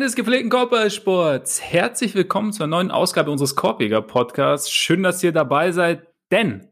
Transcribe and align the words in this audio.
Freunde 0.00 0.06
des 0.06 0.16
gepflegten 0.16 0.48
Korbballsports, 0.48 1.60
herzlich 1.60 2.14
willkommen 2.14 2.54
zur 2.54 2.66
neuen 2.66 2.90
Ausgabe 2.90 3.30
unseres 3.30 3.54
Korbjäger 3.54 4.00
Podcasts. 4.00 4.70
Schön, 4.70 5.02
dass 5.02 5.22
ihr 5.22 5.30
dabei 5.30 5.72
seid, 5.72 6.08
denn 6.30 6.70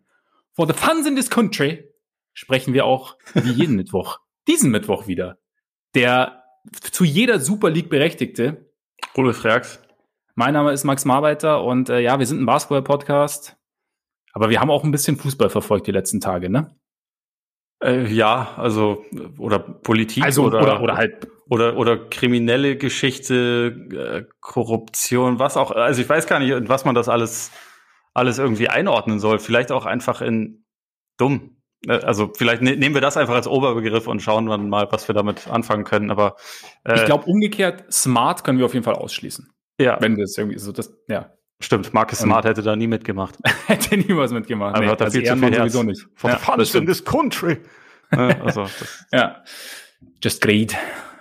for 0.54 0.66
the 0.66 0.72
fans 0.72 1.06
in 1.06 1.14
this 1.14 1.28
country 1.28 1.92
sprechen 2.32 2.72
wir 2.72 2.86
auch 2.86 3.18
wie 3.34 3.50
jeden 3.50 3.76
Mittwoch, 3.76 4.20
diesen 4.46 4.70
Mittwoch 4.70 5.08
wieder. 5.08 5.36
Der 5.94 6.42
zu 6.80 7.04
jeder 7.04 7.38
Super 7.38 7.68
League 7.68 7.90
Berechtigte. 7.90 8.72
Rudolf 9.14 9.44
Reax. 9.44 9.78
Mein 10.34 10.54
Name 10.54 10.72
ist 10.72 10.84
Max 10.84 11.04
Marbeiter 11.04 11.62
und 11.62 11.90
äh, 11.90 12.00
ja, 12.00 12.18
wir 12.18 12.24
sind 12.24 12.40
ein 12.40 12.46
Basketball-Podcast, 12.46 13.58
aber 14.32 14.48
wir 14.48 14.58
haben 14.58 14.70
auch 14.70 14.84
ein 14.84 14.90
bisschen 14.90 15.18
Fußball 15.18 15.50
verfolgt 15.50 15.86
die 15.86 15.92
letzten 15.92 16.22
Tage, 16.22 16.48
ne? 16.48 16.74
Äh, 17.84 18.06
ja, 18.06 18.54
also 18.56 19.04
oder 19.36 19.58
Politik 19.58 20.24
also, 20.24 20.44
oder, 20.44 20.62
oder, 20.62 20.80
oder 20.80 20.96
halt 20.96 21.28
oder 21.48 21.76
oder 21.76 21.96
kriminelle 22.08 22.76
Geschichte, 22.76 24.24
äh, 24.26 24.32
Korruption, 24.40 25.38
was 25.38 25.56
auch. 25.56 25.70
Also 25.70 26.02
ich 26.02 26.08
weiß 26.08 26.26
gar 26.26 26.38
nicht, 26.38 26.50
in 26.50 26.68
was 26.68 26.84
man 26.84 26.94
das 26.94 27.08
alles 27.08 27.50
alles 28.14 28.38
irgendwie 28.38 28.68
einordnen 28.68 29.20
soll. 29.20 29.38
Vielleicht 29.38 29.70
auch 29.72 29.86
einfach 29.86 30.20
in 30.20 30.64
dumm. 31.18 31.56
Äh, 31.86 31.92
Also 32.00 32.32
vielleicht 32.36 32.62
ne, 32.62 32.76
nehmen 32.76 32.94
wir 32.94 33.00
das 33.00 33.16
einfach 33.16 33.34
als 33.34 33.46
Oberbegriff 33.46 34.06
und 34.08 34.20
schauen 34.20 34.46
dann 34.46 34.68
mal, 34.68 34.88
was 34.90 35.08
wir 35.08 35.14
damit 35.14 35.48
anfangen 35.48 35.84
können. 35.84 36.10
Aber 36.10 36.36
äh, 36.84 36.96
ich 36.96 37.04
glaube 37.04 37.24
umgekehrt, 37.26 37.92
smart 37.92 38.44
können 38.44 38.58
wir 38.58 38.66
auf 38.66 38.74
jeden 38.74 38.84
Fall 38.84 38.94
ausschließen. 38.96 39.48
Ja, 39.80 39.98
Wenn 40.00 40.16
wir 40.16 40.24
es 40.24 40.36
irgendwie 40.36 40.58
so 40.58 40.72
das, 40.72 40.92
ja, 41.06 41.30
stimmt. 41.60 41.94
Marcus 41.94 42.18
Smart 42.18 42.44
hätte 42.44 42.62
da 42.62 42.74
nie 42.74 42.88
mitgemacht. 42.88 43.36
hätte 43.68 43.96
niemals 43.96 44.32
mitgemacht. 44.32 44.74
Aber 44.76 44.86
hat 44.88 45.00
er 45.00 45.10
viel 45.12 45.22
zu 45.22 45.36
viel 45.36 45.50
Herz. 45.52 45.72
sowieso 45.72 45.82
nicht. 45.84 46.04
For 46.16 46.30
Ja, 46.30 46.38
the 46.38 46.64
fun 46.64 46.80
in 46.82 46.86
this 46.86 47.04
country. 47.04 47.58
Also 48.10 48.66
Ja. 49.12 49.44
Just 50.20 50.40
greed. 50.40 50.76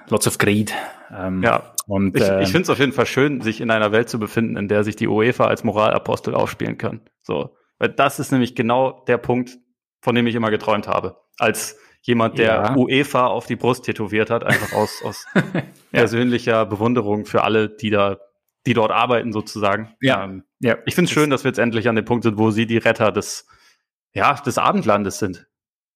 Lots 0.09 0.27
of 0.27 0.37
greed. 0.37 0.73
Ähm, 1.15 1.43
ja. 1.43 1.73
Und 1.87 2.15
Ich, 2.17 2.23
ähm, 2.27 2.39
ich 2.41 2.49
finde 2.49 2.63
es 2.63 2.69
auf 2.69 2.79
jeden 2.79 2.91
Fall 2.93 3.05
schön, 3.05 3.41
sich 3.41 3.61
in 3.61 3.71
einer 3.71 3.91
Welt 3.91 4.09
zu 4.09 4.19
befinden, 4.19 4.57
in 4.57 4.67
der 4.67 4.83
sich 4.83 4.95
die 4.95 5.07
UEFA 5.07 5.45
als 5.45 5.63
Moralapostel 5.63 6.33
aufspielen 6.35 6.77
kann. 6.77 7.01
So, 7.21 7.55
weil 7.79 7.89
das 7.89 8.19
ist 8.19 8.31
nämlich 8.31 8.55
genau 8.55 9.03
der 9.07 9.17
Punkt, 9.17 9.57
von 10.01 10.15
dem 10.15 10.27
ich 10.27 10.35
immer 10.35 10.51
geträumt 10.51 10.87
habe. 10.87 11.17
Als 11.39 11.77
jemand, 12.01 12.37
der 12.37 12.45
Ja. 12.47 12.75
UEFA 12.75 13.27
auf 13.27 13.45
die 13.47 13.55
Brust 13.55 13.85
tätowiert 13.85 14.29
hat, 14.29 14.43
einfach 14.43 14.73
aus, 14.73 15.01
aus 15.03 15.25
persönlicher 15.91 16.65
Bewunderung 16.65 17.25
für 17.25 17.43
alle, 17.43 17.69
die 17.69 17.89
da, 17.89 18.17
die 18.65 18.73
dort 18.73 18.91
arbeiten 18.91 19.31
sozusagen. 19.33 19.93
Ja. 20.01 20.23
Ähm, 20.23 20.43
ja, 20.59 20.77
ich 20.85 20.95
finde 20.95 21.07
es 21.09 21.13
schön, 21.13 21.29
dass 21.29 21.43
wir 21.43 21.49
jetzt 21.49 21.59
endlich 21.59 21.87
an 21.89 21.95
dem 21.95 22.05
Punkt 22.05 22.23
sind, 22.23 22.37
wo 22.37 22.51
sie 22.51 22.65
die 22.65 22.77
Retter 22.77 23.11
des, 23.11 23.47
ja, 24.13 24.33
des 24.33 24.57
Abendlandes 24.57 25.19
sind. 25.19 25.47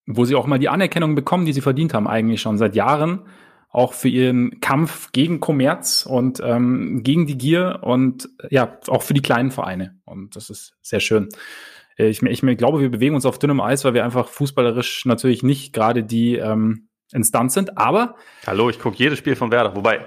wo 0.05 0.25
sie 0.25 0.35
auch 0.35 0.47
mal 0.47 0.59
die 0.59 0.69
Anerkennung 0.69 1.15
bekommen, 1.15 1.45
die 1.45 1.53
sie 1.53 1.61
verdient 1.61 1.93
haben, 1.93 2.07
eigentlich 2.07 2.41
schon 2.41 2.57
seit 2.57 2.75
Jahren. 2.75 3.25
Auch 3.71 3.93
für 3.93 4.09
ihren 4.09 4.59
Kampf 4.59 5.11
gegen 5.13 5.39
Kommerz 5.39 6.05
und 6.05 6.41
ähm, 6.43 7.03
gegen 7.03 7.25
die 7.25 7.37
Gier 7.37 7.79
und 7.81 8.29
äh, 8.43 8.47
ja, 8.53 8.77
auch 8.87 9.01
für 9.01 9.13
die 9.13 9.21
kleinen 9.21 9.51
Vereine. 9.51 9.99
Und 10.05 10.35
das 10.35 10.49
ist 10.49 10.75
sehr 10.81 10.99
schön. 10.99 11.29
Äh, 11.97 12.09
Ich, 12.09 12.21
ich, 12.21 12.43
ich 12.43 12.57
glaube, 12.57 12.81
wir 12.81 12.89
bewegen 12.89 13.15
uns 13.15 13.25
auf 13.25 13.39
dünnem 13.39 13.61
Eis, 13.61 13.85
weil 13.85 13.93
wir 13.93 14.03
einfach 14.03 14.27
fußballerisch 14.27 15.05
natürlich 15.05 15.41
nicht 15.43 15.73
gerade 15.73 16.03
die 16.03 16.35
ähm, 16.35 16.89
Instanz 17.13 17.53
sind. 17.53 17.77
Aber 17.77 18.15
Hallo, 18.45 18.69
ich 18.69 18.79
gucke 18.79 18.97
jedes 18.97 19.19
Spiel 19.19 19.35
von 19.35 19.51
Werder, 19.51 19.75
wobei, 19.75 20.05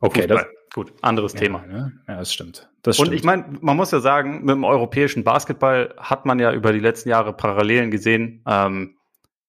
okay, 0.00 0.26
das, 0.26 0.44
gut, 0.72 0.92
anderes 1.02 1.34
Thema. 1.34 1.64
Ja, 1.66 1.72
ne? 1.72 1.92
ja, 2.08 2.16
das 2.18 2.32
stimmt. 2.32 2.68
Das 2.82 2.98
Und 2.98 3.06
stimmt. 3.06 3.18
ich 3.18 3.24
meine, 3.24 3.44
man 3.60 3.76
muss 3.76 3.90
ja 3.92 4.00
sagen, 4.00 4.40
mit 4.40 4.50
dem 4.50 4.64
europäischen 4.64 5.24
Basketball 5.24 5.94
hat 5.98 6.26
man 6.26 6.38
ja 6.38 6.52
über 6.52 6.72
die 6.72 6.80
letzten 6.80 7.08
Jahre 7.08 7.32
Parallelen 7.32 7.90
gesehen, 7.90 8.42
ähm, 8.46 8.96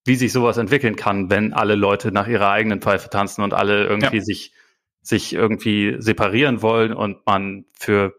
wie 0.06 0.16
sich 0.16 0.32
sowas 0.32 0.58
entwickeln 0.58 0.96
kann, 0.96 1.30
wenn 1.30 1.52
alle 1.54 1.76
Leute 1.76 2.12
nach 2.12 2.28
ihrer 2.28 2.50
eigenen 2.52 2.80
Pfeife 2.80 3.10
tanzen 3.10 3.42
und 3.44 3.54
alle 3.54 3.86
irgendwie 3.86 4.18
Ja. 4.18 4.24
sich, 4.24 4.54
sich 5.02 5.34
irgendwie 5.34 5.96
separieren 6.00 6.62
wollen 6.62 6.94
und 6.94 7.26
man 7.26 7.66
für 7.78 8.14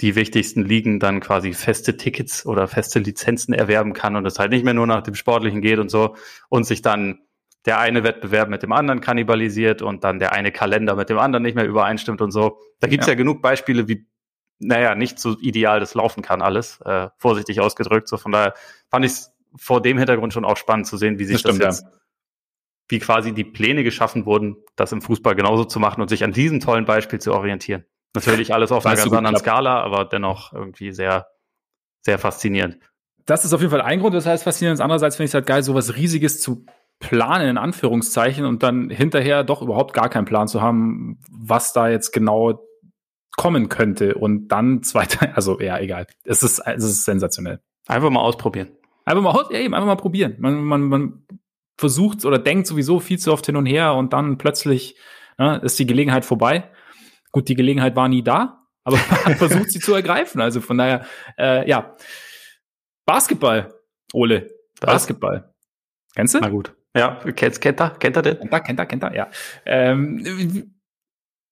die 0.00 0.14
wichtigsten 0.14 0.64
Ligen 0.64 1.00
dann 1.00 1.20
quasi 1.20 1.52
feste 1.52 1.96
Tickets 1.96 2.46
oder 2.46 2.66
feste 2.68 2.98
Lizenzen 2.98 3.52
erwerben 3.52 3.92
kann 3.92 4.16
und 4.16 4.24
es 4.26 4.38
halt 4.38 4.52
nicht 4.52 4.64
mehr 4.64 4.74
nur 4.74 4.86
nach 4.86 5.02
dem 5.02 5.14
Sportlichen 5.14 5.60
geht 5.60 5.78
und 5.78 5.90
so 5.90 6.16
und 6.48 6.64
sich 6.64 6.82
dann 6.82 7.20
der 7.66 7.78
eine 7.80 8.04
Wettbewerb 8.04 8.48
mit 8.48 8.62
dem 8.62 8.72
anderen 8.72 9.00
kannibalisiert 9.00 9.82
und 9.82 10.04
dann 10.04 10.18
der 10.20 10.32
eine 10.32 10.52
Kalender 10.52 10.94
mit 10.94 11.10
dem 11.10 11.18
anderen 11.18 11.42
nicht 11.42 11.56
mehr 11.56 11.66
übereinstimmt 11.66 12.22
und 12.22 12.30
so. 12.30 12.58
Da 12.80 12.86
gibt's 12.86 13.06
ja. 13.06 13.12
Ja. 13.12 13.16
genug 13.18 13.42
Beispiele, 13.42 13.88
wie, 13.88 14.06
naja, 14.60 14.94
nicht 14.94 15.18
so 15.18 15.36
ideal 15.40 15.80
das 15.80 15.94
laufen 15.94 16.22
kann 16.22 16.40
alles, 16.40 16.80
äh, 16.84 17.08
vorsichtig 17.18 17.60
ausgedrückt. 17.60 18.08
So 18.08 18.16
von 18.16 18.32
daher 18.32 18.54
fand 18.88 19.04
ich 19.04 19.12
es 19.12 19.32
vor 19.58 19.82
dem 19.82 19.98
Hintergrund 19.98 20.32
schon 20.32 20.44
auch 20.44 20.56
spannend 20.56 20.86
zu 20.86 20.96
sehen, 20.96 21.18
wie 21.18 21.24
sich 21.24 21.42
Das 21.42 21.56
das, 21.56 21.56
stimmt, 21.56 21.92
jetzt, 21.92 22.00
wie 22.88 22.98
quasi 22.98 23.32
die 23.32 23.44
Pläne 23.44 23.84
geschaffen 23.84 24.24
wurden, 24.26 24.56
das 24.76 24.92
im 24.92 25.02
Fußball 25.02 25.34
genauso 25.34 25.64
zu 25.64 25.78
machen 25.78 26.00
und 26.00 26.08
sich 26.08 26.24
an 26.24 26.32
diesem 26.32 26.60
tollen 26.60 26.84
Beispiel 26.86 27.20
zu 27.20 27.32
orientieren. 27.32 27.84
Natürlich 28.14 28.54
alles 28.54 28.72
auf 28.72 28.86
einer 28.86 28.96
ganz 28.96 29.12
anderen 29.12 29.34
geklappt. 29.34 29.44
Skala, 29.44 29.82
aber 29.82 30.04
dennoch 30.06 30.52
irgendwie 30.52 30.92
sehr, 30.92 31.26
sehr 32.00 32.18
faszinierend. 32.18 32.78
das 33.26 33.44
ist 33.44 33.52
auf 33.52 33.60
jeden 33.60 33.70
Fall 33.70 33.82
ein 33.82 34.00
Grund, 34.00 34.14
das 34.14 34.24
heißt 34.24 34.44
faszinierend. 34.44 34.80
Andererseits 34.80 35.16
finde 35.16 35.26
ich 35.26 35.30
es 35.30 35.34
halt 35.34 35.46
geil, 35.46 35.62
sowas 35.62 35.94
Riesiges 35.96 36.40
zu 36.40 36.64
planen, 36.98 37.48
in 37.48 37.58
Anführungszeichen, 37.58 38.46
und 38.46 38.62
dann 38.62 38.88
hinterher 38.88 39.44
doch 39.44 39.60
überhaupt 39.60 39.92
gar 39.92 40.08
keinen 40.08 40.24
Plan 40.24 40.48
zu 40.48 40.62
haben, 40.62 41.20
was 41.30 41.74
da 41.74 41.88
jetzt 41.88 42.12
genau 42.12 42.66
kommen 43.36 43.68
könnte. 43.68 44.14
Und 44.14 44.48
dann 44.48 44.82
zweiter, 44.82 45.36
also 45.36 45.60
ja, 45.60 45.78
egal. 45.78 46.06
Es 46.24 46.42
ist, 46.42 46.60
es 46.60 46.84
ist 46.84 47.04
sensationell. 47.04 47.60
Einfach 47.86 48.10
mal 48.10 48.20
ausprobieren. 48.20 48.70
Einfach 49.08 49.22
mal, 49.22 49.46
ja, 49.50 49.60
eben, 49.60 49.72
einfach 49.72 49.86
mal 49.86 49.96
probieren. 49.96 50.36
Man, 50.38 50.62
man, 50.64 50.82
man 50.82 51.26
versucht 51.78 52.26
oder 52.26 52.38
denkt 52.38 52.66
sowieso 52.66 53.00
viel 53.00 53.18
zu 53.18 53.32
oft 53.32 53.46
hin 53.46 53.56
und 53.56 53.64
her 53.64 53.94
und 53.94 54.12
dann 54.12 54.36
plötzlich 54.36 54.98
ne, 55.38 55.60
ist 55.64 55.78
die 55.78 55.86
Gelegenheit 55.86 56.26
vorbei. 56.26 56.70
Gut, 57.32 57.48
die 57.48 57.54
Gelegenheit 57.54 57.96
war 57.96 58.08
nie 58.08 58.22
da, 58.22 58.66
aber 58.84 58.98
man 59.24 59.36
versucht, 59.36 59.70
sie 59.70 59.80
zu 59.80 59.94
ergreifen. 59.94 60.42
Also 60.42 60.60
von 60.60 60.76
daher, 60.76 61.06
äh, 61.38 61.66
ja. 61.66 61.96
Basketball, 63.06 63.72
Ole. 64.12 64.50
Was? 64.80 64.92
Basketball. 64.92 65.54
Kennst 66.14 66.34
du? 66.34 66.40
Na 66.40 66.50
gut. 66.50 66.74
Ja, 66.94 67.14
kennt, 67.34 67.60
kennt 67.62 67.80
er? 67.80 67.90
Kennt 67.90 68.16
er 68.16 68.22
den? 68.22 68.38
Kennt 68.40 68.52
er, 68.52 68.60
kennt 68.60 68.78
er, 68.78 68.86
kennt 68.86 69.02
er, 69.04 69.14
ja. 69.14 69.30
Ähm, 69.64 70.74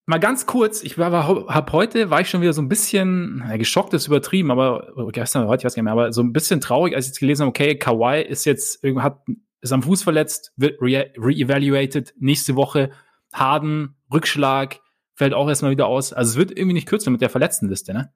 mal 0.06 0.19
ganz 0.19 0.47
kurz, 0.47 0.83
ich 0.83 0.99
war, 0.99 1.12
war 1.12 1.47
hab 1.49 1.72
heute, 1.72 2.11
war 2.11 2.21
ich 2.21 2.31
schon 2.31 2.41
wieder 2.41 2.53
so 2.53 2.62
ein 2.62 2.69
bisschen, 2.69 3.39
na, 3.39 3.56
geschockt 3.56 3.93
ist 3.93 4.06
übertrieben, 4.06 4.50
aber 4.50 4.97
oder 4.97 5.11
gestern 5.11 5.47
heute, 5.49 5.62
ich 5.62 5.65
weiß 5.65 5.75
gar 5.75 5.83
nicht 5.83 5.84
mehr, 5.84 5.93
aber 5.93 6.12
so 6.12 6.22
ein 6.22 6.33
bisschen 6.33 6.61
traurig, 6.61 6.94
als 6.94 7.06
ich 7.06 7.11
jetzt 7.11 7.21
gelesen 7.21 7.43
habe, 7.43 7.50
okay, 7.50 7.77
Kawhi 7.77 8.22
ist 8.22 8.45
jetzt, 8.45 8.83
hat, 8.99 9.21
ist 9.61 9.72
am 9.72 9.83
Fuß 9.83 10.03
verletzt, 10.05 10.53
wird 10.56 10.81
re- 10.81 11.12
re-evaluated, 11.19 12.15
nächste 12.19 12.55
Woche, 12.55 12.91
Harden, 13.33 13.97
Rückschlag, 14.12 14.81
fällt 15.15 15.34
auch 15.34 15.49
erstmal 15.49 15.72
wieder 15.72 15.87
aus. 15.87 16.12
Also 16.12 16.31
es 16.31 16.37
wird 16.37 16.50
irgendwie 16.56 16.75
nicht 16.75 16.89
kürzer 16.89 17.11
mit 17.11 17.21
der 17.21 17.31
Verletztenliste, 17.31 17.93
ne? 17.93 18.12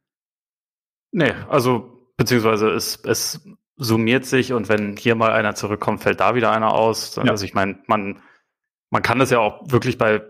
Nee, 1.12 1.33
also, 1.49 2.06
beziehungsweise 2.17 2.71
es, 2.71 3.03
es 3.05 3.45
summiert 3.77 4.27
sich 4.27 4.53
und 4.53 4.69
wenn 4.69 4.97
hier 4.97 5.17
mal 5.17 5.33
einer 5.33 5.56
zurückkommt, 5.56 6.03
fällt 6.03 6.21
da 6.21 6.37
wieder 6.37 6.53
einer 6.53 6.73
aus. 6.73 7.17
Ja. 7.17 7.25
Also 7.25 7.45
ich 7.45 7.55
meine, 7.55 7.81
man, 7.87 8.23
man 8.91 9.03
kann 9.03 9.19
das 9.19 9.31
ja 9.31 9.41
auch 9.41 9.62
wirklich 9.73 9.99
bei 9.99 10.23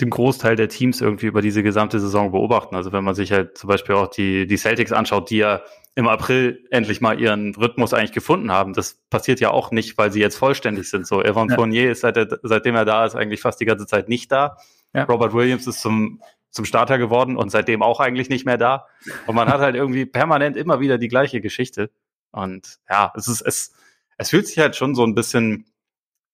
dem 0.00 0.10
Großteil 0.10 0.56
der 0.56 0.68
Teams 0.68 1.00
irgendwie 1.00 1.26
über 1.26 1.42
diese 1.42 1.62
gesamte 1.62 2.00
Saison 2.00 2.32
beobachten. 2.32 2.74
Also 2.76 2.92
wenn 2.92 3.04
man 3.04 3.14
sich 3.14 3.32
halt 3.32 3.58
zum 3.58 3.68
Beispiel 3.68 3.94
auch 3.94 4.08
die, 4.08 4.46
die 4.46 4.56
Celtics 4.56 4.92
anschaut, 4.92 5.30
die 5.30 5.38
ja 5.38 5.62
im 5.94 6.08
April 6.08 6.66
endlich 6.70 7.00
mal 7.00 7.20
ihren 7.20 7.54
Rhythmus 7.54 7.92
eigentlich 7.92 8.12
gefunden 8.12 8.50
haben. 8.50 8.72
Das 8.72 8.98
passiert 9.10 9.40
ja 9.40 9.50
auch 9.50 9.70
nicht, 9.70 9.98
weil 9.98 10.10
sie 10.10 10.20
jetzt 10.20 10.36
vollständig 10.36 10.88
sind. 10.88 11.06
So, 11.06 11.22
Evan 11.22 11.50
Ja. 11.50 11.56
Fournier 11.56 11.90
ist 11.90 12.00
seit 12.00 12.16
seitdem 12.42 12.74
er 12.74 12.86
da 12.86 13.04
ist 13.04 13.14
eigentlich 13.14 13.42
fast 13.42 13.60
die 13.60 13.66
ganze 13.66 13.86
Zeit 13.86 14.08
nicht 14.08 14.32
da. 14.32 14.56
Ja. 14.94 15.04
Robert 15.04 15.34
Williams 15.34 15.66
ist 15.66 15.80
zum, 15.80 16.22
zum 16.50 16.64
Starter 16.64 16.96
geworden 16.96 17.36
und 17.36 17.50
seitdem 17.50 17.82
auch 17.82 18.00
eigentlich 18.00 18.30
nicht 18.30 18.46
mehr 18.46 18.56
da. 18.56 18.86
Und 19.26 19.34
man 19.34 19.48
hat 19.48 19.60
halt 19.60 19.74
irgendwie 19.74 20.06
permanent 20.06 20.56
immer 20.56 20.80
wieder 20.80 20.96
die 20.96 21.08
gleiche 21.08 21.42
Geschichte. 21.42 21.90
Und 22.30 22.78
ja, 22.88 23.12
es 23.14 23.28
ist, 23.28 23.42
es, 23.42 23.74
es 24.16 24.30
fühlt 24.30 24.46
sich 24.46 24.58
halt 24.58 24.76
schon 24.76 24.94
so 24.94 25.04
ein 25.04 25.14
bisschen, 25.14 25.66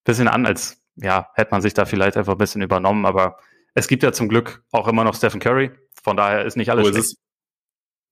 bisschen 0.05 0.29
an, 0.29 0.47
als, 0.47 0.81
ja, 0.95 1.31
hätte 1.35 1.51
man 1.51 1.63
sich 1.63 1.75
da 1.75 1.85
vielleicht 1.85 2.17
einfach 2.17 2.35
ein 2.35 2.39
bisschen 2.39 2.63
übernommen, 2.63 3.07
aber 3.07 3.39
es 3.79 3.87
gibt 3.87 4.03
ja 4.03 4.13
zum 4.13 4.29
Glück 4.29 4.65
auch 4.73 4.89
immer 4.89 5.05
noch 5.05 5.15
Stephen 5.15 5.41
Curry. 5.41 5.71
Von 6.03 6.17
daher 6.17 6.45
ist 6.45 6.57
nicht 6.57 6.71
alles 6.71 6.87
es 6.87 6.91
schlecht. 6.91 7.05
ist, 7.05 7.17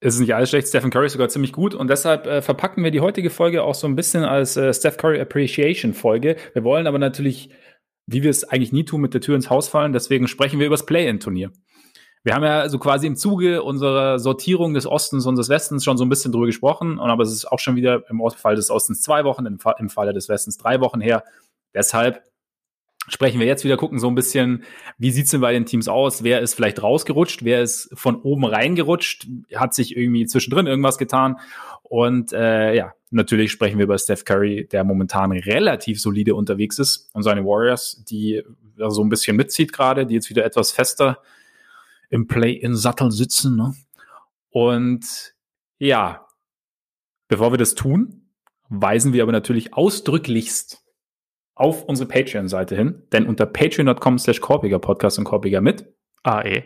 es 0.00 0.14
ist 0.14 0.20
nicht 0.20 0.34
alles 0.34 0.50
schlecht. 0.50 0.68
Stephen 0.68 0.90
Curry 0.90 1.06
ist 1.06 1.12
sogar 1.12 1.28
ziemlich 1.28 1.52
gut 1.52 1.74
und 1.74 1.88
deshalb 1.88 2.26
äh, 2.26 2.40
verpacken 2.40 2.84
wir 2.84 2.92
die 2.92 3.00
heutige 3.00 3.30
Folge 3.30 3.64
auch 3.64 3.74
so 3.74 3.88
ein 3.88 3.96
bisschen 3.96 4.22
als 4.24 4.56
äh, 4.56 4.72
Steph 4.72 4.96
Curry 4.96 5.20
Appreciation 5.20 5.92
Folge. 5.92 6.36
Wir 6.52 6.62
wollen 6.62 6.86
aber 6.86 6.98
natürlich, 6.98 7.50
wie 8.06 8.22
wir 8.22 8.30
es 8.30 8.44
eigentlich 8.44 8.72
nie 8.72 8.84
tun, 8.84 9.00
mit 9.00 9.12
der 9.14 9.20
Tür 9.20 9.34
ins 9.34 9.50
Haus 9.50 9.68
fallen. 9.68 9.92
Deswegen 9.92 10.28
sprechen 10.28 10.60
wir 10.60 10.66
über 10.66 10.76
das 10.76 10.86
Play-In-Turnier. 10.86 11.50
Wir 12.22 12.34
haben 12.34 12.44
ja 12.44 12.68
so 12.68 12.78
quasi 12.78 13.08
im 13.08 13.16
Zuge 13.16 13.62
unserer 13.62 14.20
Sortierung 14.20 14.74
des 14.74 14.86
Ostens 14.86 15.26
und 15.26 15.36
des 15.36 15.48
Westens 15.48 15.84
schon 15.84 15.96
so 15.96 16.04
ein 16.04 16.08
bisschen 16.08 16.30
drüber 16.30 16.46
gesprochen. 16.46 16.98
Und 16.98 17.10
aber 17.10 17.24
es 17.24 17.32
ist 17.32 17.44
auch 17.44 17.58
schon 17.60 17.74
wieder 17.76 18.02
im 18.08 18.20
Fall 18.36 18.54
des 18.54 18.70
Ostens 18.70 19.02
zwei 19.02 19.24
Wochen, 19.24 19.46
im 19.46 19.88
Falle 19.88 20.12
des 20.12 20.28
Westens 20.28 20.58
drei 20.58 20.80
Wochen 20.80 21.00
her. 21.00 21.24
Deshalb 21.74 22.22
sprechen 23.08 23.40
wir 23.40 23.46
jetzt 23.46 23.64
wieder, 23.64 23.76
gucken 23.76 23.98
so 23.98 24.08
ein 24.08 24.14
bisschen, 24.14 24.64
wie 24.98 25.10
sieht's 25.10 25.30
denn 25.30 25.40
bei 25.40 25.52
den 25.52 25.66
Teams 25.66 25.88
aus? 25.88 26.22
Wer 26.22 26.40
ist 26.40 26.54
vielleicht 26.54 26.82
rausgerutscht? 26.82 27.44
Wer 27.44 27.62
ist 27.62 27.90
von 27.94 28.20
oben 28.22 28.44
reingerutscht? 28.44 29.28
Hat 29.54 29.74
sich 29.74 29.96
irgendwie 29.96 30.26
zwischendrin 30.26 30.66
irgendwas 30.66 30.98
getan? 30.98 31.36
Und 31.82 32.32
äh, 32.32 32.74
ja, 32.74 32.94
natürlich 33.10 33.52
sprechen 33.52 33.78
wir 33.78 33.84
über 33.84 33.98
Steph 33.98 34.24
Curry, 34.24 34.66
der 34.70 34.84
momentan 34.84 35.32
relativ 35.32 36.00
solide 36.00 36.34
unterwegs 36.34 36.78
ist 36.78 37.08
und 37.12 37.22
seine 37.22 37.44
Warriors, 37.44 38.02
die 38.08 38.42
so 38.76 39.02
ein 39.02 39.08
bisschen 39.08 39.36
mitzieht 39.36 39.72
gerade, 39.72 40.06
die 40.06 40.14
jetzt 40.14 40.30
wieder 40.30 40.44
etwas 40.44 40.72
fester 40.72 41.18
im 42.10 42.26
Play-in-Sattel 42.26 43.10
sitzen. 43.10 43.56
Ne? 43.56 43.74
Und 44.50 45.34
ja, 45.78 46.26
bevor 47.28 47.52
wir 47.52 47.58
das 47.58 47.74
tun, 47.74 48.28
weisen 48.68 49.12
wir 49.12 49.22
aber 49.22 49.32
natürlich 49.32 49.74
ausdrücklichst 49.74 50.82
auf 51.56 51.84
unsere 51.84 52.08
Patreon-Seite 52.08 52.76
hin, 52.76 53.02
denn 53.12 53.26
unter 53.26 53.46
patreon.com 53.46 54.18
slash 54.18 54.40
Korpiger 54.40 54.78
Podcast 54.78 55.18
und 55.18 55.24
Korpiger 55.24 55.60
mit 55.60 55.92
AE, 56.22 56.64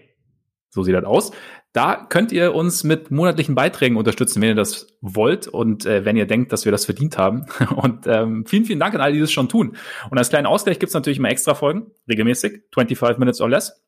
so 0.68 0.82
sieht 0.82 0.94
das 0.94 1.04
aus, 1.04 1.30
da 1.72 1.94
könnt 2.08 2.32
ihr 2.32 2.54
uns 2.54 2.82
mit 2.82 3.12
monatlichen 3.12 3.54
Beiträgen 3.54 3.96
unterstützen, 3.96 4.42
wenn 4.42 4.50
ihr 4.50 4.54
das 4.56 4.88
wollt 5.00 5.46
und 5.46 5.86
äh, 5.86 6.04
wenn 6.04 6.16
ihr 6.16 6.26
denkt, 6.26 6.52
dass 6.52 6.64
wir 6.64 6.72
das 6.72 6.84
verdient 6.84 7.16
haben. 7.16 7.46
Und 7.76 8.08
ähm, 8.08 8.44
vielen, 8.44 8.64
vielen 8.64 8.80
Dank 8.80 8.92
an 8.94 9.00
alle, 9.00 9.14
die 9.14 9.20
das 9.20 9.30
schon 9.30 9.48
tun. 9.48 9.76
Und 10.10 10.18
als 10.18 10.30
kleinen 10.30 10.46
Ausgleich 10.46 10.80
gibt's 10.80 10.94
natürlich 10.94 11.20
immer 11.20 11.30
extra 11.30 11.54
Folgen, 11.54 11.92
regelmäßig, 12.08 12.64
25 12.74 13.18
Minutes 13.18 13.40
or 13.40 13.48
less. 13.48 13.84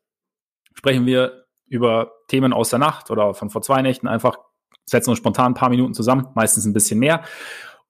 Sprechen 0.73 1.05
wir 1.05 1.45
über 1.67 2.13
Themen 2.29 2.53
aus 2.53 2.69
der 2.69 2.79
Nacht 2.79 3.11
oder 3.11 3.33
von 3.33 3.49
vor 3.49 3.61
zwei 3.61 3.81
Nächten 3.81 4.07
einfach, 4.07 4.37
setzen 4.85 5.09
uns 5.09 5.19
spontan 5.19 5.51
ein 5.51 5.55
paar 5.55 5.69
Minuten 5.69 5.93
zusammen, 5.93 6.27
meistens 6.35 6.65
ein 6.65 6.73
bisschen 6.73 6.99
mehr. 6.99 7.23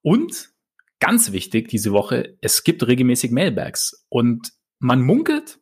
Und 0.01 0.52
ganz 1.03 1.33
wichtig 1.33 1.67
diese 1.67 1.91
Woche, 1.91 2.37
es 2.39 2.63
gibt 2.63 2.87
regelmäßig 2.87 3.31
Mailbags. 3.31 4.05
Und 4.07 4.53
man 4.79 5.01
munkelt, 5.01 5.59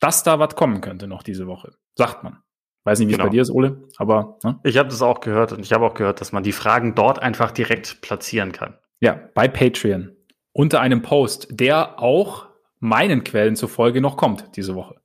dass 0.00 0.22
da 0.22 0.38
was 0.38 0.56
kommen 0.56 0.80
könnte 0.80 1.06
noch 1.06 1.22
diese 1.22 1.46
Woche, 1.46 1.74
sagt 1.96 2.24
man. 2.24 2.38
Weiß 2.84 2.98
nicht, 2.98 3.08
wie 3.08 3.12
genau. 3.12 3.24
es 3.24 3.28
bei 3.28 3.32
dir 3.32 3.42
ist, 3.42 3.50
Ole, 3.50 3.88
aber. 3.98 4.38
Ne? 4.42 4.58
Ich 4.64 4.78
habe 4.78 4.88
das 4.88 5.02
auch 5.02 5.20
gehört 5.20 5.52
und 5.52 5.60
ich 5.60 5.74
habe 5.74 5.84
auch 5.84 5.92
gehört, 5.92 6.22
dass 6.22 6.32
man 6.32 6.42
die 6.42 6.52
Fragen 6.52 6.94
dort 6.94 7.18
einfach 7.18 7.50
direkt 7.50 8.00
platzieren 8.00 8.52
kann. 8.52 8.78
Ja, 9.00 9.28
bei 9.34 9.48
Patreon. 9.48 10.16
Unter 10.52 10.80
einem 10.80 11.02
Post, 11.02 11.48
der 11.50 12.00
auch 12.00 12.48
meinen 12.78 13.22
Quellen 13.22 13.56
zufolge 13.56 14.00
noch 14.00 14.16
kommt 14.16 14.56
diese 14.56 14.74
Woche. 14.74 14.96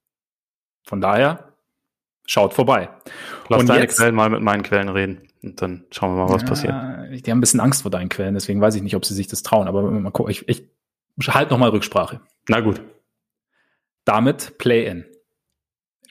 Von 0.88 1.02
daher, 1.02 1.58
schaut 2.26 2.54
vorbei. 2.54 2.90
Lass 3.50 3.60
und 3.60 3.68
deine 3.68 3.82
jetzt, 3.82 3.98
Quellen 3.98 4.16
mal 4.16 4.30
mit 4.30 4.42
meinen 4.42 4.64
Quellen 4.64 4.88
reden. 4.88 5.28
Und 5.46 5.62
dann 5.62 5.86
schauen 5.92 6.16
wir 6.16 6.26
mal, 6.26 6.34
was 6.34 6.42
ja, 6.42 6.48
passiert. 6.48 7.26
Die 7.26 7.32
haben 7.32 7.38
ein 7.38 7.42
bisschen 7.42 7.60
Angst 7.60 7.84
vor 7.84 7.92
deinen 7.92 8.10
Quellen, 8.10 8.34
deswegen 8.34 8.62
weiß 8.62 8.76
ich 8.76 8.82
nicht, 8.82 8.96
ob 8.96 9.06
sie 9.06 9.14
sich 9.14 9.28
das 9.28 9.44
trauen. 9.44 9.68
Aber 9.68 9.84
mal 9.84 10.12
gucken, 10.12 10.32
ich, 10.32 10.48
ich 10.50 10.68
halte 11.28 11.52
nochmal 11.52 11.70
Rücksprache. 11.70 12.22
Na 12.50 12.62
gut. 12.62 12.82
Damit 14.06 14.58
Play-In. 14.58 15.06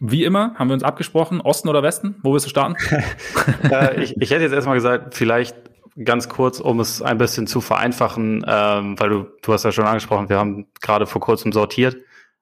Wie 0.01 0.25
immer, 0.25 0.55
haben 0.55 0.69
wir 0.69 0.75
uns 0.75 0.83
abgesprochen, 0.83 1.41
Osten 1.41 1.69
oder 1.69 1.83
Westen? 1.83 2.17
Wo 2.23 2.33
willst 2.33 2.47
du 2.47 2.51
starten? 2.51 2.77
äh, 3.71 4.03
ich, 4.03 4.17
ich 4.21 4.31
hätte 4.31 4.43
jetzt 4.43 4.53
erstmal 4.53 4.77
gesagt, 4.77 5.15
vielleicht 5.15 5.57
ganz 6.05 6.29
kurz, 6.29 6.61
um 6.61 6.81
es 6.81 7.03
ein 7.03 7.19
bisschen 7.19 7.47
zu 7.47 7.61
vereinfachen, 7.61 8.45
ähm, 8.47 8.99
weil 8.99 9.09
du, 9.09 9.27
du 9.43 9.53
hast 9.53 9.65
ja 9.65 9.73
schon 9.73 9.85
angesprochen, 9.85 10.29
wir 10.29 10.39
haben 10.39 10.67
gerade 10.81 11.07
vor 11.07 11.21
kurzem 11.21 11.53
sortiert. 11.53 11.97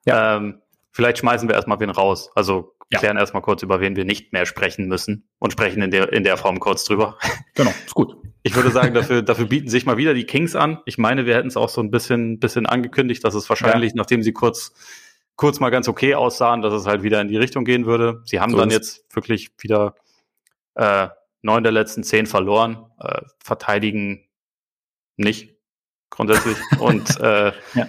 Ja. 0.05 0.37
Ähm, 0.37 0.61
vielleicht 0.91 1.19
schmeißen 1.19 1.47
wir 1.47 1.55
erstmal 1.55 1.79
wen 1.79 1.89
raus. 1.89 2.31
Also. 2.35 2.72
Klären 2.99 3.17
erstmal 3.17 3.41
kurz, 3.41 3.63
über 3.63 3.79
wen 3.79 3.95
wir 3.95 4.05
nicht 4.05 4.33
mehr 4.33 4.45
sprechen 4.45 4.87
müssen 4.87 5.27
und 5.39 5.51
sprechen 5.51 5.81
in 5.81 5.91
der, 5.91 6.11
in 6.13 6.23
der 6.23 6.37
Form 6.37 6.59
kurz 6.59 6.85
drüber. 6.85 7.17
Genau, 7.55 7.71
ist 7.85 7.93
gut. 7.93 8.15
Ich 8.41 8.55
würde 8.55 8.71
sagen, 8.71 8.95
dafür, 8.95 9.21
dafür 9.21 9.45
bieten 9.45 9.69
sich 9.69 9.85
mal 9.85 9.97
wieder 9.97 10.15
die 10.15 10.25
Kings 10.25 10.55
an. 10.55 10.79
Ich 10.85 10.97
meine, 10.97 11.27
wir 11.27 11.35
hätten 11.35 11.49
es 11.49 11.55
auch 11.55 11.69
so 11.69 11.81
ein 11.81 11.91
bisschen, 11.91 12.39
bisschen 12.39 12.65
angekündigt, 12.65 13.23
dass 13.23 13.35
es 13.35 13.47
wahrscheinlich, 13.47 13.91
ja. 13.91 13.97
nachdem 13.97 14.23
sie 14.23 14.33
kurz 14.33 14.73
kurz 15.35 15.59
mal 15.59 15.69
ganz 15.69 15.87
okay 15.87 16.15
aussahen, 16.15 16.61
dass 16.61 16.73
es 16.73 16.85
halt 16.85 17.03
wieder 17.03 17.21
in 17.21 17.27
die 17.27 17.37
Richtung 17.37 17.65
gehen 17.65 17.85
würde. 17.85 18.21
Sie 18.25 18.39
haben 18.39 18.51
so 18.51 18.57
dann 18.57 18.69
jetzt 18.69 19.05
wirklich 19.13 19.51
wieder 19.59 19.95
äh, 20.75 21.09
neun 21.41 21.63
der 21.63 21.71
letzten 21.71 22.03
zehn 22.03 22.25
verloren, 22.25 22.85
äh, 22.99 23.21
verteidigen 23.43 24.27
nicht 25.17 25.55
grundsätzlich 26.09 26.57
und 26.79 27.19
äh, 27.19 27.51
ja. 27.73 27.87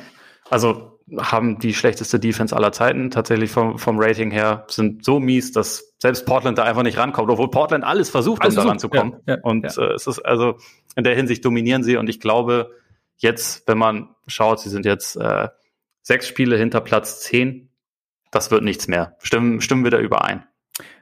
also 0.51 0.94
haben 1.19 1.59
die 1.59 1.75
schlechteste 1.75 2.19
Defense 2.19 2.55
aller 2.55 2.73
Zeiten 2.73 3.11
tatsächlich 3.11 3.51
vom, 3.51 3.79
vom 3.79 3.99
Rating 3.99 4.31
her, 4.31 4.65
sind 4.69 5.05
so 5.05 5.21
mies, 5.21 5.53
dass 5.53 5.95
selbst 5.99 6.27
Portland 6.27 6.59
da 6.59 6.65
einfach 6.65 6.83
nicht 6.83 6.99
rankommt, 6.99 7.31
obwohl 7.31 7.51
Portland 7.51 7.85
alles 7.85 8.11
versucht, 8.11 8.43
alles 8.43 8.57
um 8.57 8.65
da 8.65 8.69
ranzukommen. 8.69 9.17
Ja, 9.27 9.35
ja, 9.37 9.41
und 9.43 9.65
ja. 9.65 9.83
Äh, 9.83 9.95
es 9.95 10.07
ist 10.07 10.21
also 10.21 10.57
in 10.97 11.05
der 11.05 11.15
Hinsicht 11.15 11.45
dominieren 11.45 11.83
sie 11.83 11.97
und 11.97 12.09
ich 12.09 12.21
glaube, 12.21 12.71
jetzt, 13.17 13.67
wenn 13.67 13.79
man 13.79 14.15
schaut, 14.27 14.61
sie 14.61 14.69
sind 14.69 14.85
jetzt 14.85 15.17
äh, 15.17 15.49
sechs 16.03 16.29
Spiele 16.29 16.57
hinter 16.57 16.81
Platz 16.81 17.21
zehn. 17.21 17.71
Das 18.31 18.51
wird 18.51 18.63
nichts 18.63 18.89
mehr. 18.89 19.17
Stimmen, 19.21 19.61
stimmen 19.61 19.85
wir 19.85 19.91
da 19.91 19.99
überein? 19.99 20.45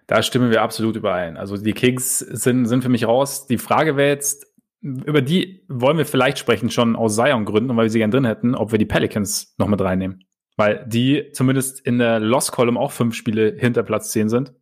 Da 0.07 0.23
stimmen 0.23 0.51
wir 0.51 0.63
absolut 0.63 0.97
überein. 0.97 1.37
Also 1.37 1.57
die 1.57 1.73
Kings 1.73 2.19
sind, 2.19 2.67
sind 2.67 2.83
für 2.83 2.91
mich 2.91 3.07
raus. 3.07 3.47
Die 3.47 3.59
Frage 3.59 3.97
wäre 3.97 4.11
jetzt, 4.11 4.52
über 4.83 5.23
die 5.23 5.65
wollen 5.69 5.97
wir 5.97 6.07
vielleicht 6.07 6.39
sprechen, 6.39 6.71
schon 6.71 6.97
aus 6.97 7.15
Zion-Gründen 7.15 7.71
und 7.71 7.77
weil 7.77 7.87
wir 7.87 7.91
sie 7.91 7.99
gerne 7.99 8.13
drin 8.13 8.25
hätten, 8.25 8.55
ob 8.55 8.73
wir 8.73 8.79
die 8.79 8.85
Pelicans 8.87 9.55
noch 9.57 9.69
mit 9.69 9.81
reinnehmen. 9.81 10.25
Weil 10.57 10.85
die 10.87 11.31
zumindest 11.33 11.81
in 11.81 11.99
der 11.99 12.21
Loss-Column 12.21 12.77
auch 12.77 12.93
fünf 12.93 13.15
Spiele 13.15 13.55
hinter 13.57 13.85
Platz 13.85 14.11
zehn 14.11 14.29
sind. 14.29 14.53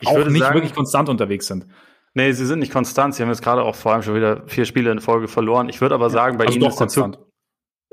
Ich 0.00 0.08
auch 0.08 0.16
würde 0.16 0.32
nicht 0.32 0.42
sagen, 0.42 0.54
wirklich 0.54 0.74
konstant 0.74 1.08
unterwegs 1.08 1.46
sind. 1.46 1.66
Nee, 2.14 2.32
sie 2.32 2.46
sind 2.46 2.58
nicht 2.58 2.72
konstant. 2.72 3.14
Sie 3.14 3.22
haben 3.22 3.30
jetzt 3.30 3.42
gerade 3.42 3.62
auch 3.62 3.74
vor 3.74 3.92
allem 3.92 4.02
schon 4.02 4.14
wieder 4.14 4.46
vier 4.46 4.64
Spiele 4.64 4.90
in 4.90 5.00
Folge 5.00 5.28
verloren. 5.28 5.68
Ich 5.68 5.80
würde 5.80 5.94
aber 5.94 6.10
sagen, 6.10 6.36
bei 6.36 6.46
also 6.46 6.58
ihnen 6.58 6.68
ist 6.68 6.76
konstant. 6.76 7.18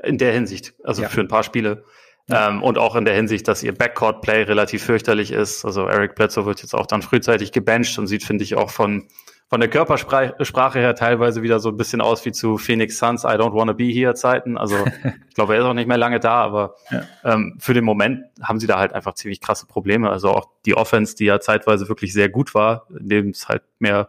In 0.02 0.18
der 0.18 0.32
Hinsicht, 0.32 0.74
also 0.82 1.02
ja. 1.02 1.08
für 1.08 1.20
ein 1.20 1.28
paar 1.28 1.44
Spiele. 1.44 1.84
Ja. 2.28 2.48
Ähm, 2.48 2.62
und 2.62 2.76
auch 2.76 2.96
in 2.96 3.04
der 3.04 3.14
Hinsicht, 3.14 3.48
dass 3.48 3.62
ihr 3.62 3.72
Backcourt-Play 3.72 4.42
relativ 4.42 4.84
fürchterlich 4.84 5.32
ist. 5.32 5.64
Also 5.64 5.86
Eric 5.86 6.14
Bledsoe 6.16 6.44
wird 6.44 6.62
jetzt 6.62 6.74
auch 6.74 6.86
dann 6.86 7.02
frühzeitig 7.02 7.52
gebencht 7.52 7.98
und 7.98 8.06
sieht, 8.06 8.24
finde 8.24 8.44
ich, 8.44 8.56
auch 8.56 8.70
von, 8.70 9.08
von 9.52 9.60
der 9.60 9.68
Körpersprache 9.68 10.78
her 10.78 10.94
teilweise 10.94 11.42
wieder 11.42 11.60
so 11.60 11.68
ein 11.68 11.76
bisschen 11.76 12.00
aus 12.00 12.24
wie 12.24 12.32
zu 12.32 12.56
Phoenix 12.56 12.96
Suns 12.96 13.24
I 13.24 13.36
don't 13.36 13.52
wanna 13.52 13.74
be 13.74 13.84
here 13.84 14.14
Zeiten. 14.14 14.56
Also 14.56 14.82
ich 15.28 15.34
glaube, 15.34 15.52
er 15.52 15.60
ist 15.60 15.66
auch 15.66 15.74
nicht 15.74 15.88
mehr 15.88 15.98
lange 15.98 16.20
da, 16.20 16.42
aber 16.42 16.74
ja. 16.90 17.02
ähm, 17.22 17.58
für 17.58 17.74
den 17.74 17.84
Moment 17.84 18.24
haben 18.42 18.58
sie 18.58 18.66
da 18.66 18.78
halt 18.78 18.94
einfach 18.94 19.12
ziemlich 19.12 19.42
krasse 19.42 19.66
Probleme. 19.66 20.08
Also 20.08 20.30
auch 20.30 20.48
die 20.64 20.74
Offense, 20.74 21.16
die 21.16 21.26
ja 21.26 21.38
zeitweise 21.38 21.90
wirklich 21.90 22.14
sehr 22.14 22.30
gut 22.30 22.54
war, 22.54 22.86
indem 22.98 23.28
es 23.28 23.46
halt 23.46 23.62
mehr 23.78 24.08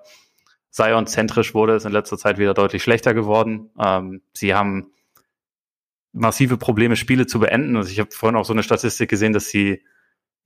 Zion-zentrisch 0.69 1.53
wurde, 1.53 1.75
ist 1.75 1.85
in 1.85 1.91
letzter 1.91 2.17
Zeit 2.17 2.37
wieder 2.37 2.53
deutlich 2.53 2.81
schlechter 2.81 3.13
geworden. 3.13 3.69
Ähm, 3.77 4.21
sie 4.31 4.53
haben 4.53 4.93
massive 6.13 6.55
Probleme, 6.55 6.95
Spiele 6.95 7.27
zu 7.27 7.41
beenden. 7.41 7.75
Also 7.75 7.89
ich 7.89 7.99
habe 7.99 8.11
vorhin 8.11 8.37
auch 8.37 8.45
so 8.45 8.53
eine 8.53 8.63
Statistik 8.63 9.09
gesehen, 9.09 9.33
dass 9.33 9.49
sie 9.49 9.83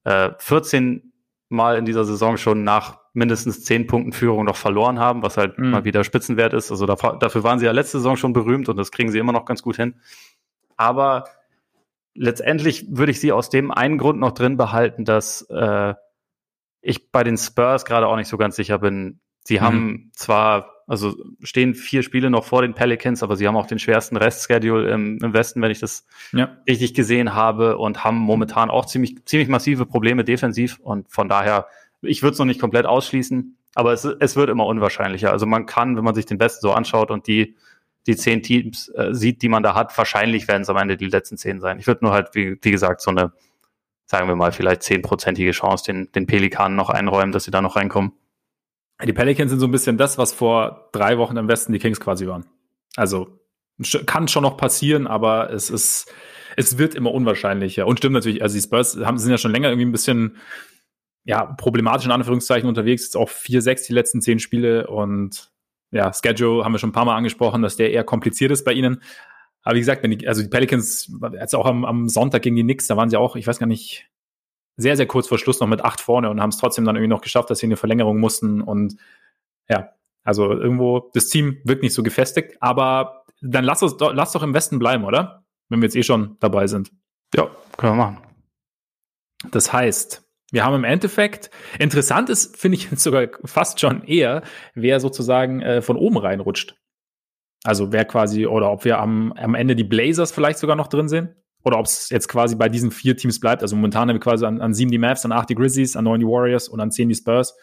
äh, 0.05 0.31
14 0.39 1.13
Mal 1.49 1.77
in 1.77 1.85
dieser 1.85 2.03
Saison 2.05 2.37
schon 2.37 2.63
nach 2.63 2.99
mindestens 3.13 3.63
10 3.63 3.87
Punkten 3.87 4.11
Führung 4.11 4.45
noch 4.45 4.57
verloren 4.57 4.99
haben, 4.99 5.23
was 5.23 5.37
halt 5.37 5.57
mhm. 5.57 5.71
mal 5.71 5.85
wieder 5.85 6.03
Spitzenwert 6.03 6.53
ist. 6.53 6.71
Also 6.71 6.85
dafür, 6.85 7.17
dafür 7.19 7.43
waren 7.43 7.59
sie 7.59 7.65
ja 7.65 7.71
letzte 7.71 7.97
Saison 7.99 8.17
schon 8.17 8.33
berühmt 8.33 8.69
und 8.69 8.77
das 8.77 8.91
kriegen 8.91 9.11
sie 9.11 9.17
immer 9.17 9.31
noch 9.31 9.45
ganz 9.45 9.63
gut 9.63 9.77
hin. 9.77 9.95
Aber 10.75 11.25
letztendlich 12.13 12.85
würde 12.89 13.11
ich 13.11 13.19
sie 13.19 13.31
aus 13.31 13.49
dem 13.49 13.71
einen 13.71 13.97
Grund 13.97 14.19
noch 14.19 14.31
drin 14.31 14.57
behalten, 14.57 15.05
dass 15.05 15.43
äh, 15.49 15.93
ich 16.81 17.11
bei 17.11 17.23
den 17.23 17.37
Spurs 17.37 17.85
gerade 17.85 18.07
auch 18.07 18.15
nicht 18.15 18.27
so 18.27 18.37
ganz 18.37 18.55
sicher 18.55 18.79
bin. 18.79 19.19
Sie 19.47 19.59
mhm. 19.59 19.61
haben 19.61 20.11
zwar 20.13 20.73
also 20.87 21.15
stehen 21.41 21.75
vier 21.75 22.01
Spiele 22.01 22.29
noch 22.29 22.45
vor 22.45 22.61
den 22.61 22.73
Pelicans, 22.73 23.21
aber 23.21 23.35
sie 23.35 23.45
haben 23.45 23.57
auch 23.57 23.67
den 23.67 23.79
schwersten 23.79 24.15
Restschedule 24.15 24.89
im, 24.89 25.19
im 25.21 25.33
Westen, 25.33 25.61
wenn 25.61 25.71
ich 25.71 25.79
das 25.79 26.05
ja. 26.31 26.57
richtig 26.67 26.93
gesehen 26.93 27.33
habe, 27.33 27.77
und 27.77 28.05
haben 28.05 28.17
momentan 28.17 28.69
auch 28.69 28.85
ziemlich, 28.85 29.25
ziemlich 29.25 29.49
massive 29.49 29.85
Probleme 29.85 30.23
defensiv. 30.23 30.79
Und 30.79 31.11
von 31.11 31.27
daher, 31.27 31.67
ich 32.01 32.23
würde 32.23 32.33
es 32.33 32.39
noch 32.39 32.45
nicht 32.45 32.61
komplett 32.61 32.85
ausschließen, 32.85 33.57
aber 33.75 33.91
es, 33.91 34.05
es 34.05 34.37
wird 34.37 34.49
immer 34.49 34.65
unwahrscheinlicher. 34.65 35.31
Also 35.31 35.45
man 35.45 35.65
kann, 35.65 35.97
wenn 35.97 36.05
man 36.05 36.15
sich 36.15 36.25
den 36.25 36.39
Westen 36.39 36.61
so 36.61 36.71
anschaut 36.71 37.11
und 37.11 37.27
die, 37.27 37.55
die 38.07 38.15
zehn 38.15 38.41
Teams 38.41 38.87
äh, 38.95 39.13
sieht, 39.13 39.41
die 39.41 39.49
man 39.49 39.63
da 39.63 39.75
hat, 39.75 39.97
wahrscheinlich 39.97 40.47
werden 40.47 40.61
es 40.61 40.69
am 40.69 40.77
Ende 40.77 40.95
die 40.95 41.07
letzten 41.07 41.35
zehn 41.35 41.59
sein. 41.59 41.79
Ich 41.79 41.87
würde 41.87 42.05
nur 42.05 42.13
halt, 42.13 42.29
wie, 42.33 42.57
wie 42.61 42.71
gesagt, 42.71 43.01
so 43.01 43.11
eine, 43.11 43.33
sagen 44.05 44.29
wir 44.29 44.37
mal, 44.37 44.53
vielleicht 44.53 44.83
zehnprozentige 44.83 45.51
Chance 45.51 45.83
den, 45.91 46.11
den 46.13 46.27
Pelikanen 46.27 46.77
noch 46.77 46.89
einräumen, 46.89 47.33
dass 47.33 47.43
sie 47.43 47.51
da 47.51 47.61
noch 47.61 47.75
reinkommen. 47.75 48.13
Die 49.03 49.13
Pelicans 49.13 49.51
sind 49.51 49.59
so 49.59 49.67
ein 49.67 49.71
bisschen 49.71 49.97
das, 49.97 50.17
was 50.17 50.33
vor 50.33 50.89
drei 50.91 51.17
Wochen 51.17 51.37
im 51.37 51.47
Westen 51.47 51.71
die 51.71 51.79
Kings 51.79 51.99
quasi 51.99 52.27
waren. 52.27 52.45
Also 52.95 53.39
kann 54.05 54.27
schon 54.27 54.43
noch 54.43 54.57
passieren, 54.57 55.05
aber 55.05 55.51
es 55.51 55.69
ist, 55.69 56.11
es 56.55 56.79
wird 56.79 56.95
immer 56.95 57.13
unwahrscheinlicher. 57.13 57.85
Und 57.85 57.99
stimmt 57.99 58.13
natürlich, 58.13 58.41
also 58.41 58.55
die 58.55 58.61
Spurs 58.61 58.97
haben, 58.97 59.19
sind 59.19 59.29
ja 59.29 59.37
schon 59.37 59.51
länger 59.51 59.69
irgendwie 59.69 59.85
ein 59.85 59.91
bisschen, 59.91 60.37
ja, 61.25 61.45
problematisch 61.45 62.05
in 62.05 62.11
Anführungszeichen 62.11 62.67
unterwegs. 62.67 63.03
Jetzt 63.03 63.17
auch 63.17 63.29
4-6 63.29 63.87
die 63.87 63.93
letzten 63.93 64.21
zehn 64.21 64.39
Spiele 64.39 64.87
und 64.87 65.51
ja, 65.91 66.11
Schedule 66.11 66.65
haben 66.65 66.71
wir 66.71 66.79
schon 66.79 66.89
ein 66.89 66.93
paar 66.93 67.05
Mal 67.05 67.15
angesprochen, 67.15 67.61
dass 67.61 67.75
der 67.75 67.91
eher 67.91 68.03
kompliziert 68.03 68.51
ist 68.51 68.65
bei 68.65 68.73
ihnen. 68.73 69.03
Aber 69.61 69.75
wie 69.75 69.79
gesagt, 69.79 70.01
wenn 70.01 70.11
die, 70.11 70.27
also 70.27 70.41
die 70.41 70.49
Pelicans, 70.49 71.11
jetzt 71.33 71.53
auch 71.53 71.65
am, 71.65 71.85
am 71.85 72.09
Sonntag 72.09 72.41
gegen 72.41 72.55
die 72.55 72.63
Knicks, 72.63 72.87
da 72.87 72.97
waren 72.97 73.09
sie 73.09 73.17
auch, 73.17 73.35
ich 73.35 73.45
weiß 73.45 73.59
gar 73.59 73.67
nicht, 73.67 74.09
sehr, 74.77 74.95
sehr 74.95 75.07
kurz 75.07 75.27
vor 75.27 75.39
Schluss 75.39 75.59
noch 75.59 75.67
mit 75.67 75.83
acht 75.83 75.99
vorne 75.99 76.29
und 76.29 76.39
haben 76.39 76.49
es 76.49 76.57
trotzdem 76.57 76.85
dann 76.85 76.95
irgendwie 76.95 77.09
noch 77.09 77.21
geschafft, 77.21 77.49
dass 77.49 77.59
sie 77.59 77.65
eine 77.65 77.77
Verlängerung 77.77 78.19
mussten. 78.19 78.61
Und 78.61 78.95
ja, 79.67 79.89
also 80.23 80.51
irgendwo, 80.51 81.09
das 81.13 81.27
Team 81.27 81.57
wirkt 81.63 81.81
nicht 81.81 81.93
so 81.93 82.03
gefestigt, 82.03 82.57
aber 82.61 83.23
dann 83.41 83.63
lass 83.63 83.83
uns 83.83 83.95
lass 83.99 84.31
doch 84.31 84.43
im 84.43 84.53
Westen 84.53 84.79
bleiben, 84.79 85.03
oder? 85.03 85.43
Wenn 85.69 85.81
wir 85.81 85.87
jetzt 85.87 85.95
eh 85.95 86.03
schon 86.03 86.37
dabei 86.39 86.67
sind. 86.67 86.91
Ja, 87.35 87.49
können 87.75 87.97
wir 87.97 88.05
machen. 88.05 88.17
Das 89.51 89.73
heißt, 89.73 90.23
wir 90.51 90.63
haben 90.63 90.75
im 90.75 90.83
Endeffekt, 90.83 91.49
interessant 91.77 92.29
ist, 92.29 92.55
finde 92.55 92.77
ich 92.77 92.89
jetzt 92.89 93.03
sogar 93.03 93.27
fast 93.43 93.79
schon 93.79 94.03
eher, 94.03 94.43
wer 94.75 94.99
sozusagen 94.99 95.61
äh, 95.61 95.81
von 95.81 95.97
oben 95.97 96.17
reinrutscht. 96.17 96.75
Also 97.63 97.91
wer 97.91 98.05
quasi, 98.05 98.45
oder 98.45 98.71
ob 98.71 98.85
wir 98.85 98.99
am, 98.99 99.33
am 99.33 99.55
Ende 99.55 99.75
die 99.75 99.83
Blazers 99.83 100.31
vielleicht 100.31 100.59
sogar 100.59 100.75
noch 100.75 100.87
drin 100.87 101.09
sehen 101.09 101.35
oder 101.67 101.79
ob 101.79 101.85
es 101.85 102.09
jetzt 102.09 102.29
quasi 102.29 102.55
bei 102.55 102.69
diesen 102.69 102.91
vier 102.91 103.17
Teams 103.17 103.39
bleibt. 103.39 103.61
Also 103.61 103.75
momentan 103.75 104.07
haben 104.07 104.15
wir 104.15 104.21
quasi 104.21 104.45
an, 104.45 104.61
an 104.61 104.73
sieben 104.73 104.89
die 104.89 104.97
Mavs, 104.97 105.25
an 105.25 105.33
acht 105.33 105.49
die 105.49 105.55
Grizzlies, 105.55 105.97
an 105.97 106.05
neun 106.05 106.21
die 106.21 106.25
Warriors 106.25 106.69
und 106.69 106.79
an 106.79 106.91
zehn 106.91 107.09
die 107.09 107.15
Spurs. 107.15 107.57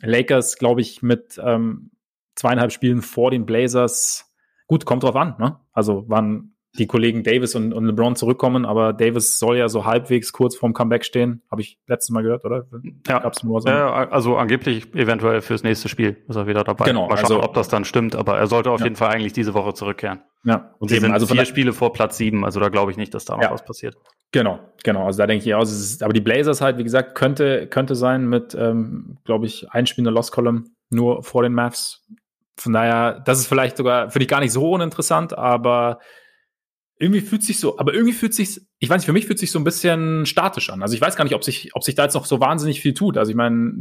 Lakers, 0.00 0.58
glaube 0.58 0.82
ich, 0.82 1.02
mit 1.02 1.40
ähm, 1.42 1.90
zweieinhalb 2.34 2.72
Spielen 2.72 3.00
vor 3.00 3.30
den 3.30 3.46
Blazers. 3.46 4.30
Gut, 4.66 4.84
kommt 4.84 5.02
drauf 5.02 5.16
an, 5.16 5.36
ne? 5.38 5.58
Also 5.72 6.04
wann 6.08 6.51
die 6.78 6.86
Kollegen 6.86 7.22
Davis 7.22 7.54
und, 7.54 7.74
und 7.74 7.84
LeBron 7.84 8.16
zurückkommen, 8.16 8.64
aber 8.64 8.94
Davis 8.94 9.38
soll 9.38 9.58
ja 9.58 9.68
so 9.68 9.84
halbwegs 9.84 10.32
kurz 10.32 10.56
vorm 10.56 10.72
Comeback 10.72 11.04
stehen. 11.04 11.42
Habe 11.50 11.60
ich 11.60 11.78
letztes 11.86 12.10
Mal 12.10 12.22
gehört, 12.22 12.44
oder? 12.46 12.66
Ja, 13.06 13.18
Gab's 13.18 13.42
nur 13.42 13.60
so 13.60 13.68
ja 13.68 13.92
also 14.10 14.36
angeblich 14.36 14.94
eventuell 14.94 15.42
fürs 15.42 15.62
nächste 15.62 15.88
Spiel 15.88 16.16
ist 16.28 16.36
er 16.36 16.46
wieder 16.46 16.64
dabei. 16.64 16.86
Genau. 16.86 17.08
Mal 17.08 17.16
schauen, 17.18 17.24
also, 17.24 17.42
ob 17.42 17.52
das 17.54 17.68
dann 17.68 17.84
stimmt, 17.84 18.16
aber 18.16 18.38
er 18.38 18.46
sollte 18.46 18.70
auf 18.70 18.80
ja. 18.80 18.86
jeden 18.86 18.96
Fall 18.96 19.10
eigentlich 19.10 19.34
diese 19.34 19.52
Woche 19.52 19.74
zurückkehren. 19.74 20.22
Ja. 20.44 20.74
Und 20.78 20.88
sie 20.88 20.98
sind 20.98 21.12
also 21.12 21.26
vier 21.26 21.44
Spiele 21.44 21.72
vor 21.72 21.92
Platz 21.92 22.16
sieben, 22.16 22.44
also 22.44 22.58
da 22.58 22.70
glaube 22.70 22.90
ich 22.90 22.96
nicht, 22.96 23.12
dass 23.12 23.26
da 23.26 23.36
noch 23.36 23.42
ja. 23.42 23.52
was 23.52 23.64
passiert. 23.64 23.96
Genau, 24.32 24.58
genau. 24.82 25.04
Also 25.04 25.18
da 25.18 25.26
denke 25.26 25.44
ich 25.44 25.54
auch, 25.54 25.62
ist, 25.62 26.02
aber 26.02 26.14
die 26.14 26.22
Blazers 26.22 26.62
halt, 26.62 26.78
wie 26.78 26.84
gesagt, 26.84 27.14
könnte, 27.14 27.66
könnte 27.66 27.94
sein 27.94 28.26
mit, 28.26 28.54
ähm, 28.54 29.18
glaube 29.24 29.44
ich, 29.44 29.70
einspielender 29.70 30.10
Lost 30.10 30.32
Column 30.32 30.70
nur 30.88 31.22
vor 31.22 31.42
den 31.42 31.52
Mavs. 31.52 32.06
Von 32.56 32.72
daher, 32.72 33.20
das 33.20 33.40
ist 33.40 33.46
vielleicht 33.46 33.76
sogar 33.76 34.10
für 34.10 34.18
dich 34.18 34.28
gar 34.28 34.40
nicht 34.40 34.52
so 34.52 34.70
uninteressant, 34.70 35.36
aber 35.36 35.98
irgendwie 37.02 37.20
fühlt 37.20 37.42
sich 37.42 37.58
so, 37.58 37.80
aber 37.80 37.92
irgendwie 37.94 38.12
fühlt 38.12 38.32
sich, 38.32 38.60
ich 38.78 38.88
weiß 38.88 38.98
nicht, 38.98 39.06
für 39.06 39.12
mich 39.12 39.26
fühlt 39.26 39.40
sich 39.40 39.50
so 39.50 39.58
ein 39.58 39.64
bisschen 39.64 40.24
statisch 40.24 40.70
an. 40.70 40.82
Also 40.82 40.94
ich 40.94 41.00
weiß 41.00 41.16
gar 41.16 41.24
nicht, 41.24 41.34
ob 41.34 41.42
sich, 41.42 41.74
ob 41.74 41.82
sich 41.82 41.96
da 41.96 42.04
jetzt 42.04 42.14
noch 42.14 42.26
so 42.26 42.38
wahnsinnig 42.38 42.80
viel 42.80 42.94
tut. 42.94 43.18
Also 43.18 43.30
ich 43.30 43.36
meine, 43.36 43.74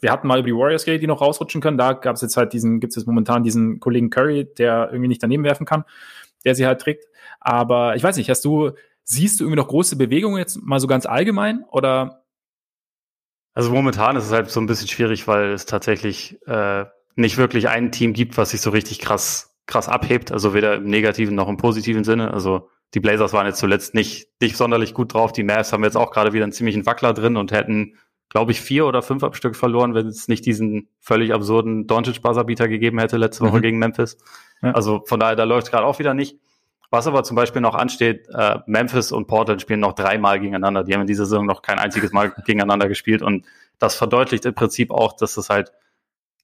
wir 0.00 0.12
hatten 0.12 0.28
mal 0.28 0.38
über 0.38 0.46
die 0.46 0.54
Warriors 0.54 0.84
geredet, 0.84 1.02
die 1.02 1.08
noch 1.08 1.20
rausrutschen 1.20 1.60
können. 1.60 1.78
Da 1.78 1.94
gab 1.94 2.14
es 2.14 2.22
jetzt 2.22 2.36
halt 2.36 2.52
diesen, 2.52 2.78
gibt 2.78 2.92
es 2.92 2.96
jetzt 2.96 3.06
momentan 3.06 3.42
diesen 3.42 3.80
Kollegen 3.80 4.08
Curry, 4.08 4.48
der 4.56 4.88
irgendwie 4.92 5.08
nicht 5.08 5.20
daneben 5.20 5.42
werfen 5.42 5.66
kann, 5.66 5.84
der 6.44 6.54
sie 6.54 6.64
halt 6.64 6.80
trägt. 6.80 7.06
Aber 7.40 7.96
ich 7.96 8.04
weiß 8.04 8.16
nicht, 8.16 8.30
hast 8.30 8.44
du, 8.44 8.70
siehst 9.02 9.40
du 9.40 9.44
irgendwie 9.44 9.60
noch 9.60 9.68
große 9.68 9.96
Bewegungen 9.96 10.38
jetzt 10.38 10.62
mal 10.62 10.78
so 10.78 10.86
ganz 10.86 11.06
allgemein 11.06 11.64
oder? 11.72 12.22
Also 13.52 13.72
momentan 13.72 14.14
ist 14.14 14.26
es 14.26 14.32
halt 14.32 14.48
so 14.48 14.60
ein 14.60 14.66
bisschen 14.66 14.86
schwierig, 14.86 15.26
weil 15.26 15.50
es 15.50 15.66
tatsächlich 15.66 16.38
äh, 16.46 16.84
nicht 17.16 17.36
wirklich 17.36 17.68
ein 17.68 17.90
Team 17.90 18.12
gibt, 18.12 18.38
was 18.38 18.50
sich 18.50 18.60
so 18.60 18.70
richtig 18.70 19.00
krass 19.00 19.49
krass 19.70 19.88
abhebt, 19.88 20.32
also 20.32 20.52
weder 20.52 20.74
im 20.74 20.84
negativen 20.84 21.34
noch 21.34 21.48
im 21.48 21.56
positiven 21.56 22.04
Sinne. 22.04 22.32
Also 22.32 22.68
die 22.94 23.00
Blazers 23.00 23.32
waren 23.32 23.46
jetzt 23.46 23.58
zuletzt 23.58 23.94
nicht, 23.94 24.28
nicht 24.40 24.56
sonderlich 24.56 24.94
gut 24.94 25.14
drauf. 25.14 25.32
Die 25.32 25.44
Mavs 25.44 25.72
haben 25.72 25.84
jetzt 25.84 25.96
auch 25.96 26.10
gerade 26.10 26.32
wieder 26.32 26.44
einen 26.44 26.52
ziemlichen 26.52 26.86
Wackler 26.86 27.14
drin 27.14 27.36
und 27.36 27.52
hätten, 27.52 27.94
glaube 28.28 28.52
ich, 28.52 28.60
vier 28.60 28.84
oder 28.84 29.00
fünf 29.00 29.22
Abstück 29.22 29.56
verloren, 29.56 29.94
wenn 29.94 30.06
es 30.06 30.28
nicht 30.28 30.44
diesen 30.44 30.88
völlig 30.98 31.32
absurden 31.32 31.86
Doncic-Buzzerbeater 31.86 32.68
gegeben 32.68 32.98
hätte 32.98 33.16
letzte 33.16 33.44
Woche 33.44 33.58
mhm. 33.58 33.62
gegen 33.62 33.78
Memphis. 33.78 34.18
Ja. 34.62 34.72
Also 34.72 35.02
von 35.06 35.20
daher, 35.20 35.36
da 35.36 35.44
läuft 35.44 35.70
gerade 35.70 35.86
auch 35.86 35.98
wieder 35.98 36.14
nicht. 36.14 36.38
Was 36.90 37.06
aber 37.06 37.22
zum 37.22 37.36
Beispiel 37.36 37.62
noch 37.62 37.76
ansteht, 37.76 38.26
äh, 38.34 38.58
Memphis 38.66 39.12
und 39.12 39.28
Portland 39.28 39.62
spielen 39.62 39.78
noch 39.78 39.92
dreimal 39.92 40.40
gegeneinander. 40.40 40.82
Die 40.82 40.92
haben 40.92 41.02
in 41.02 41.06
dieser 41.06 41.24
Saison 41.24 41.46
noch 41.46 41.62
kein 41.62 41.78
einziges 41.78 42.12
Mal 42.12 42.32
gegeneinander 42.44 42.88
gespielt 42.88 43.22
und 43.22 43.46
das 43.78 43.94
verdeutlicht 43.94 44.44
im 44.44 44.54
Prinzip 44.54 44.90
auch, 44.90 45.12
dass 45.12 45.36
es 45.36 45.48
halt 45.48 45.72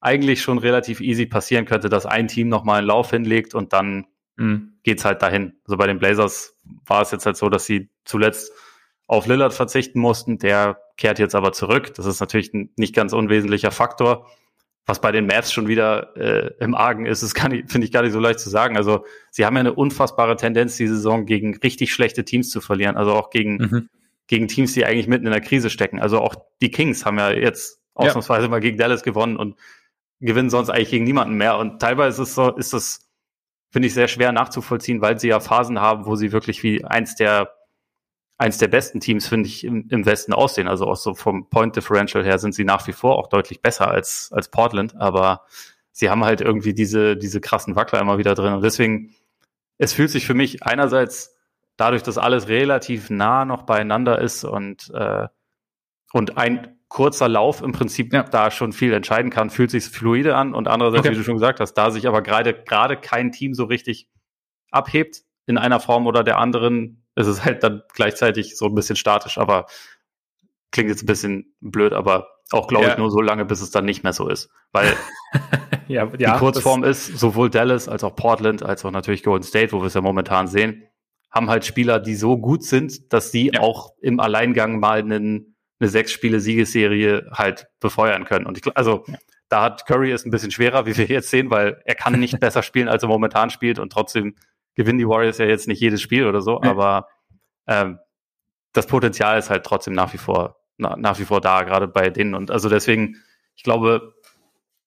eigentlich 0.06 0.40
schon 0.40 0.58
relativ 0.58 1.00
easy 1.00 1.26
passieren 1.26 1.64
könnte, 1.64 1.88
dass 1.88 2.06
ein 2.06 2.28
Team 2.28 2.48
nochmal 2.48 2.78
einen 2.78 2.86
Lauf 2.86 3.10
hinlegt 3.10 3.54
und 3.54 3.72
dann 3.72 4.06
mhm. 4.36 4.74
geht's 4.84 5.04
halt 5.04 5.20
dahin. 5.20 5.54
Also 5.64 5.76
bei 5.76 5.88
den 5.88 5.98
Blazers 5.98 6.56
war 6.86 7.02
es 7.02 7.10
jetzt 7.10 7.26
halt 7.26 7.36
so, 7.36 7.48
dass 7.48 7.66
sie 7.66 7.90
zuletzt 8.04 8.52
auf 9.08 9.26
Lillard 9.26 9.52
verzichten 9.52 9.98
mussten. 9.98 10.38
Der 10.38 10.78
kehrt 10.96 11.18
jetzt 11.18 11.34
aber 11.34 11.52
zurück. 11.52 11.92
Das 11.94 12.06
ist 12.06 12.20
natürlich 12.20 12.54
ein 12.54 12.70
nicht 12.76 12.94
ganz 12.94 13.12
unwesentlicher 13.12 13.72
Faktor. 13.72 14.28
Was 14.88 15.00
bei 15.00 15.10
den 15.10 15.26
Mavs 15.26 15.52
schon 15.52 15.66
wieder 15.66 16.16
äh, 16.16 16.52
im 16.60 16.76
Argen 16.76 17.06
ist, 17.06 17.24
das 17.24 17.32
finde 17.66 17.84
ich 17.84 17.90
gar 17.90 18.02
nicht 18.02 18.12
so 18.12 18.20
leicht 18.20 18.38
zu 18.38 18.48
sagen. 18.48 18.76
Also 18.76 19.04
sie 19.32 19.44
haben 19.44 19.54
ja 19.54 19.60
eine 19.60 19.74
unfassbare 19.74 20.36
Tendenz, 20.36 20.76
die 20.76 20.86
Saison 20.86 21.26
gegen 21.26 21.56
richtig 21.56 21.92
schlechte 21.92 22.24
Teams 22.24 22.50
zu 22.50 22.60
verlieren. 22.60 22.96
Also 22.96 23.12
auch 23.12 23.30
gegen, 23.30 23.56
mhm. 23.56 23.88
gegen 24.28 24.46
Teams, 24.46 24.72
die 24.72 24.84
eigentlich 24.84 25.08
mitten 25.08 25.26
in 25.26 25.32
der 25.32 25.40
Krise 25.40 25.68
stecken. 25.68 25.98
Also 25.98 26.20
auch 26.20 26.36
die 26.62 26.70
Kings 26.70 27.04
haben 27.04 27.18
ja 27.18 27.32
jetzt 27.32 27.80
ausnahmsweise 27.94 28.44
ja. 28.44 28.48
mal 28.48 28.60
gegen 28.60 28.78
Dallas 28.78 29.02
gewonnen 29.02 29.36
und 29.36 29.56
gewinnen 30.20 30.50
sonst 30.50 30.70
eigentlich 30.70 30.90
gegen 30.90 31.04
niemanden 31.04 31.34
mehr. 31.34 31.58
Und 31.58 31.80
teilweise 31.80 32.22
ist, 32.22 32.34
so, 32.34 32.54
ist 32.56 32.72
das, 32.72 33.10
finde 33.70 33.88
ich, 33.88 33.94
sehr 33.94 34.08
schwer 34.08 34.32
nachzuvollziehen, 34.32 35.00
weil 35.00 35.18
sie 35.18 35.28
ja 35.28 35.40
Phasen 35.40 35.80
haben, 35.80 36.06
wo 36.06 36.16
sie 36.16 36.32
wirklich 36.32 36.62
wie 36.62 36.84
eins 36.84 37.14
der 37.16 37.56
eins 38.38 38.58
der 38.58 38.68
besten 38.68 39.00
Teams, 39.00 39.26
finde 39.26 39.48
ich, 39.48 39.64
im, 39.64 39.88
im 39.88 40.04
Westen 40.04 40.32
aussehen. 40.32 40.68
Also 40.68 40.86
auch 40.86 40.96
so 40.96 41.14
vom 41.14 41.48
Point 41.48 41.76
Differential 41.76 42.24
her 42.24 42.38
sind 42.38 42.54
sie 42.54 42.64
nach 42.64 42.86
wie 42.86 42.92
vor 42.92 43.18
auch 43.18 43.28
deutlich 43.28 43.62
besser 43.62 43.88
als, 43.88 44.30
als 44.32 44.50
Portland, 44.50 44.94
aber 44.96 45.42
sie 45.92 46.10
haben 46.10 46.24
halt 46.24 46.40
irgendwie 46.40 46.74
diese, 46.74 47.16
diese 47.16 47.40
krassen 47.40 47.76
Wackler 47.76 48.00
immer 48.00 48.18
wieder 48.18 48.34
drin. 48.34 48.52
Und 48.52 48.62
deswegen, 48.62 49.14
es 49.78 49.92
fühlt 49.94 50.10
sich 50.10 50.26
für 50.26 50.34
mich 50.34 50.62
einerseits 50.64 51.34
dadurch, 51.76 52.02
dass 52.02 52.18
alles 52.18 52.48
relativ 52.48 53.10
nah 53.10 53.44
noch 53.44 53.62
beieinander 53.62 54.20
ist 54.20 54.44
und, 54.44 54.90
äh, 54.94 55.28
und 56.12 56.36
ein 56.36 56.75
kurzer 56.96 57.28
Lauf 57.28 57.60
im 57.60 57.72
Prinzip 57.72 58.14
ja. 58.14 58.22
da 58.22 58.50
schon 58.50 58.72
viel 58.72 58.94
entscheiden 58.94 59.30
kann, 59.30 59.50
fühlt 59.50 59.70
sich 59.70 59.84
fluide 59.84 60.34
an 60.34 60.54
und 60.54 60.66
andererseits, 60.66 61.00
okay. 61.00 61.10
wie 61.10 61.18
du 61.18 61.24
schon 61.24 61.34
gesagt 61.34 61.60
hast, 61.60 61.74
da 61.74 61.90
sich 61.90 62.08
aber 62.08 62.22
gerade 62.22 62.54
gerade 62.54 62.96
kein 62.96 63.32
Team 63.32 63.52
so 63.52 63.64
richtig 63.64 64.08
abhebt 64.70 65.20
in 65.44 65.58
einer 65.58 65.78
Form 65.78 66.06
oder 66.06 66.24
der 66.24 66.38
anderen, 66.38 67.04
ist 67.14 67.26
es 67.26 67.44
halt 67.44 67.62
dann 67.62 67.82
gleichzeitig 67.92 68.56
so 68.56 68.64
ein 68.64 68.74
bisschen 68.74 68.96
statisch, 68.96 69.36
aber 69.36 69.66
klingt 70.70 70.88
jetzt 70.88 71.02
ein 71.02 71.06
bisschen 71.06 71.54
blöd, 71.60 71.92
aber 71.92 72.28
auch 72.50 72.66
glaube 72.66 72.86
ja. 72.86 72.92
ich 72.92 72.98
nur 72.98 73.10
so 73.10 73.20
lange, 73.20 73.44
bis 73.44 73.60
es 73.60 73.70
dann 73.70 73.84
nicht 73.84 74.02
mehr 74.02 74.14
so 74.14 74.30
ist, 74.30 74.48
weil 74.72 74.90
ja, 75.88 76.06
die 76.06 76.24
Kurzform 76.24 76.82
ist 76.82 77.18
sowohl 77.18 77.50
Dallas 77.50 77.90
als 77.90 78.04
auch 78.04 78.16
Portland 78.16 78.62
als 78.62 78.86
auch 78.86 78.90
natürlich 78.90 79.22
Golden 79.22 79.44
State, 79.44 79.72
wo 79.72 79.82
wir 79.82 79.88
es 79.88 79.94
ja 79.94 80.00
momentan 80.00 80.48
sehen, 80.48 80.88
haben 81.30 81.50
halt 81.50 81.66
Spieler, 81.66 82.00
die 82.00 82.14
so 82.14 82.38
gut 82.38 82.64
sind, 82.64 83.12
dass 83.12 83.32
sie 83.32 83.58
auch 83.58 83.92
im 84.00 84.18
Alleingang 84.18 84.80
mal 84.80 85.00
einen 85.00 85.55
eine 85.78 85.88
sechs 85.88 86.12
Spiele 86.12 86.40
Siegesserie 86.40 87.30
halt 87.32 87.68
befeuern 87.80 88.24
können. 88.24 88.46
Und 88.46 88.58
ich, 88.58 88.76
also 88.76 89.04
ja. 89.06 89.18
da 89.48 89.62
hat 89.62 89.86
Curry 89.86 90.10
es 90.10 90.24
ein 90.24 90.30
bisschen 90.30 90.50
schwerer, 90.50 90.86
wie 90.86 90.96
wir 90.96 91.06
jetzt 91.06 91.30
sehen, 91.30 91.50
weil 91.50 91.82
er 91.84 91.94
kann 91.94 92.18
nicht 92.18 92.40
besser 92.40 92.62
spielen, 92.62 92.88
als 92.88 93.02
er 93.02 93.08
momentan 93.08 93.50
spielt 93.50 93.78
und 93.78 93.92
trotzdem 93.92 94.34
gewinnen 94.74 94.98
die 94.98 95.08
Warriors 95.08 95.38
ja 95.38 95.46
jetzt 95.46 95.68
nicht 95.68 95.80
jedes 95.80 96.02
Spiel 96.02 96.26
oder 96.26 96.42
so, 96.42 96.60
ja. 96.62 96.70
aber 96.70 97.08
ähm, 97.66 97.98
das 98.72 98.86
Potenzial 98.86 99.38
ist 99.38 99.48
halt 99.48 99.64
trotzdem 99.64 99.94
nach 99.94 100.12
wie 100.12 100.18
vor 100.18 100.56
na, 100.78 100.96
nach 100.96 101.18
wie 101.18 101.24
vor 101.24 101.40
da, 101.40 101.62
gerade 101.62 101.88
bei 101.88 102.10
denen. 102.10 102.34
Und 102.34 102.50
also 102.50 102.68
deswegen, 102.68 103.22
ich 103.54 103.62
glaube, 103.62 104.14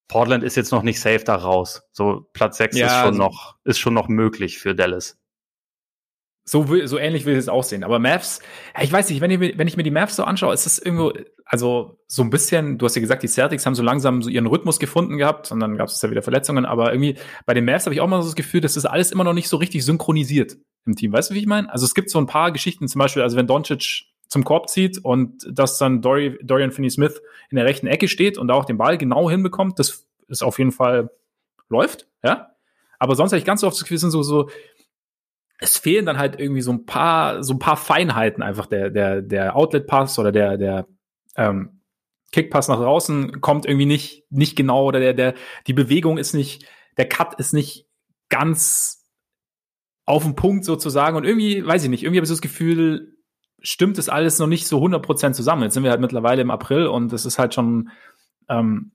Portland 0.07 0.43
ist 0.43 0.55
jetzt 0.55 0.71
noch 0.71 0.83
nicht 0.83 0.99
safe 0.99 1.23
da 1.23 1.35
raus. 1.35 1.83
So 1.91 2.27
Platz 2.33 2.57
sechs 2.57 2.77
ja, 2.77 2.87
ist 2.87 2.93
schon 2.93 3.07
also, 3.07 3.17
noch 3.17 3.55
ist 3.63 3.79
schon 3.79 3.93
noch 3.93 4.07
möglich 4.07 4.59
für 4.59 4.75
Dallas. 4.75 5.18
So, 6.45 6.65
so 6.85 6.97
ähnlich 6.97 7.25
will 7.25 7.35
es 7.35 7.47
aussehen. 7.47 7.83
Aber 7.83 7.99
Mavs, 7.99 8.41
ich 8.81 8.91
weiß 8.91 9.09
nicht, 9.09 9.21
wenn 9.21 9.29
ich, 9.29 9.57
wenn 9.57 9.67
ich 9.67 9.77
mir 9.77 9.83
die 9.83 9.91
Mavs 9.91 10.15
so 10.15 10.23
anschaue, 10.23 10.53
ist 10.53 10.65
das 10.65 10.79
irgendwo, 10.79 11.13
also 11.45 11.99
so 12.07 12.23
ein 12.23 12.31
bisschen, 12.31 12.79
du 12.79 12.85
hast 12.85 12.95
ja 12.95 13.01
gesagt, 13.01 13.21
die 13.21 13.27
Celtics 13.27 13.65
haben 13.67 13.75
so 13.75 13.83
langsam 13.83 14.23
so 14.23 14.29
ihren 14.29 14.47
Rhythmus 14.47 14.79
gefunden 14.79 15.17
gehabt 15.17 15.51
und 15.51 15.59
dann 15.59 15.77
gab 15.77 15.89
es 15.89 16.01
ja 16.01 16.09
wieder 16.09 16.23
Verletzungen, 16.23 16.65
aber 16.65 16.91
irgendwie 16.91 17.17
bei 17.45 17.53
den 17.53 17.65
Mavs 17.65 17.85
habe 17.85 17.93
ich 17.93 18.01
auch 18.01 18.07
mal 18.07 18.21
so 18.21 18.29
das 18.29 18.35
Gefühl, 18.35 18.61
dass 18.61 18.73
das 18.73 18.85
alles 18.85 19.11
immer 19.11 19.23
noch 19.23 19.33
nicht 19.33 19.47
so 19.47 19.57
richtig 19.57 19.85
synchronisiert 19.85 20.57
im 20.85 20.95
Team. 20.95 21.13
Weißt 21.13 21.29
du, 21.29 21.35
wie 21.35 21.39
ich 21.39 21.45
meine? 21.45 21.71
Also 21.71 21.85
es 21.85 21.93
gibt 21.93 22.09
so 22.09 22.19
ein 22.19 22.25
paar 22.25 22.51
Geschichten, 22.51 22.87
zum 22.87 22.97
Beispiel, 22.97 23.21
also 23.21 23.37
wenn 23.37 23.45
Doncic 23.45 24.05
zum 24.27 24.43
Korb 24.43 24.69
zieht 24.69 25.03
und 25.03 25.45
dass 25.51 25.77
dann 25.77 26.01
Dori, 26.01 26.37
Dorian 26.41 26.71
Finney-Smith 26.71 27.21
in 27.49 27.57
der 27.57 27.65
rechten 27.65 27.87
Ecke 27.87 28.07
steht 28.07 28.37
und 28.37 28.47
da 28.47 28.53
auch 28.53 28.65
den 28.65 28.77
Ball 28.77 28.97
genau 28.97 29.29
hinbekommt, 29.29 29.79
das 29.79 30.07
ist 30.27 30.43
auf 30.43 30.57
jeden 30.59 30.71
Fall 30.71 31.09
läuft, 31.67 32.07
ja. 32.23 32.49
Aber 32.99 33.15
sonst 33.15 33.31
habe 33.31 33.39
ich 33.39 33.45
ganz 33.45 33.63
oft 33.63 33.75
das 33.75 33.83
Gefühl, 33.83 33.97
sind 33.97 34.11
so, 34.11 34.23
so, 34.23 34.49
es 35.59 35.77
fehlen 35.77 36.05
dann 36.05 36.17
halt 36.17 36.39
irgendwie 36.39 36.61
so 36.61 36.71
ein 36.71 36.85
paar, 36.85 37.43
so 37.43 37.53
ein 37.53 37.59
paar 37.59 37.77
Feinheiten 37.77 38.41
einfach. 38.41 38.65
Der, 38.65 38.89
der, 38.89 39.21
der 39.21 39.55
Outlet-Pass 39.55 40.17
oder 40.17 40.31
der, 40.31 40.57
der 40.57 40.87
ähm, 41.35 41.81
Kickpass 42.31 42.67
nach 42.67 42.77
draußen 42.77 43.41
kommt 43.41 43.65
irgendwie 43.65 43.85
nicht, 43.85 44.25
nicht 44.29 44.55
genau 44.55 44.85
oder 44.85 44.99
der, 44.99 45.13
der, 45.13 45.33
die 45.67 45.73
Bewegung 45.73 46.17
ist 46.17 46.33
nicht, 46.33 46.65
der 46.97 47.09
Cut 47.09 47.35
ist 47.39 47.53
nicht 47.53 47.87
ganz 48.29 49.05
auf 50.05 50.23
den 50.23 50.35
Punkt 50.35 50.63
sozusagen. 50.63 51.17
Und 51.17 51.25
irgendwie, 51.25 51.65
weiß 51.65 51.83
ich 51.83 51.89
nicht, 51.89 52.03
irgendwie 52.03 52.19
habe 52.19 52.23
ich 52.23 52.29
so 52.29 52.35
das 52.35 52.41
Gefühl, 52.41 53.17
stimmt 53.61 53.97
das 53.97 54.09
alles 54.09 54.39
noch 54.39 54.47
nicht 54.47 54.65
so 54.65 54.81
100% 54.81 55.33
zusammen. 55.33 55.63
Jetzt 55.63 55.73
sind 55.73 55.83
wir 55.83 55.91
halt 55.91 56.01
mittlerweile 56.01 56.41
im 56.41 56.51
April 56.51 56.87
und 56.87 57.11
es 57.11 57.25
ist 57.25 57.37
halt 57.37 57.53
schon, 57.53 57.89
ähm, 58.47 58.91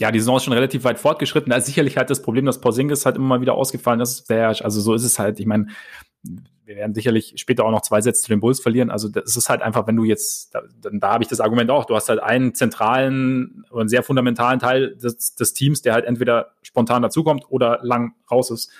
ja, 0.00 0.10
die 0.10 0.18
Saison 0.18 0.38
ist 0.38 0.44
schon 0.44 0.52
relativ 0.52 0.84
weit 0.84 0.98
fortgeschritten. 0.98 1.50
Da 1.50 1.56
ist 1.56 1.66
sicherlich 1.66 1.96
halt 1.96 2.10
das 2.10 2.22
Problem, 2.22 2.46
dass 2.46 2.60
Porzingis 2.60 3.06
halt 3.06 3.16
immer 3.16 3.26
mal 3.26 3.40
wieder 3.40 3.54
ausgefallen 3.54 4.00
ist. 4.00 4.30
Also 4.30 4.80
so 4.80 4.94
ist 4.94 5.04
es 5.04 5.18
halt. 5.18 5.38
Ich 5.38 5.46
meine, 5.46 5.66
wir 6.64 6.76
werden 6.76 6.94
sicherlich 6.94 7.34
später 7.36 7.64
auch 7.64 7.70
noch 7.70 7.82
zwei 7.82 8.00
Sätze 8.00 8.22
zu 8.22 8.28
den 8.28 8.40
Bulls 8.40 8.60
verlieren. 8.60 8.90
Also 8.90 9.08
das 9.08 9.36
ist 9.36 9.48
halt 9.48 9.60
einfach, 9.60 9.86
wenn 9.86 9.96
du 9.96 10.04
jetzt, 10.04 10.54
da, 10.54 10.62
da 10.92 11.12
habe 11.12 11.24
ich 11.24 11.28
das 11.28 11.40
Argument 11.40 11.70
auch, 11.70 11.84
du 11.84 11.94
hast 11.96 12.08
halt 12.08 12.20
einen 12.20 12.54
zentralen 12.54 13.64
oder 13.70 13.80
einen 13.80 13.88
sehr 13.88 14.02
fundamentalen 14.02 14.58
Teil 14.58 14.96
des, 14.96 15.34
des 15.34 15.52
Teams, 15.52 15.82
der 15.82 15.94
halt 15.94 16.04
entweder 16.04 16.52
spontan 16.62 17.02
dazukommt 17.02 17.44
oder 17.48 17.80
lang 17.82 18.14
raus 18.30 18.50
ist. 18.50 18.70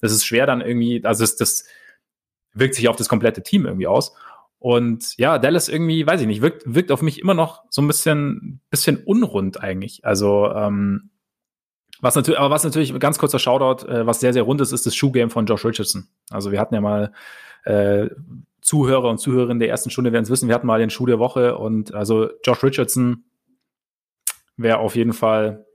Das 0.00 0.12
ist 0.12 0.26
schwer 0.26 0.46
dann 0.46 0.60
irgendwie, 0.60 1.02
also 1.04 1.22
das, 1.22 1.36
das 1.36 1.64
wirkt 2.52 2.74
sich 2.74 2.88
auf 2.88 2.96
das 2.96 3.08
komplette 3.08 3.42
Team 3.42 3.64
irgendwie 3.64 3.86
aus. 3.86 4.14
Und 4.58 5.16
ja, 5.18 5.38
Dallas 5.38 5.68
irgendwie, 5.68 6.06
weiß 6.06 6.20
ich 6.20 6.26
nicht, 6.26 6.42
wirkt, 6.42 6.62
wirkt 6.66 6.90
auf 6.90 7.02
mich 7.02 7.20
immer 7.20 7.34
noch 7.34 7.64
so 7.70 7.82
ein 7.82 7.86
bisschen, 7.86 8.60
bisschen 8.70 9.02
unrund 9.04 9.60
eigentlich. 9.62 10.04
Also, 10.04 10.50
ähm, 10.50 11.10
was 12.00 12.14
natürlich, 12.14 12.38
aber 12.38 12.50
was 12.50 12.64
natürlich, 12.64 12.98
ganz 12.98 13.18
kurzer 13.18 13.38
Shoutout, 13.38 13.86
äh, 13.86 14.06
was 14.06 14.20
sehr, 14.20 14.32
sehr 14.32 14.42
rund 14.42 14.60
ist, 14.60 14.72
ist 14.72 14.86
das 14.86 14.94
Shoe-Game 14.94 15.30
von 15.30 15.46
Josh 15.46 15.64
Richardson. 15.64 16.08
Also 16.30 16.52
wir 16.52 16.60
hatten 16.60 16.74
ja 16.74 16.80
mal 16.80 17.12
äh, 17.64 18.08
Zuhörer 18.60 19.08
und 19.08 19.18
Zuhörerinnen 19.18 19.60
der 19.60 19.68
ersten 19.68 19.90
Stunde 19.90 20.12
werden 20.12 20.24
es 20.24 20.30
wissen, 20.30 20.48
wir 20.48 20.54
hatten 20.54 20.66
mal 20.66 20.80
den 20.80 20.90
Schuh 20.90 21.06
der 21.06 21.18
Woche 21.18 21.56
und 21.56 21.94
also 21.94 22.28
Josh 22.44 22.62
Richardson 22.62 23.24
wäre 24.56 24.78
auf 24.78 24.96
jeden 24.96 25.12
Fall 25.12 25.66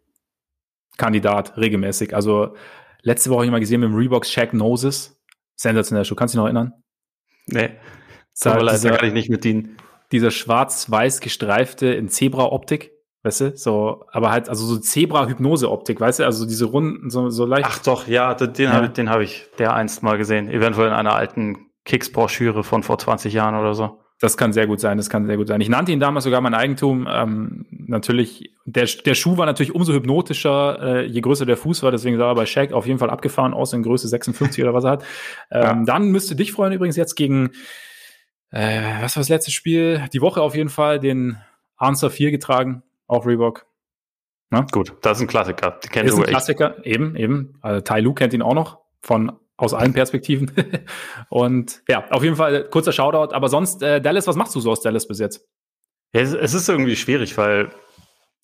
Kandidat 0.97 1.57
regelmäßig. 1.57 2.13
Also 2.13 2.55
letzte 3.01 3.29
Woche 3.29 3.37
habe 3.37 3.45
ich 3.45 3.51
mal 3.51 3.59
gesehen 3.59 3.79
mit 3.81 3.89
dem 3.89 3.95
Reebok 3.95 4.25
Shaq 4.25 4.53
Noses. 4.53 5.19
Sensationell 5.55 6.05
Schuh. 6.05 6.15
Kannst 6.15 6.33
du 6.33 6.37
dich 6.37 6.41
noch 6.41 6.45
erinnern? 6.45 6.73
Nee. 7.47 7.77
Tut 8.39 8.55
mir 8.55 8.63
leid, 8.63 8.83
da 8.83 8.97
kann 8.97 9.07
ich 9.07 9.13
nicht 9.13 9.29
mit 9.29 9.43
dienen. 9.43 9.77
Dieser 10.11 10.31
schwarz-weiß 10.31 11.21
gestreifte 11.21 11.87
in 11.87 12.09
Zebra-Optik. 12.09 12.91
Weißt 13.23 13.41
du, 13.41 13.55
so, 13.55 14.05
aber 14.11 14.31
halt, 14.31 14.49
also 14.49 14.65
so 14.65 14.79
Zebra-Hypnose-Optik, 14.79 15.99
weißt 15.99 16.19
du, 16.19 16.25
also 16.25 16.47
diese 16.47 16.65
runden, 16.65 17.11
so, 17.11 17.29
so 17.29 17.45
leicht. 17.45 17.67
Ach 17.67 17.77
doch, 17.79 18.07
ja, 18.07 18.33
den 18.33 18.65
ja. 18.65 18.73
habe 18.73 18.87
ich, 18.87 19.07
hab 19.07 19.19
ich 19.21 19.47
der 19.59 19.75
einst 19.75 20.01
mal 20.01 20.17
gesehen. 20.17 20.49
Eventuell 20.49 20.87
in 20.87 20.93
einer 20.93 21.13
alten 21.13 21.67
Kicks-Broschüre 21.85 22.63
von 22.63 22.81
vor 22.81 22.97
20 22.97 23.31
Jahren 23.31 23.55
oder 23.55 23.75
so. 23.75 23.99
Das 24.19 24.37
kann 24.37 24.53
sehr 24.53 24.67
gut 24.67 24.79
sein, 24.79 24.97
das 24.97 25.09
kann 25.09 25.25
sehr 25.25 25.37
gut 25.37 25.47
sein. 25.47 25.61
Ich 25.61 25.69
nannte 25.69 25.91
ihn 25.91 25.99
damals 25.99 26.25
sogar 26.25 26.41
mein 26.41 26.53
Eigentum. 26.53 27.07
Ähm, 27.11 27.65
natürlich, 27.71 28.51
der, 28.65 28.85
der 28.85 29.15
Schuh 29.15 29.37
war 29.37 29.47
natürlich 29.47 29.73
umso 29.73 29.93
hypnotischer, 29.93 30.79
äh, 30.81 31.05
je 31.05 31.21
größer 31.21 31.47
der 31.47 31.57
Fuß 31.57 31.81
war. 31.81 31.91
Deswegen 31.91 32.17
sah 32.17 32.29
er 32.29 32.35
bei 32.35 32.45
Shaq 32.45 32.71
auf 32.71 32.85
jeden 32.85 32.99
Fall 32.99 33.09
abgefahren 33.09 33.55
aus 33.55 33.73
in 33.73 33.81
Größe 33.81 34.07
56 34.07 34.63
oder 34.63 34.75
was 34.75 34.83
er 34.83 34.91
hat. 34.91 35.03
Ähm, 35.49 35.61
ja. 35.63 35.83
Dann 35.85 36.11
müsste 36.11 36.35
dich 36.35 36.51
freuen 36.51 36.71
übrigens 36.71 36.97
jetzt 36.97 37.15
gegen, 37.15 37.49
äh, 38.51 39.01
was 39.01 39.15
war 39.15 39.21
das 39.21 39.29
letzte 39.29 39.51
Spiel? 39.51 40.07
Die 40.13 40.21
Woche 40.21 40.41
auf 40.41 40.55
jeden 40.55 40.69
Fall 40.69 40.99
den 40.99 41.37
Answer 41.77 42.09
4 42.09 42.31
getragen 42.31 42.83
auf 43.07 43.25
Reebok. 43.25 43.65
Na? 44.49 44.65
Gut, 44.71 44.93
das 45.01 45.17
ist 45.17 45.23
ein 45.23 45.27
Klassiker. 45.27 45.79
Die 45.83 45.87
kennt 45.87 46.09
ist 46.09 46.15
ein 46.15 46.23
Klassiker, 46.23 46.77
echt. 46.77 46.85
eben, 46.85 47.15
eben. 47.15 47.53
Also, 47.61 47.81
Tai 47.81 48.01
Lu 48.01 48.13
kennt 48.13 48.33
ihn 48.33 48.41
auch 48.41 48.53
noch 48.53 48.79
von 49.01 49.31
aus 49.55 49.73
allen 49.73 49.93
Perspektiven. 49.93 50.51
und 51.29 51.83
ja, 51.87 52.03
auf 52.09 52.23
jeden 52.23 52.35
Fall 52.35 52.67
kurzer 52.69 52.91
Shoutout. 52.91 53.33
Aber 53.33 53.47
sonst, 53.47 53.81
äh, 53.81 54.01
Dallas, 54.01 54.27
was 54.27 54.35
machst 54.35 54.55
du 54.55 54.59
so 54.59 54.71
aus 54.71 54.81
Dallas 54.81 55.07
bis 55.07 55.19
jetzt? 55.19 55.47
Es, 56.11 56.33
es 56.33 56.53
ist 56.53 56.67
irgendwie 56.67 56.95
schwierig, 56.95 57.37
weil 57.37 57.69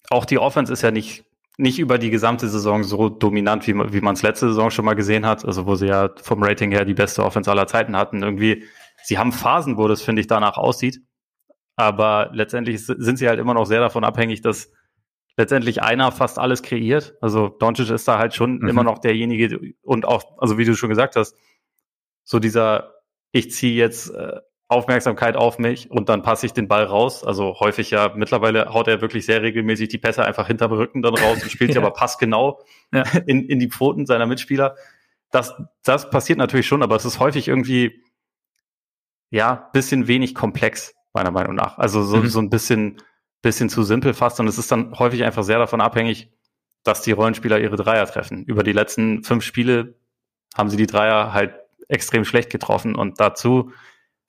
auch 0.10 0.26
die 0.26 0.38
Offense 0.38 0.72
ist 0.72 0.84
ja 0.84 0.92
nicht, 0.92 1.26
nicht 1.58 1.80
über 1.80 1.98
die 1.98 2.12
gesamte 2.12 2.48
Saison 2.48 2.84
so 2.84 3.10
dominant, 3.10 3.68
wie, 3.68 3.74
wie 3.92 4.02
man 4.02 4.14
es 4.14 4.22
letzte 4.22 4.48
Saison 4.48 4.70
schon 4.70 4.86
mal 4.86 4.94
gesehen 4.94 5.26
hat. 5.26 5.44
Also 5.44 5.66
wo 5.66 5.76
sie 5.76 5.88
ja 5.88 6.10
vom 6.22 6.42
Rating 6.42 6.72
her 6.72 6.86
die 6.86 6.94
beste 6.94 7.26
Offense 7.26 7.50
aller 7.52 7.68
Zeiten 7.68 7.98
hatten. 7.98 8.24
Irgendwie, 8.24 8.64
sie 9.08 9.18
haben 9.18 9.32
Phasen, 9.32 9.78
wo 9.78 9.88
das, 9.88 10.02
finde 10.02 10.20
ich, 10.20 10.28
danach 10.28 10.58
aussieht. 10.58 11.00
Aber 11.78 12.30
letztendlich 12.34 12.86
sind 12.86 13.18
sie 13.18 13.30
halt 13.30 13.40
immer 13.40 13.54
noch 13.54 13.66
sehr 13.66 13.80
davon 13.80 14.04
abhängig, 14.04 14.42
dass 14.42 14.74
letztendlich 15.38 15.82
einer 15.82 16.12
fast 16.12 16.40
alles 16.40 16.62
kreiert. 16.62 17.16
Also 17.22 17.48
Doncic 17.48 17.90
ist 17.90 18.08
da 18.08 18.18
halt 18.18 18.34
schon 18.34 18.58
mhm. 18.58 18.68
immer 18.68 18.84
noch 18.84 18.98
derjenige 18.98 19.74
und 19.82 20.06
auch, 20.06 20.38
also 20.40 20.58
wie 20.58 20.66
du 20.66 20.76
schon 20.76 20.90
gesagt 20.90 21.16
hast, 21.16 21.38
so 22.26 22.40
dieser, 22.40 22.96
ich 23.32 23.52
ziehe 23.52 23.76
jetzt 23.76 24.10
äh, 24.10 24.42
Aufmerksamkeit 24.68 25.38
auf 25.38 25.58
mich 25.58 25.90
und 25.90 26.10
dann 26.10 26.22
passe 26.22 26.46
ich 26.46 26.52
den 26.52 26.68
Ball 26.68 26.84
raus. 26.84 27.24
Also 27.24 27.62
häufig 27.62 27.92
ja, 27.92 28.12
mittlerweile 28.14 28.74
haut 28.74 28.90
er 28.90 29.00
wirklich 29.00 29.26
sehr 29.26 29.42
regelmäßig 29.42 29.88
die 29.88 30.00
Pässe 30.00 30.26
einfach 30.26 30.48
hinterm 30.48 30.74
Rücken 30.74 31.02
dann 31.02 31.16
raus 31.16 31.42
und 31.42 31.50
spielt 31.50 31.72
ja. 31.76 31.80
aber 31.80 31.92
passgenau 31.92 32.60
ja. 32.94 33.04
in, 33.26 33.46
in 33.46 33.60
die 33.60 33.70
Pfoten 33.70 34.06
seiner 34.06 34.26
Mitspieler. 34.26 34.76
Das, 35.32 35.54
das 35.84 36.10
passiert 36.10 36.40
natürlich 36.40 36.68
schon, 36.68 36.84
aber 36.84 36.98
es 36.98 37.06
ist 37.06 37.22
häufig 37.22 37.48
irgendwie, 37.48 38.02
ja, 39.30 39.70
bisschen 39.74 40.08
wenig 40.08 40.36
komplex 40.36 40.94
meiner 41.14 41.32
Meinung 41.32 41.56
nach. 41.56 41.78
Also 41.78 42.04
so, 42.04 42.18
mhm. 42.18 42.28
so 42.28 42.40
ein 42.40 42.50
bisschen, 42.50 42.98
bisschen 43.42 43.70
zu 43.70 43.84
simpel 43.84 44.14
fast. 44.14 44.40
Und 44.40 44.48
es 44.48 44.58
ist 44.58 44.72
dann 44.72 44.98
häufig 44.98 45.24
einfach 45.24 45.44
sehr 45.44 45.60
davon 45.60 45.82
abhängig, 45.82 46.32
dass 46.84 47.02
die 47.02 47.12
Rollenspieler 47.12 47.60
ihre 47.60 47.76
Dreier 47.76 48.06
treffen. 48.06 48.44
Über 48.46 48.64
die 48.64 48.72
letzten 48.72 49.24
fünf 49.24 49.44
Spiele 49.44 49.96
haben 50.56 50.70
sie 50.70 50.78
die 50.78 50.88
Dreier 50.88 51.34
halt 51.34 51.54
extrem 51.88 52.26
schlecht 52.26 52.50
getroffen. 52.50 52.96
Und 52.96 53.20
dazu 53.20 53.72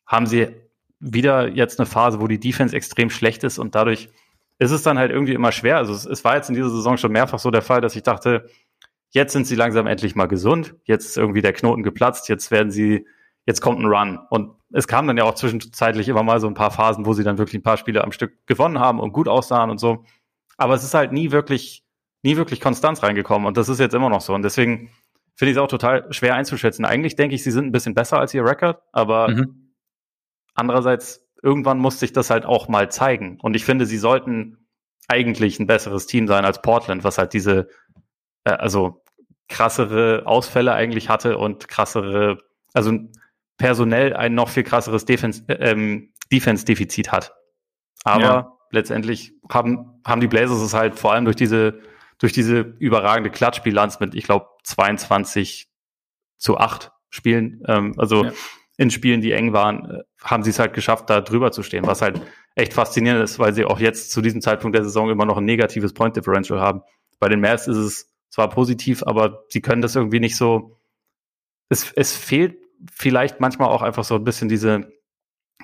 haben 0.06 0.26
sie 0.26 0.48
wieder 1.00 1.48
jetzt 1.48 1.78
eine 1.78 1.86
Phase, 1.86 2.20
wo 2.20 2.26
die 2.26 2.40
Defense 2.40 2.74
extrem 2.74 3.10
schlecht 3.10 3.44
ist 3.44 3.58
und 3.58 3.74
dadurch 3.74 4.08
ist 4.58 4.72
es 4.72 4.82
dann 4.82 4.98
halt 4.98 5.12
irgendwie 5.12 5.34
immer 5.34 5.52
schwer. 5.52 5.76
Also 5.76 5.92
es, 5.92 6.04
es 6.04 6.24
war 6.24 6.34
jetzt 6.36 6.48
in 6.48 6.56
dieser 6.56 6.70
Saison 6.70 6.96
schon 6.96 7.12
mehrfach 7.12 7.38
so 7.38 7.50
der 7.50 7.62
Fall, 7.62 7.80
dass 7.80 7.94
ich 7.94 8.02
dachte, 8.02 8.48
jetzt 9.10 9.32
sind 9.32 9.46
sie 9.46 9.54
langsam 9.54 9.86
endlich 9.86 10.16
mal 10.16 10.26
gesund, 10.26 10.74
jetzt 10.84 11.06
ist 11.06 11.16
irgendwie 11.16 11.42
der 11.42 11.52
Knoten 11.52 11.82
geplatzt, 11.82 12.28
jetzt 12.28 12.50
werden 12.50 12.70
sie 12.72 13.06
jetzt 13.48 13.62
kommt 13.62 13.80
ein 13.80 13.86
Run. 13.86 14.18
Und 14.28 14.52
es 14.72 14.86
kam 14.86 15.06
dann 15.06 15.16
ja 15.16 15.24
auch 15.24 15.34
zwischenzeitlich 15.34 16.06
immer 16.08 16.22
mal 16.22 16.38
so 16.38 16.46
ein 16.46 16.54
paar 16.54 16.70
Phasen, 16.70 17.06
wo 17.06 17.14
sie 17.14 17.24
dann 17.24 17.38
wirklich 17.38 17.58
ein 17.58 17.62
paar 17.62 17.78
Spiele 17.78 18.04
am 18.04 18.12
Stück 18.12 18.46
gewonnen 18.46 18.78
haben 18.78 19.00
und 19.00 19.14
gut 19.14 19.26
aussahen 19.26 19.70
und 19.70 19.78
so. 19.78 20.04
Aber 20.58 20.74
es 20.74 20.84
ist 20.84 20.92
halt 20.92 21.12
nie 21.12 21.30
wirklich, 21.30 21.82
nie 22.22 22.36
wirklich 22.36 22.60
Konstanz 22.60 23.02
reingekommen. 23.02 23.48
Und 23.48 23.56
das 23.56 23.70
ist 23.70 23.80
jetzt 23.80 23.94
immer 23.94 24.10
noch 24.10 24.20
so. 24.20 24.34
Und 24.34 24.42
deswegen 24.42 24.90
finde 25.34 25.52
ich 25.52 25.56
es 25.56 25.62
auch 25.62 25.68
total 25.68 26.12
schwer 26.12 26.34
einzuschätzen. 26.34 26.84
Eigentlich 26.84 27.16
denke 27.16 27.34
ich, 27.34 27.42
sie 27.42 27.50
sind 27.50 27.64
ein 27.64 27.72
bisschen 27.72 27.94
besser 27.94 28.18
als 28.18 28.34
ihr 28.34 28.44
Record, 28.44 28.82
aber 28.92 29.28
mhm. 29.28 29.72
andererseits, 30.54 31.26
irgendwann 31.42 31.78
muss 31.78 32.00
sich 32.00 32.12
das 32.12 32.28
halt 32.28 32.44
auch 32.44 32.68
mal 32.68 32.90
zeigen. 32.90 33.38
Und 33.40 33.56
ich 33.56 33.64
finde, 33.64 33.86
sie 33.86 33.96
sollten 33.96 34.58
eigentlich 35.06 35.58
ein 35.58 35.66
besseres 35.66 36.06
Team 36.06 36.26
sein 36.26 36.44
als 36.44 36.60
Portland, 36.60 37.02
was 37.02 37.16
halt 37.16 37.32
diese, 37.32 37.68
äh, 38.44 38.50
also 38.50 39.02
krassere 39.48 40.24
Ausfälle 40.26 40.74
eigentlich 40.74 41.08
hatte 41.08 41.38
und 41.38 41.66
krassere, 41.68 42.36
also 42.74 42.92
personell 43.58 44.14
ein 44.14 44.34
noch 44.34 44.48
viel 44.48 44.62
krasseres 44.62 45.04
Defense, 45.04 45.42
äh, 45.48 45.70
ähm, 45.70 46.12
Defense-Defizit 46.32 47.12
hat. 47.12 47.34
Aber 48.04 48.22
ja. 48.22 48.58
letztendlich 48.70 49.34
haben, 49.50 50.00
haben 50.06 50.20
die 50.20 50.28
Blazers 50.28 50.60
es 50.60 50.72
halt 50.72 50.98
vor 50.98 51.12
allem 51.12 51.24
durch 51.24 51.36
diese, 51.36 51.80
durch 52.18 52.32
diese 52.32 52.60
überragende 52.60 53.30
Klatschbilanz 53.30 54.00
mit, 54.00 54.14
ich 54.14 54.24
glaube, 54.24 54.46
22 54.64 55.68
zu 56.38 56.56
8 56.58 56.92
Spielen, 57.10 57.62
ähm, 57.66 57.94
also 57.96 58.24
ja. 58.24 58.32
in 58.76 58.90
Spielen, 58.90 59.20
die 59.20 59.32
eng 59.32 59.52
waren, 59.52 59.90
äh, 59.90 60.02
haben 60.22 60.42
sie 60.42 60.50
es 60.50 60.58
halt 60.58 60.74
geschafft, 60.74 61.10
da 61.10 61.20
drüber 61.20 61.52
zu 61.52 61.62
stehen, 61.62 61.86
was 61.86 62.02
halt 62.02 62.20
echt 62.54 62.74
faszinierend 62.74 63.22
ist, 63.22 63.38
weil 63.38 63.54
sie 63.54 63.64
auch 63.64 63.80
jetzt 63.80 64.10
zu 64.12 64.20
diesem 64.20 64.40
Zeitpunkt 64.40 64.76
der 64.76 64.84
Saison 64.84 65.10
immer 65.10 65.24
noch 65.24 65.38
ein 65.38 65.44
negatives 65.44 65.94
Point 65.94 66.16
Differential 66.16 66.60
haben. 66.60 66.82
Bei 67.18 67.28
den 67.28 67.40
Mavs 67.40 67.66
ist 67.66 67.76
es 67.76 68.14
zwar 68.28 68.50
positiv, 68.50 69.02
aber 69.04 69.44
sie 69.48 69.62
können 69.62 69.80
das 69.80 69.96
irgendwie 69.96 70.20
nicht 70.20 70.36
so, 70.36 70.78
es, 71.70 71.92
es 71.92 72.14
fehlt 72.14 72.58
vielleicht 72.92 73.40
manchmal 73.40 73.68
auch 73.68 73.82
einfach 73.82 74.04
so 74.04 74.14
ein 74.14 74.24
bisschen 74.24 74.48
diese, 74.48 74.90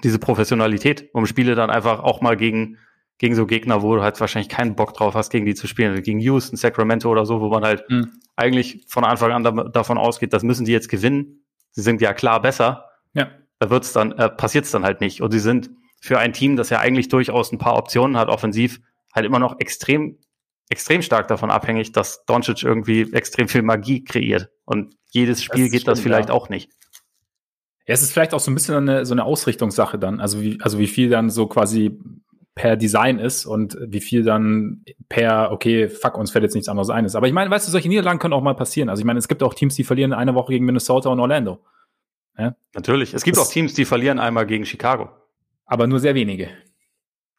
diese 0.03 0.18
Professionalität, 0.18 1.11
um 1.12 1.27
Spiele 1.27 1.55
dann 1.55 1.70
einfach 1.70 2.00
auch 2.00 2.20
mal 2.20 2.37
gegen, 2.37 2.79
gegen 3.18 3.35
so 3.35 3.46
Gegner, 3.46 3.83
wo 3.83 3.94
du 3.94 4.03
halt 4.03 4.20
wahrscheinlich 4.20 4.48
keinen 4.48 4.74
Bock 4.74 4.94
drauf 4.94 5.14
hast, 5.14 5.31
gegen 5.31 5.46
die 5.46 5.55
zu 5.55 5.66
spielen, 5.66 6.03
gegen 6.03 6.18
Houston, 6.18 6.57
Sacramento 6.57 7.11
oder 7.11 7.27
so, 7.27 7.40
wo 7.40 7.48
man 7.48 7.64
halt 7.64 7.88
mhm. 7.88 8.11
eigentlich 8.37 8.85
von 8.88 9.05
Anfang 9.05 9.33
an 9.33 9.44
da, 9.44 9.50
davon 9.50 9.98
ausgeht, 9.98 10.33
das 10.33 10.42
müssen 10.42 10.64
die 10.64 10.72
jetzt 10.72 10.88
gewinnen. 10.88 11.44
Sie 11.70 11.83
sind 11.83 12.00
ja 12.00 12.12
klar 12.12 12.42
besser. 12.42 12.87
Ja. 13.12 13.31
Da 13.59 13.70
wird's 13.70 13.92
dann, 13.92 14.12
äh, 14.12 14.29
passiert's 14.29 14.70
dann 14.72 14.85
halt 14.85 15.00
nicht. 15.00 15.20
Und 15.20 15.31
sie 15.31 15.38
sind 15.38 15.70
für 16.00 16.18
ein 16.18 16.33
Team, 16.33 16.57
das 16.57 16.70
ja 16.70 16.81
eigentlich 16.81 17.09
durchaus 17.09 17.53
ein 17.53 17.59
paar 17.59 17.77
Optionen 17.77 18.16
hat, 18.16 18.29
offensiv, 18.29 18.81
halt 19.14 19.24
immer 19.24 19.38
noch 19.38 19.59
extrem, 19.61 20.18
extrem 20.68 21.03
stark 21.03 21.29
davon 21.29 21.50
abhängig, 21.50 21.92
dass 21.92 22.24
Doncic 22.27 22.62
irgendwie 22.62 23.12
extrem 23.12 23.48
viel 23.48 23.62
Magie 23.62 24.05
kreiert. 24.05 24.50
Und 24.64 24.96
jedes 25.11 25.42
Spiel 25.42 25.64
das 25.64 25.72
geht 25.72 25.81
stimmt, 25.83 25.96
das 25.96 26.00
vielleicht 26.00 26.29
ja. 26.29 26.35
auch 26.35 26.48
nicht. 26.48 26.70
Ja, 27.87 27.92
es 27.92 28.03
ist 28.03 28.12
vielleicht 28.12 28.33
auch 28.33 28.40
so 28.40 28.51
ein 28.51 28.55
bisschen 28.55 28.75
eine, 28.77 29.05
so 29.05 29.12
eine 29.12 29.25
Ausrichtungssache 29.25 29.99
dann. 29.99 30.20
Also 30.20 30.40
wie, 30.40 30.59
also 30.62 30.79
wie 30.79 30.87
viel 30.87 31.11
dann 31.11 31.29
so 31.29 31.47
quasi 31.47 31.99
per 32.55 32.77
Design 32.77 33.18
ist 33.18 33.47
und 33.47 33.77
wie 33.81 34.01
viel 34.01 34.23
dann 34.23 34.85
per, 35.09 35.51
okay, 35.51 35.88
fuck, 35.88 36.16
uns 36.16 36.31
fällt 36.31 36.44
jetzt 36.44 36.55
nichts 36.55 36.68
anderes 36.68 36.88
ein 36.88 37.05
ist. 37.05 37.16
Aber 37.16 37.27
ich 37.27 37.33
meine, 37.33 37.51
weißt 37.51 37.66
du, 37.66 37.73
solche 37.73 37.88
Niederlagen 37.88 38.18
können 38.18 38.33
auch 38.33 38.42
mal 38.42 38.55
passieren. 38.55 38.88
Also 38.88 39.01
ich 39.01 39.05
meine, 39.05 39.18
es 39.18 39.29
gibt 39.29 39.42
auch 39.42 39.55
Teams, 39.55 39.75
die 39.75 39.85
verlieren 39.85 40.12
eine 40.12 40.35
Woche 40.35 40.53
gegen 40.53 40.64
Minnesota 40.64 41.11
und 41.11 41.20
Orlando. 41.20 41.64
Ja? 42.38 42.55
Natürlich. 42.75 43.12
Es 43.12 43.25
gibt 43.25 43.37
das, 43.37 43.49
auch 43.49 43.53
Teams, 43.53 43.75
die 43.75 43.85
verlieren 43.85 44.18
einmal 44.18 44.47
gegen 44.47 44.64
Chicago. 44.64 45.11
Aber 45.66 45.87
nur 45.87 45.99
sehr 45.99 46.14
wenige. 46.14 46.49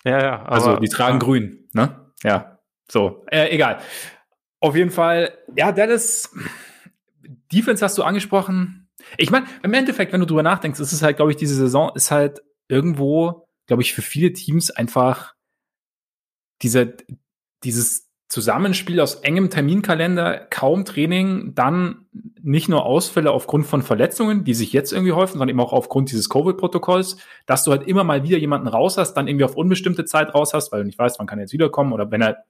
Ja, 0.03 0.21
ja. 0.21 0.43
also 0.43 0.77
die 0.77 0.89
tragen 0.89 1.19
ja. 1.19 1.25
grün, 1.25 1.69
ne? 1.73 2.11
Ja. 2.23 2.59
So, 2.91 3.25
äh, 3.31 3.49
egal. 3.49 3.79
Auf 4.59 4.75
jeden 4.75 4.91
Fall, 4.91 5.31
ja, 5.55 5.71
Dallas, 5.71 6.31
Defense 7.51 7.83
hast 7.83 7.97
du 7.97 8.03
angesprochen 8.03 8.84
ich 9.17 9.31
meine, 9.31 9.47
im 9.63 9.73
Endeffekt, 9.73 10.13
wenn 10.13 10.21
du 10.21 10.27
drüber 10.27 10.43
nachdenkst, 10.43 10.79
ist 10.79 10.91
es 10.91 11.01
halt, 11.01 11.17
glaube 11.17 11.31
ich, 11.31 11.37
diese 11.37 11.55
Saison 11.55 11.91
ist 11.95 12.11
halt 12.11 12.41
irgendwo, 12.67 13.47
glaube 13.67 13.83
ich, 13.83 13.93
für 13.93 14.01
viele 14.01 14.33
Teams 14.33 14.71
einfach 14.71 15.33
diese, 16.61 16.95
dieses 17.63 18.09
Zusammenspiel 18.27 18.99
aus 18.99 19.15
engem 19.15 19.49
Terminkalender, 19.49 20.47
kaum 20.49 20.83
Training, 20.83 21.53
dann 21.53 22.07
nicht 22.41 22.69
nur 22.69 22.85
Ausfälle 22.85 23.31
aufgrund 23.31 23.67
von 23.67 23.83
Verletzungen, 23.83 24.43
die 24.43 24.53
sich 24.53 24.73
jetzt 24.73 24.91
irgendwie 24.91 25.11
häufen, 25.11 25.33
sondern 25.33 25.49
eben 25.49 25.59
auch 25.59 25.73
aufgrund 25.73 26.11
dieses 26.11 26.29
Covid-Protokolls, 26.29 27.17
dass 27.45 27.63
du 27.63 27.71
halt 27.71 27.87
immer 27.87 28.03
mal 28.03 28.23
wieder 28.23 28.37
jemanden 28.37 28.67
raus 28.67 28.97
hast, 28.97 29.13
dann 29.13 29.27
irgendwie 29.27 29.45
auf 29.45 29.55
unbestimmte 29.55 30.05
Zeit 30.05 30.33
raus 30.33 30.53
hast, 30.53 30.71
weil 30.71 30.79
du 30.79 30.85
nicht 30.85 30.97
weißt, 30.97 31.19
wann 31.19 31.27
kann 31.27 31.39
er 31.39 31.43
jetzt 31.43 31.53
wiederkommen 31.53 31.93
oder 31.93 32.09
wenn 32.09 32.21
er 32.21 32.45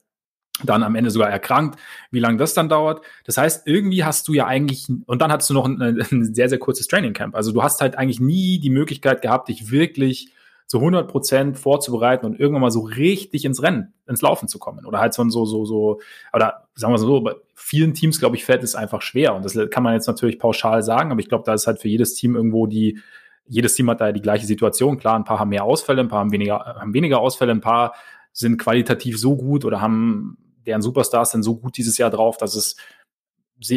dann 0.63 0.83
am 0.83 0.95
Ende 0.95 1.11
sogar 1.11 1.29
erkrankt, 1.29 1.79
wie 2.11 2.19
lange 2.19 2.37
das 2.37 2.53
dann 2.53 2.69
dauert. 2.69 3.01
Das 3.25 3.37
heißt, 3.37 3.67
irgendwie 3.67 4.03
hast 4.03 4.27
du 4.27 4.33
ja 4.33 4.45
eigentlich, 4.45 4.87
und 5.05 5.21
dann 5.21 5.31
hattest 5.31 5.49
du 5.49 5.53
noch 5.53 5.65
ein, 5.65 5.81
ein 5.81 6.33
sehr, 6.33 6.49
sehr 6.49 6.59
kurzes 6.59 6.87
Training 6.87 7.13
Camp. 7.13 7.35
Also 7.35 7.51
du 7.51 7.61
hast 7.61 7.81
halt 7.81 7.97
eigentlich 7.97 8.19
nie 8.19 8.59
die 8.59 8.69
Möglichkeit 8.69 9.21
gehabt, 9.21 9.49
dich 9.49 9.69
wirklich 9.69 10.29
zu 10.67 10.79
100 10.79 11.07
Prozent 11.07 11.59
vorzubereiten 11.59 12.25
und 12.25 12.39
irgendwann 12.39 12.61
mal 12.61 12.71
so 12.71 12.81
richtig 12.81 13.45
ins 13.45 13.61
Rennen, 13.61 13.93
ins 14.07 14.21
Laufen 14.21 14.47
zu 14.47 14.57
kommen. 14.57 14.85
Oder 14.85 14.99
halt 14.99 15.13
so, 15.13 15.27
so, 15.29 15.45
so, 15.45 15.65
so 15.65 15.99
oder 16.33 16.67
sagen 16.73 16.93
wir 16.93 16.97
so, 16.97 17.21
bei 17.21 17.35
vielen 17.53 17.93
Teams, 17.93 18.19
glaube 18.19 18.35
ich, 18.35 18.45
fällt 18.45 18.63
es 18.63 18.75
einfach 18.75 19.01
schwer. 19.01 19.35
Und 19.35 19.45
das 19.45 19.57
kann 19.69 19.83
man 19.83 19.93
jetzt 19.93 20.07
natürlich 20.07 20.39
pauschal 20.39 20.81
sagen, 20.81 21.11
aber 21.11 21.19
ich 21.19 21.29
glaube, 21.29 21.43
da 21.45 21.53
ist 21.53 21.67
halt 21.67 21.79
für 21.79 21.87
jedes 21.87 22.15
Team 22.15 22.35
irgendwo 22.35 22.65
die, 22.65 22.99
jedes 23.47 23.75
Team 23.75 23.89
hat 23.91 24.01
da 24.01 24.11
die 24.11 24.21
gleiche 24.21 24.47
Situation. 24.47 24.97
Klar, 24.97 25.15
ein 25.15 25.23
paar 25.23 25.39
haben 25.39 25.49
mehr 25.49 25.63
Ausfälle, 25.63 26.01
ein 26.01 26.07
paar 26.07 26.19
haben 26.19 26.31
weniger, 26.31 26.59
haben 26.59 26.93
weniger 26.95 27.19
Ausfälle, 27.19 27.51
ein 27.51 27.61
paar 27.61 27.93
sind 28.33 28.57
qualitativ 28.57 29.19
so 29.19 29.37
gut 29.37 29.65
oder 29.65 29.81
haben 29.81 30.37
deren 30.65 30.81
Superstars 30.81 31.31
sind 31.31 31.43
so 31.43 31.57
gut 31.57 31.77
dieses 31.77 31.97
Jahr 31.97 32.09
drauf, 32.09 32.37
dass 32.37 32.55
es, 32.55 32.75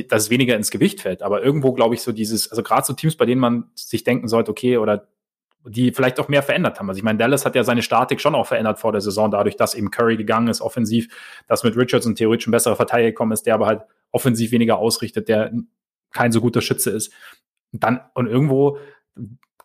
dass 0.08 0.24
es 0.24 0.30
weniger 0.30 0.56
ins 0.56 0.70
Gewicht 0.70 1.00
fällt. 1.00 1.22
Aber 1.22 1.42
irgendwo 1.42 1.72
glaube 1.72 1.94
ich 1.94 2.02
so 2.02 2.12
dieses, 2.12 2.50
also 2.50 2.62
gerade 2.62 2.86
so 2.86 2.92
Teams, 2.92 3.16
bei 3.16 3.26
denen 3.26 3.40
man 3.40 3.70
sich 3.74 4.04
denken 4.04 4.28
sollte, 4.28 4.50
okay, 4.50 4.78
oder 4.78 5.08
die 5.64 5.92
vielleicht 5.92 6.20
auch 6.20 6.28
mehr 6.28 6.42
verändert 6.42 6.78
haben. 6.78 6.88
Also 6.88 6.98
ich 6.98 7.04
meine, 7.04 7.18
Dallas 7.18 7.44
hat 7.44 7.54
ja 7.54 7.64
seine 7.64 7.82
Statik 7.82 8.20
schon 8.20 8.34
auch 8.34 8.46
verändert 8.46 8.78
vor 8.78 8.92
der 8.92 9.00
Saison, 9.00 9.30
dadurch, 9.30 9.56
dass 9.56 9.74
eben 9.74 9.90
Curry 9.90 10.16
gegangen 10.16 10.48
ist, 10.48 10.60
offensiv, 10.60 11.08
dass 11.46 11.64
mit 11.64 11.76
Richardson 11.76 12.14
theoretisch 12.14 12.46
ein 12.46 12.52
besserer 12.52 12.76
Verteidiger 12.76 13.10
gekommen 13.10 13.32
ist, 13.32 13.44
der 13.44 13.54
aber 13.54 13.66
halt 13.66 13.82
offensiv 14.10 14.52
weniger 14.52 14.78
ausrichtet, 14.78 15.28
der 15.28 15.52
kein 16.12 16.32
so 16.32 16.40
guter 16.40 16.62
Schütze 16.62 16.90
ist. 16.90 17.12
Und 17.72 17.82
dann, 17.82 18.00
und 18.14 18.26
irgendwo, 18.26 18.78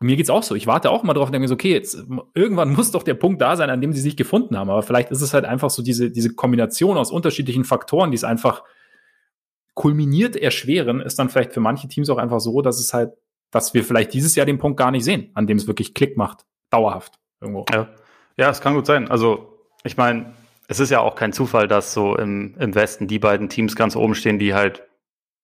mir 0.03 0.15
geht's 0.15 0.29
auch 0.29 0.43
so. 0.43 0.55
Ich 0.55 0.67
warte 0.67 0.89
auch 0.89 1.03
immer 1.03 1.13
drauf 1.13 1.27
und 1.27 1.33
denke 1.33 1.43
mir 1.43 1.47
so, 1.47 1.55
okay, 1.55 1.73
jetzt 1.73 1.97
irgendwann 2.33 2.73
muss 2.75 2.91
doch 2.91 3.03
der 3.03 3.15
Punkt 3.15 3.41
da 3.41 3.55
sein, 3.55 3.69
an 3.69 3.81
dem 3.81 3.93
sie 3.93 4.01
sich 4.01 4.17
gefunden 4.17 4.57
haben. 4.57 4.69
Aber 4.69 4.83
vielleicht 4.83 5.11
ist 5.11 5.21
es 5.21 5.33
halt 5.33 5.45
einfach 5.45 5.69
so 5.69 5.81
diese, 5.81 6.11
diese 6.11 6.33
Kombination 6.33 6.97
aus 6.97 7.11
unterschiedlichen 7.11 7.63
Faktoren, 7.63 8.11
die 8.11 8.15
es 8.15 8.23
einfach 8.23 8.63
kulminiert 9.73 10.35
erschweren, 10.35 11.01
ist 11.01 11.17
dann 11.17 11.29
vielleicht 11.29 11.53
für 11.53 11.59
manche 11.59 11.87
Teams 11.87 12.09
auch 12.09 12.17
einfach 12.17 12.39
so, 12.39 12.61
dass 12.61 12.79
es 12.79 12.93
halt 12.93 13.13
dass 13.53 13.73
wir 13.73 13.83
vielleicht 13.83 14.13
dieses 14.13 14.35
Jahr 14.35 14.45
den 14.45 14.57
Punkt 14.57 14.77
gar 14.77 14.91
nicht 14.91 15.03
sehen, 15.03 15.29
an 15.35 15.45
dem 15.45 15.57
es 15.57 15.67
wirklich 15.67 15.93
Klick 15.93 16.17
macht, 16.17 16.45
dauerhaft 16.71 17.19
irgendwo. 17.39 17.65
Ja, 17.71 17.87
ja 18.35 18.49
es 18.49 18.61
kann 18.61 18.73
gut 18.73 18.87
sein. 18.87 19.09
Also 19.09 19.59
ich 19.83 19.95
meine, 19.95 20.33
es 20.67 20.79
ist 20.79 20.89
ja 20.89 21.01
auch 21.01 21.15
kein 21.15 21.33
Zufall, 21.33 21.67
dass 21.67 21.93
so 21.93 22.17
im, 22.17 22.55
im 22.57 22.73
Westen 22.73 23.07
die 23.07 23.19
beiden 23.19 23.49
Teams 23.49 23.75
ganz 23.75 23.95
oben 23.95 24.15
stehen, 24.15 24.39
die 24.39 24.55
halt 24.55 24.83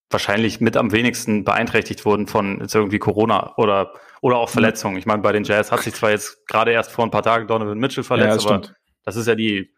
wahrscheinlich 0.09 0.59
mit 0.59 0.75
am 0.75 0.91
wenigsten 0.91 1.43
beeinträchtigt 1.43 2.05
wurden 2.05 2.27
von 2.27 2.59
jetzt 2.61 2.75
irgendwie 2.75 2.99
Corona 2.99 3.53
oder, 3.57 3.93
oder 4.21 4.37
auch 4.37 4.49
Verletzungen. 4.49 4.97
Ich 4.97 5.05
meine, 5.05 5.21
bei 5.21 5.31
den 5.31 5.43
Jazz 5.43 5.71
hat 5.71 5.81
sich 5.81 5.93
zwar 5.93 6.11
jetzt 6.11 6.47
gerade 6.47 6.71
erst 6.71 6.91
vor 6.91 7.05
ein 7.05 7.11
paar 7.11 7.23
Tagen 7.23 7.47
Donovan 7.47 7.77
Mitchell 7.77 8.03
verletzt, 8.03 8.43
ja, 8.43 8.49
aber 8.49 8.63
stimmt. 8.63 8.77
das 9.03 9.15
ist 9.15 9.27
ja 9.27 9.35
die, 9.35 9.73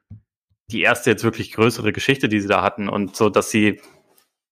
die 0.72 0.82
erste 0.82 1.10
jetzt 1.10 1.24
wirklich 1.24 1.52
größere 1.52 1.91
Geschichte, 1.91 2.30
die 2.30 2.39
sie 2.39 2.48
da 2.48 2.62
hatten 2.62 2.88
und 2.88 3.15
so, 3.15 3.30
dass 3.30 3.52
sie 3.52 3.82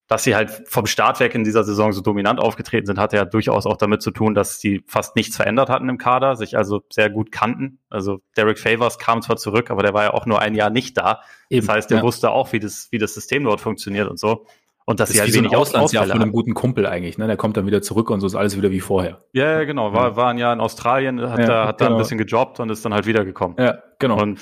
dass 0.09 0.23
sie 0.23 0.35
halt 0.35 0.63
vom 0.65 0.87
Start 0.87 1.19
weg 1.19 1.35
in 1.35 1.43
dieser 1.43 1.63
Saison 1.63 1.93
so 1.93 2.01
dominant 2.01 2.39
aufgetreten 2.39 2.87
sind, 2.87 2.97
hatte 2.97 3.15
ja 3.15 3.25
durchaus 3.25 3.67
auch 3.67 3.77
damit 3.77 4.01
zu 4.01 4.09
tun, 4.09 4.33
dass 4.33 4.59
sie 4.59 4.83
fast 4.87 5.15
nichts 5.15 5.35
verändert 5.35 5.69
hatten 5.69 5.87
im 5.87 5.99
Kader, 5.99 6.35
sich 6.35 6.57
also 6.57 6.81
sehr 6.89 7.11
gut 7.11 7.31
kannten. 7.31 7.77
Also 7.91 8.19
Derek 8.35 8.57
Favors 8.57 8.97
kam 8.97 9.21
zwar 9.21 9.37
zurück, 9.37 9.69
aber 9.69 9.83
der 9.83 9.93
war 9.93 10.05
ja 10.05 10.13
auch 10.15 10.25
nur 10.25 10.41
ein 10.41 10.55
Jahr 10.55 10.71
nicht 10.71 10.97
da. 10.97 11.21
Eben, 11.51 11.67
das 11.67 11.75
heißt, 11.75 11.91
der 11.91 11.99
ja. 11.99 12.03
wusste 12.03 12.31
auch, 12.31 12.51
wie 12.53 12.59
das, 12.59 12.87
wie 12.89 12.97
das 12.97 13.13
System 13.13 13.43
dort 13.43 13.61
funktioniert 13.61 14.09
und 14.09 14.19
so. 14.19 14.47
Und 14.89 14.99
dass 14.99 15.09
das 15.09 15.17
sie 15.17 15.21
halt 15.21 15.35
wenig 15.35 15.51
so 15.51 15.57
Auslandsjahr 15.59 16.07
von 16.07 16.19
einem 16.19 16.31
guten 16.31 16.55
Kumpel 16.55 16.87
eigentlich, 16.87 17.19
ne? 17.19 17.27
Der 17.27 17.37
kommt 17.37 17.55
dann 17.57 17.67
wieder 17.67 17.83
zurück 17.83 18.09
und 18.09 18.21
so 18.21 18.25
ist 18.25 18.33
alles 18.33 18.57
wieder 18.57 18.71
wie 18.71 18.79
vorher. 18.79 19.23
Ja, 19.33 19.59
ja 19.59 19.63
genau. 19.63 19.93
War, 19.93 20.15
war 20.15 20.29
ein 20.29 20.39
Jahr 20.39 20.51
in 20.51 20.59
Australien, 20.59 21.21
hat, 21.21 21.37
ja, 21.37 21.45
da, 21.45 21.67
hat 21.67 21.77
genau. 21.77 21.91
da 21.91 21.95
ein 21.95 21.99
bisschen 21.99 22.17
gejobbt 22.17 22.59
und 22.59 22.71
ist 22.71 22.83
dann 22.83 22.95
halt 22.95 23.05
wiedergekommen. 23.05 23.55
Ja, 23.59 23.83
genau. 23.99 24.19
Und 24.19 24.39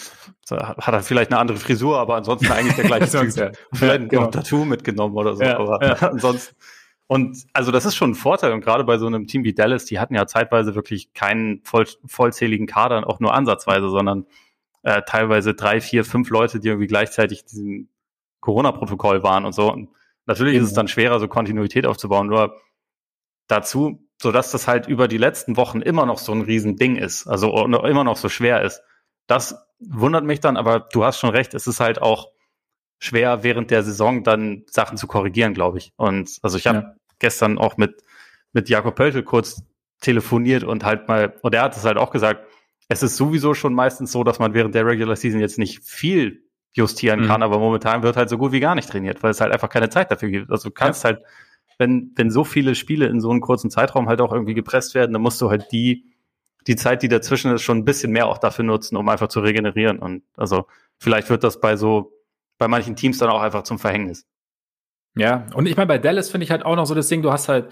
hat 0.50 0.94
er 0.94 1.04
vielleicht 1.04 1.32
eine 1.32 1.42
andere 1.42 1.58
Frisur, 1.58 2.00
aber 2.00 2.16
ansonsten 2.16 2.50
eigentlich 2.50 2.78
der 2.78 2.86
gleiche 2.86 3.08
Typ. 3.12 3.36
ja. 3.36 3.52
Vielleicht 3.74 4.04
ja, 4.04 4.08
genau. 4.08 4.22
noch 4.22 4.32
Tattoo 4.32 4.64
mitgenommen 4.64 5.18
oder 5.18 5.36
so. 5.36 5.44
Ja, 5.44 5.60
aber 5.60 5.86
ja. 5.86 5.94
ansonsten. 6.12 6.56
Und 7.08 7.46
also 7.52 7.74
das 7.74 7.84
ist 7.84 7.96
schon 7.96 8.12
ein 8.12 8.16
Vorteil. 8.16 8.54
Und 8.54 8.62
gerade 8.62 8.86
bei 8.86 8.98
so 8.98 9.08
einem 9.08 9.28
Team 9.28 9.44
wie 9.44 9.54
Dallas, 9.54 9.84
die 9.84 10.00
hatten 10.00 10.16
ja 10.16 10.28
zeitweise 10.28 10.76
wirklich 10.76 11.12
keinen 11.14 11.60
voll, 11.66 11.88
vollzähligen 12.06 12.68
Kader, 12.68 13.06
auch 13.06 13.20
nur 13.20 13.34
ansatzweise, 13.34 13.90
sondern 13.90 14.26
äh, 14.84 15.02
teilweise 15.06 15.56
drei, 15.56 15.82
vier, 15.82 16.06
fünf 16.06 16.30
Leute, 16.30 16.62
die 16.62 16.70
irgendwie 16.70 16.88
gleichzeitig 16.88 17.44
diesem 17.44 17.90
Corona-Protokoll 18.40 19.24
waren 19.24 19.44
und 19.44 19.52
so. 19.52 19.74
Und 19.74 19.90
Natürlich 20.28 20.54
genau. 20.54 20.64
ist 20.64 20.70
es 20.70 20.76
dann 20.76 20.88
schwerer, 20.88 21.20
so 21.20 21.28
Kontinuität 21.28 21.86
aufzubauen, 21.86 22.28
nur 22.28 22.56
dazu, 23.48 24.08
so 24.22 24.32
dass 24.32 24.52
das 24.52 24.68
halt 24.68 24.88
über 24.88 25.08
die 25.08 25.18
letzten 25.18 25.58
Wochen 25.58 25.82
immer 25.82 26.06
noch 26.06 26.18
so 26.18 26.34
ein 26.34 26.42
Riesending 26.42 26.98
ist, 26.98 27.28
also 27.28 27.66
immer 27.66 28.04
noch 28.04 28.18
so 28.18 28.30
schwer 28.30 28.62
ist. 28.62 28.82
Das 29.26 29.56
wundert 29.80 30.26
mich 30.26 30.40
dann, 30.40 30.58
aber 30.58 30.80
du 30.80 31.04
hast 31.04 31.20
schon 31.20 31.30
recht, 31.30 31.54
es 31.54 31.68
ist 31.68 31.80
halt 31.80 32.02
auch 32.02 32.32
schwer, 33.00 33.44
während 33.44 33.72
der 33.72 33.84
Saison 33.84 34.24
dann 34.24 34.64
Sachen 34.68 34.98
zu 34.98 35.08
korrigieren, 35.08 35.54
glaube 35.54 35.78
ich. 35.78 35.94
Und 35.98 36.40
also 36.42 36.58
ich 36.58 36.68
habe 36.68 36.78
ja. 36.80 36.96
gestern 37.20 37.58
auch 37.58 37.78
mit, 37.78 38.04
mit 38.54 38.70
Jakob 38.70 38.96
Pöltl 38.96 39.24
kurz 39.24 39.64
telefoniert 40.02 40.64
und 40.64 40.84
halt 40.84 41.08
mal, 41.08 41.36
und 41.42 41.54
er 41.54 41.64
hat 41.64 41.78
es 41.78 41.86
halt 41.86 41.98
auch 41.98 42.12
gesagt, 42.12 42.46
es 42.90 43.04
ist 43.04 43.18
sowieso 43.18 43.54
schon 43.54 43.74
meistens 43.74 44.12
so, 44.12 44.24
dass 44.24 44.40
man 44.40 44.54
während 44.54 44.74
der 44.74 44.86
Regular 44.86 45.16
Season 45.16 45.40
jetzt 45.40 45.60
nicht 45.60 45.84
viel 45.84 46.47
justieren 46.74 47.22
mhm. 47.22 47.28
kann, 47.28 47.44
aber 47.44 47.60
momentan 47.60 48.04
wird 48.04 48.18
halt 48.18 48.30
so 48.30 48.38
gut 48.38 48.52
wie 48.52 48.60
gar 48.60 48.76
nicht 48.76 48.90
trainiert, 48.90 49.24
weil 49.24 49.32
es 49.32 49.42
halt 49.42 49.52
einfach 49.52 49.70
keine 49.70 49.90
Zeit 49.90 50.12
dafür 50.12 50.30
gibt. 50.30 50.52
Also 50.52 50.70
du 50.70 50.74
kannst 50.74 51.04
ja. 51.04 51.12
halt, 51.12 51.22
wenn, 51.78 52.12
wenn 52.16 52.30
so 52.30 52.44
viele 52.44 52.76
Spiele 52.76 53.08
in 53.08 53.22
so 53.22 53.30
einem 53.30 53.42
kurzen 53.42 53.70
Zeitraum 53.70 54.08
halt 54.08 54.22
auch 54.22 54.32
irgendwie 54.32 54.54
gepresst 54.54 54.96
werden, 54.96 55.14
dann 55.14 55.22
musst 55.22 55.42
du 55.42 55.50
halt 55.50 55.72
die, 55.72 56.06
die 56.68 56.76
Zeit, 56.76 57.02
die 57.02 57.08
dazwischen 57.08 57.52
ist, 57.54 57.62
schon 57.62 57.80
ein 57.80 57.86
bisschen 57.86 58.12
mehr 58.12 58.28
auch 58.28 58.38
dafür 58.38 58.66
nutzen, 58.66 58.98
um 58.98 59.08
einfach 59.10 59.28
zu 59.28 59.40
regenerieren. 59.40 60.00
Und 60.00 60.24
also 60.36 60.68
vielleicht 60.98 61.30
wird 61.30 61.44
das 61.44 61.60
bei 61.60 61.76
so, 61.76 62.14
bei 62.58 62.68
manchen 62.68 62.96
Teams 62.96 63.18
dann 63.18 63.30
auch 63.30 63.42
einfach 63.42 63.64
zum 63.64 63.80
Verhängnis. 63.80 64.28
Ja, 65.16 65.48
und 65.56 65.66
ich 65.66 65.76
meine, 65.76 65.88
bei 65.88 65.98
Dallas 65.98 66.30
finde 66.30 66.46
ich 66.46 66.52
halt 66.52 66.64
auch 66.64 66.76
noch 66.76 66.86
so 66.86 66.94
das 66.94 67.08
Ding, 67.08 67.22
du 67.22 67.32
hast 67.32 67.50
halt, 67.50 67.70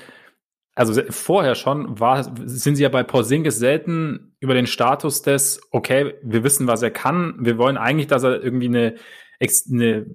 also 0.76 1.02
vorher 1.10 1.56
schon 1.56 2.00
war, 2.00 2.24
sind 2.46 2.76
sie 2.76 2.84
ja 2.84 2.90
bei 2.90 3.04
Porzingis 3.04 3.58
selten 3.58 4.36
über 4.42 4.54
den 4.54 4.68
Status 4.68 5.22
des, 5.22 5.62
okay, 5.72 6.16
wir 6.22 6.44
wissen, 6.44 6.68
was 6.68 6.82
er 6.82 6.92
kann. 6.92 7.38
Wir 7.40 7.58
wollen 7.58 7.78
eigentlich, 7.78 8.08
dass 8.08 8.24
er 8.24 8.44
irgendwie 8.44 8.68
eine, 8.68 8.96
eine 9.40 10.06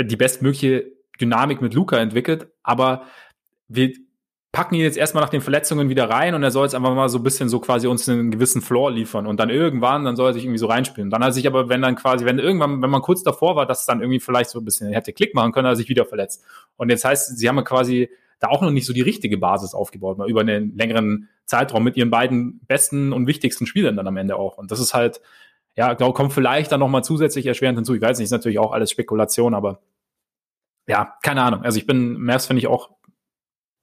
die 0.00 0.16
bestmögliche 0.16 0.86
Dynamik 1.20 1.60
mit 1.60 1.74
Luca 1.74 1.98
entwickelt, 1.98 2.48
aber 2.62 3.04
wir 3.68 3.92
packen 4.52 4.74
ihn 4.74 4.82
jetzt 4.82 4.96
erstmal 4.96 5.22
nach 5.22 5.28
den 5.28 5.42
Verletzungen 5.42 5.90
wieder 5.90 6.08
rein 6.08 6.34
und 6.34 6.42
er 6.42 6.50
soll 6.50 6.64
jetzt 6.64 6.74
einfach 6.74 6.94
mal 6.94 7.10
so 7.10 7.18
ein 7.18 7.22
bisschen 7.22 7.50
so 7.50 7.60
quasi 7.60 7.86
uns 7.86 8.08
einen 8.08 8.30
gewissen 8.30 8.62
Floor 8.62 8.90
liefern 8.90 9.26
und 9.26 9.38
dann 9.38 9.50
irgendwann, 9.50 10.06
dann 10.06 10.16
soll 10.16 10.30
er 10.30 10.32
sich 10.32 10.44
irgendwie 10.44 10.58
so 10.58 10.66
reinspielen. 10.66 11.10
Dann 11.10 11.22
hat 11.22 11.28
er 11.28 11.32
sich 11.32 11.46
aber, 11.46 11.68
wenn 11.68 11.82
dann 11.82 11.94
quasi, 11.94 12.24
wenn 12.24 12.38
irgendwann, 12.38 12.80
wenn 12.80 12.88
man 12.88 13.02
kurz 13.02 13.22
davor 13.22 13.54
war, 13.54 13.66
dass 13.66 13.80
es 13.80 13.86
dann 13.86 14.00
irgendwie 14.00 14.20
vielleicht 14.20 14.48
so 14.48 14.60
ein 14.60 14.64
bisschen 14.64 14.90
hätte 14.94 15.12
Klick 15.12 15.34
machen 15.34 15.52
können, 15.52 15.66
hat 15.66 15.74
er 15.74 15.76
sich 15.76 15.90
wieder 15.90 16.06
verletzt. 16.06 16.42
Und 16.76 16.88
jetzt 16.88 17.04
heißt, 17.04 17.36
sie 17.36 17.48
haben 17.50 17.56
ja 17.56 17.62
quasi 17.62 18.08
da 18.38 18.48
auch 18.48 18.60
noch 18.62 18.70
nicht 18.70 18.86
so 18.86 18.92
die 18.92 19.02
richtige 19.02 19.38
Basis 19.38 19.74
aufgebaut, 19.74 20.18
mal 20.18 20.28
über 20.28 20.40
einen 20.40 20.76
längeren 20.76 21.28
Zeitraum 21.44 21.84
mit 21.84 21.96
ihren 21.96 22.10
beiden 22.10 22.60
besten 22.66 23.12
und 23.12 23.26
wichtigsten 23.26 23.66
Spielern 23.66 23.96
dann 23.96 24.06
am 24.06 24.16
Ende 24.16 24.36
auch. 24.36 24.58
Und 24.58 24.70
das 24.70 24.80
ist 24.80 24.94
halt, 24.94 25.20
ja, 25.74 25.94
glaube, 25.94 26.14
kommt 26.14 26.32
vielleicht 26.32 26.72
dann 26.72 26.80
nochmal 26.80 27.04
zusätzlich 27.04 27.46
erschwerend 27.46 27.78
hinzu. 27.78 27.94
Ich 27.94 28.02
weiß 28.02 28.18
nicht, 28.18 28.26
ist 28.26 28.30
natürlich 28.30 28.58
auch 28.58 28.72
alles 28.72 28.90
Spekulation, 28.90 29.54
aber 29.54 29.80
ja, 30.86 31.16
keine 31.22 31.42
Ahnung. 31.42 31.62
Also 31.62 31.78
ich 31.78 31.86
bin, 31.86 32.20
Mavs 32.20 32.46
finde 32.46 32.58
ich 32.58 32.66
auch, 32.66 32.90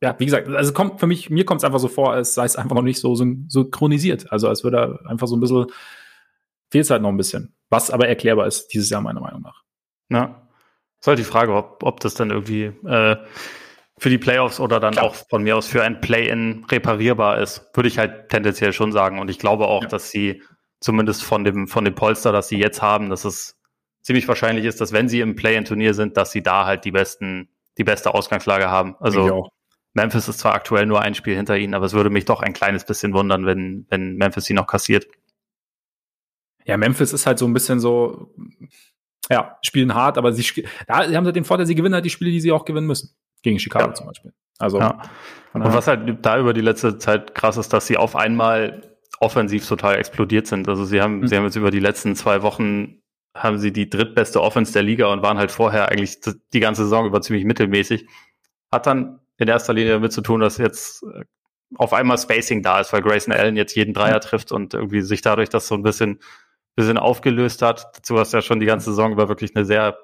ja, 0.02 0.16
wie 0.20 0.26
gesagt, 0.26 0.48
also 0.50 0.74
kommt 0.74 1.00
für 1.00 1.08
mich, 1.08 1.30
mir 1.30 1.46
kommt 1.46 1.62
es 1.62 1.66
einfach 1.66 1.80
so 1.80 1.88
vor, 1.88 2.14
als 2.14 2.34
sei 2.34 2.46
es 2.46 2.56
einfach 2.56 2.76
noch 2.76 2.82
nicht 2.82 3.00
so 3.00 3.16
synchronisiert. 3.16 4.32
Also 4.32 4.50
als 4.50 4.64
würde 4.64 5.00
einfach 5.06 5.28
so 5.28 5.36
ein 5.36 5.40
bisschen, 5.40 5.68
fehlt 6.70 6.86
es 6.86 6.90
halt 6.90 7.02
noch 7.02 7.10
ein 7.10 7.18
bisschen. 7.18 7.56
Was 7.70 7.90
aber 7.90 8.08
erklärbar 8.08 8.48
ist 8.48 8.68
dieses 8.68 8.90
Jahr 8.90 9.02
meiner 9.02 9.22
Meinung 9.22 9.42
nach. 9.42 9.64
Ja. 10.10 10.48
ist 11.00 11.08
halt 11.08 11.20
die 11.20 11.24
Frage, 11.24 11.54
ob, 11.54 11.84
ob 11.84 12.00
das 12.00 12.16
dann 12.16 12.32
irgendwie 12.32 12.66
äh, 12.86 13.16
für 14.04 14.10
die 14.10 14.18
Playoffs 14.18 14.60
oder 14.60 14.82
dann 14.82 14.96
Klar. 14.96 15.06
auch 15.06 15.16
von 15.30 15.44
mir 15.44 15.56
aus 15.56 15.66
für 15.66 15.82
ein 15.82 16.02
Play-in 16.02 16.66
reparierbar 16.70 17.40
ist, 17.40 17.70
würde 17.74 17.88
ich 17.88 17.98
halt 17.98 18.28
tendenziell 18.28 18.74
schon 18.74 18.92
sagen. 18.92 19.18
Und 19.18 19.30
ich 19.30 19.40
glaube 19.40 19.66
auch, 19.70 19.84
ja. 19.84 19.88
dass 19.88 20.12
sie 20.12 20.44
zumindest 20.82 21.24
von 21.24 21.46
dem, 21.46 21.70
von 21.70 21.86
dem 21.86 21.96
Polster, 21.96 22.34
das 22.34 22.50
sie 22.50 22.58
jetzt 22.58 22.82
haben, 22.82 23.10
dass 23.10 23.24
es 23.24 23.58
ziemlich 24.02 24.28
wahrscheinlich 24.28 24.66
ist, 24.66 24.82
dass 24.82 24.92
wenn 24.92 25.08
sie 25.08 25.22
im 25.22 25.38
Play-in-Turnier 25.38 25.94
sind, 25.94 26.18
dass 26.18 26.34
sie 26.34 26.44
da 26.44 26.66
halt 26.66 26.84
die 26.84 26.92
besten, 26.92 27.48
die 27.78 27.86
beste 27.86 28.14
Ausgangslage 28.14 28.70
haben. 28.70 28.98
Also 29.00 29.50
Memphis 29.94 30.28
ist 30.28 30.40
zwar 30.40 30.54
aktuell 30.54 30.86
nur 30.86 31.00
ein 31.00 31.16
Spiel 31.16 31.38
hinter 31.38 31.58
ihnen, 31.58 31.74
aber 31.74 31.86
es 31.86 31.94
würde 31.94 32.10
mich 32.10 32.26
doch 32.26 32.42
ein 32.42 32.52
kleines 32.52 32.84
bisschen 32.86 33.14
wundern, 33.14 33.46
wenn, 33.46 33.86
wenn 33.88 34.18
Memphis 34.18 34.44
sie 34.44 34.54
noch 34.54 34.68
kassiert. 34.68 35.08
Ja, 36.66 36.76
Memphis 36.76 37.14
ist 37.14 37.26
halt 37.26 37.40
so 37.40 37.46
ein 37.46 37.54
bisschen 37.54 37.80
so, 37.80 38.36
ja, 39.32 39.58
spielen 39.62 39.96
hart, 39.96 40.18
aber 40.18 40.34
sie, 40.34 40.66
da, 40.88 41.08
sie 41.08 41.16
haben 41.16 41.24
halt 41.24 41.38
den 41.38 41.46
Vorteil, 41.46 41.68
sie 41.68 41.76
gewinnen 41.76 41.96
halt 41.96 42.04
die 42.04 42.10
Spiele, 42.10 42.32
die 42.32 42.42
sie 42.42 42.52
auch 42.52 42.66
gewinnen 42.66 42.88
müssen. 42.88 43.16
Gegen 43.44 43.60
Chicago 43.60 43.90
ja. 43.90 43.94
zum 43.94 44.08
Beispiel. 44.08 44.34
Also. 44.58 44.80
Ja. 44.80 45.02
Und 45.54 45.64
was 45.66 45.86
halt 45.86 46.26
da 46.26 46.40
über 46.40 46.54
die 46.54 46.62
letzte 46.62 46.98
Zeit 46.98 47.36
krass 47.36 47.58
ist, 47.58 47.72
dass 47.74 47.86
sie 47.86 47.98
auf 47.98 48.16
einmal 48.16 48.82
offensiv 49.20 49.68
total 49.68 49.98
explodiert 49.98 50.48
sind. 50.48 50.68
Also 50.68 50.84
sie 50.84 51.00
haben, 51.02 51.20
mhm. 51.20 51.28
sie 51.28 51.38
haben 51.38 51.44
jetzt 51.44 51.56
über 51.56 51.70
die 51.70 51.80
letzten 51.80 52.16
zwei 52.16 52.42
Wochen 52.42 53.04
haben 53.36 53.58
sie 53.58 53.72
die 53.72 53.90
drittbeste 53.90 54.42
Offense 54.42 54.74
der 54.74 54.84
Liga 54.84 55.12
und 55.12 55.24
waren 55.24 55.38
halt 55.38 55.52
vorher 55.52 55.90
eigentlich 55.90 56.20
die 56.54 56.60
ganze 56.60 56.84
Saison 56.84 57.06
über 57.06 57.22
ziemlich 57.22 57.46
mittelmäßig. 57.46 58.08
Hat 58.72 58.86
dann 58.86 59.20
in 59.38 59.48
erster 59.48 59.74
Linie 59.74 59.94
damit 59.94 60.12
zu 60.12 60.22
tun, 60.22 60.40
dass 60.40 60.58
jetzt 60.58 61.04
äh, 61.04 61.24
auf 61.76 61.94
einmal 61.94 62.18
Spacing 62.18 62.62
da 62.62 62.80
ist, 62.80 62.94
weil 62.94 63.02
Grayson 63.02 63.34
Allen 63.34 63.56
jetzt 63.56 63.76
jeden 63.76 63.94
Dreier 63.94 64.20
trifft 64.20 64.52
und 64.52 64.76
irgendwie 64.76 65.02
sich 65.02 65.22
dadurch 65.22 65.50
das 65.50 65.68
so 65.68 65.74
ein 65.74 65.82
bisschen, 65.82 66.20
bisschen 66.76 66.98
aufgelöst 66.98 67.64
hat. 67.64 67.88
Dazu 67.96 68.20
hast 68.20 68.34
du 68.34 68.38
ja 68.38 68.42
schon 68.42 68.60
die 68.60 68.68
ganze 68.68 68.92
Saison 68.92 69.12
über 69.12 69.30
wirklich 69.30 69.56
eine 69.56 69.66
sehr 69.66 69.98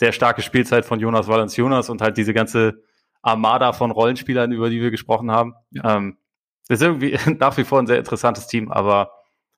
sehr 0.00 0.12
starke 0.12 0.40
Spielzeit 0.40 0.86
von 0.86 0.98
Jonas 0.98 1.28
Valanciunas 1.28 1.90
und 1.90 2.00
halt 2.00 2.16
diese 2.16 2.32
ganze 2.32 2.82
Armada 3.20 3.74
von 3.74 3.90
Rollenspielern, 3.90 4.50
über 4.50 4.70
die 4.70 4.80
wir 4.80 4.90
gesprochen 4.90 5.30
haben. 5.30 5.54
Ja. 5.72 5.98
Ähm, 5.98 6.16
ist 6.70 6.80
irgendwie 6.80 7.18
nach 7.38 7.58
wie 7.58 7.64
vor 7.64 7.80
ein 7.80 7.86
sehr 7.86 7.98
interessantes 7.98 8.46
Team, 8.46 8.72
aber 8.72 9.12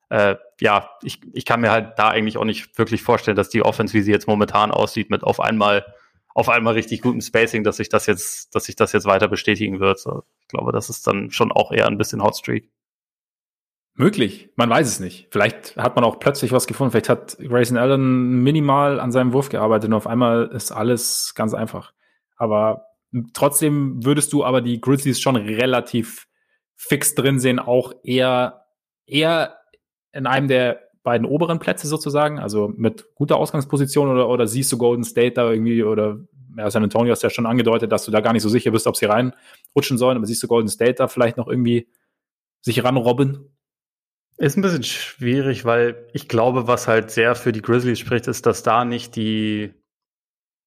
äh, 0.09 0.35
ja, 0.59 0.89
ich, 1.01 1.21
ich 1.31 1.45
kann 1.45 1.61
mir 1.61 1.71
halt 1.71 1.97
da 1.97 2.09
eigentlich 2.09 2.37
auch 2.37 2.43
nicht 2.43 2.77
wirklich 2.77 3.03
vorstellen, 3.03 3.37
dass 3.37 3.47
die 3.47 3.63
Offense, 3.63 3.93
wie 3.93 4.01
sie 4.01 4.11
jetzt 4.11 4.27
momentan 4.27 4.71
aussieht, 4.71 5.09
mit 5.09 5.23
auf 5.23 5.39
einmal 5.39 5.85
auf 6.35 6.49
einmal 6.49 6.73
richtig 6.73 7.01
gutem 7.01 7.21
Spacing, 7.21 7.63
dass 7.63 7.77
sich 7.77 7.87
das 7.87 8.05
jetzt, 8.05 8.53
dass 8.53 8.65
sich 8.65 8.75
das 8.75 8.91
jetzt 8.91 9.05
weiter 9.05 9.29
bestätigen 9.29 9.79
wird. 9.79 9.99
So, 9.99 10.23
ich 10.41 10.47
glaube, 10.49 10.73
das 10.73 10.89
ist 10.89 11.07
dann 11.07 11.31
schon 11.31 11.53
auch 11.53 11.71
eher 11.71 11.87
ein 11.87 11.97
bisschen 11.97 12.21
Hot 12.21 12.35
Streak. 12.35 12.69
Möglich, 13.95 14.49
man 14.55 14.71
weiß 14.71 14.87
es 14.87 14.99
nicht. 14.99 15.27
Vielleicht 15.29 15.77
hat 15.77 15.95
man 15.95 16.03
auch 16.03 16.19
plötzlich 16.19 16.51
was 16.51 16.65
gefunden. 16.65 16.91
Vielleicht 16.91 17.09
hat 17.09 17.37
Grayson 17.37 17.77
Allen 17.77 18.41
minimal 18.41 18.99
an 18.99 19.11
seinem 19.11 19.33
Wurf 19.33 19.49
gearbeitet 19.49 19.89
und 19.89 19.93
auf 19.93 20.07
einmal 20.07 20.47
ist 20.47 20.71
alles 20.71 21.33
ganz 21.35 21.53
einfach. 21.53 21.93
Aber 22.35 22.87
trotzdem 23.33 24.03
würdest 24.03 24.33
du 24.33 24.43
aber 24.43 24.61
die 24.61 24.81
Grizzlies 24.81 25.21
schon 25.21 25.35
relativ 25.35 26.27
fix 26.75 27.13
drin 27.13 27.39
sehen, 27.39 27.59
auch 27.59 27.93
eher, 28.03 28.65
eher 29.05 29.57
in 30.11 30.25
einem 30.25 30.47
der 30.47 30.81
beiden 31.03 31.27
oberen 31.27 31.59
Plätze 31.59 31.87
sozusagen, 31.87 32.39
also 32.39 32.73
mit 32.75 33.13
guter 33.13 33.37
Ausgangsposition 33.37 34.09
oder, 34.09 34.27
oder 34.27 34.47
siehst 34.47 34.71
du 34.71 34.77
Golden 34.77 35.03
State 35.03 35.33
da 35.33 35.51
irgendwie 35.51 35.83
oder 35.83 36.19
ja, 36.57 36.69
San 36.71 36.83
Antonio 36.83 37.11
hast 37.11 37.23
ja 37.23 37.29
schon 37.29 37.45
angedeutet, 37.45 37.91
dass 37.91 38.05
du 38.05 38.11
da 38.11 38.21
gar 38.21 38.33
nicht 38.33 38.43
so 38.43 38.49
sicher 38.49 38.71
bist, 38.71 38.87
ob 38.87 38.95
sie 38.95 39.05
reinrutschen 39.05 39.97
sollen, 39.97 40.17
aber 40.17 40.25
siehst 40.25 40.41
du 40.41 40.47
Golden 40.47 40.69
State 40.69 40.95
da 40.95 41.07
vielleicht 41.07 41.37
noch 41.37 41.47
irgendwie 41.47 41.87
sich 42.61 42.83
ranrobben? 42.83 43.52
Ist 44.37 44.57
ein 44.57 44.61
bisschen 44.61 44.83
schwierig, 44.83 45.63
weil 45.63 46.07
ich 46.13 46.27
glaube, 46.27 46.67
was 46.67 46.87
halt 46.87 47.11
sehr 47.11 47.35
für 47.35 47.51
die 47.51 47.61
Grizzlies 47.61 47.99
spricht, 47.99 48.27
ist, 48.27 48.45
dass 48.45 48.63
da 48.63 48.83
nicht 48.83 49.15
die, 49.15 49.73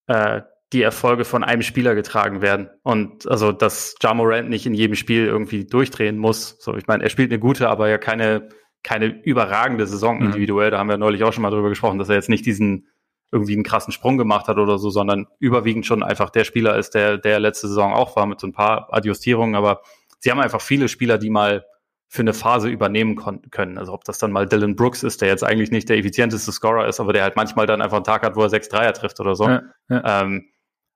äh, 0.06 0.42
die 0.72 0.82
Erfolge 0.82 1.24
von 1.24 1.44
einem 1.44 1.62
Spieler 1.62 1.94
getragen 1.94 2.42
werden. 2.42 2.70
Und 2.82 3.28
also, 3.28 3.52
dass 3.52 3.96
Ja 4.02 4.14
Morant 4.14 4.48
nicht 4.48 4.66
in 4.66 4.74
jedem 4.74 4.94
Spiel 4.94 5.26
irgendwie 5.26 5.64
durchdrehen 5.64 6.16
muss. 6.18 6.56
So, 6.60 6.76
ich 6.76 6.86
meine, 6.86 7.02
er 7.02 7.10
spielt 7.10 7.30
eine 7.30 7.40
gute, 7.40 7.68
aber 7.68 7.88
ja 7.88 7.98
keine, 7.98 8.48
keine 8.82 9.06
überragende 9.06 9.86
Saison 9.86 10.18
mhm. 10.18 10.26
individuell. 10.26 10.70
Da 10.70 10.78
haben 10.78 10.88
wir 10.88 10.96
neulich 10.96 11.24
auch 11.24 11.32
schon 11.32 11.42
mal 11.42 11.50
drüber 11.50 11.68
gesprochen, 11.68 11.98
dass 11.98 12.08
er 12.08 12.16
jetzt 12.16 12.28
nicht 12.28 12.46
diesen 12.46 12.88
irgendwie 13.32 13.54
einen 13.54 13.64
krassen 13.64 13.92
Sprung 13.92 14.16
gemacht 14.16 14.46
hat 14.46 14.58
oder 14.58 14.78
so, 14.78 14.90
sondern 14.90 15.26
überwiegend 15.40 15.86
schon 15.86 16.04
einfach 16.04 16.30
der 16.30 16.44
Spieler 16.44 16.78
ist, 16.78 16.94
der, 16.94 17.18
der 17.18 17.40
letzte 17.40 17.66
Saison 17.66 17.92
auch 17.92 18.14
war 18.14 18.26
mit 18.26 18.38
so 18.38 18.46
ein 18.46 18.52
paar 18.52 18.92
Adjustierungen. 18.94 19.56
Aber 19.56 19.82
sie 20.20 20.30
haben 20.30 20.38
einfach 20.38 20.60
viele 20.60 20.88
Spieler, 20.88 21.18
die 21.18 21.30
mal 21.30 21.64
für 22.08 22.22
eine 22.22 22.34
Phase 22.34 22.68
übernehmen 22.68 23.16
können. 23.50 23.78
Also 23.78 23.92
ob 23.92 24.04
das 24.04 24.18
dann 24.18 24.30
mal 24.30 24.46
Dylan 24.46 24.76
Brooks 24.76 25.02
ist, 25.02 25.20
der 25.20 25.28
jetzt 25.28 25.42
eigentlich 25.42 25.70
nicht 25.70 25.88
der 25.88 25.98
effizienteste 25.98 26.52
Scorer 26.52 26.86
ist, 26.86 27.00
aber 27.00 27.12
der 27.12 27.24
halt 27.24 27.36
manchmal 27.36 27.66
dann 27.66 27.82
einfach 27.82 27.96
einen 27.96 28.04
Tag 28.04 28.22
hat, 28.22 28.36
wo 28.36 28.42
er 28.42 28.48
sechs 28.48 28.68
Dreier 28.68 28.92
trifft 28.92 29.18
oder 29.18 29.34
so. 29.34 29.48
Ja, 29.48 29.62
ja. 29.88 30.22
Ähm, 30.22 30.46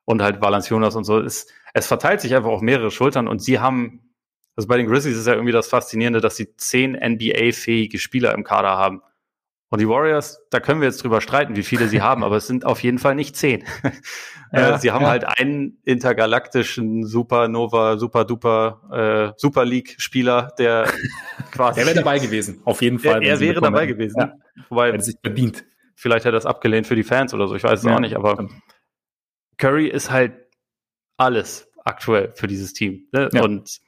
und 0.05 0.23
halt 0.23 0.41
Valanciunas 0.41 0.97
und 0.97 1.05
so. 1.05 1.19
Es, 1.19 1.47
es 1.75 1.87
verteilt 1.87 2.21
sich 2.21 2.35
einfach 2.35 2.51
auf 2.51 2.63
mehrere 2.63 2.91
Schultern 2.91 3.29
und 3.29 3.41
sie 3.41 3.59
haben, 3.59 4.15
also 4.57 4.69
bei 4.69 4.77
den 4.77 4.87
Grizzlies 4.87 5.17
ist 5.17 5.27
ja 5.27 5.35
irgendwie 5.35 5.53
das 5.53 5.69
Faszinierende, 5.69 6.21
dass 6.21 6.37
sie 6.37 6.57
zehn 6.57 6.93
NBA-fähige 6.93 7.99
Spieler 7.99 8.35
im 8.35 8.45
Kader 8.45 8.71
haben. 8.71 9.03
Und 9.71 9.81
die 9.81 9.89
Warriors, 9.89 10.45
da 10.51 10.59
können 10.59 10.81
wir 10.81 10.89
jetzt 10.89 11.03
drüber 11.03 11.21
streiten, 11.21 11.57
wie 11.57 11.63
viele 11.63 11.89
sie 11.89 12.03
haben, 12.03 12.25
aber 12.25 12.37
es 12.37 12.47
sind 12.47 12.65
auf 12.67 12.83
jeden 12.83 12.99
Fall 12.99 13.15
nicht 13.15 13.37
zehn. 13.37 13.65
Äh, 14.53 14.63
ja, 14.63 14.79
sie 14.79 14.91
haben 14.91 15.03
ja. 15.03 15.11
halt 15.11 15.25
einen 15.39 15.79
intergalaktischen 15.85 17.07
Supernova, 17.07 17.99
Super 17.99 18.25
Duper, 18.25 19.31
äh, 19.33 19.33
Super 19.37 19.65
League-Spieler, 19.65 20.53
der 20.59 20.91
quasi. 21.53 21.79
Der 21.79 21.87
wäre 21.87 21.97
dabei 21.97 22.19
gewesen, 22.19 22.61
auf 22.65 22.83
jeden 22.83 22.99
Fall. 22.99 23.23
Er, 23.23 23.35
er 23.35 23.41
wäre 23.41 23.61
dabei 23.61 23.87
gewesen. 23.87 24.19
Ja. 24.19 24.35
Wobei, 24.69 24.91
er 24.91 25.01
sich 25.01 25.15
verdient. 25.23 25.65
Vielleicht 25.95 26.25
hat 26.25 26.31
er 26.31 26.33
das 26.33 26.47
abgelehnt 26.47 26.89
für 26.89 26.97
die 26.97 27.05
Fans 27.05 27.33
oder 27.33 27.47
so, 27.47 27.55
ich 27.55 27.63
weiß 27.63 27.79
es 27.79 27.87
auch 27.87 28.01
nicht, 28.01 28.17
aber 28.17 28.49
Curry 29.57 29.87
ist 29.87 30.11
halt 30.11 30.33
alles 31.17 31.71
aktuell 31.85 32.33
für 32.35 32.49
dieses 32.49 32.73
Team. 32.73 33.07
Ne? 33.13 33.29
Und 33.41 33.79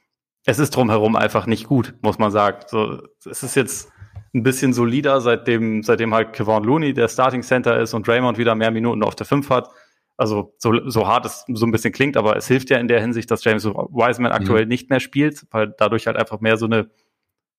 es 0.45 0.59
ist 0.59 0.75
drumherum 0.75 1.15
einfach 1.15 1.45
nicht 1.45 1.67
gut, 1.67 1.95
muss 2.01 2.19
man 2.19 2.31
sagen. 2.31 2.59
So, 2.67 3.01
es 3.25 3.43
ist 3.43 3.55
jetzt 3.55 3.91
ein 4.33 4.43
bisschen 4.43 4.73
solider, 4.73 5.21
seitdem, 5.21 5.83
seitdem 5.83 6.13
halt 6.13 6.33
Kevon 6.33 6.63
Looney 6.63 6.93
der 6.93 7.07
Starting 7.07 7.43
Center 7.43 7.79
ist 7.79 7.93
und 7.93 8.07
Draymond 8.07 8.37
wieder 8.37 8.55
mehr 8.55 8.71
Minuten 8.71 9.03
auf 9.03 9.15
der 9.15 9.25
5 9.25 9.49
hat. 9.49 9.69
Also 10.17 10.55
so, 10.57 10.89
so 10.89 11.07
hart 11.07 11.25
es 11.25 11.45
so 11.47 11.65
ein 11.65 11.71
bisschen 11.71 11.93
klingt, 11.93 12.17
aber 12.17 12.35
es 12.35 12.47
hilft 12.47 12.69
ja 12.69 12.77
in 12.77 12.87
der 12.87 13.01
Hinsicht, 13.01 13.29
dass 13.29 13.43
James 13.43 13.65
Wiseman 13.65 14.31
mhm. 14.31 14.37
aktuell 14.37 14.65
nicht 14.65 14.89
mehr 14.89 14.99
spielt, 14.99 15.45
weil 15.51 15.73
dadurch 15.77 16.07
halt 16.07 16.17
einfach 16.17 16.39
mehr 16.39 16.57
so 16.57 16.65
eine 16.65 16.89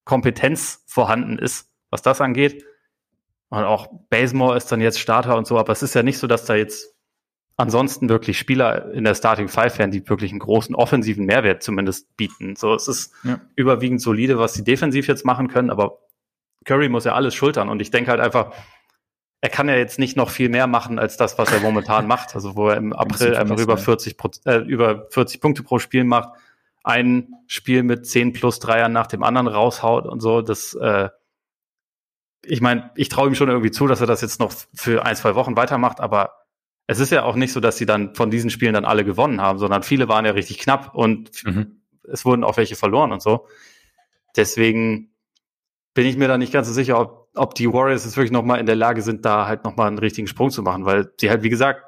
Kompetenz 0.04 0.84
vorhanden 0.86 1.38
ist, 1.38 1.70
was 1.90 2.02
das 2.02 2.20
angeht. 2.20 2.64
Und 3.48 3.64
auch 3.64 3.88
Basemore 4.10 4.56
ist 4.56 4.70
dann 4.72 4.80
jetzt 4.80 4.98
Starter 4.98 5.36
und 5.36 5.46
so, 5.46 5.58
aber 5.58 5.72
es 5.72 5.82
ist 5.82 5.94
ja 5.94 6.02
nicht 6.02 6.18
so, 6.18 6.26
dass 6.26 6.44
da 6.44 6.54
jetzt 6.54 6.94
ansonsten 7.56 8.08
wirklich 8.08 8.38
Spieler 8.38 8.92
in 8.92 9.04
der 9.04 9.14
Starting 9.14 9.48
Five 9.48 9.78
wären, 9.78 9.92
die 9.92 10.08
wirklich 10.08 10.32
einen 10.32 10.40
großen 10.40 10.74
offensiven 10.74 11.24
Mehrwert 11.24 11.62
zumindest 11.62 12.16
bieten. 12.16 12.56
So, 12.56 12.74
es 12.74 12.88
ist 12.88 13.12
ja. 13.22 13.40
überwiegend 13.54 14.00
solide, 14.00 14.38
was 14.38 14.54
sie 14.54 14.64
defensiv 14.64 15.06
jetzt 15.06 15.24
machen 15.24 15.48
können, 15.48 15.70
aber 15.70 15.98
Curry 16.64 16.88
muss 16.88 17.04
ja 17.04 17.14
alles 17.14 17.34
schultern. 17.34 17.68
Und 17.68 17.80
ich 17.80 17.90
denke 17.90 18.10
halt 18.10 18.20
einfach, 18.20 18.52
er 19.40 19.50
kann 19.50 19.68
ja 19.68 19.76
jetzt 19.76 19.98
nicht 19.98 20.16
noch 20.16 20.30
viel 20.30 20.48
mehr 20.48 20.66
machen 20.66 20.98
als 20.98 21.16
das, 21.16 21.38
was 21.38 21.52
er 21.52 21.60
momentan 21.60 22.06
macht. 22.08 22.34
Also 22.34 22.56
wo 22.56 22.68
er 22.68 22.76
im 22.76 22.92
April 22.92 23.36
einfach 23.36 23.58
über 23.58 23.76
40, 23.76 24.16
äh, 24.46 24.58
über 24.58 25.06
40 25.10 25.40
Punkte 25.40 25.62
pro 25.62 25.78
Spiel 25.78 26.04
macht, 26.04 26.30
ein 26.82 27.28
Spiel 27.46 27.82
mit 27.82 28.06
10 28.06 28.32
plus 28.32 28.58
Dreiern 28.58 28.92
nach 28.92 29.06
dem 29.06 29.22
anderen 29.22 29.48
raushaut 29.48 30.06
und 30.06 30.20
so. 30.20 30.42
Das, 30.42 30.74
äh, 30.74 31.08
ich 32.44 32.60
meine, 32.60 32.90
ich 32.94 33.08
traue 33.08 33.28
ihm 33.28 33.34
schon 33.34 33.48
irgendwie 33.48 33.70
zu, 33.70 33.86
dass 33.86 34.00
er 34.00 34.06
das 34.06 34.20
jetzt 34.20 34.38
noch 34.38 34.52
für 34.74 35.04
ein, 35.04 35.16
zwei 35.16 35.34
Wochen 35.34 35.56
weitermacht, 35.56 36.00
aber 36.00 36.44
es 36.86 36.98
ist 36.98 37.10
ja 37.10 37.24
auch 37.24 37.36
nicht 37.36 37.52
so, 37.52 37.60
dass 37.60 37.78
sie 37.78 37.86
dann 37.86 38.14
von 38.14 38.30
diesen 38.30 38.50
Spielen 38.50 38.74
dann 38.74 38.84
alle 38.84 39.04
gewonnen 39.04 39.40
haben, 39.40 39.58
sondern 39.58 39.82
viele 39.82 40.08
waren 40.08 40.26
ja 40.26 40.32
richtig 40.32 40.58
knapp 40.58 40.94
und 40.94 41.44
mhm. 41.44 41.80
es 42.10 42.26
wurden 42.26 42.44
auch 42.44 42.58
welche 42.58 42.76
verloren 42.76 43.12
und 43.12 43.22
so. 43.22 43.46
Deswegen 44.36 45.13
bin 45.94 46.06
ich 46.06 46.16
mir 46.16 46.28
da 46.28 46.36
nicht 46.36 46.52
ganz 46.52 46.66
so 46.66 46.74
sicher, 46.74 47.00
ob, 47.00 47.28
ob 47.34 47.54
die 47.54 47.72
Warriors 47.72 48.04
jetzt 48.04 48.16
wirklich 48.16 48.32
nochmal 48.32 48.60
in 48.60 48.66
der 48.66 48.76
Lage 48.76 49.02
sind, 49.02 49.24
da 49.24 49.46
halt 49.46 49.64
nochmal 49.64 49.88
einen 49.88 49.98
richtigen 49.98 50.26
Sprung 50.26 50.50
zu 50.50 50.62
machen, 50.62 50.84
weil 50.84 51.10
sie 51.18 51.30
halt, 51.30 51.42
wie 51.42 51.50
gesagt, 51.50 51.82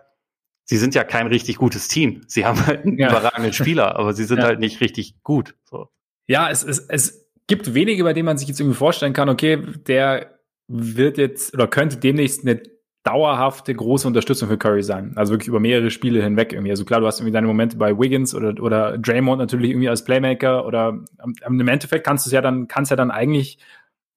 sie 0.64 0.76
sind 0.76 0.94
ja 0.94 1.04
kein 1.04 1.26
richtig 1.26 1.56
gutes 1.56 1.88
Team. 1.88 2.22
Sie 2.26 2.46
haben 2.46 2.64
halt 2.66 2.84
einen 2.84 2.98
ja. 2.98 3.10
überragenden 3.10 3.52
Spieler, 3.52 3.96
aber 3.96 4.12
sie 4.12 4.24
sind 4.24 4.38
ja. 4.38 4.44
halt 4.44 4.60
nicht 4.60 4.80
richtig 4.80 5.22
gut. 5.22 5.54
So. 5.64 5.88
Ja, 6.26 6.50
es, 6.50 6.64
es, 6.64 6.80
es 6.88 7.28
gibt 7.46 7.74
wenige, 7.74 8.04
bei 8.04 8.12
denen 8.12 8.26
man 8.26 8.38
sich 8.38 8.48
jetzt 8.48 8.60
irgendwie 8.60 8.76
vorstellen 8.76 9.12
kann, 9.12 9.28
okay, 9.28 9.62
der 9.86 10.38
wird 10.68 11.18
jetzt 11.18 11.54
oder 11.54 11.68
könnte 11.68 11.96
demnächst 11.96 12.42
eine 12.42 12.60
dauerhafte 13.04 13.72
große 13.72 14.08
Unterstützung 14.08 14.48
für 14.48 14.58
Curry 14.58 14.82
sein. 14.82 15.12
Also 15.14 15.32
wirklich 15.32 15.46
über 15.46 15.60
mehrere 15.60 15.92
Spiele 15.92 16.20
hinweg 16.20 16.52
irgendwie. 16.52 16.72
Also 16.72 16.84
klar, 16.84 16.98
du 16.98 17.06
hast 17.06 17.20
irgendwie 17.20 17.32
deine 17.32 17.46
Momente 17.46 17.76
bei 17.76 17.96
Wiggins 17.96 18.34
oder, 18.34 18.60
oder 18.60 18.98
Draymond 18.98 19.38
natürlich 19.38 19.70
irgendwie 19.70 19.88
als 19.88 20.02
Playmaker 20.02 20.66
oder 20.66 21.04
im 21.46 21.68
Endeffekt 21.68 22.04
kannst 22.04 22.26
du 22.26 22.30
es 22.30 22.32
ja 22.32 22.40
dann, 22.40 22.66
kannst 22.66 22.90
ja 22.90 22.96
dann 22.96 23.12
eigentlich 23.12 23.58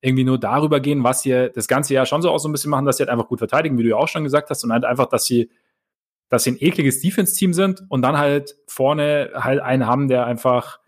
irgendwie 0.02 0.24
nur 0.24 0.40
darüber 0.40 0.80
gehen, 0.80 1.04
was 1.04 1.24
sie 1.24 1.52
das 1.54 1.68
ganze 1.68 1.94
Jahr 1.94 2.06
schon 2.06 2.22
so 2.22 2.30
auch 2.32 2.40
so 2.40 2.48
ein 2.48 2.52
bisschen 2.52 2.72
machen, 2.72 2.86
dass 2.86 2.98
sie 2.98 3.04
halt 3.04 3.10
einfach 3.10 3.28
gut 3.28 3.40
verteidigen, 3.40 3.78
wie 3.78 3.84
du 3.84 3.90
ja 3.90 3.96
auch 3.98 4.08
schon 4.08 4.24
gesagt 4.24 4.50
hast, 4.50 4.64
und 4.64 4.72
halt 4.72 4.86
einfach, 4.86 5.08
dass 5.08 5.26
sie, 5.26 5.50
dass 6.30 6.44
sie 6.44 6.52
ein 6.52 6.58
ekliges 6.60 7.02
Defense-Team 7.02 7.54
sind 7.54 7.84
und 7.90 8.02
dann 8.02 8.18
halt 8.18 8.56
vorne 8.68 9.32
halt 9.34 9.60
einen 9.60 9.86
haben, 9.86 10.08
der 10.08 10.26
einfach, 10.26 10.80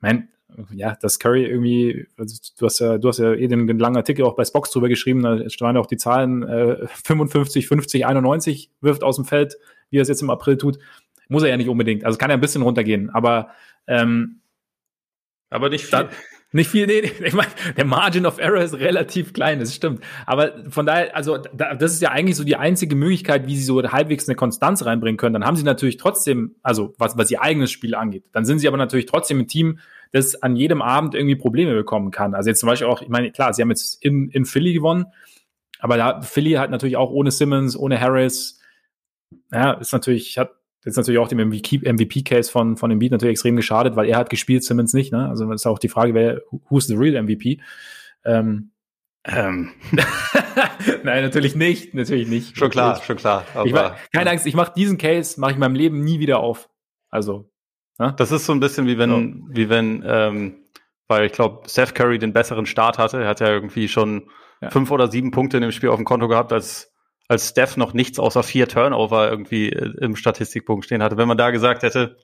mein, 0.00 0.28
ja, 0.72 0.96
dass 1.00 1.18
Curry 1.18 1.46
irgendwie, 1.46 2.08
also 2.18 2.36
du 2.58 2.66
hast 2.66 2.80
ja, 2.80 2.98
du 2.98 3.08
hast 3.08 3.18
ja 3.18 3.32
eh 3.32 3.46
den 3.46 3.78
langen 3.78 3.96
Artikel 3.96 4.24
auch 4.24 4.34
bei 4.34 4.44
Spox 4.44 4.70
drüber 4.70 4.88
geschrieben, 4.88 5.22
da 5.22 5.48
standen 5.48 5.78
auch 5.78 5.86
die 5.86 5.96
Zahlen 5.96 6.42
äh, 6.42 6.86
55, 7.04 7.68
50, 7.68 8.06
91 8.06 8.70
wirft 8.80 9.02
aus 9.02 9.16
dem 9.16 9.24
Feld, 9.24 9.56
wie 9.90 9.98
er 9.98 10.02
es 10.02 10.08
jetzt 10.08 10.22
im 10.22 10.30
April 10.30 10.58
tut. 10.58 10.78
Muss 11.28 11.44
er 11.44 11.48
ja 11.48 11.56
nicht 11.56 11.68
unbedingt. 11.68 12.04
Also 12.04 12.18
kann 12.18 12.30
er 12.30 12.36
ein 12.36 12.40
bisschen 12.40 12.62
runtergehen, 12.62 13.08
aber 13.10 13.50
ähm, 13.86 14.40
aber 15.48 15.68
nicht 15.68 15.84
viel. 15.84 15.90
Da, 15.90 16.08
nicht 16.52 16.70
viel, 16.70 16.86
nee, 16.86 17.00
ich 17.24 17.32
meine, 17.32 17.50
der 17.76 17.84
Margin 17.84 18.26
of 18.26 18.38
Error 18.38 18.60
ist 18.60 18.74
relativ 18.74 19.32
klein, 19.32 19.60
das 19.60 19.74
stimmt. 19.74 20.02
Aber 20.26 20.52
von 20.68 20.84
daher, 20.84 21.14
also 21.14 21.38
da, 21.38 21.74
das 21.74 21.92
ist 21.92 22.02
ja 22.02 22.10
eigentlich 22.10 22.36
so 22.36 22.44
die 22.44 22.56
einzige 22.56 22.96
Möglichkeit, 22.96 23.46
wie 23.46 23.56
sie 23.56 23.62
so 23.62 23.80
halbwegs 23.82 24.28
eine 24.28 24.34
Konstanz 24.34 24.84
reinbringen 24.84 25.16
können. 25.16 25.34
Dann 25.34 25.44
haben 25.44 25.56
sie 25.56 25.62
natürlich 25.62 25.96
trotzdem, 25.96 26.56
also 26.62 26.92
was, 26.98 27.16
was 27.16 27.30
ihr 27.30 27.40
eigenes 27.40 27.70
Spiel 27.70 27.94
angeht, 27.94 28.24
dann 28.32 28.44
sind 28.44 28.58
sie 28.58 28.68
aber 28.68 28.76
natürlich 28.76 29.06
trotzdem 29.06 29.38
ein 29.38 29.46
Team, 29.46 29.78
das 30.12 30.42
an 30.42 30.56
jedem 30.56 30.82
Abend 30.82 31.14
irgendwie 31.14 31.36
Probleme 31.36 31.74
bekommen 31.74 32.10
kann. 32.10 32.34
Also 32.34 32.50
jetzt 32.50 32.60
zum 32.60 32.68
Beispiel 32.68 32.88
auch, 32.88 33.00
ich 33.00 33.08
meine, 33.08 33.30
klar, 33.30 33.54
sie 33.54 33.62
haben 33.62 33.70
jetzt 33.70 34.02
in, 34.04 34.28
in 34.30 34.44
Philly 34.44 34.72
gewonnen, 34.72 35.06
aber 35.78 35.96
da 35.96 36.20
Philly 36.20 36.52
hat 36.52 36.70
natürlich 36.70 36.96
auch 36.96 37.10
ohne 37.10 37.30
Simmons, 37.30 37.76
ohne 37.76 38.00
Harris, 38.00 38.60
ja, 39.52 39.72
ist 39.74 39.92
natürlich, 39.92 40.36
hat 40.36 40.50
das 40.82 40.92
ist 40.92 40.96
natürlich 40.96 41.18
auch 41.18 41.28
dem 41.28 41.38
MVP-Case 41.38 42.50
von, 42.50 42.76
von 42.76 42.90
Embiid 42.90 43.12
natürlich 43.12 43.32
extrem 43.32 43.56
geschadet, 43.56 43.96
weil 43.96 44.08
er 44.08 44.16
hat 44.16 44.30
gespielt, 44.30 44.64
Simmons 44.64 44.94
nicht. 44.94 45.12
Ne? 45.12 45.28
Also 45.28 45.46
das 45.46 45.62
ist 45.62 45.66
auch 45.66 45.78
die 45.78 45.90
Frage, 45.90 46.14
wer, 46.14 46.40
who's 46.68 46.86
the 46.86 46.94
real 46.94 47.22
MVP? 47.22 47.60
Ähm, 48.24 48.70
ähm. 49.24 49.72
Nein, 51.04 51.22
natürlich 51.22 51.54
nicht, 51.54 51.92
natürlich 51.92 52.28
nicht. 52.28 52.56
Schon 52.56 52.70
klar, 52.70 53.02
schon 53.02 53.16
klar. 53.16 53.44
ich 53.64 53.72
mach, 53.72 53.96
keine 54.12 54.30
Angst, 54.30 54.46
ich 54.46 54.54
mache 54.54 54.72
diesen 54.74 54.96
Case, 54.96 55.38
mache 55.38 55.50
ich 55.50 55.56
in 55.56 55.60
meinem 55.60 55.74
Leben 55.74 56.00
nie 56.00 56.18
wieder 56.18 56.40
auf. 56.40 56.70
Also. 57.10 57.50
Ne? 57.98 58.14
Das 58.16 58.32
ist 58.32 58.46
so 58.46 58.52
ein 58.52 58.60
bisschen 58.60 58.86
wie 58.86 58.96
wenn, 58.96 59.10
so. 59.10 59.54
wie 59.54 59.68
wenn, 59.68 60.02
ähm, 60.06 60.64
weil 61.08 61.26
ich 61.26 61.32
glaube, 61.32 61.68
Seth 61.68 61.94
Curry 61.94 62.18
den 62.18 62.32
besseren 62.32 62.64
Start 62.64 62.96
hatte. 62.96 63.20
Er 63.22 63.28
hat 63.28 63.40
ja 63.40 63.48
irgendwie 63.48 63.88
schon 63.88 64.30
ja. 64.62 64.70
fünf 64.70 64.90
oder 64.90 65.10
sieben 65.10 65.30
Punkte 65.30 65.58
in 65.58 65.62
dem 65.62 65.72
Spiel 65.72 65.90
auf 65.90 65.96
dem 65.96 66.06
Konto 66.06 66.26
gehabt, 66.26 66.52
als 66.54 66.89
als 67.30 67.50
Steph 67.50 67.76
noch 67.76 67.92
nichts 67.94 68.18
außer 68.18 68.42
vier 68.42 68.66
Turnover 68.66 69.30
irgendwie 69.30 69.70
äh, 69.70 69.94
im 70.00 70.16
Statistikbogen 70.16 70.82
stehen 70.82 71.00
hatte. 71.00 71.16
Wenn 71.16 71.28
man 71.28 71.38
da 71.38 71.52
gesagt 71.52 71.84
hätte, 71.84 72.16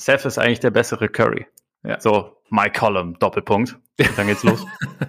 Steph 0.00 0.24
ist 0.24 0.38
eigentlich 0.38 0.60
der 0.60 0.70
bessere 0.70 1.08
Curry. 1.08 1.46
Ja. 1.82 2.00
So, 2.00 2.36
my 2.48 2.70
column, 2.70 3.18
Doppelpunkt. 3.18 3.76
Dann 4.16 4.28
geht's 4.28 4.44
los. 4.44 4.64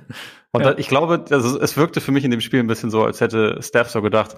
Und 0.52 0.64
ja. 0.64 0.76
ich 0.76 0.88
glaube, 0.88 1.24
also, 1.30 1.62
es 1.62 1.78
wirkte 1.78 2.02
für 2.02 2.12
mich 2.12 2.26
in 2.26 2.32
dem 2.32 2.42
Spiel 2.42 2.60
ein 2.60 2.68
bisschen 2.68 2.90
so, 2.90 3.04
als 3.04 3.22
hätte 3.22 3.62
Steph 3.62 3.90
so 3.90 4.02
gedacht, 4.02 4.36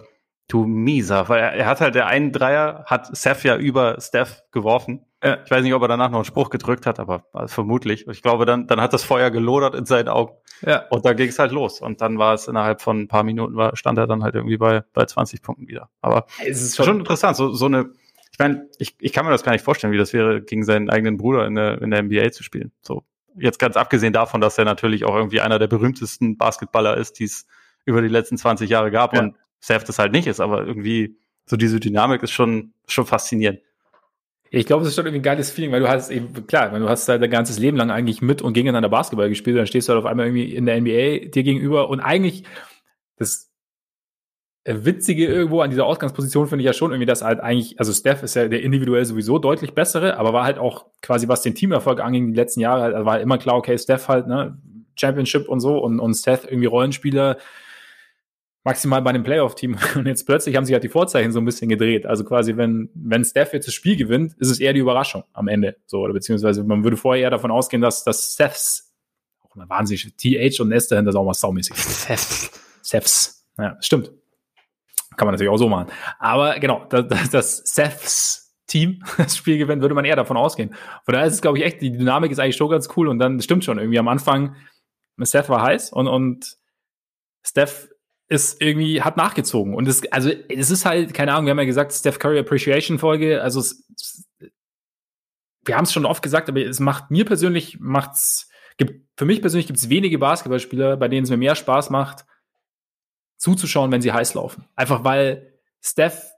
du 0.50 0.66
mieser, 0.66 1.30
weil 1.30 1.40
er, 1.40 1.54
er 1.54 1.66
hat 1.66 1.80
halt 1.80 1.96
der 1.96 2.08
einen 2.08 2.34
Dreier, 2.34 2.84
hat 2.88 3.18
Steph 3.18 3.46
ja 3.46 3.56
über 3.56 4.02
Steph 4.02 4.44
geworfen. 4.52 5.06
Ja. 5.23 5.39
Ich 5.45 5.51
weiß 5.51 5.63
nicht, 5.63 5.73
ob 5.73 5.81
er 5.84 5.88
danach 5.88 6.10
noch 6.10 6.19
einen 6.19 6.25
Spruch 6.25 6.49
gedrückt 6.49 6.86
hat, 6.86 6.99
aber 6.99 7.25
also 7.34 7.53
vermutlich. 7.53 8.07
Ich 8.07 8.21
glaube, 8.21 8.45
dann, 8.45 8.67
dann 8.67 8.81
hat 8.81 8.93
das 8.93 9.03
Feuer 9.03 9.29
gelodert 9.29 9.75
in 9.75 9.86
seinen 9.86 10.07
Augen. 10.07 10.34
Ja. 10.65 10.88
Und 10.89 11.05
da 11.05 11.13
ging 11.13 11.29
es 11.29 11.38
halt 11.38 11.51
los. 11.51 11.79
Und 11.79 12.01
dann 12.01 12.17
war 12.17 12.34
es 12.34 12.47
innerhalb 12.47 12.81
von 12.81 13.01
ein 13.01 13.07
paar 13.07 13.23
Minuten, 13.23 13.55
war, 13.55 13.75
stand 13.75 13.97
er 13.99 14.07
dann 14.07 14.23
halt 14.23 14.36
irgendwie 14.36 14.57
bei, 14.57 14.84
bei 14.93 15.05
20 15.05 15.41
Punkten 15.41 15.67
wieder. 15.67 15.89
Aber 16.01 16.25
es 16.43 16.62
ist 16.62 16.75
schon, 16.75 16.86
schon 16.86 16.99
interessant, 16.99 17.36
so, 17.38 17.53
so 17.53 17.65
eine, 17.65 17.91
ich 18.31 18.39
meine, 18.39 18.67
ich, 18.79 18.95
ich 18.99 19.13
kann 19.13 19.25
mir 19.25 19.31
das 19.31 19.43
gar 19.43 19.51
nicht 19.51 19.63
vorstellen, 19.63 19.93
wie 19.93 19.97
das 19.97 20.13
wäre, 20.13 20.41
gegen 20.41 20.63
seinen 20.63 20.89
eigenen 20.89 21.17
Bruder 21.17 21.45
in 21.45 21.55
der, 21.55 21.81
in 21.81 21.91
der 21.91 22.01
NBA 22.01 22.31
zu 22.31 22.43
spielen. 22.43 22.71
So, 22.81 23.03
jetzt 23.36 23.60
ganz 23.60 23.75
abgesehen 23.77 24.13
davon, 24.13 24.41
dass 24.41 24.57
er 24.57 24.65
natürlich 24.65 25.05
auch 25.05 25.15
irgendwie 25.15 25.41
einer 25.41 25.60
der 25.60 25.67
berühmtesten 25.67 26.38
Basketballer 26.38 26.97
ist, 26.97 27.19
die 27.19 27.25
es 27.25 27.45
über 27.86 28.01
die 28.01 28.07
letzten 28.07 28.38
20 28.38 28.69
Jahre 28.69 28.91
gab 28.91 29.13
ja. 29.13 29.21
und 29.21 29.36
Seth 29.60 29.88
das 29.88 29.99
halt 29.99 30.12
nicht 30.12 30.27
ist, 30.27 30.39
aber 30.39 30.65
irgendwie 30.65 31.17
so 31.45 31.55
diese 31.55 31.79
Dynamik 31.79 32.23
ist 32.23 32.31
schon, 32.31 32.73
schon 32.88 33.05
faszinierend. 33.05 33.60
Ich 34.54 34.66
glaube, 34.66 34.84
es 34.84 34.90
ist 34.90 34.96
schon 34.96 35.06
irgendwie 35.06 35.22
ein 35.22 35.24
geiles 35.24 35.50
Feeling, 35.50 35.72
weil 35.72 35.80
du 35.80 35.88
hast 35.88 36.10
eben, 36.10 36.46
klar, 36.46 36.74
weil 36.74 36.82
du 36.82 36.90
hast 36.90 37.08
halt 37.08 37.22
dein 37.22 37.32
ganzes 37.32 37.58
Leben 37.58 37.78
lang 37.78 37.90
eigentlich 37.90 38.22
mit 38.22 38.42
und 38.42 38.52
gegeneinander 38.52 38.90
Basketball 38.90 39.30
gespielt, 39.30 39.58
dann 39.58 39.66
stehst 39.66 39.88
du 39.88 39.94
halt 39.94 40.04
auf 40.04 40.10
einmal 40.10 40.26
irgendwie 40.26 40.54
in 40.54 40.66
der 40.66 40.80
NBA 40.82 41.30
dir 41.30 41.44
gegenüber. 41.44 41.90
Und 41.90 42.02
eigentlich 42.02 42.44
das 43.16 43.50
Witzige 44.66 45.26
irgendwo 45.26 45.62
an 45.62 45.70
dieser 45.70 45.86
Ausgangsposition 45.86 46.48
finde 46.48 46.64
ich 46.64 46.66
ja 46.66 46.74
schon 46.74 46.92
irgendwie, 46.92 47.06
dass 47.06 47.24
halt 47.24 47.40
eigentlich, 47.40 47.80
also 47.80 47.94
Steph 47.94 48.24
ist 48.24 48.36
ja 48.36 48.50
der 48.50 48.62
individuell 48.62 49.06
sowieso 49.06 49.40
deutlich 49.40 49.74
bessere, 49.74 50.18
aber 50.18 50.34
war 50.34 50.44
halt 50.44 50.60
auch 50.60 50.88
quasi, 51.02 51.30
was 51.30 51.42
den 51.42 51.56
Teamerfolg 51.56 52.02
anging, 52.02 52.28
die 52.28 52.38
letzten 52.38 52.60
Jahre, 52.60 52.82
halt, 52.82 53.06
war 53.06 53.14
halt 53.14 53.24
immer 53.24 53.38
klar, 53.38 53.56
okay, 53.56 53.78
Steph 53.78 54.10
halt, 54.10 54.28
ne, 54.28 54.58
Championship 55.00 55.48
und 55.48 55.62
so 55.62 55.80
und, 55.80 56.00
und 56.02 56.14
Steph 56.14 56.44
irgendwie 56.44 56.68
Rollenspieler, 56.68 57.38
maximal 58.63 59.02
bei 59.02 59.10
einem 59.10 59.24
Playoff-Team. 59.24 59.78
Und 59.95 60.06
jetzt 60.06 60.26
plötzlich 60.26 60.56
haben 60.56 60.65
sich 60.65 60.74
halt 60.74 60.84
die 60.84 60.89
Vorzeichen 60.89 61.32
so 61.32 61.39
ein 61.39 61.45
bisschen 61.45 61.69
gedreht. 61.69 62.06
Also 62.06 62.24
quasi, 62.24 62.58
wenn, 62.58 62.89
wenn 62.93 63.24
Steph 63.24 63.54
jetzt 63.54 63.67
das 63.67 63.74
Spiel 63.74 63.95
gewinnt, 63.95 64.34
ist 64.38 64.50
es 64.50 64.60
eher 64.60 64.74
die 64.74 64.80
Überraschung 64.80 65.24
am 65.34 65.47
Ende. 65.47 65.78
So, 65.86 66.00
oder 66.00 66.13
beziehungsweise 66.13 66.63
man 66.63 66.84
würde 66.84 66.97
vorher 66.97 67.24
eher 67.24 67.30
davon 67.30 67.52
ausgehen, 67.52 67.82
dass, 67.82 68.04
dass 68.04 68.34
Stephs, 68.34 68.93
auch 69.41 69.56
mal 69.56 69.69
wahnsinnig, 69.69 70.15
TH 70.15 70.60
und 70.62 70.71
S 70.71 70.88
dahinter 70.88 71.10
ist 71.10 71.15
auch 71.15 71.26
mal 71.26 71.34
saumäßig. 71.34 71.76
Stephs. 71.78 72.52
Stephs. 72.84 73.47
Ja, 73.58 73.78
stimmt. 73.82 74.12
Kann 75.17 75.28
man 75.28 75.34
natürlich 75.34 75.52
auch 75.52 75.58
so 75.58 75.67
machen. 75.67 75.91
Aber 76.19 76.58
genau, 76.60 76.86
dass, 76.86 77.30
dass 77.30 77.63
Stephs 77.67 78.41
Team 78.71 79.04
das 79.17 79.36
Spiel 79.36 79.58
gewinnt, 79.58 79.82
würde 79.82 79.95
man 79.95 80.06
eher 80.06 80.15
davon 80.15 80.38
ausgehen. 80.38 80.74
Von 81.04 81.13
daher 81.13 81.28
ist 81.28 81.34
es, 81.34 81.41
glaube 81.41 81.58
ich, 81.58 81.65
echt, 81.65 81.82
die 81.82 81.91
Dynamik 81.91 82.32
ist 82.32 82.39
eigentlich 82.39 82.56
schon 82.56 82.69
ganz 82.69 82.88
cool 82.95 83.10
und 83.10 83.19
dann 83.19 83.41
stimmt 83.41 83.65
schon 83.65 83.78
irgendwie 83.78 84.00
am 84.00 84.08
Anfang, 84.08 84.56
Steph 85.21 85.50
war 85.50 85.62
heiß 85.62 85.91
und, 85.91 86.08
und 86.08 86.58
Steph 87.43 87.89
ist 88.32 88.62
irgendwie, 88.62 89.02
hat 89.02 89.17
nachgezogen. 89.17 89.76
Und 89.76 89.89
es, 89.89 90.10
also, 90.10 90.30
es 90.30 90.72
ist 90.72 90.86
halt, 90.86 91.13
keine 91.13 91.34
Ahnung, 91.34 91.48
wir 91.48 91.52
haben 91.52 91.60
ja 91.60 91.65
gesagt, 91.65 91.91
Steph 91.91 92.17
Curry 92.17 92.39
Appreciation 92.39 92.98
Folge, 92.98 93.41
also 93.41 93.60
es, 93.60 93.86
wir 95.65 95.76
haben 95.76 95.84
es 95.84 95.91
schon 95.91 96.06
oft 96.06 96.24
gesagt, 96.24 96.48
aber 96.48 96.62
es 96.62 96.80
macht 96.80 97.12
mir 97.12 97.26
persönlich, 97.26 97.82
macht's, 97.82 98.50
gibt, 98.78 99.06
für 99.17 99.26
mich 99.26 99.41
persönlich 99.41 99.67
gibt 99.67 99.80
es 99.80 99.89
wenige 99.89 100.17
Basketballspieler, 100.17 100.96
bei 100.96 101.10
denen 101.10 101.26
es 101.26 101.30
mir 101.30 101.36
mehr 101.36 101.56
Spaß 101.56 101.89
macht, 101.89 102.26
zuzuschauen, 103.36 103.91
wenn 103.91 104.02
sie 104.02 104.13
heiß 104.13 104.34
laufen. 104.36 104.63
Einfach 104.78 105.04
weil 105.04 105.60
Steph 105.82 106.32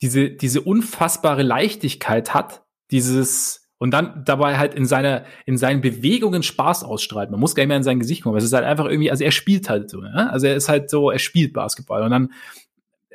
diese, 0.00 0.30
diese 0.30 0.62
unfassbare 0.62 1.42
Leichtigkeit 1.42 2.32
hat, 2.32 2.64
dieses, 2.90 3.61
und 3.82 3.90
dann 3.90 4.22
dabei 4.24 4.58
halt 4.58 4.74
in 4.74 4.86
seiner 4.86 5.24
in 5.44 5.58
seinen 5.58 5.80
Bewegungen 5.80 6.44
Spaß 6.44 6.84
ausstrahlt. 6.84 7.32
Man 7.32 7.40
muss 7.40 7.56
gar 7.56 7.64
nicht 7.64 7.68
mehr 7.68 7.78
in 7.78 7.82
sein 7.82 7.98
Gesicht 7.98 8.22
gucken. 8.22 8.38
Es 8.38 8.44
ist 8.44 8.52
halt 8.52 8.64
einfach 8.64 8.84
irgendwie, 8.86 9.10
also 9.10 9.24
er 9.24 9.32
spielt 9.32 9.68
halt 9.68 9.90
so, 9.90 10.00
ne? 10.00 10.30
also 10.30 10.46
er 10.46 10.54
ist 10.54 10.68
halt 10.68 10.88
so, 10.88 11.10
er 11.10 11.18
spielt 11.18 11.52
Basketball 11.52 12.04
und 12.04 12.12
dann, 12.12 12.32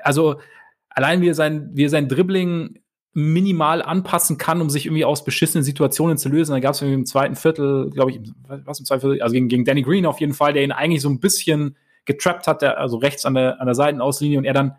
also 0.04 0.42
allein 0.90 1.22
wie 1.22 1.30
er 1.30 1.36
sein 1.36 1.70
wie 1.72 1.86
er 1.86 1.90
sein 1.90 2.10
Dribbling 2.10 2.80
minimal 3.14 3.82
anpassen 3.82 4.38
kann, 4.38 4.60
um 4.60 4.70
sich 4.70 4.88
irgendwie 4.88 5.06
aus 5.06 5.24
beschissenen 5.24 5.64
Situationen 5.64 6.18
zu 6.18 6.28
lösen. 6.28 6.52
Da 6.52 6.60
gab 6.60 6.74
es 6.74 6.82
im 6.82 7.06
zweiten 7.06 7.38
Viertel, 7.38 7.90
glaube 7.92 8.12
ich, 8.12 8.20
was 8.66 8.80
im 8.80 8.86
zweiten 8.86 9.00
Viertel, 9.00 9.22
also 9.22 9.32
gegen, 9.32 9.48
gegen 9.48 9.64
Danny 9.64 9.84
Green 9.84 10.06
auf 10.06 10.20
jeden 10.20 10.34
Fall, 10.34 10.52
der 10.52 10.66
ihn 10.66 10.74
eigentlich 10.74 11.02
so 11.02 11.10
ein 11.10 11.22
bisschen 11.22 11.78
getrappt 12.04 12.46
hat, 12.46 12.62
der, 12.62 12.78
also 12.78 12.98
rechts 12.98 13.26
an 13.26 13.36
der, 13.36 13.62
an 13.62 13.68
der 13.68 13.76
Seitenauslinie 13.76 14.38
und 14.38 14.44
er 14.44 14.54
dann 14.54 14.76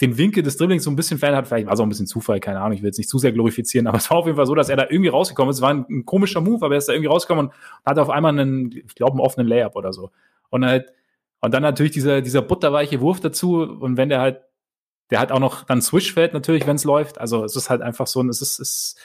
den 0.00 0.16
Winkel 0.16 0.42
des 0.42 0.56
Dribblings 0.56 0.84
so 0.84 0.90
ein 0.90 0.96
bisschen 0.96 1.18
verändert 1.18 1.42
hat. 1.42 1.48
Vielleicht 1.48 1.66
war 1.66 1.74
es 1.74 1.80
auch 1.80 1.86
ein 1.86 1.88
bisschen 1.88 2.06
Zufall, 2.06 2.40
keine 2.40 2.60
Ahnung, 2.60 2.72
ich 2.72 2.82
will 2.82 2.88
jetzt 2.88 2.98
nicht 2.98 3.10
zu 3.10 3.18
sehr 3.18 3.32
glorifizieren, 3.32 3.86
aber 3.86 3.98
es 3.98 4.10
war 4.10 4.18
auf 4.18 4.26
jeden 4.26 4.36
Fall 4.36 4.46
so, 4.46 4.54
dass 4.54 4.68
er 4.68 4.76
da 4.76 4.86
irgendwie 4.88 5.08
rausgekommen 5.08 5.50
ist. 5.50 5.56
Es 5.56 5.62
war 5.62 5.70
ein, 5.70 5.84
ein 5.88 6.04
komischer 6.04 6.40
Move, 6.40 6.64
aber 6.64 6.74
er 6.74 6.78
ist 6.78 6.88
da 6.88 6.92
irgendwie 6.92 7.08
rausgekommen 7.08 7.46
und 7.46 7.52
hat 7.84 7.98
auf 7.98 8.10
einmal 8.10 8.38
einen, 8.38 8.72
ich 8.72 8.94
glaube, 8.94 9.12
einen 9.12 9.20
offenen 9.20 9.46
Layup 9.46 9.76
oder 9.76 9.92
so. 9.92 10.10
Und 10.50 10.64
halt, 10.64 10.92
und 11.40 11.52
dann 11.54 11.62
natürlich 11.62 11.92
dieser, 11.92 12.20
dieser 12.20 12.42
butterweiche 12.42 13.00
Wurf 13.00 13.20
dazu 13.20 13.62
und 13.62 13.96
wenn 13.96 14.08
der 14.08 14.20
halt, 14.20 14.40
der 15.10 15.20
hat 15.20 15.32
auch 15.32 15.40
noch 15.40 15.64
dann 15.64 15.80
Swish 15.80 16.12
fällt 16.12 16.34
natürlich, 16.34 16.66
wenn 16.66 16.76
es 16.76 16.84
läuft. 16.84 17.18
Also 17.18 17.44
es 17.44 17.56
ist 17.56 17.70
halt 17.70 17.80
einfach 17.80 18.06
so, 18.06 18.22
es 18.28 18.42
ist, 18.42 18.58
es, 18.60 18.96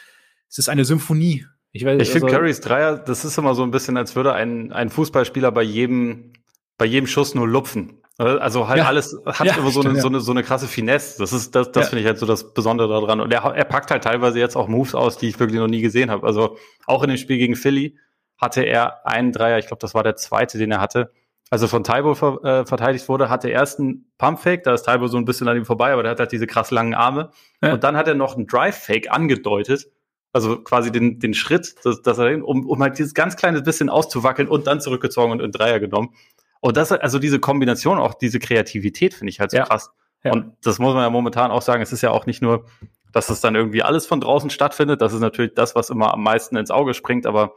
es 0.49 0.57
ist 0.57 0.69
eine 0.69 0.85
Symphonie. 0.85 1.45
Ich, 1.71 1.85
weiß, 1.85 2.01
ich 2.01 2.09
finde 2.09 2.27
also, 2.27 2.37
Currys 2.37 2.61
Dreier, 2.61 2.97
das 2.97 3.25
ist 3.25 3.37
immer 3.37 3.55
so 3.55 3.63
ein 3.63 3.71
bisschen, 3.71 3.97
als 3.97 4.15
würde 4.15 4.33
ein, 4.33 4.71
ein 4.73 4.89
Fußballspieler 4.89 5.51
bei 5.51 5.63
jedem, 5.63 6.33
bei 6.77 6.85
jedem 6.85 7.07
Schuss 7.07 7.33
nur 7.33 7.47
lupfen. 7.47 8.02
Also 8.17 8.67
halt 8.67 8.79
ja. 8.79 8.85
alles 8.85 9.17
hat 9.25 9.47
ja, 9.47 9.55
immer 9.55 9.71
so, 9.71 9.81
stimmt, 9.81 9.95
eine, 9.95 10.01
so, 10.01 10.07
eine, 10.07 10.19
so 10.19 10.31
eine 10.31 10.43
krasse 10.43 10.67
Finesse. 10.67 11.17
Das 11.19 11.33
ist 11.33 11.55
das, 11.55 11.71
das 11.71 11.85
ja. 11.85 11.89
finde 11.89 12.01
ich 12.01 12.07
halt 12.07 12.19
so 12.19 12.27
das 12.27 12.53
Besondere 12.53 12.87
daran. 12.87 13.19
Und 13.21 13.33
er, 13.33 13.43
er 13.43 13.65
packt 13.65 13.89
halt 13.89 14.03
teilweise 14.03 14.39
jetzt 14.39 14.55
auch 14.55 14.67
Moves 14.67 14.93
aus, 14.93 15.17
die 15.17 15.29
ich 15.29 15.39
wirklich 15.39 15.59
noch 15.59 15.67
nie 15.67 15.81
gesehen 15.81 16.11
habe. 16.11 16.25
Also 16.27 16.57
auch 16.85 17.01
in 17.01 17.09
dem 17.09 17.17
Spiel 17.17 17.37
gegen 17.37 17.55
Philly 17.55 17.97
hatte 18.37 18.61
er 18.61 19.07
einen 19.07 19.31
Dreier, 19.31 19.57
ich 19.57 19.67
glaube, 19.67 19.81
das 19.81 19.95
war 19.95 20.03
der 20.03 20.15
zweite, 20.15 20.59
den 20.59 20.71
er 20.71 20.79
hatte. 20.79 21.11
Also 21.49 21.67
von 21.67 21.83
Taibo 21.83 22.13
ver, 22.13 22.43
äh, 22.43 22.65
verteidigt 22.65 23.07
wurde, 23.09 23.29
hatte 23.29 23.47
er 23.47 23.59
erst 23.59 23.79
einen 23.79 24.11
Pumpfake, 24.17 24.63
da 24.63 24.73
ist 24.73 24.83
Taibo 24.83 25.07
so 25.07 25.17
ein 25.17 25.25
bisschen 25.25 25.47
an 25.47 25.57
ihm 25.57 25.65
vorbei, 25.65 25.93
aber 25.93 26.03
der 26.03 26.11
hat 26.11 26.19
halt 26.19 26.31
diese 26.31 26.47
krass 26.47 26.71
langen 26.71 26.93
Arme. 26.93 27.31
Und 27.61 27.83
dann 27.83 27.95
hat 27.95 28.07
er 28.07 28.15
noch 28.15 28.35
einen 28.35 28.47
Drive-Fake 28.47 29.11
angedeutet, 29.11 29.87
also 30.33 30.57
quasi 30.57 30.91
den, 30.91 31.19
den 31.19 31.35
Schritt, 31.35 31.75
dass, 31.85 32.01
dass 32.01 32.17
er, 32.17 32.43
um, 32.43 32.67
um 32.67 32.81
halt 32.81 32.97
dieses 32.97 33.13
ganz 33.13 33.35
kleine 33.35 33.61
bisschen 33.61 33.89
auszuwackeln 33.89 34.47
und 34.47 34.65
dann 34.65 34.81
zurückgezogen 34.81 35.31
und 35.31 35.41
in 35.41 35.51
Dreier 35.51 35.79
genommen. 35.79 36.15
Und 36.63 36.77
das, 36.77 36.93
also 36.93 37.19
diese 37.19 37.39
Kombination, 37.39 37.97
auch 37.97 38.13
diese 38.13 38.39
Kreativität 38.39 39.13
finde 39.13 39.31
ich 39.31 39.41
halt 39.41 39.51
so 39.51 39.57
ja. 39.57 39.65
krass. 39.65 39.91
Ja. 40.23 40.31
Und 40.31 40.55
das 40.63 40.79
muss 40.79 40.93
man 40.93 41.03
ja 41.03 41.09
momentan 41.09 41.51
auch 41.51 41.61
sagen, 41.61 41.83
es 41.83 41.91
ist 41.91 42.01
ja 42.01 42.11
auch 42.11 42.25
nicht 42.25 42.41
nur, 42.41 42.67
dass 43.11 43.29
es 43.29 43.41
dann 43.41 43.53
irgendwie 43.53 43.83
alles 43.83 44.07
von 44.07 44.21
draußen 44.21 44.49
stattfindet. 44.49 45.01
Das 45.01 45.11
ist 45.11 45.19
natürlich 45.19 45.55
das, 45.55 45.75
was 45.75 45.89
immer 45.89 46.13
am 46.13 46.23
meisten 46.23 46.55
ins 46.55 46.71
Auge 46.71 46.93
springt, 46.93 47.25
aber 47.25 47.51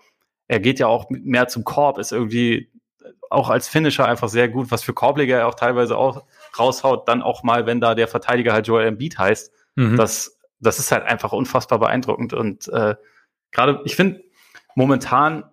er 0.48 0.58
geht 0.58 0.80
ja 0.80 0.88
auch 0.88 1.06
mehr 1.08 1.46
zum 1.46 1.62
Korb, 1.62 1.98
ist 1.98 2.10
irgendwie 2.10 2.72
auch 3.30 3.48
als 3.48 3.68
Finisher 3.68 4.06
einfach 4.06 4.28
sehr 4.28 4.48
gut, 4.48 4.72
was 4.72 4.82
für 4.82 4.92
Korbleger 4.92 5.38
er 5.38 5.46
auch 5.46 5.54
teilweise 5.54 5.96
auch 5.96 6.24
raushaut, 6.58 7.06
dann 7.06 7.22
auch 7.22 7.44
mal, 7.44 7.64
wenn 7.64 7.80
da 7.80 7.94
der 7.94 8.08
Verteidiger 8.08 8.54
halt 8.54 8.66
Joel 8.66 8.88
Embiid 8.88 9.20
heißt. 9.20 9.52
Mhm. 9.76 9.96
Das, 9.96 10.36
das 10.58 10.80
ist 10.80 10.90
halt 10.90 11.04
einfach 11.04 11.30
unfassbar 11.30 11.78
beeindruckend. 11.78 12.32
Und 12.32 12.66
äh, 12.66 12.96
gerade, 13.52 13.82
ich 13.84 13.94
finde, 13.94 14.24
momentan 14.74 15.44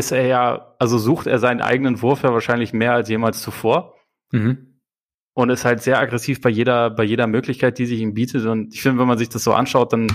ist 0.00 0.10
er 0.10 0.26
ja, 0.26 0.74
also 0.78 0.98
sucht 0.98 1.26
er 1.26 1.38
seinen 1.38 1.60
eigenen 1.60 2.02
Wurf 2.02 2.22
ja 2.22 2.32
wahrscheinlich 2.32 2.72
mehr 2.72 2.94
als 2.94 3.08
jemals 3.08 3.40
zuvor. 3.40 3.94
Mhm. 4.32 4.80
Und 5.32 5.50
ist 5.50 5.64
halt 5.64 5.82
sehr 5.82 6.00
aggressiv 6.00 6.40
bei 6.40 6.50
jeder, 6.50 6.90
bei 6.90 7.04
jeder 7.04 7.26
Möglichkeit, 7.26 7.78
die 7.78 7.86
sich 7.86 8.00
ihm 8.00 8.14
bietet. 8.14 8.44
Und 8.46 8.74
ich 8.74 8.82
finde, 8.82 8.98
wenn 8.98 9.06
man 9.06 9.18
sich 9.18 9.28
das 9.28 9.44
so 9.44 9.52
anschaut, 9.52 9.92
dann, 9.92 10.08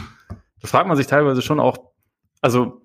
fragt 0.63 0.87
man 0.87 0.97
sich 0.97 1.07
teilweise 1.07 1.41
schon 1.41 1.59
auch, 1.59 1.77
also 2.41 2.81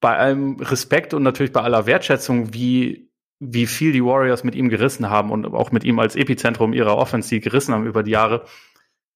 bei 0.00 0.16
allem 0.16 0.60
Respekt 0.60 1.12
und 1.12 1.22
natürlich 1.22 1.52
bei 1.52 1.62
aller 1.62 1.86
Wertschätzung, 1.86 2.54
wie, 2.54 3.10
wie 3.40 3.66
viel 3.66 3.92
die 3.92 4.04
Warriors 4.04 4.44
mit 4.44 4.54
ihm 4.54 4.68
gerissen 4.68 5.10
haben 5.10 5.32
und 5.32 5.46
auch 5.46 5.72
mit 5.72 5.84
ihm 5.84 5.98
als 5.98 6.14
Epizentrum 6.14 6.72
ihrer 6.72 6.96
Offensive 6.96 7.40
gerissen 7.40 7.74
haben 7.74 7.86
über 7.86 8.02
die 8.02 8.12
Jahre, 8.12 8.44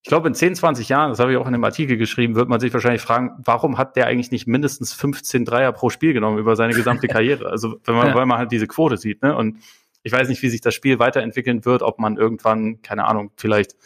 ich 0.05 0.09
glaube, 0.09 0.27
in 0.27 0.35
10, 0.35 0.57
20 0.57 0.89
Jahren, 0.89 1.11
das 1.11 1.20
habe 1.20 1.31
ich 1.31 1.39
auch 1.39 1.47
in 1.47 1.53
dem 1.53 1.62
Artikel 1.62 1.97
geschrieben, 1.97 2.35
wird 2.35 2.49
man 2.49 2.59
sich 2.59 2.72
wahrscheinlich 2.72 3.03
fragen, 3.03 3.41
warum 3.45 3.79
hat 3.79 3.95
der 3.95 4.09
eigentlich 4.09 4.33
nicht 4.33 4.49
mindestens 4.49 4.93
15 4.95 5.45
Dreier 5.45 5.70
pro 5.70 5.91
Spiel 5.91 6.12
genommen 6.12 6.39
über 6.39 6.57
seine 6.57 6.74
gesamte 6.74 7.07
Karriere? 7.09 7.49
Also, 7.49 7.76
wenn 7.85 7.95
man, 7.95 8.09
ja. 8.09 8.14
weil 8.16 8.26
man 8.26 8.39
halt 8.39 8.51
diese 8.51 8.66
Quote 8.66 8.97
sieht, 8.97 9.22
ne? 9.22 9.37
Und 9.37 9.59
ich 10.03 10.12
weiß 10.12 10.29
nicht, 10.29 10.43
wie 10.43 10.49
sich 10.49 10.61
das 10.61 10.74
Spiel 10.74 10.99
weiterentwickeln 10.99 11.64
wird, 11.64 11.83
ob 11.83 12.01
man 12.01 12.16
irgendwann, 12.16 12.83
keine 12.83 13.05
Ahnung, 13.05 13.31
vielleicht, 13.37 13.76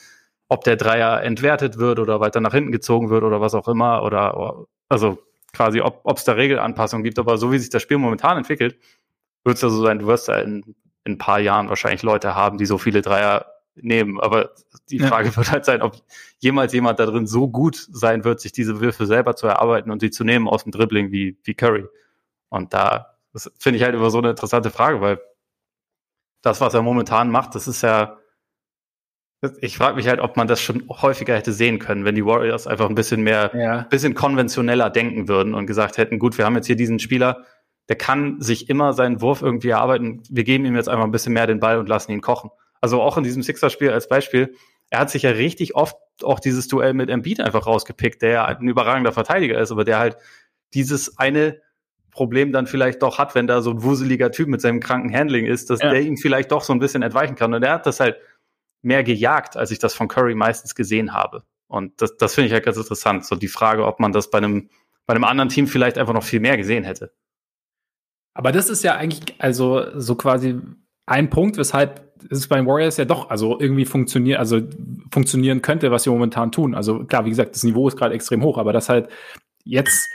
ob 0.48 0.64
der 0.64 0.76
Dreier 0.76 1.22
entwertet 1.22 1.76
wird 1.76 1.98
oder 1.98 2.18
weiter 2.18 2.40
nach 2.40 2.54
hinten 2.54 2.72
gezogen 2.72 3.10
wird 3.10 3.22
oder 3.22 3.42
was 3.42 3.54
auch 3.54 3.68
immer, 3.68 4.02
oder, 4.02 4.64
also 4.88 5.18
quasi, 5.52 5.82
ob 5.82 6.16
es 6.16 6.24
da 6.24 6.32
Regelanpassungen 6.32 7.04
gibt. 7.04 7.18
Aber 7.18 7.36
so 7.36 7.52
wie 7.52 7.58
sich 7.58 7.68
das 7.68 7.82
Spiel 7.82 7.98
momentan 7.98 8.38
entwickelt, 8.38 8.78
wird 9.44 9.56
es 9.56 9.62
ja 9.62 9.68
so 9.68 9.82
sein, 9.82 9.98
du 9.98 10.06
wirst 10.06 10.28
da 10.28 10.38
in, 10.38 10.74
in 11.04 11.12
ein 11.12 11.18
paar 11.18 11.40
Jahren 11.40 11.68
wahrscheinlich 11.68 12.02
Leute 12.02 12.34
haben, 12.34 12.56
die 12.56 12.66
so 12.66 12.78
viele 12.78 13.02
Dreier 13.02 13.55
nehmen. 13.76 14.20
Aber 14.20 14.50
die 14.90 14.98
Frage 14.98 15.28
ja. 15.28 15.36
wird 15.36 15.50
halt 15.50 15.64
sein, 15.64 15.82
ob 15.82 15.96
jemals 16.38 16.72
jemand 16.72 16.98
da 16.98 17.06
drin 17.06 17.26
so 17.26 17.48
gut 17.48 17.76
sein 17.90 18.24
wird, 18.24 18.40
sich 18.40 18.52
diese 18.52 18.80
Würfe 18.80 19.06
selber 19.06 19.36
zu 19.36 19.46
erarbeiten 19.46 19.90
und 19.90 20.00
sie 20.00 20.10
zu 20.10 20.24
nehmen 20.24 20.48
aus 20.48 20.64
dem 20.64 20.72
Dribbling 20.72 21.10
wie, 21.12 21.36
wie 21.44 21.54
Curry. 21.54 21.86
Und 22.48 22.74
da, 22.74 23.16
finde 23.58 23.78
ich 23.78 23.84
halt 23.84 23.94
immer 23.94 24.10
so 24.10 24.18
eine 24.18 24.30
interessante 24.30 24.70
Frage, 24.70 25.00
weil 25.00 25.20
das, 26.42 26.60
was 26.60 26.74
er 26.74 26.82
momentan 26.82 27.30
macht, 27.30 27.54
das 27.54 27.68
ist 27.68 27.82
ja, 27.82 28.18
ich 29.60 29.76
frage 29.76 29.96
mich 29.96 30.08
halt, 30.08 30.20
ob 30.20 30.36
man 30.36 30.46
das 30.46 30.60
schon 30.60 30.88
häufiger 30.88 31.36
hätte 31.36 31.52
sehen 31.52 31.78
können, 31.78 32.04
wenn 32.04 32.14
die 32.14 32.24
Warriors 32.24 32.66
einfach 32.66 32.88
ein 32.88 32.94
bisschen 32.94 33.22
mehr, 33.22 33.50
ja. 33.54 33.82
bisschen 33.82 34.14
konventioneller 34.14 34.90
denken 34.90 35.28
würden 35.28 35.54
und 35.54 35.66
gesagt 35.66 35.98
hätten, 35.98 36.18
gut, 36.18 36.38
wir 36.38 36.44
haben 36.44 36.54
jetzt 36.54 36.66
hier 36.66 36.76
diesen 36.76 36.98
Spieler, 36.98 37.44
der 37.88 37.96
kann 37.96 38.40
sich 38.40 38.68
immer 38.68 38.92
seinen 38.92 39.20
Wurf 39.20 39.42
irgendwie 39.42 39.68
erarbeiten. 39.68 40.22
Wir 40.28 40.44
geben 40.44 40.64
ihm 40.64 40.74
jetzt 40.74 40.88
einfach 40.88 41.04
ein 41.04 41.12
bisschen 41.12 41.32
mehr 41.32 41.46
den 41.46 41.60
Ball 41.60 41.78
und 41.78 41.88
lassen 41.88 42.12
ihn 42.12 42.20
kochen. 42.20 42.50
Also 42.86 43.02
auch 43.02 43.16
in 43.18 43.24
diesem 43.24 43.42
Sixer-Spiel 43.42 43.90
als 43.90 44.08
Beispiel, 44.08 44.54
er 44.90 45.00
hat 45.00 45.10
sich 45.10 45.22
ja 45.22 45.30
richtig 45.30 45.74
oft 45.74 45.96
auch 46.22 46.38
dieses 46.38 46.68
Duell 46.68 46.94
mit 46.94 47.10
Embiid 47.10 47.40
einfach 47.40 47.66
rausgepickt, 47.66 48.22
der 48.22 48.30
ja 48.30 48.44
ein 48.44 48.68
überragender 48.68 49.10
Verteidiger 49.10 49.58
ist, 49.58 49.72
aber 49.72 49.82
der 49.84 49.98
halt 49.98 50.16
dieses 50.72 51.18
eine 51.18 51.60
Problem 52.12 52.52
dann 52.52 52.68
vielleicht 52.68 53.02
doch 53.02 53.18
hat, 53.18 53.34
wenn 53.34 53.48
da 53.48 53.60
so 53.60 53.72
ein 53.72 53.82
wuseliger 53.82 54.30
Typ 54.30 54.46
mit 54.46 54.60
seinem 54.60 54.78
kranken 54.78 55.12
Handling 55.12 55.46
ist, 55.46 55.68
dass 55.68 55.82
ja. 55.82 55.90
der 55.90 56.02
ihm 56.02 56.16
vielleicht 56.16 56.52
doch 56.52 56.62
so 56.62 56.72
ein 56.72 56.78
bisschen 56.78 57.02
entweichen 57.02 57.34
kann. 57.34 57.52
Und 57.54 57.64
er 57.64 57.72
hat 57.72 57.86
das 57.86 57.98
halt 57.98 58.18
mehr 58.82 59.02
gejagt, 59.02 59.56
als 59.56 59.72
ich 59.72 59.80
das 59.80 59.92
von 59.92 60.06
Curry 60.06 60.36
meistens 60.36 60.76
gesehen 60.76 61.12
habe. 61.12 61.42
Und 61.66 62.00
das, 62.00 62.16
das 62.16 62.36
finde 62.36 62.46
ich 62.46 62.52
halt 62.52 62.64
ganz 62.64 62.76
interessant. 62.76 63.26
So 63.26 63.34
die 63.34 63.48
Frage, 63.48 63.84
ob 63.84 63.98
man 63.98 64.12
das 64.12 64.30
bei 64.30 64.38
einem, 64.38 64.70
bei 65.06 65.14
einem 65.14 65.24
anderen 65.24 65.48
Team 65.48 65.66
vielleicht 65.66 65.98
einfach 65.98 66.14
noch 66.14 66.22
viel 66.22 66.38
mehr 66.38 66.56
gesehen 66.56 66.84
hätte. 66.84 67.12
Aber 68.32 68.52
das 68.52 68.70
ist 68.70 68.84
ja 68.84 68.94
eigentlich, 68.94 69.34
also 69.40 69.98
so 69.98 70.14
quasi 70.14 70.60
ein 71.06 71.30
Punkt, 71.30 71.56
weshalb 71.56 72.12
es 72.30 72.48
bei 72.48 72.56
den 72.56 72.66
Warriors 72.66 72.96
ja 72.96 73.04
doch 73.04 73.30
also 73.30 73.58
irgendwie 73.60 73.84
funktioniert, 73.84 74.38
also 74.38 74.60
funktionieren 75.12 75.62
könnte, 75.62 75.90
was 75.90 76.02
sie 76.02 76.10
momentan 76.10 76.52
tun. 76.52 76.74
Also 76.74 77.04
klar, 77.04 77.24
wie 77.24 77.30
gesagt, 77.30 77.54
das 77.54 77.62
Niveau 77.62 77.86
ist 77.88 77.96
gerade 77.96 78.14
extrem 78.14 78.42
hoch, 78.42 78.58
aber 78.58 78.72
das 78.72 78.88
halt 78.88 79.08
jetzt 79.64 80.08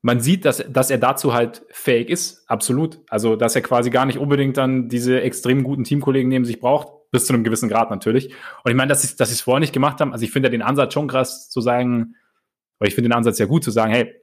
man 0.00 0.20
sieht, 0.20 0.44
dass, 0.44 0.64
dass 0.68 0.90
er 0.90 0.98
dazu 0.98 1.34
halt 1.34 1.64
fähig 1.70 2.08
ist, 2.08 2.48
absolut. 2.48 3.00
Also, 3.08 3.36
dass 3.36 3.56
er 3.56 3.62
quasi 3.62 3.90
gar 3.90 4.06
nicht 4.06 4.18
unbedingt 4.18 4.56
dann 4.56 4.88
diese 4.88 5.20
extrem 5.20 5.64
guten 5.64 5.84
Teamkollegen 5.84 6.28
neben 6.28 6.44
sich 6.44 6.60
braucht, 6.60 7.10
bis 7.10 7.26
zu 7.26 7.32
einem 7.32 7.44
gewissen 7.44 7.68
Grad 7.68 7.90
natürlich. 7.90 8.28
Und 8.62 8.70
ich 8.70 8.76
meine, 8.76 8.88
dass 8.88 9.02
sie 9.02 9.16
dass 9.16 9.30
es 9.30 9.40
vorher 9.40 9.60
nicht 9.60 9.72
gemacht 9.72 10.00
haben, 10.00 10.12
also 10.12 10.24
ich 10.24 10.30
finde 10.30 10.48
ja 10.48 10.50
den 10.50 10.62
Ansatz 10.62 10.94
schon 10.94 11.08
krass 11.08 11.50
zu 11.50 11.60
sagen, 11.60 12.14
weil 12.78 12.88
ich 12.88 12.94
finde 12.94 13.08
den 13.08 13.16
Ansatz 13.16 13.38
ja 13.38 13.46
gut 13.46 13.64
zu 13.64 13.70
sagen, 13.70 13.90
hey, 13.90 14.14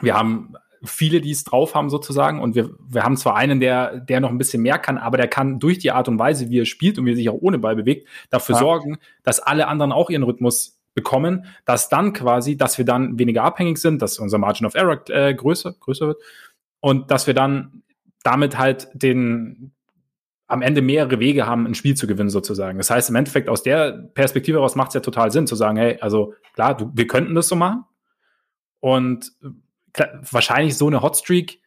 wir 0.00 0.14
haben 0.14 0.54
viele, 0.82 1.20
die 1.20 1.30
es 1.30 1.44
drauf 1.44 1.74
haben 1.74 1.90
sozusagen 1.90 2.40
und 2.40 2.54
wir, 2.54 2.70
wir 2.88 3.04
haben 3.04 3.16
zwar 3.16 3.36
einen, 3.36 3.60
der, 3.60 4.00
der 4.00 4.20
noch 4.20 4.30
ein 4.30 4.38
bisschen 4.38 4.62
mehr 4.62 4.78
kann, 4.78 4.98
aber 4.98 5.16
der 5.16 5.28
kann 5.28 5.58
durch 5.58 5.78
die 5.78 5.90
Art 5.90 6.08
und 6.08 6.18
Weise, 6.18 6.48
wie 6.48 6.60
er 6.60 6.66
spielt 6.66 6.98
und 6.98 7.04
wie 7.04 7.12
er 7.12 7.16
sich 7.16 7.28
auch 7.28 7.38
ohne 7.40 7.58
Ball 7.58 7.76
bewegt, 7.76 8.08
dafür 8.30 8.54
ja. 8.54 8.60
sorgen, 8.60 8.98
dass 9.22 9.40
alle 9.40 9.68
anderen 9.68 9.92
auch 9.92 10.10
ihren 10.10 10.22
Rhythmus 10.22 10.80
bekommen, 10.94 11.44
dass 11.64 11.88
dann 11.88 12.12
quasi, 12.12 12.56
dass 12.56 12.78
wir 12.78 12.84
dann 12.84 13.18
weniger 13.18 13.44
abhängig 13.44 13.78
sind, 13.78 14.02
dass 14.02 14.18
unser 14.18 14.38
Margin 14.38 14.66
of 14.66 14.74
Error 14.74 15.02
äh, 15.10 15.34
größer, 15.34 15.74
größer 15.78 16.08
wird 16.08 16.22
und 16.80 17.10
dass 17.10 17.26
wir 17.26 17.34
dann 17.34 17.82
damit 18.22 18.58
halt 18.58 18.88
den 18.94 19.72
am 20.46 20.62
Ende 20.62 20.82
mehrere 20.82 21.20
Wege 21.20 21.46
haben, 21.46 21.64
ein 21.64 21.76
Spiel 21.76 21.94
zu 21.94 22.08
gewinnen 22.08 22.28
sozusagen. 22.28 22.78
Das 22.78 22.90
heißt 22.90 23.08
im 23.08 23.14
Endeffekt 23.14 23.48
aus 23.48 23.62
der 23.62 23.92
Perspektive 23.92 24.58
heraus 24.58 24.74
macht 24.74 24.88
es 24.88 24.94
ja 24.94 25.00
total 25.00 25.30
Sinn 25.30 25.46
zu 25.46 25.54
sagen, 25.54 25.76
hey, 25.76 25.98
also 26.00 26.34
klar, 26.54 26.76
du, 26.76 26.90
wir 26.92 27.06
könnten 27.06 27.36
das 27.36 27.46
so 27.46 27.54
machen 27.54 27.84
und 28.80 29.32
wahrscheinlich 30.30 30.76
so 30.76 30.86
eine 30.86 31.02
Hotstreak 31.02 31.60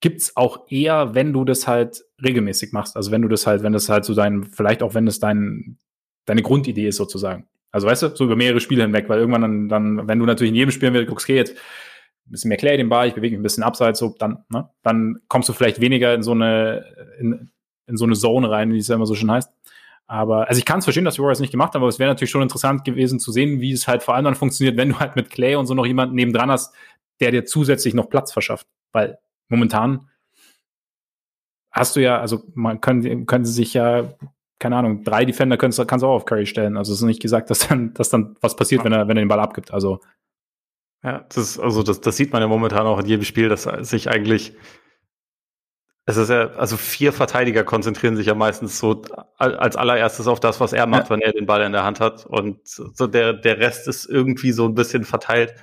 gibt's 0.00 0.36
auch 0.36 0.66
eher, 0.68 1.14
wenn 1.14 1.32
du 1.32 1.44
das 1.44 1.66
halt 1.66 2.04
regelmäßig 2.22 2.72
machst. 2.72 2.96
Also 2.96 3.10
wenn 3.10 3.22
du 3.22 3.28
das 3.28 3.46
halt, 3.46 3.62
wenn 3.62 3.72
das 3.72 3.88
halt 3.88 4.04
so 4.04 4.14
dein, 4.14 4.44
vielleicht 4.44 4.82
auch 4.82 4.94
wenn 4.94 5.06
das 5.06 5.20
dein, 5.20 5.78
deine 6.26 6.42
Grundidee 6.42 6.88
ist 6.88 6.96
sozusagen. 6.96 7.46
Also 7.70 7.86
weißt 7.86 8.02
du, 8.02 8.16
so 8.16 8.24
über 8.24 8.36
mehrere 8.36 8.60
Spiele 8.60 8.82
hinweg, 8.82 9.08
weil 9.08 9.20
irgendwann 9.20 9.42
dann, 9.42 9.68
dann 9.68 10.08
wenn 10.08 10.18
du 10.18 10.26
natürlich 10.26 10.50
in 10.50 10.56
jedem 10.56 10.72
Spiel 10.72 10.92
wieder 10.92 11.06
guckst, 11.06 11.26
okay, 11.26 11.36
jetzt 11.36 11.56
ein 12.26 12.30
bisschen 12.30 12.48
mehr 12.48 12.58
Clay 12.58 12.76
den 12.76 12.88
Ball, 12.88 13.08
ich 13.08 13.14
bewege 13.14 13.32
mich 13.32 13.40
ein 13.40 13.44
bisschen 13.44 13.62
abseits, 13.62 13.98
so, 13.98 14.14
dann, 14.18 14.44
ne, 14.50 14.68
dann 14.82 15.20
kommst 15.28 15.48
du 15.48 15.52
vielleicht 15.52 15.80
weniger 15.80 16.12
in 16.14 16.22
so 16.22 16.32
eine, 16.32 16.84
in, 17.18 17.50
in 17.86 17.96
so 17.96 18.04
eine 18.04 18.14
Zone 18.14 18.50
rein, 18.50 18.72
wie 18.72 18.78
es 18.78 18.88
ja 18.88 18.96
immer 18.96 19.06
so 19.06 19.14
schön 19.14 19.30
heißt. 19.30 19.50
Aber, 20.06 20.48
also 20.48 20.58
ich 20.58 20.66
kann 20.66 20.80
es 20.80 20.84
verstehen, 20.84 21.04
dass 21.04 21.14
die 21.14 21.22
Warriors 21.22 21.40
nicht 21.40 21.52
gemacht 21.52 21.74
haben, 21.74 21.82
aber 21.82 21.88
es 21.88 21.98
wäre 21.98 22.10
natürlich 22.10 22.30
schon 22.30 22.42
interessant 22.42 22.84
gewesen 22.84 23.18
zu 23.18 23.32
sehen, 23.32 23.60
wie 23.60 23.72
es 23.72 23.88
halt 23.88 24.02
vor 24.02 24.14
allem 24.14 24.26
dann 24.26 24.34
funktioniert, 24.34 24.76
wenn 24.76 24.90
du 24.90 24.98
halt 24.98 25.16
mit 25.16 25.30
Clay 25.30 25.54
und 25.54 25.66
so 25.66 25.74
noch 25.74 25.86
jemanden 25.86 26.14
nebendran 26.16 26.50
hast, 26.50 26.74
der 27.20 27.30
dir 27.30 27.44
zusätzlich 27.44 27.94
noch 27.94 28.08
Platz 28.08 28.32
verschafft. 28.32 28.66
Weil 28.92 29.18
momentan 29.48 30.08
hast 31.70 31.96
du 31.96 32.00
ja, 32.00 32.20
also 32.20 32.44
man 32.54 32.80
können, 32.80 33.26
können 33.26 33.44
sie 33.44 33.52
sich 33.52 33.74
ja 33.74 34.14
keine 34.62 34.76
Ahnung, 34.76 35.02
drei 35.02 35.24
Defender 35.24 35.56
kannst, 35.56 35.84
kannst 35.88 36.04
du 36.04 36.06
auch 36.06 36.14
auf 36.14 36.24
Curry 36.24 36.46
stellen. 36.46 36.76
Also 36.76 36.92
es 36.92 37.00
ist 37.00 37.04
nicht 37.04 37.20
gesagt, 37.20 37.50
dass 37.50 37.66
dann, 37.66 37.92
dass 37.94 38.10
dann 38.10 38.36
was 38.40 38.54
passiert, 38.54 38.84
wenn 38.84 38.92
er, 38.92 39.08
wenn 39.08 39.16
er 39.16 39.24
den 39.24 39.28
Ball 39.28 39.40
abgibt. 39.40 39.72
Also. 39.72 40.00
Ja, 41.02 41.26
das 41.28 41.36
ist, 41.36 41.58
also 41.58 41.82
das, 41.82 42.00
das 42.00 42.16
sieht 42.16 42.32
man 42.32 42.42
ja 42.42 42.48
momentan 42.48 42.86
auch 42.86 43.00
in 43.00 43.06
jedem 43.06 43.24
Spiel, 43.24 43.48
dass 43.48 43.64
sich 43.64 44.08
eigentlich, 44.08 44.54
es 46.06 46.16
ist 46.16 46.30
ja, 46.30 46.50
also 46.50 46.76
vier 46.76 47.12
Verteidiger 47.12 47.64
konzentrieren 47.64 48.14
sich 48.14 48.26
ja 48.26 48.36
meistens 48.36 48.78
so 48.78 49.02
als 49.36 49.74
allererstes 49.74 50.28
auf 50.28 50.38
das, 50.38 50.60
was 50.60 50.72
er 50.72 50.86
macht, 50.86 51.04
ja. 51.04 51.10
wenn 51.10 51.22
er 51.22 51.32
den 51.32 51.46
Ball 51.46 51.62
in 51.62 51.72
der 51.72 51.82
Hand 51.82 51.98
hat. 51.98 52.24
Und 52.24 52.60
so 52.64 53.08
der, 53.08 53.32
der 53.32 53.58
Rest 53.58 53.88
ist 53.88 54.04
irgendwie 54.04 54.52
so 54.52 54.64
ein 54.66 54.76
bisschen 54.76 55.02
verteilt. 55.02 55.56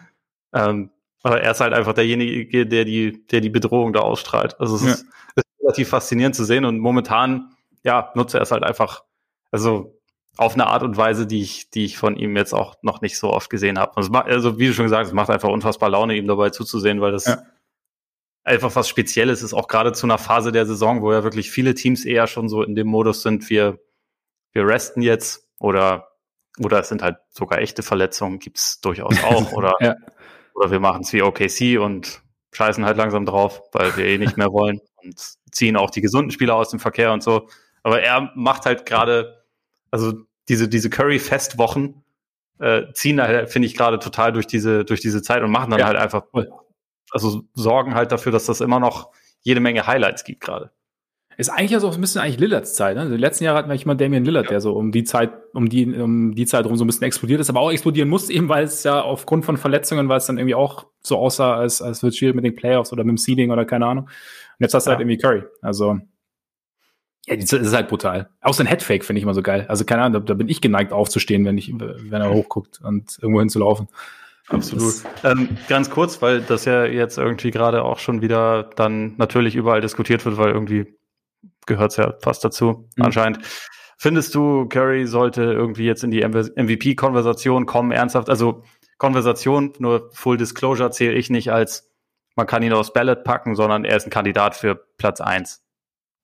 Ähm, 0.53 0.91
aber 1.23 1.41
er 1.41 1.51
ist 1.51 1.59
halt 1.59 1.73
einfach 1.73 1.93
derjenige, 1.93 2.65
der 2.65 2.85
die, 2.85 3.25
der 3.27 3.41
die 3.41 3.49
Bedrohung 3.49 3.93
da 3.93 3.99
ausstrahlt. 3.99 4.59
Also 4.59 4.75
es 4.75 4.83
ja. 4.83 4.91
ist, 4.91 5.05
ist 5.35 5.45
relativ 5.61 5.89
faszinierend 5.89 6.35
zu 6.35 6.45
sehen 6.45 6.65
und 6.65 6.79
momentan 6.79 7.55
ja, 7.83 8.11
nutze 8.15 8.37
er 8.37 8.43
es 8.43 8.51
halt 8.51 8.63
einfach, 8.63 9.03
also 9.51 9.99
auf 10.37 10.53
eine 10.53 10.67
Art 10.67 10.83
und 10.83 10.95
Weise, 10.95 11.27
die 11.27 11.41
ich, 11.41 11.69
die 11.69 11.85
ich 11.85 11.97
von 11.97 12.15
ihm 12.15 12.37
jetzt 12.37 12.53
auch 12.53 12.75
noch 12.81 13.01
nicht 13.01 13.17
so 13.17 13.31
oft 13.31 13.49
gesehen 13.49 13.77
habe. 13.77 13.97
Also, 13.97 14.11
also 14.13 14.59
wie 14.59 14.67
du 14.67 14.73
schon 14.73 14.85
gesagt 14.85 15.01
hast, 15.01 15.07
es 15.09 15.13
macht 15.13 15.29
einfach 15.29 15.49
unfassbar 15.49 15.89
Laune, 15.89 16.15
ihm 16.15 16.27
dabei 16.27 16.49
zuzusehen, 16.49 17.01
weil 17.01 17.11
das 17.11 17.25
ja. 17.25 17.43
einfach 18.43 18.73
was 18.75 18.87
Spezielles 18.87 19.43
ist, 19.43 19.53
auch 19.53 19.67
gerade 19.67 19.91
zu 19.91 20.05
einer 20.05 20.17
Phase 20.17 20.51
der 20.51 20.65
Saison, 20.65 21.01
wo 21.01 21.11
ja 21.11 21.23
wirklich 21.23 21.51
viele 21.51 21.73
Teams 21.73 22.05
eher 22.05 22.27
schon 22.27 22.47
so 22.47 22.63
in 22.63 22.75
dem 22.75 22.87
Modus 22.87 23.21
sind, 23.21 23.49
wir, 23.49 23.79
wir 24.53 24.65
resten 24.65 25.01
jetzt 25.01 25.49
oder 25.59 26.09
oder 26.59 26.79
es 26.79 26.89
sind 26.89 27.01
halt 27.01 27.17
sogar 27.29 27.59
echte 27.59 27.83
Verletzungen, 27.83 28.39
gibt's 28.39 28.81
durchaus 28.81 29.23
auch. 29.23 29.51
Oder, 29.53 29.75
ja. 29.79 29.95
Oder 30.53 30.71
wir 30.71 30.79
machen 30.79 31.01
es 31.01 31.13
wie 31.13 31.21
OKC 31.21 31.79
und 31.79 32.21
scheißen 32.51 32.85
halt 32.85 32.97
langsam 32.97 33.25
drauf, 33.25 33.61
weil 33.71 33.95
wir 33.97 34.05
eh 34.05 34.17
nicht 34.17 34.37
mehr 34.37 34.51
wollen 34.51 34.81
und 35.03 35.19
ziehen 35.51 35.77
auch 35.77 35.89
die 35.89 36.01
gesunden 36.01 36.31
Spieler 36.31 36.55
aus 36.55 36.69
dem 36.69 36.79
Verkehr 36.79 37.13
und 37.13 37.23
so. 37.23 37.47
Aber 37.83 38.01
er 38.01 38.31
macht 38.35 38.65
halt 38.65 38.85
gerade, 38.85 39.43
also 39.91 40.13
diese, 40.47 40.67
diese 40.67 40.89
Curry-Festwochen 40.89 42.03
äh, 42.59 42.91
ziehen 42.93 43.21
halt, 43.21 43.49
finde 43.49 43.67
ich, 43.67 43.75
gerade 43.75 43.99
total 43.99 44.33
durch 44.33 44.47
diese, 44.47 44.83
durch 44.83 44.99
diese 44.99 45.21
Zeit 45.21 45.43
und 45.43 45.51
machen 45.51 45.71
dann 45.71 45.79
ja. 45.79 45.85
halt 45.85 45.97
einfach, 45.97 46.23
also 47.11 47.43
sorgen 47.53 47.95
halt 47.95 48.11
dafür, 48.11 48.31
dass 48.31 48.45
das 48.45 48.61
immer 48.61 48.79
noch 48.79 49.11
jede 49.41 49.59
Menge 49.59 49.87
Highlights 49.87 50.23
gibt 50.23 50.41
gerade. 50.41 50.71
Ist 51.39 51.47
eigentlich 51.47 51.71
ja 51.71 51.79
so 51.79 51.89
ein 51.89 52.01
bisschen 52.01 52.19
eigentlich 52.19 52.37
Lillards 52.37 52.73
Zeit. 52.73 52.95
Ne? 52.95 53.01
Also 53.03 53.13
die 53.15 53.21
letzten 53.21 53.45
Jahre 53.45 53.57
hatten 53.57 53.69
wir 53.69 53.71
eigentlich 53.71 53.85
mal 53.85 53.95
Damian 53.95 54.25
Lillard, 54.25 54.47
ja. 54.47 54.49
der 54.49 54.61
so 54.61 54.73
um 54.73 54.91
die 54.91 55.05
Zeit, 55.05 55.31
um 55.53 55.69
die, 55.69 55.85
um 55.85 56.35
die 56.35 56.45
Zeit 56.45 56.65
rum 56.65 56.75
so 56.75 56.83
ein 56.83 56.87
bisschen 56.87 57.03
explodiert 57.03 57.39
ist, 57.39 57.49
aber 57.49 57.61
auch 57.61 57.71
explodieren 57.71 58.09
muss, 58.09 58.29
eben 58.29 58.49
weil 58.49 58.65
es 58.65 58.83
ja 58.83 59.01
aufgrund 59.01 59.45
von 59.45 59.55
Verletzungen, 59.55 60.09
weil 60.09 60.17
es 60.17 60.25
dann 60.25 60.37
irgendwie 60.37 60.55
auch 60.55 60.87
so 61.01 61.17
aussah, 61.17 61.55
als, 61.55 61.81
als 61.81 62.03
wird 62.03 62.13
schwierig 62.13 62.35
mit 62.35 62.43
den 62.43 62.57
Playoffs 62.57 62.91
oder 62.91 63.05
mit 63.05 63.11
dem 63.11 63.17
Seeding 63.17 63.51
oder 63.51 63.63
keine 63.63 63.85
Ahnung. 63.85 64.03
Und 64.03 64.11
jetzt 64.59 64.73
hast 64.73 64.85
du 64.85 64.91
halt 64.91 64.99
ja. 64.99 65.05
halt 65.05 65.09
irgendwie 65.09 65.21
Curry. 65.21 65.43
Also 65.61 65.97
ja, 67.25 67.37
das 67.37 67.53
ist 67.53 67.73
halt 67.73 67.87
brutal. 67.87 68.31
Auch 68.41 68.53
sein 68.53 68.67
Headfake 68.67 69.05
finde 69.05 69.19
ich 69.19 69.23
immer 69.23 69.33
so 69.33 69.41
geil. 69.41 69.65
Also 69.69 69.85
keine 69.85 70.01
Ahnung, 70.01 70.25
da, 70.25 70.33
da, 70.33 70.33
bin 70.33 70.49
ich 70.49 70.59
geneigt 70.59 70.91
aufzustehen, 70.91 71.45
wenn 71.45 71.57
ich, 71.57 71.71
wenn 71.73 72.21
er 72.21 72.33
hochguckt 72.33 72.81
und 72.83 73.17
irgendwo 73.21 73.39
hinzulaufen. 73.39 73.87
Absolut. 74.49 74.95
Ähm, 75.23 75.57
ganz 75.69 75.89
kurz, 75.89 76.21
weil 76.21 76.41
das 76.41 76.65
ja 76.65 76.83
jetzt 76.83 77.17
irgendwie 77.17 77.51
gerade 77.51 77.85
auch 77.85 77.99
schon 77.99 78.21
wieder 78.21 78.69
dann 78.75 79.15
natürlich 79.17 79.55
überall 79.55 79.79
diskutiert 79.79 80.25
wird, 80.25 80.37
weil 80.37 80.51
irgendwie 80.51 80.98
gehört 81.69 81.95
ja 81.95 82.13
fast 82.21 82.43
dazu, 82.43 82.89
mhm. 82.97 83.05
anscheinend. 83.05 83.39
Findest 83.97 84.35
du, 84.35 84.67
Curry 84.67 85.07
sollte 85.07 85.43
irgendwie 85.43 85.85
jetzt 85.85 86.03
in 86.03 86.11
die 86.11 86.25
MVP-Konversation 86.25 87.65
kommen, 87.65 87.91
ernsthaft? 87.91 88.29
Also 88.29 88.63
Konversation, 88.97 89.73
nur 89.79 90.09
Full 90.13 90.37
Disclosure 90.37 90.91
zähle 90.91 91.13
ich 91.13 91.29
nicht 91.29 91.51
als, 91.51 91.89
man 92.35 92.47
kann 92.47 92.63
ihn 92.63 92.73
aufs 92.73 92.93
Ballot 92.93 93.23
packen, 93.23 93.55
sondern 93.55 93.85
er 93.85 93.97
ist 93.97 94.05
ein 94.05 94.09
Kandidat 94.09 94.55
für 94.55 94.75
Platz 94.97 95.21
eins. 95.21 95.63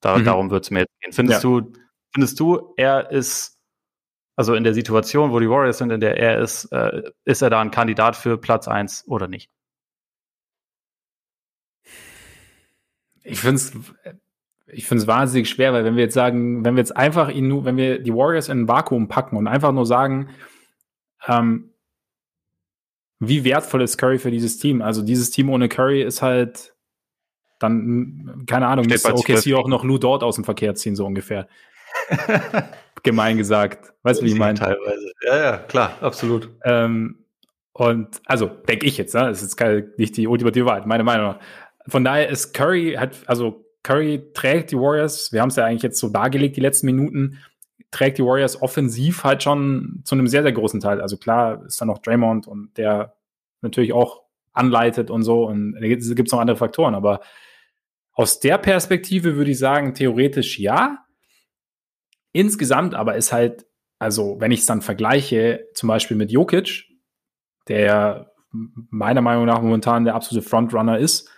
Da, 0.02 0.18
mhm. 0.18 0.26
Darum 0.26 0.52
wird 0.52 0.66
es 0.66 0.72
mir 0.72 0.80
jetzt 0.80 1.00
gehen. 1.02 1.14
Findest 1.14 1.44
ja. 1.44 1.50
du, 1.50 1.74
findest 2.14 2.40
du, 2.40 2.74
er 2.78 3.12
ist, 3.12 3.58
also 4.38 4.54
in 4.54 4.64
der 4.64 4.74
Situation, 4.74 5.32
wo 5.32 5.40
die 5.40 5.50
Warriors 5.50 5.78
sind, 5.78 5.92
in 5.92 6.00
der 6.00 6.18
er 6.18 6.40
ist, 6.40 6.66
äh, 6.72 7.04
ist 7.26 7.42
er 7.42 7.50
da 7.50 7.60
ein 7.62 7.72
Kandidat 7.72 8.16
für 8.16 8.38
Platz 8.38 8.68
eins 8.68 9.06
oder 9.08 9.28
nicht? 9.28 9.50
Ich 13.24 13.40
finde 13.40 13.56
es 13.56 13.74
ich 14.68 14.88
finde 14.88 15.04
es 15.04 15.08
wahnsinnig 15.08 15.50
schwer, 15.50 15.74
weil 15.74 15.86
wenn 15.86 15.96
wir 15.96 16.04
jetzt 16.04 16.14
sagen, 16.14 16.66
wenn 16.66 16.76
wir 16.76 16.82
jetzt 16.82 16.96
einfach 16.96 17.30
ihn 17.30 17.48
nur, 17.48 17.66
wenn 17.66 17.78
wir 17.78 18.00
die 18.00 18.14
Warriors 18.14 18.50
in 18.50 18.62
ein 18.62 18.68
Vakuum 18.68 19.08
packen 19.08 19.38
und 19.38 19.48
einfach 19.48 19.72
nur 19.72 19.86
sagen, 19.86 20.30
ähm, 21.28 21.72
wie 23.20 23.44
wertvoll 23.44 23.82
ist 23.82 23.98
Curry 23.98 24.20
für 24.20 24.32
dieses 24.32 24.58
Team? 24.58 24.82
Also 24.82 25.02
dieses 25.02 25.32
Team 25.32 25.50
ohne 25.50 25.70
Curry 25.70 26.02
ist 26.02 26.22
halt 26.22 26.74
dann, 27.60 28.44
keine 28.48 28.68
Ahnung, 28.68 28.86
müsste 28.88 29.14
OKC 29.14 29.54
auch 29.54 29.68
noch 29.68 29.84
Lou 29.84 29.98
Dort 29.98 30.24
aus 30.24 30.36
dem 30.36 30.44
Verkehr 30.44 30.76
ziehen, 30.76 30.96
so 30.96 31.06
ungefähr. 31.06 31.48
Gemein 33.04 33.38
gesagt. 33.38 33.94
Weißt 34.04 34.20
du, 34.20 34.26
wie 34.26 34.30
ich 34.30 34.38
meine? 34.38 34.60
Teilweise. 34.60 35.12
Ja, 35.26 35.38
ja, 35.38 35.58
klar, 35.58 35.98
absolut. 36.02 36.50
Ähm, 36.64 37.26
und 37.72 38.22
also 38.26 38.48
denke 38.48 38.86
ich 38.86 38.98
jetzt, 38.98 39.14
ne? 39.14 39.22
Das 39.22 39.42
ist 39.42 39.60
nicht 39.98 40.18
die 40.18 40.28
ultimative 40.28 40.66
Wahrheit, 40.66 40.86
meine 40.86 41.04
Meinung. 41.04 41.36
Von 41.88 42.04
daher 42.04 42.30
ist 42.30 42.54
Curry 42.54 42.96
hat, 42.98 43.16
also 43.28 43.65
Curry 43.86 44.32
trägt 44.34 44.72
die 44.72 44.78
Warriors, 44.78 45.32
wir 45.32 45.42
haben 45.42 45.50
es 45.50 45.56
ja 45.56 45.66
eigentlich 45.66 45.84
jetzt 45.84 46.00
so 46.00 46.10
dargelegt, 46.10 46.58
die 46.58 46.62
letzten 46.62 46.88
Minuten, 46.88 47.38
trägt 47.92 48.18
die 48.18 48.24
Warriors 48.24 48.62
offensiv 48.62 49.24
halt 49.24 49.44
schon 49.44 50.02
zu 50.04 50.16
einem 50.16 50.28
sehr, 50.28 50.42
sehr 50.42 50.52
großen 50.52 50.80
Teil. 50.80 51.00
Also 51.00 51.18
klar 51.18 51.64
ist 51.66 51.80
da 51.80 51.86
noch 51.86 52.00
Draymond 52.00 52.48
und 52.48 52.76
der 52.78 53.16
natürlich 53.62 53.94
auch 53.94 54.24
anleitet 54.54 55.10
und 55.12 55.24
so 55.24 55.46
und 55.46 55.74
da 55.74 55.88
gibt 55.88 56.02
es 56.02 56.32
noch 56.32 56.40
andere 56.40 56.58
Faktoren, 56.58 56.96
aber 56.96 57.22
aus 58.14 58.40
der 58.40 58.58
Perspektive 58.58 59.36
würde 59.36 59.52
ich 59.52 59.60
sagen, 59.60 59.94
theoretisch 59.94 60.58
ja. 60.60 61.06
Insgesamt 62.32 62.96
aber 62.96 63.16
ist 63.16 63.32
halt 63.32 63.66
also 64.00 64.40
wenn 64.40 64.52
ich 64.52 64.62
es 64.62 64.66
dann 64.66 64.82
vergleiche, 64.82 65.68
zum 65.74 65.88
Beispiel 65.88 66.18
mit 66.18 66.32
Jokic, 66.32 66.86
der 67.68 68.32
meiner 68.52 69.22
Meinung 69.22 69.46
nach 69.46 69.62
momentan 69.62 70.06
der 70.06 70.16
absolute 70.16 70.48
Frontrunner 70.48 70.98
ist, 70.98 71.30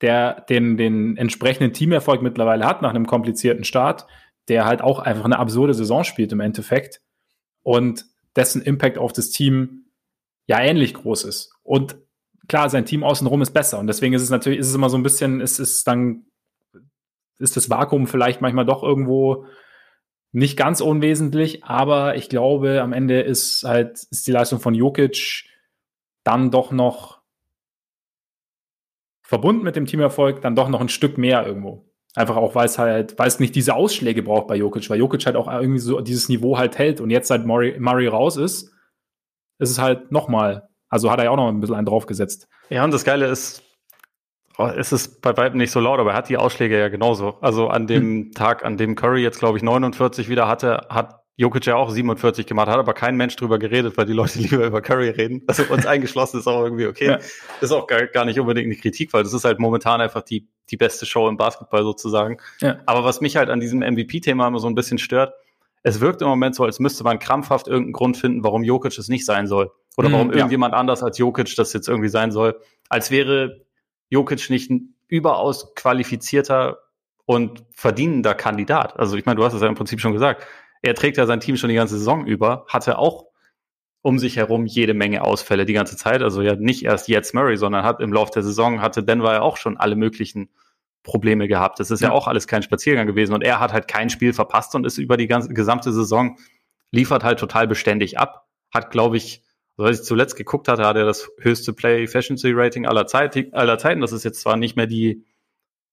der 0.00 0.42
den, 0.48 0.76
den 0.76 1.16
entsprechenden 1.16 1.72
Teamerfolg 1.72 2.22
mittlerweile 2.22 2.66
hat 2.66 2.82
nach 2.82 2.90
einem 2.90 3.06
komplizierten 3.06 3.64
Start, 3.64 4.06
der 4.48 4.64
halt 4.64 4.80
auch 4.80 4.98
einfach 4.98 5.24
eine 5.24 5.38
absurde 5.38 5.74
Saison 5.74 6.04
spielt 6.04 6.32
im 6.32 6.40
Endeffekt 6.40 7.00
und 7.62 8.06
dessen 8.36 8.62
Impact 8.62 8.98
auf 8.98 9.12
das 9.12 9.30
Team 9.30 9.86
ja 10.46 10.60
ähnlich 10.60 10.94
groß 10.94 11.24
ist. 11.24 11.52
Und 11.62 11.96
klar, 12.48 12.70
sein 12.70 12.86
Team 12.86 13.04
außenrum 13.04 13.42
ist 13.42 13.52
besser 13.52 13.78
und 13.78 13.86
deswegen 13.86 14.14
ist 14.14 14.22
es 14.22 14.30
natürlich, 14.30 14.58
ist 14.58 14.68
es 14.68 14.74
immer 14.74 14.90
so 14.90 14.96
ein 14.96 15.02
bisschen, 15.02 15.40
ist 15.40 15.58
es 15.58 15.84
dann, 15.84 16.26
ist 17.38 17.56
das 17.56 17.70
Vakuum 17.70 18.06
vielleicht 18.06 18.40
manchmal 18.40 18.64
doch 18.64 18.82
irgendwo 18.82 19.46
nicht 20.32 20.56
ganz 20.56 20.80
unwesentlich, 20.80 21.64
aber 21.64 22.16
ich 22.16 22.28
glaube, 22.28 22.82
am 22.82 22.92
Ende 22.92 23.20
ist 23.20 23.64
halt, 23.64 24.06
ist 24.10 24.26
die 24.26 24.32
Leistung 24.32 24.60
von 24.60 24.74
Jokic 24.74 25.44
dann 26.22 26.50
doch 26.50 26.70
noch 26.70 27.17
verbunden 29.28 29.62
mit 29.62 29.76
dem 29.76 29.84
Teamerfolg 29.84 30.40
dann 30.40 30.56
doch 30.56 30.70
noch 30.70 30.80
ein 30.80 30.88
Stück 30.88 31.18
mehr 31.18 31.46
irgendwo. 31.46 31.84
Einfach 32.14 32.36
auch, 32.36 32.54
weil 32.54 32.64
es 32.64 32.78
halt, 32.78 33.18
weil 33.18 33.28
es 33.28 33.38
nicht 33.38 33.54
diese 33.54 33.74
Ausschläge 33.74 34.22
braucht 34.22 34.46
bei 34.46 34.56
Jokic, 34.56 34.88
weil 34.88 34.98
Jokic 34.98 35.26
halt 35.26 35.36
auch 35.36 35.52
irgendwie 35.52 35.80
so 35.80 36.00
dieses 36.00 36.30
Niveau 36.30 36.56
halt 36.56 36.78
hält 36.78 37.02
und 37.02 37.10
jetzt 37.10 37.28
seit 37.28 37.44
Murray, 37.44 37.78
Murray 37.78 38.06
raus 38.06 38.38
ist, 38.38 38.72
ist 39.58 39.70
es 39.70 39.78
halt 39.78 40.10
nochmal, 40.10 40.70
also 40.88 41.10
hat 41.10 41.18
er 41.18 41.26
ja 41.26 41.30
auch 41.30 41.36
noch 41.36 41.48
ein 41.48 41.60
bisschen 41.60 41.76
einen 41.76 41.84
draufgesetzt. 41.84 42.48
Ja, 42.70 42.82
und 42.84 42.94
das 42.94 43.04
Geile 43.04 43.26
ist, 43.26 43.62
oh, 44.56 44.64
es 44.64 44.92
ist 44.92 45.20
bei 45.20 45.36
weitem 45.36 45.58
nicht 45.58 45.72
so 45.72 45.80
laut, 45.80 46.00
aber 46.00 46.12
er 46.12 46.16
hat 46.16 46.30
die 46.30 46.38
Ausschläge 46.38 46.78
ja 46.78 46.88
genauso. 46.88 47.36
Also 47.42 47.68
an 47.68 47.86
dem 47.86 48.02
hm. 48.02 48.32
Tag, 48.32 48.64
an 48.64 48.78
dem 48.78 48.94
Curry 48.94 49.22
jetzt, 49.22 49.40
glaube 49.40 49.58
ich, 49.58 49.62
49 49.62 50.30
wieder 50.30 50.48
hatte, 50.48 50.86
hat 50.88 51.17
Jokic 51.38 51.66
ja 51.66 51.76
auch 51.76 51.88
47 51.88 52.46
gemacht, 52.46 52.68
hat 52.68 52.78
aber 52.78 52.94
kein 52.94 53.16
Mensch 53.16 53.36
drüber 53.36 53.60
geredet, 53.60 53.96
weil 53.96 54.06
die 54.06 54.12
Leute 54.12 54.38
lieber 54.40 54.66
über 54.66 54.82
Curry 54.82 55.10
reden. 55.10 55.44
Also 55.46 55.62
uns 55.70 55.86
eingeschlossen 55.86 56.40
ist 56.40 56.48
auch 56.48 56.64
irgendwie 56.64 56.86
okay. 56.86 57.06
Ja. 57.06 57.18
Ist 57.60 57.70
auch 57.70 57.86
gar, 57.86 58.06
gar 58.08 58.24
nicht 58.24 58.40
unbedingt 58.40 58.66
eine 58.66 58.74
Kritik, 58.74 59.12
weil 59.12 59.22
das 59.22 59.32
ist 59.32 59.44
halt 59.44 59.60
momentan 59.60 60.00
einfach 60.00 60.22
die, 60.22 60.48
die 60.68 60.76
beste 60.76 61.06
Show 61.06 61.28
im 61.28 61.36
Basketball 61.36 61.84
sozusagen. 61.84 62.38
Ja. 62.60 62.78
Aber 62.86 63.04
was 63.04 63.20
mich 63.20 63.36
halt 63.36 63.50
an 63.50 63.60
diesem 63.60 63.78
MVP-Thema 63.78 64.48
immer 64.48 64.58
so 64.58 64.66
ein 64.66 64.74
bisschen 64.74 64.98
stört, 64.98 65.32
es 65.84 66.00
wirkt 66.00 66.22
im 66.22 66.28
Moment 66.28 66.56
so, 66.56 66.64
als 66.64 66.80
müsste 66.80 67.04
man 67.04 67.20
krampfhaft 67.20 67.68
irgendeinen 67.68 67.92
Grund 67.92 68.16
finden, 68.16 68.42
warum 68.42 68.64
Jokic 68.64 68.98
es 68.98 69.08
nicht 69.08 69.24
sein 69.24 69.46
soll. 69.46 69.70
Oder 69.96 70.08
mhm, 70.08 70.12
warum 70.14 70.32
irgendjemand 70.32 70.72
ja. 70.72 70.80
anders 70.80 71.04
als 71.04 71.18
Jokic 71.18 71.54
das 71.54 71.72
jetzt 71.72 71.88
irgendwie 71.88 72.08
sein 72.08 72.32
soll. 72.32 72.60
Als 72.88 73.12
wäre 73.12 73.64
Jokic 74.08 74.50
nicht 74.50 74.70
ein 74.70 74.96
überaus 75.06 75.72
qualifizierter 75.76 76.78
und 77.26 77.62
verdienender 77.70 78.34
Kandidat. 78.34 78.98
Also 78.98 79.16
ich 79.16 79.24
meine, 79.24 79.36
du 79.36 79.44
hast 79.44 79.54
es 79.54 79.62
ja 79.62 79.68
im 79.68 79.76
Prinzip 79.76 80.00
schon 80.00 80.14
gesagt 80.14 80.44
er 80.82 80.94
trägt 80.94 81.16
ja 81.16 81.26
sein 81.26 81.40
Team 81.40 81.56
schon 81.56 81.68
die 81.68 81.76
ganze 81.76 81.98
Saison 81.98 82.26
über, 82.26 82.64
hatte 82.68 82.98
auch 82.98 83.26
um 84.02 84.18
sich 84.18 84.36
herum 84.36 84.66
jede 84.66 84.94
Menge 84.94 85.22
Ausfälle 85.22 85.64
die 85.64 85.72
ganze 85.72 85.96
Zeit. 85.96 86.22
Also 86.22 86.42
ja 86.42 86.54
nicht 86.54 86.84
erst 86.84 87.08
jetzt 87.08 87.34
Murray, 87.34 87.56
sondern 87.56 87.84
hat 87.84 88.00
im 88.00 88.12
Laufe 88.12 88.32
der 88.32 88.42
Saison 88.42 88.80
hatte 88.80 89.02
Denver 89.02 89.32
ja 89.32 89.42
auch 89.42 89.56
schon 89.56 89.76
alle 89.76 89.96
möglichen 89.96 90.50
Probleme 91.02 91.48
gehabt. 91.48 91.80
Das 91.80 91.90
ist 91.90 92.00
ja. 92.00 92.08
ja 92.08 92.14
auch 92.14 92.28
alles 92.28 92.46
kein 92.46 92.62
Spaziergang 92.62 93.06
gewesen 93.06 93.34
und 93.34 93.42
er 93.42 93.60
hat 93.60 93.72
halt 93.72 93.88
kein 93.88 94.10
Spiel 94.10 94.32
verpasst 94.32 94.74
und 94.74 94.86
ist 94.86 94.98
über 94.98 95.16
die 95.16 95.26
ganze 95.26 95.48
gesamte 95.48 95.92
Saison 95.92 96.38
liefert 96.90 97.24
halt 97.24 97.38
total 97.38 97.66
beständig 97.66 98.18
ab. 98.18 98.46
Hat, 98.72 98.90
glaube 98.90 99.16
ich, 99.16 99.42
so 99.76 99.84
als 99.84 100.00
ich 100.00 100.06
zuletzt 100.06 100.36
geguckt 100.36 100.68
hatte, 100.68 100.84
hat 100.84 100.96
er 100.96 101.04
das 101.04 101.30
höchste 101.38 101.72
Play 101.72 102.04
Efficiency 102.04 102.52
Rating 102.52 102.86
aller, 102.86 103.06
Zeit, 103.06 103.54
aller 103.54 103.78
Zeiten. 103.78 104.00
Das 104.00 104.12
ist 104.12 104.24
jetzt 104.24 104.40
zwar 104.40 104.56
nicht 104.56 104.76
mehr 104.76 104.86
die, 104.86 105.24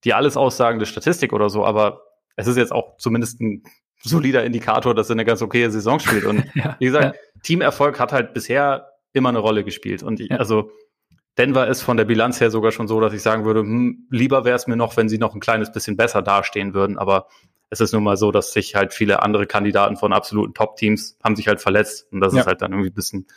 die 0.03 0.13
alles 0.13 0.37
aussagende 0.37 0.85
Statistik 0.85 1.33
oder 1.33 1.49
so, 1.49 1.65
aber 1.65 2.01
es 2.35 2.47
ist 2.47 2.57
jetzt 2.57 2.71
auch 2.71 2.97
zumindest 2.97 3.41
ein 3.41 3.63
solider 4.09 4.43
Indikator, 4.43 4.95
dass 4.95 5.09
er 5.09 5.13
eine 5.13 5.25
ganz 5.25 5.41
okaye 5.41 5.69
Saison 5.69 5.99
spielt. 5.99 6.25
Und 6.25 6.45
ja, 6.55 6.75
wie 6.79 6.85
gesagt, 6.85 7.15
ja. 7.15 7.41
Teamerfolg 7.43 7.99
hat 7.99 8.11
halt 8.11 8.33
bisher 8.33 8.91
immer 9.13 9.29
eine 9.29 9.39
Rolle 9.39 9.63
gespielt. 9.63 10.03
Und 10.03 10.19
ich, 10.19 10.29
ja. 10.29 10.37
also 10.37 10.71
Denver 11.37 11.67
ist 11.67 11.81
von 11.81 11.97
der 11.97 12.05
Bilanz 12.05 12.39
her 12.39 12.49
sogar 12.49 12.71
schon 12.71 12.87
so, 12.87 12.99
dass 12.99 13.13
ich 13.13 13.21
sagen 13.21 13.45
würde, 13.45 13.61
hm, 13.61 14.07
lieber 14.09 14.45
wäre 14.45 14.55
es 14.55 14.67
mir 14.67 14.77
noch, 14.77 14.95
wenn 14.97 15.09
sie 15.09 15.17
noch 15.17 15.33
ein 15.33 15.41
kleines 15.41 15.71
bisschen 15.71 15.97
besser 15.97 16.21
dastehen 16.21 16.73
würden. 16.73 16.97
Aber 16.97 17.27
es 17.69 17.81
ist 17.81 17.93
nun 17.93 18.03
mal 18.03 18.17
so, 18.17 18.31
dass 18.31 18.53
sich 18.53 18.75
halt 18.75 18.93
viele 18.93 19.21
andere 19.21 19.47
Kandidaten 19.47 19.97
von 19.97 20.13
absoluten 20.13 20.53
Top-Teams 20.53 21.17
haben 21.23 21.35
sich 21.35 21.47
halt 21.47 21.61
verletzt. 21.61 22.07
Und 22.11 22.21
das 22.21 22.33
ist 22.33 22.45
halt 22.45 22.61
dann 22.61 22.71
irgendwie 22.71 22.89
ein 22.89 22.93
bisschen, 22.93 23.27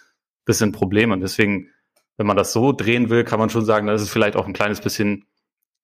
bisschen 0.44 0.70
ein 0.70 0.72
Problem. 0.72 1.10
Und 1.10 1.20
deswegen, 1.20 1.70
wenn 2.16 2.26
man 2.26 2.36
das 2.36 2.52
so 2.52 2.72
drehen 2.72 3.10
will, 3.10 3.24
kann 3.24 3.38
man 3.38 3.50
schon 3.50 3.64
sagen, 3.64 3.86
das 3.86 4.02
ist 4.02 4.10
vielleicht 4.10 4.36
auch 4.36 4.46
ein 4.46 4.52
kleines 4.52 4.80
bisschen 4.80 5.24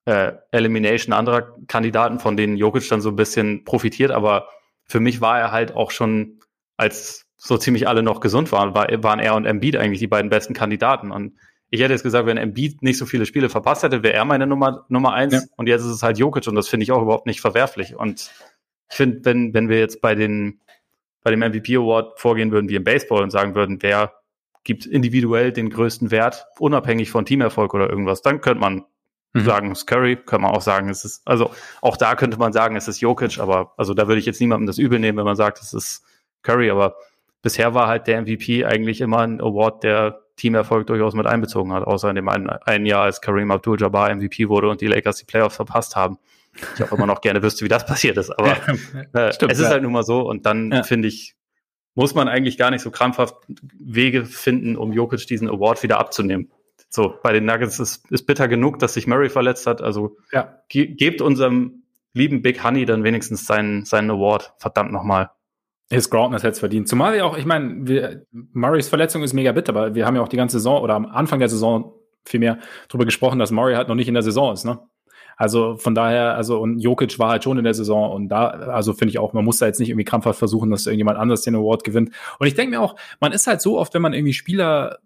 äh, 0.05 0.33
Elimination 0.53 1.13
anderer 1.13 1.57
Kandidaten, 1.67 2.21
von 2.21 2.37
denen 2.37 2.57
Jokic 2.57 2.89
dann 2.89 3.01
so 3.01 3.09
ein 3.09 3.17
bisschen 3.17 3.65
profitiert. 3.65 4.13
Aber 4.13 4.49
für 4.87 5.01
mich 5.01 5.21
war 5.21 5.39
er 5.39 5.53
halt 5.53 5.75
auch 5.75 5.91
schon, 5.91 6.41
als 6.77 7.27
so 7.37 7.59
ziemlich 7.59 7.89
alle 7.89 8.03
noch 8.03 8.21
gesund 8.21 8.53
waren, 8.53 8.75
war, 8.75 8.89
waren 9.03 9.19
er 9.19 9.35
und 9.35 9.45
Embiid 9.45 9.77
eigentlich 9.77 9.99
die 9.99 10.07
beiden 10.07 10.31
besten 10.31 10.55
Kandidaten. 10.55 11.11
Und 11.11 11.39
ich 11.71 11.81
hätte 11.81 11.93
jetzt 11.93 12.03
gesagt, 12.03 12.27
wenn 12.27 12.37
Embiid 12.37 12.83
nicht 12.83 12.99
so 12.99 13.07
viele 13.07 13.27
Spiele 13.27 13.49
verpasst 13.49 13.83
hätte, 13.83 14.03
wäre 14.03 14.15
er 14.15 14.25
meine 14.25 14.47
Nummer, 14.47 14.87
Nummer 14.89 15.13
eins. 15.13 15.35
Ja. 15.35 15.41
Und 15.57 15.67
jetzt 15.67 15.83
ist 15.83 15.89
es 15.89 16.03
halt 16.03 16.19
Jokic 16.19 16.47
und 16.47 16.55
das 16.55 16.69
finde 16.69 16.85
ich 16.85 16.93
auch 16.93 17.03
überhaupt 17.03 17.27
nicht 17.27 17.41
verwerflich. 17.41 17.97
Und 17.97 18.31
ich 18.91 18.97
finde, 18.97 19.25
wenn, 19.25 19.55
wenn 19.55 19.69
wir 19.69 19.79
jetzt 19.79 20.01
bei 20.01 20.15
den, 20.15 20.61
bei 21.23 21.31
dem 21.31 21.41
MVP 21.41 21.77
Award 21.77 22.19
vorgehen 22.21 22.53
würden 22.53 22.69
wie 22.69 22.77
im 22.77 22.85
Baseball 22.85 23.23
und 23.23 23.31
sagen 23.31 23.55
würden, 23.55 23.79
wer 23.83 24.15
gibt 24.63 24.87
individuell 24.87 25.53
den 25.53 25.69
größten 25.69 26.11
Wert, 26.11 26.47
unabhängig 26.59 27.11
von 27.11 27.27
Teamerfolg 27.27 27.75
oder 27.75 27.91
irgendwas, 27.91 28.23
dann 28.23 28.41
könnte 28.41 28.61
man 28.61 28.85
mhm. 29.35 29.45
sagen, 29.45 29.73
es 29.73 29.81
ist 29.81 29.87
Curry, 29.87 30.17
kann 30.17 30.41
man 30.41 30.53
auch 30.53 30.63
sagen, 30.63 30.89
es 30.89 31.05
ist, 31.05 31.23
also 31.27 31.51
auch 31.83 31.97
da 31.97 32.15
könnte 32.15 32.39
man 32.39 32.53
sagen, 32.53 32.77
es 32.77 32.89
ist 32.89 33.01
Jokic, 33.01 33.39
aber 33.39 33.75
also 33.77 33.93
da 33.93 34.09
würde 34.09 34.19
ich 34.19 34.27
jetzt 34.27 34.41
niemandem 34.41 34.67
das 34.67 34.79
übel 34.79 34.99
nehmen, 34.99 35.19
wenn 35.19 35.25
man 35.25 35.37
sagt, 35.37 35.61
es 35.61 35.75
ist 35.75 36.05
Curry, 36.43 36.71
aber 36.71 36.97
bisher 37.43 37.75
war 37.75 37.89
halt 37.89 38.07
der 38.07 38.23
MVP 38.23 38.65
eigentlich 38.65 39.01
immer 39.01 39.19
ein 39.21 39.41
Award, 39.41 39.83
der 39.83 40.21
Teamerfolg 40.37 40.87
durchaus 40.87 41.15
mit 41.15 41.27
einbezogen 41.27 41.73
hat, 41.73 41.85
außer 41.85 42.09
in 42.09 42.17
dem 42.17 42.29
einen, 42.29 42.49
einen 42.49 42.87
Jahr, 42.87 43.03
als 43.03 43.21
Kareem 43.21 43.51
Abdul-Jabbar 43.51 44.15
MVP 44.15 44.49
wurde 44.49 44.69
und 44.69 44.81
die 44.81 44.87
Lakers 44.87 45.19
die 45.19 45.27
Playoffs 45.27 45.57
verpasst 45.57 45.95
haben. 45.95 46.19
Ich 46.75 46.83
auch 46.83 46.93
immer 46.93 47.07
noch 47.07 47.21
gerne 47.21 47.43
wüsste, 47.43 47.65
wie 47.65 47.69
das 47.69 47.87
passiert 47.87 48.17
ist, 48.17 48.31
aber 48.31 48.57
äh, 49.13 49.33
Stimmt, 49.33 49.53
es 49.53 49.59
ist 49.59 49.65
ja. 49.65 49.71
halt 49.71 49.83
nun 49.83 49.93
mal 49.93 50.05
so 50.05 50.29
und 50.29 50.47
dann 50.47 50.73
ja. 50.73 50.83
finde 50.83 51.09
ich, 51.09 51.35
muss 51.95 52.15
man 52.15 52.29
eigentlich 52.29 52.59
gar 52.59 52.71
nicht 52.71 52.83
so 52.83 52.91
krampfhaft 52.91 53.37
Wege 53.79 54.25
finden, 54.25 54.77
um 54.77 54.93
Jokic 54.93 55.27
diesen 55.27 55.49
Award 55.49 55.83
wieder 55.83 55.99
abzunehmen. 55.99 56.51
So, 56.95 57.13
bei 57.25 57.33
den 57.33 57.45
Nuggets 57.45 57.81
ist, 57.81 58.09
ist 58.13 58.25
bitter 58.25 58.47
genug, 58.47 58.79
dass 58.79 58.95
sich 58.95 59.09
Murray 59.09 59.29
verletzt 59.29 59.67
hat. 59.67 59.83
Also 59.83 60.17
ja. 60.31 60.61
ge 60.69 60.87
gebt 60.87 61.21
unserem 61.21 61.83
lieben 62.13 62.41
Big 62.41 62.63
Honey 62.63 62.85
dann 62.85 63.03
wenigstens 63.03 63.47
seinen, 63.47 63.85
seinen 63.85 64.13
Award. 64.13 64.53
Verdammt 64.59 64.93
nochmal. 64.93 65.31
His 65.91 66.09
Groundness 66.09 66.45
es 66.45 66.61
verdient. 66.61 66.87
Zumal 66.87 67.13
wir 67.13 67.27
auch, 67.27 67.37
ich 67.37 67.47
meine, 67.47 68.25
Murrays 68.53 68.89
Verletzung 68.89 69.25
ist 69.25 69.33
mega 69.33 69.51
bitter, 69.51 69.71
aber 69.71 69.97
wir 69.97 70.07
haben 70.07 70.15
ja 70.15 70.23
auch 70.23 70.29
die 70.29 70.37
ganze 70.37 70.59
Saison 70.59 70.81
oder 70.83 70.95
am 70.95 71.07
Anfang 71.07 71.41
der 71.41 71.49
Saison 71.49 71.95
vielmehr 72.25 72.61
darüber 72.87 73.07
gesprochen, 73.07 73.41
dass 73.41 73.51
Murray 73.51 73.75
halt 73.75 73.89
noch 73.89 73.97
nicht 73.97 74.07
in 74.07 74.15
der 74.15 74.23
Saison 74.23 74.53
ist, 74.53 74.65
ne? 74.65 74.79
Also 75.37 75.77
von 75.77 75.97
daher, 75.97 76.37
also 76.37 76.61
und 76.61 76.79
Jokic 76.79 77.19
war 77.19 77.31
halt 77.31 77.43
schon 77.43 77.59
in 77.59 77.65
der 77.65 77.75
Saison 77.75 78.13
und 78.13 78.29
da, 78.29 78.51
also 78.51 78.93
finde 78.93 79.11
ich 79.11 79.19
auch, 79.19 79.33
man 79.33 79.45
muss 79.45 79.59
da 79.59 79.67
jetzt 79.67 79.81
nicht 79.81 79.89
irgendwie 79.89 80.05
krampfhaft 80.05 80.39
versuchen, 80.39 80.71
dass 80.71 80.87
irgendjemand 80.87 81.19
anderes 81.19 81.43
den 81.43 81.57
Award 81.57 81.83
gewinnt. 81.83 82.13
Und 82.39 82.47
ich 82.47 82.55
denke 82.55 82.71
mir 82.71 82.81
auch, 82.81 82.95
man 83.19 83.33
ist 83.33 83.49
halt 83.49 83.61
so 83.61 83.81
oft, 83.81 83.95
wenn 83.95 84.03
man 84.03 84.15
irgendwie 84.15 84.33
Spieler 84.33 85.01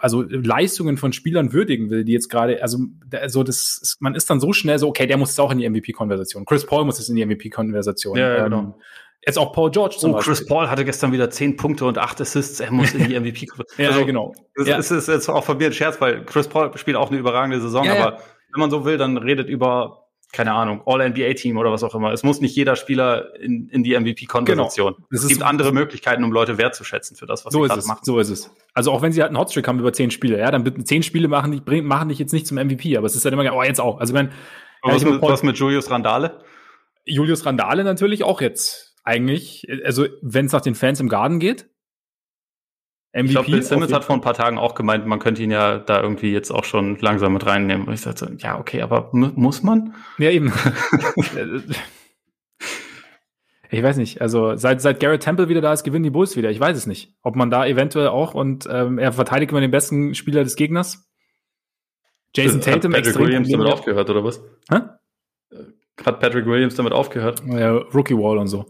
also 0.00 0.22
Leistungen 0.22 0.96
von 0.96 1.12
Spielern 1.12 1.52
würdigen 1.52 1.90
will, 1.90 2.04
die 2.04 2.12
jetzt 2.12 2.28
gerade, 2.28 2.62
also, 2.62 2.78
also 3.12 3.42
das, 3.42 3.96
man 4.00 4.14
ist 4.14 4.28
dann 4.30 4.40
so 4.40 4.52
schnell 4.52 4.78
so, 4.78 4.88
okay, 4.88 5.06
der 5.06 5.16
muss 5.16 5.30
jetzt 5.30 5.40
auch 5.40 5.52
in 5.52 5.58
die 5.58 5.68
MVP-Konversation. 5.68 6.44
Chris 6.44 6.66
Paul 6.66 6.84
muss 6.84 6.98
jetzt 6.98 7.08
in 7.08 7.16
die 7.16 7.24
MVP-Konversation. 7.24 8.16
Ja, 8.16 8.36
ja, 8.36 8.44
genau. 8.44 8.58
Ähm, 8.60 8.74
jetzt 9.24 9.38
auch 9.38 9.52
Paul 9.52 9.70
George 9.70 9.96
zum 9.98 10.12
oh, 10.12 10.14
Beispiel. 10.14 10.34
Chris 10.34 10.46
Paul 10.46 10.70
hatte 10.70 10.84
gestern 10.84 11.12
wieder 11.12 11.30
zehn 11.30 11.56
Punkte 11.56 11.84
und 11.84 11.98
acht 11.98 12.20
Assists. 12.20 12.60
Er 12.60 12.70
muss 12.70 12.94
in 12.94 13.08
die 13.08 13.20
MVP. 13.20 13.48
ja, 13.76 13.90
also, 13.90 14.06
genau. 14.06 14.34
Das 14.56 14.66
ja. 14.66 14.78
ist, 14.78 14.90
ist 14.90 15.08
jetzt 15.08 15.28
auch 15.28 15.44
von 15.44 15.58
mir 15.58 15.66
ein 15.66 15.72
Scherz, 15.72 16.00
weil 16.00 16.24
Chris 16.24 16.48
Paul 16.48 16.76
spielt 16.76 16.96
auch 16.96 17.10
eine 17.10 17.18
überragende 17.18 17.60
Saison, 17.60 17.84
ja, 17.84 17.94
aber 17.94 18.18
wenn 18.52 18.60
man 18.60 18.70
so 18.70 18.84
will, 18.84 18.98
dann 18.98 19.16
redet 19.16 19.48
über 19.48 20.08
keine 20.32 20.52
Ahnung, 20.52 20.82
All-NBA-Team 20.86 21.56
oder 21.56 21.72
was 21.72 21.82
auch 21.82 21.94
immer. 21.94 22.12
Es 22.12 22.22
muss 22.22 22.40
nicht 22.40 22.54
jeder 22.54 22.76
Spieler 22.76 23.34
in, 23.40 23.68
in 23.68 23.82
die 23.82 23.98
MVP-Konversation. 23.98 24.94
Genau. 24.94 25.06
Es 25.10 25.26
gibt 25.26 25.42
andere 25.42 25.72
Möglichkeiten, 25.72 26.22
um 26.22 26.32
Leute 26.32 26.56
wertzuschätzen 26.56 27.16
für 27.16 27.26
das, 27.26 27.44
was 27.44 27.52
so 27.52 27.62
sie 27.62 27.68
gerade 27.68 27.86
machen. 27.86 28.00
So 28.04 28.18
ist 28.18 28.30
es. 28.30 28.50
Also 28.72 28.92
auch 28.92 29.02
wenn 29.02 29.12
sie 29.12 29.22
halt 29.22 29.30
einen 29.30 29.38
Hotstreak 29.38 29.66
haben 29.66 29.80
über 29.80 29.92
zehn 29.92 30.10
Spiele, 30.10 30.38
ja, 30.38 30.50
dann 30.50 30.84
zehn 30.84 31.02
Spiele 31.02 31.28
machen 31.28 31.52
die, 31.52 31.60
bringen, 31.60 31.86
machen 31.86 32.08
dich 32.10 32.18
jetzt 32.18 32.32
nicht 32.32 32.46
zum 32.46 32.58
MVP, 32.58 32.96
aber 32.96 33.06
es 33.06 33.16
ist 33.16 33.24
halt 33.24 33.32
immer, 33.32 33.52
oh, 33.52 33.62
jetzt 33.62 33.80
auch. 33.80 33.98
Also 33.98 34.14
wenn, 34.14 34.30
was, 34.82 35.04
mit, 35.04 35.20
was 35.20 35.42
mit 35.42 35.56
Julius 35.56 35.90
Randale? 35.90 36.40
Julius 37.04 37.44
Randale 37.44 37.82
natürlich 37.82 38.22
auch 38.22 38.40
jetzt 38.40 38.94
eigentlich. 39.02 39.66
Also 39.84 40.06
wenn 40.22 40.46
es 40.46 40.52
nach 40.52 40.60
den 40.60 40.74
Fans 40.74 41.00
im 41.00 41.08
Garten 41.08 41.40
geht, 41.40 41.68
MVP 43.12 43.24
ich 43.24 43.30
glaube, 43.32 43.50
Bill 43.50 43.62
Simmons 43.62 43.92
hat 43.92 44.04
vor 44.04 44.14
ein 44.14 44.20
paar 44.20 44.34
Tagen 44.34 44.56
auch 44.56 44.74
gemeint, 44.74 45.04
man 45.06 45.18
könnte 45.18 45.42
ihn 45.42 45.50
ja 45.50 45.78
da 45.78 46.00
irgendwie 46.00 46.32
jetzt 46.32 46.52
auch 46.52 46.62
schon 46.64 46.96
langsam 47.00 47.32
mit 47.32 47.44
reinnehmen. 47.44 47.88
Und 47.88 47.94
ich 47.94 48.02
sagte, 48.02 48.36
ja, 48.38 48.58
okay, 48.58 48.82
aber 48.82 49.10
muss 49.12 49.64
man? 49.64 49.94
Ja, 50.18 50.30
eben. 50.30 50.52
ich 53.70 53.82
weiß 53.82 53.96
nicht. 53.96 54.20
Also 54.20 54.54
seit, 54.54 54.80
seit 54.80 55.00
Garrett 55.00 55.22
Temple 55.22 55.48
wieder 55.48 55.60
da 55.60 55.72
ist, 55.72 55.82
gewinnen 55.82 56.04
die 56.04 56.10
Bulls 56.10 56.36
wieder. 56.36 56.50
Ich 56.50 56.60
weiß 56.60 56.76
es 56.76 56.86
nicht. 56.86 57.14
Ob 57.22 57.34
man 57.34 57.50
da 57.50 57.66
eventuell 57.66 58.08
auch 58.08 58.34
und 58.34 58.68
ähm, 58.70 58.98
er 58.98 59.12
verteidigt 59.12 59.50
immer 59.50 59.60
den 59.60 59.72
besten 59.72 60.14
Spieler 60.14 60.44
des 60.44 60.54
Gegners. 60.54 61.10
Jason 62.34 62.60
Tatum 62.60 62.92
Patrick 62.92 63.06
extrem 63.08 63.26
Williams 63.26 63.48
damit 63.48 63.66
aufgehört, 63.66 64.08
oder 64.08 64.22
was? 64.22 64.40
Hä? 64.70 64.82
Hat 66.04 66.20
Patrick 66.20 66.46
Williams 66.46 66.76
damit 66.76 66.92
aufgehört? 66.92 67.42
Ja, 67.46 67.72
Rookie 67.72 68.16
Wall 68.16 68.38
und 68.38 68.46
so. 68.46 68.66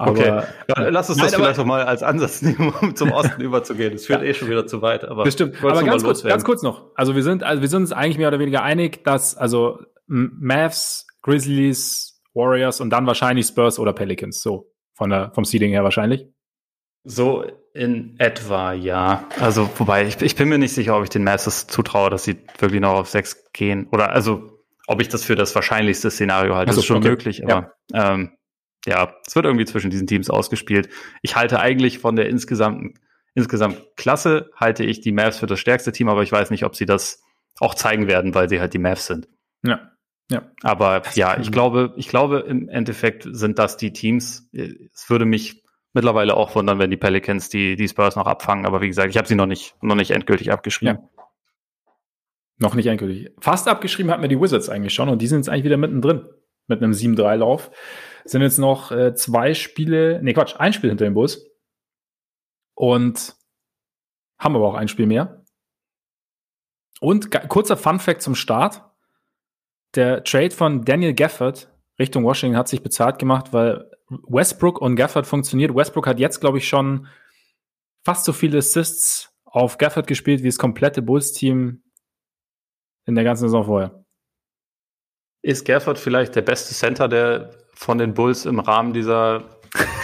Aber, 0.00 0.12
okay, 0.12 0.42
ja, 0.68 0.88
lass 0.88 1.10
uns 1.10 1.18
nein, 1.18 1.26
das 1.26 1.34
vielleicht 1.34 1.58
doch 1.58 1.66
mal 1.66 1.82
als 1.82 2.02
Ansatz 2.02 2.40
nehmen, 2.42 2.72
um 2.80 2.96
zum 2.96 3.12
Osten 3.12 3.40
überzugehen. 3.42 3.92
Das 3.92 4.06
führt 4.06 4.22
ja. 4.22 4.28
eh 4.28 4.34
schon 4.34 4.48
wieder 4.48 4.66
zu 4.66 4.80
weit. 4.80 5.04
Aber 5.04 5.24
bestimmt. 5.24 5.62
Aber 5.62 5.82
ganz 5.82 6.02
kurz, 6.02 6.22
ganz 6.22 6.42
kurz 6.42 6.62
noch. 6.62 6.86
Also 6.94 7.14
wir 7.14 7.22
sind, 7.22 7.42
also 7.42 7.60
wir 7.60 7.68
sind 7.68 7.82
uns 7.82 7.92
eigentlich 7.92 8.16
mehr 8.16 8.28
oder 8.28 8.38
weniger 8.38 8.62
einig, 8.62 9.04
dass 9.04 9.36
also 9.36 9.80
Mavs, 10.06 11.06
Grizzlies, 11.20 12.22
Warriors 12.32 12.80
und 12.80 12.88
dann 12.88 13.06
wahrscheinlich 13.06 13.46
Spurs 13.46 13.78
oder 13.78 13.92
Pelicans. 13.92 14.40
So 14.40 14.72
von 14.94 15.10
der 15.10 15.32
vom 15.34 15.44
Seeding 15.44 15.70
her 15.70 15.84
wahrscheinlich. 15.84 16.26
So 17.04 17.44
in 17.74 18.14
etwa, 18.18 18.72
ja. 18.72 19.26
Also 19.38 19.68
wobei 19.76 20.06
ich, 20.06 20.20
ich 20.22 20.34
bin 20.34 20.48
mir 20.48 20.58
nicht 20.58 20.72
sicher, 20.72 20.96
ob 20.96 21.04
ich 21.04 21.10
den 21.10 21.24
Mavs 21.24 21.44
das 21.44 21.66
zutraue, 21.66 22.08
dass 22.08 22.24
sie 22.24 22.38
wirklich 22.58 22.80
noch 22.80 22.94
auf 22.94 23.08
sechs 23.10 23.50
gehen. 23.52 23.86
Oder 23.92 24.12
also 24.12 24.60
ob 24.86 25.02
ich 25.02 25.08
das 25.08 25.24
für 25.24 25.36
das 25.36 25.54
wahrscheinlichste 25.54 26.10
Szenario 26.10 26.56
halte. 26.56 26.70
Also, 26.70 26.78
das 26.78 26.84
ist 26.84 26.86
schon 26.86 26.96
okay. 26.96 27.10
möglich, 27.10 27.44
aber 27.44 27.74
ja. 27.92 28.12
Ähm, 28.14 28.30
ja, 28.86 29.14
es 29.26 29.34
wird 29.34 29.46
irgendwie 29.46 29.66
zwischen 29.66 29.90
diesen 29.90 30.06
Teams 30.06 30.30
ausgespielt. 30.30 30.88
Ich 31.22 31.36
halte 31.36 31.60
eigentlich 31.60 31.98
von 31.98 32.16
der 32.16 32.28
insgesamten, 32.28 32.94
insgesamt 33.34 33.80
Klasse, 33.96 34.50
halte 34.56 34.84
ich 34.84 35.00
die 35.00 35.12
Mavs 35.12 35.38
für 35.38 35.46
das 35.46 35.60
stärkste 35.60 35.92
Team, 35.92 36.08
aber 36.08 36.22
ich 36.22 36.32
weiß 36.32 36.50
nicht, 36.50 36.64
ob 36.64 36.76
sie 36.76 36.86
das 36.86 37.22
auch 37.58 37.74
zeigen 37.74 38.08
werden, 38.08 38.34
weil 38.34 38.48
sie 38.48 38.60
halt 38.60 38.74
die 38.74 38.78
Mavs 38.78 39.06
sind. 39.06 39.28
Ja. 39.62 39.90
Ja. 40.30 40.48
Aber 40.62 41.02
ja, 41.14 41.38
ich 41.40 41.50
glaube, 41.50 41.92
ich 41.96 42.08
glaube, 42.08 42.40
im 42.40 42.68
Endeffekt 42.68 43.26
sind 43.28 43.58
das 43.58 43.76
die 43.76 43.92
Teams. 43.92 44.48
Es 44.52 45.10
würde 45.10 45.24
mich 45.24 45.64
mittlerweile 45.92 46.36
auch 46.36 46.54
wundern, 46.54 46.78
wenn 46.78 46.90
die 46.90 46.96
Pelicans 46.96 47.48
die, 47.48 47.74
die 47.74 47.88
Spurs 47.88 48.14
noch 48.14 48.26
abfangen. 48.26 48.64
Aber 48.64 48.80
wie 48.80 48.86
gesagt, 48.86 49.10
ich 49.10 49.16
habe 49.16 49.26
sie 49.26 49.34
noch 49.34 49.46
nicht, 49.46 49.74
noch 49.82 49.96
nicht 49.96 50.12
endgültig 50.12 50.52
abgeschrieben. 50.52 50.98
Ja. 51.02 51.24
Noch 52.58 52.74
nicht 52.74 52.86
endgültig. 52.86 53.32
Fast 53.40 53.66
abgeschrieben 53.66 54.12
hatten 54.12 54.22
wir 54.22 54.28
die 54.28 54.40
Wizards 54.40 54.68
eigentlich 54.68 54.94
schon 54.94 55.08
und 55.08 55.20
die 55.20 55.26
sind 55.26 55.38
jetzt 55.38 55.48
eigentlich 55.48 55.64
wieder 55.64 55.78
mittendrin 55.78 56.28
mit 56.68 56.82
einem 56.82 56.92
7-3-Lauf. 56.92 57.70
Sind 58.30 58.42
jetzt 58.42 58.58
noch 58.58 58.92
äh, 58.92 59.12
zwei 59.14 59.54
Spiele, 59.54 60.20
nee 60.22 60.32
Quatsch, 60.32 60.54
ein 60.56 60.72
Spiel 60.72 60.90
hinter 60.90 61.04
dem 61.04 61.14
Bus. 61.14 61.50
Und 62.74 63.34
haben 64.38 64.54
aber 64.54 64.68
auch 64.68 64.74
ein 64.74 64.86
Spiel 64.86 65.06
mehr. 65.06 65.44
Und 67.00 67.30
kurzer 67.48 67.76
Fun 67.76 67.98
Fact 67.98 68.22
zum 68.22 68.36
Start. 68.36 68.84
Der 69.96 70.22
Trade 70.22 70.52
von 70.52 70.84
Daniel 70.84 71.12
Gafford 71.12 71.72
Richtung 71.98 72.24
Washington 72.24 72.56
hat 72.56 72.68
sich 72.68 72.84
bezahlt 72.84 73.18
gemacht, 73.18 73.52
weil 73.52 73.90
Westbrook 74.08 74.80
und 74.80 74.94
Gafford 74.94 75.26
funktioniert. 75.26 75.74
Westbrook 75.74 76.06
hat 76.06 76.20
jetzt, 76.20 76.40
glaube 76.40 76.58
ich, 76.58 76.68
schon 76.68 77.08
fast 78.04 78.24
so 78.24 78.32
viele 78.32 78.58
Assists 78.58 79.34
auf 79.44 79.76
Gafford 79.76 80.06
gespielt 80.06 80.42
wie 80.42 80.48
das 80.48 80.58
komplette 80.58 81.02
Bulls-Team 81.02 81.82
in 83.06 83.14
der 83.16 83.24
ganzen 83.24 83.48
Saison 83.48 83.64
vorher. 83.64 84.04
Ist 85.42 85.64
Gafford 85.64 85.98
vielleicht 85.98 86.36
der 86.36 86.42
beste 86.42 86.74
Center, 86.74 87.08
der 87.08 87.59
von 87.80 87.96
den 87.96 88.12
Bulls 88.12 88.44
im 88.44 88.60
Rahmen 88.60 88.92
dieser 88.92 89.44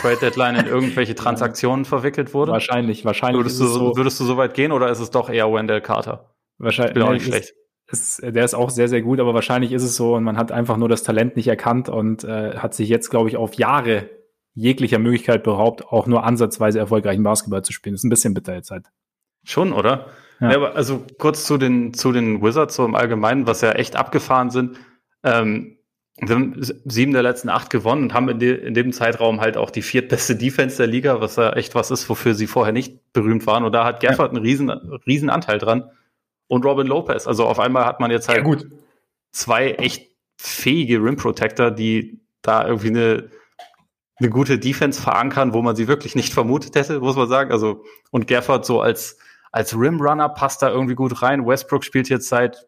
Trade 0.00 0.16
Deadline 0.16 0.56
in 0.56 0.66
irgendwelche 0.66 1.14
Transaktionen 1.14 1.84
verwickelt 1.84 2.32
wurde? 2.32 2.52
Wahrscheinlich, 2.52 3.04
wahrscheinlich. 3.04 3.40
Würdest 3.40 3.60
du, 3.60 3.66
so, 3.66 3.96
würdest 3.96 4.18
du 4.18 4.24
so 4.24 4.38
weit 4.38 4.54
gehen 4.54 4.72
oder 4.72 4.88
ist 4.88 4.98
es 4.98 5.10
doch 5.10 5.28
eher 5.28 5.52
Wendell 5.52 5.82
Carter? 5.82 6.34
Wahrscheinlich. 6.56 6.94
Bin 6.94 7.02
auch 7.02 7.12
nicht 7.12 7.26
schlecht. 7.26 7.52
Ist, 7.88 8.22
der 8.22 8.44
ist 8.44 8.54
auch 8.54 8.70
sehr, 8.70 8.88
sehr 8.88 9.02
gut, 9.02 9.20
aber 9.20 9.34
wahrscheinlich 9.34 9.72
ist 9.72 9.82
es 9.82 9.94
so 9.94 10.14
und 10.14 10.24
man 10.24 10.38
hat 10.38 10.52
einfach 10.52 10.78
nur 10.78 10.88
das 10.88 11.02
Talent 11.02 11.36
nicht 11.36 11.48
erkannt 11.48 11.88
und 11.88 12.24
äh, 12.24 12.56
hat 12.56 12.74
sich 12.74 12.88
jetzt, 12.88 13.10
glaube 13.10 13.28
ich, 13.28 13.36
auf 13.36 13.54
Jahre 13.54 14.08
jeglicher 14.54 14.98
Möglichkeit 14.98 15.42
beraubt, 15.42 15.86
auch 15.86 16.06
nur 16.06 16.24
ansatzweise 16.24 16.78
erfolgreichen 16.78 17.22
Basketball 17.22 17.62
zu 17.62 17.74
spielen. 17.74 17.94
Das 17.94 18.00
ist 18.00 18.04
ein 18.04 18.10
bisschen 18.10 18.32
bitter 18.32 18.54
jetzt 18.54 18.70
halt. 18.70 18.86
Schon, 19.44 19.74
oder? 19.74 20.06
Ja. 20.40 20.50
ja. 20.50 20.56
aber 20.56 20.74
also 20.74 21.04
kurz 21.18 21.44
zu 21.44 21.58
den, 21.58 21.92
zu 21.92 22.10
den 22.10 22.42
Wizards 22.42 22.74
so 22.74 22.86
im 22.86 22.94
Allgemeinen, 22.94 23.46
was 23.46 23.60
ja 23.60 23.72
echt 23.72 23.96
abgefahren 23.96 24.50
sind. 24.50 24.78
Ähm, 25.22 25.75
wir 26.18 26.34
haben 26.34 26.54
sieben 26.86 27.12
der 27.12 27.22
letzten 27.22 27.50
acht 27.50 27.68
gewonnen 27.68 28.04
und 28.04 28.14
haben 28.14 28.28
in, 28.30 28.38
de, 28.38 28.54
in 28.66 28.72
dem 28.72 28.92
Zeitraum 28.92 29.40
halt 29.40 29.56
auch 29.56 29.70
die 29.70 29.82
viertbeste 29.82 30.34
Defense 30.34 30.78
der 30.78 30.86
Liga, 30.86 31.20
was 31.20 31.36
ja 31.36 31.52
echt 31.52 31.74
was 31.74 31.90
ist, 31.90 32.08
wofür 32.08 32.34
sie 32.34 32.46
vorher 32.46 32.72
nicht 32.72 33.12
berühmt 33.12 33.46
waren. 33.46 33.64
Und 33.64 33.72
da 33.72 33.84
hat 33.84 34.00
Gafford 34.00 34.32
ja. 34.32 34.36
einen 34.36 34.46
riesen, 34.46 34.70
riesen 35.06 35.28
Anteil 35.28 35.58
dran 35.58 35.90
und 36.48 36.64
Robin 36.64 36.86
Lopez. 36.86 37.26
Also 37.26 37.44
auf 37.46 37.58
einmal 37.58 37.84
hat 37.84 38.00
man 38.00 38.10
jetzt 38.10 38.28
halt 38.28 38.46
ja, 38.46 38.56
zwei 39.30 39.72
echt 39.72 40.10
fähige 40.38 41.02
Rim 41.02 41.16
Protector, 41.16 41.70
die 41.70 42.20
da 42.40 42.66
irgendwie 42.66 42.88
eine, 42.88 43.30
eine 44.18 44.30
gute 44.30 44.58
Defense 44.58 45.00
verankern, 45.00 45.52
wo 45.52 45.60
man 45.60 45.76
sie 45.76 45.88
wirklich 45.88 46.14
nicht 46.14 46.32
vermutet 46.32 46.74
hätte, 46.76 47.00
muss 47.00 47.16
man 47.16 47.28
sagen. 47.28 47.52
Also, 47.52 47.84
und 48.10 48.26
Gafford 48.26 48.64
so 48.64 48.80
als, 48.80 49.18
als 49.52 49.78
Rim 49.78 50.00
Runner 50.00 50.30
passt 50.30 50.62
da 50.62 50.70
irgendwie 50.70 50.94
gut 50.94 51.20
rein. 51.20 51.46
Westbrook 51.46 51.84
spielt 51.84 52.08
jetzt 52.08 52.28
seit, 52.28 52.66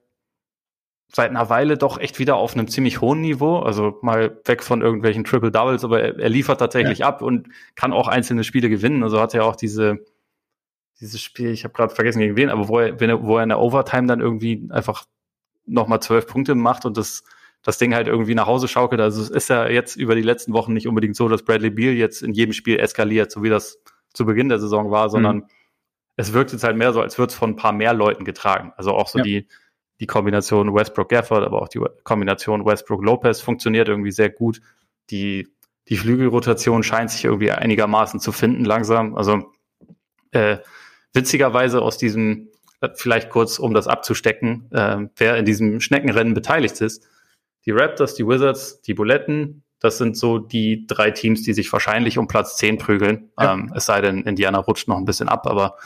seit 1.13 1.31
einer 1.31 1.49
Weile 1.49 1.79
doch 1.79 1.99
echt 1.99 2.19
wieder 2.19 2.37
auf 2.37 2.55
einem 2.55 2.69
ziemlich 2.69 3.01
hohen 3.01 3.21
Niveau. 3.21 3.61
Also 3.61 3.99
mal 4.03 4.39
weg 4.45 4.63
von 4.63 4.83
irgendwelchen 4.83 5.25
Triple 5.25 5.51
Doubles, 5.51 5.85
aber 5.85 6.03
er, 6.03 6.19
er 6.19 6.29
liefert 6.29 6.61
tatsächlich 6.61 6.99
ja. 6.99 7.09
ab 7.09 7.23
und 7.23 7.49
kann 7.75 7.93
auch 7.93 8.09
einzelne 8.09 8.45
Spiele 8.45 8.69
gewinnen. 8.69 9.03
Also 9.03 9.21
hat 9.21 9.35
er 9.35 9.45
auch 9.45 9.57
diese, 9.57 10.05
dieses 11.01 11.23
Spiel, 11.23 11.51
ich 11.51 11.65
habe 11.65 11.75
gerade 11.75 11.95
vergessen 11.95 12.21
gegen 12.21 12.37
wen, 12.37 12.51
aber 12.51 12.69
wo 12.69 12.79
er, 12.79 13.01
wenn 13.01 13.11
er, 13.11 13.23
wo 13.23 13.39
er 13.39 13.43
in 13.43 13.49
der 13.49 13.61
Overtime 13.61 14.07
dann 14.07 14.21
irgendwie 14.21 14.69
einfach 14.71 15.05
nochmal 15.65 16.01
zwölf 16.01 16.27
Punkte 16.27 16.55
macht 16.55 16.85
und 16.85 16.97
das, 16.97 17.25
das 17.63 17.79
Ding 17.79 17.95
halt 17.95 18.07
irgendwie 18.07 18.35
nach 18.35 18.47
Hause 18.47 18.69
schaukelt. 18.69 19.01
Also 19.01 19.23
es 19.23 19.31
ist 19.31 19.49
ja 19.49 19.69
jetzt 19.69 19.97
über 19.97 20.15
die 20.15 20.23
letzten 20.23 20.53
Wochen 20.53 20.73
nicht 20.73 20.89
unbedingt 20.89 21.17
so, 21.17 21.29
dass 21.29 21.43
Bradley 21.43 21.71
Beal 21.71 21.95
jetzt 21.95 22.23
in 22.23 22.33
jedem 22.33 22.53
Spiel 22.53 22.79
eskaliert, 22.79 23.31
so 23.31 23.43
wie 23.43 23.49
das 23.49 23.81
zu 24.13 24.27
Beginn 24.27 24.49
der 24.49 24.59
Saison 24.59 24.91
war, 24.91 25.09
sondern 25.09 25.37
mhm. 25.37 25.45
es 26.17 26.33
wirkt 26.33 26.53
jetzt 26.53 26.65
halt 26.65 26.77
mehr 26.77 26.93
so, 26.93 27.01
als 27.01 27.19
würde 27.19 27.31
es 27.31 27.37
von 27.37 27.51
ein 27.51 27.57
paar 27.57 27.73
mehr 27.73 27.95
Leuten 27.95 28.25
getragen. 28.25 28.73
Also 28.77 28.93
auch 28.93 29.09
so 29.09 29.19
ja. 29.19 29.25
die, 29.25 29.49
die 30.01 30.07
Kombination 30.07 30.75
Westbrook-Gafford, 30.75 31.45
aber 31.45 31.63
auch 31.63 31.69
die 31.69 31.81
Kombination 32.05 32.65
Westbrook-Lopez 32.65 33.41
funktioniert 33.41 33.89
irgendwie 33.89 34.13
sehr 34.13 34.31
gut. 34.31 34.61
Die, 35.11 35.49
die 35.89 35.97
Flügelrotation 35.97 36.83
scheint 36.83 37.11
sich 37.11 37.25
irgendwie 37.25 37.51
einigermaßen 37.51 38.21
zu 38.21 38.33
finden 38.33 38.65
langsam. 38.65 39.17
Also 39.17 39.53
äh, 40.31 40.59
witzigerweise 41.15 41.83
aus 41.83 41.99
diesem, 41.99 42.49
vielleicht 42.95 43.31
kurz, 43.31 43.59
um 43.59 43.75
das 43.75 43.89
abzustecken, 43.89 44.71
äh, 44.71 45.09
wer 45.17 45.37
in 45.37 45.45
diesem 45.45 45.81
Schneckenrennen 45.81 46.35
beteiligt 46.35 46.81
ist. 46.81 47.07
Die 47.67 47.73
Raptors, 47.73 48.15
die 48.15 48.27
Wizards, 48.27 48.81
die 48.83 48.95
Buletten, 48.95 49.65
das 49.81 49.99
sind 49.99 50.17
so 50.17 50.39
die 50.39 50.87
drei 50.87 51.11
Teams, 51.11 51.43
die 51.43 51.53
sich 51.53 51.73
wahrscheinlich 51.73 52.19
um 52.19 52.27
Platz 52.27 52.57
10 52.57 52.79
prügeln. 52.79 53.31
Ja. 53.39 53.55
Ähm, 53.55 53.73
es 53.75 53.87
sei 53.87 54.01
denn, 54.01 54.23
Indiana 54.23 54.59
rutscht 54.59 54.89
noch 54.89 54.97
ein 54.97 55.05
bisschen 55.05 55.29
ab, 55.29 55.47
aber 55.47 55.77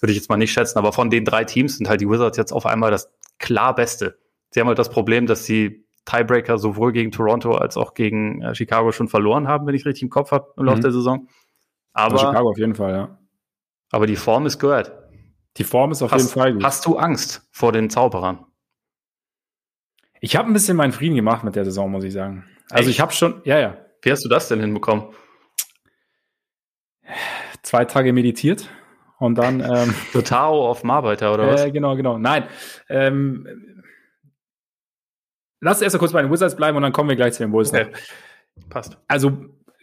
würde 0.00 0.12
ich 0.12 0.18
jetzt 0.18 0.28
mal 0.28 0.36
nicht 0.36 0.52
schätzen. 0.52 0.78
Aber 0.78 0.92
von 0.92 1.10
den 1.10 1.24
drei 1.24 1.44
Teams 1.44 1.76
sind 1.76 1.88
halt 1.88 2.00
die 2.00 2.08
Wizards 2.08 2.36
jetzt 2.36 2.52
auf 2.52 2.66
einmal 2.66 2.90
das 2.90 3.10
klar 3.42 3.74
Beste. 3.74 4.18
Sie 4.50 4.60
haben 4.60 4.68
halt 4.68 4.78
das 4.78 4.88
Problem, 4.88 5.26
dass 5.26 5.44
sie 5.44 5.86
Tiebreaker 6.06 6.58
sowohl 6.58 6.92
gegen 6.92 7.10
Toronto 7.10 7.54
als 7.54 7.76
auch 7.76 7.92
gegen 7.94 8.40
äh, 8.40 8.54
Chicago 8.54 8.92
schon 8.92 9.08
verloren 9.08 9.48
haben, 9.48 9.66
wenn 9.66 9.74
ich 9.74 9.84
richtig 9.84 10.02
im 10.02 10.10
Kopf 10.10 10.30
habe 10.30 10.52
im 10.56 10.64
Laufe 10.64 10.78
mhm. 10.78 10.82
der 10.82 10.92
Saison. 10.92 11.28
Aber 11.92 12.14
also 12.14 12.26
Chicago 12.26 12.50
auf 12.50 12.58
jeden 12.58 12.74
Fall, 12.74 12.92
ja. 12.92 13.18
Aber 13.90 14.06
die 14.06 14.16
Form 14.16 14.46
ist 14.46 14.58
gehört. 14.58 14.92
Die 15.58 15.64
Form 15.64 15.92
ist 15.92 16.02
auf 16.02 16.12
hast, 16.12 16.22
jeden 16.22 16.32
Fall 16.32 16.54
gut. 16.54 16.64
Hast 16.64 16.86
du 16.86 16.96
Angst 16.96 17.46
vor 17.50 17.72
den 17.72 17.90
Zauberern? 17.90 18.46
Ich 20.20 20.36
habe 20.36 20.48
ein 20.48 20.54
bisschen 20.54 20.76
meinen 20.76 20.92
Frieden 20.92 21.16
gemacht 21.16 21.44
mit 21.44 21.56
der 21.56 21.64
Saison, 21.64 21.90
muss 21.90 22.04
ich 22.04 22.12
sagen. 22.12 22.44
Also 22.70 22.88
Echt? 22.88 22.96
ich 22.96 23.00
habe 23.00 23.12
schon, 23.12 23.42
ja, 23.44 23.58
ja. 23.58 23.76
Wie 24.00 24.10
hast 24.10 24.24
du 24.24 24.28
das 24.28 24.48
denn 24.48 24.60
hinbekommen? 24.60 25.08
Zwei 27.62 27.84
Tage 27.84 28.12
meditiert 28.12 28.68
und 29.22 29.36
dann 29.36 29.60
ähm, 29.60 29.94
Totao 30.12 30.68
auf 30.68 30.84
Marbeiter 30.84 31.32
oder 31.32 31.46
was? 31.46 31.64
Äh, 31.64 31.70
genau, 31.70 31.96
genau. 31.96 32.18
Nein. 32.18 32.44
Ähm, 32.88 33.46
lass 35.60 35.80
erst 35.80 35.94
mal 35.94 36.00
kurz 36.00 36.12
bei 36.12 36.22
den 36.22 36.30
Wizards 36.30 36.56
bleiben 36.56 36.76
und 36.76 36.82
dann 36.82 36.92
kommen 36.92 37.08
wir 37.08 37.16
gleich 37.16 37.34
zu 37.34 37.42
den 37.42 37.52
Bulls. 37.52 37.72
Okay. 37.72 37.86
Passt. 38.68 38.98
Also 39.08 39.32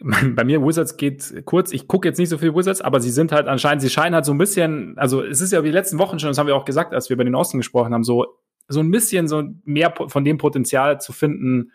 bei 0.00 0.44
mir 0.44 0.64
Wizards 0.64 0.96
geht 0.96 1.42
kurz, 1.44 1.72
ich 1.72 1.88
gucke 1.88 2.08
jetzt 2.08 2.18
nicht 2.18 2.28
so 2.28 2.38
viel 2.38 2.54
Wizards, 2.54 2.80
aber 2.80 3.00
sie 3.00 3.10
sind 3.10 3.32
halt 3.32 3.48
anscheinend, 3.48 3.82
sie 3.82 3.90
scheinen 3.90 4.14
halt 4.14 4.24
so 4.24 4.32
ein 4.32 4.38
bisschen, 4.38 4.96
also 4.98 5.22
es 5.22 5.40
ist 5.40 5.52
ja 5.52 5.62
wie 5.62 5.68
die 5.68 5.74
letzten 5.74 5.98
Wochen 5.98 6.18
schon, 6.18 6.28
das 6.28 6.38
haben 6.38 6.46
wir 6.46 6.56
auch 6.56 6.64
gesagt, 6.64 6.94
als 6.94 7.08
wir 7.08 7.14
über 7.14 7.24
den 7.24 7.34
Osten 7.34 7.58
gesprochen 7.58 7.92
haben, 7.94 8.04
so, 8.04 8.26
so 8.68 8.80
ein 8.80 8.90
bisschen 8.90 9.26
so 9.26 9.42
mehr 9.64 9.92
von 10.06 10.24
dem 10.24 10.38
Potenzial 10.38 11.00
zu 11.00 11.12
finden 11.12 11.72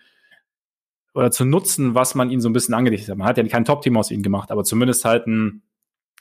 oder 1.14 1.32
zu 1.32 1.46
nutzen, 1.46 1.96
was 1.96 2.14
man 2.14 2.30
ihnen 2.30 2.42
so 2.42 2.50
ein 2.50 2.54
bisschen 2.54 2.74
angedichtet 2.74 3.10
hat. 3.10 3.18
Man 3.18 3.28
hat 3.28 3.38
ja 3.38 3.48
kein 3.48 3.66
Top-Team 3.66 3.98
aus 3.98 4.12
ihnen 4.12 4.24
gemacht, 4.24 4.52
aber 4.52 4.64
zumindest 4.64 5.06
halt 5.06 5.28
ein 5.28 5.64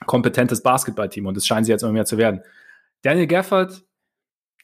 kompetentes 0.07 0.62
Basketballteam 0.62 1.26
und 1.26 1.36
das 1.36 1.46
scheinen 1.46 1.64
sie 1.64 1.72
jetzt 1.72 1.82
immer 1.82 1.92
mehr 1.92 2.07
zu 2.07 2.18
werden. 2.18 2.42
Daniel 3.02 3.26
Gafford, 3.26 3.84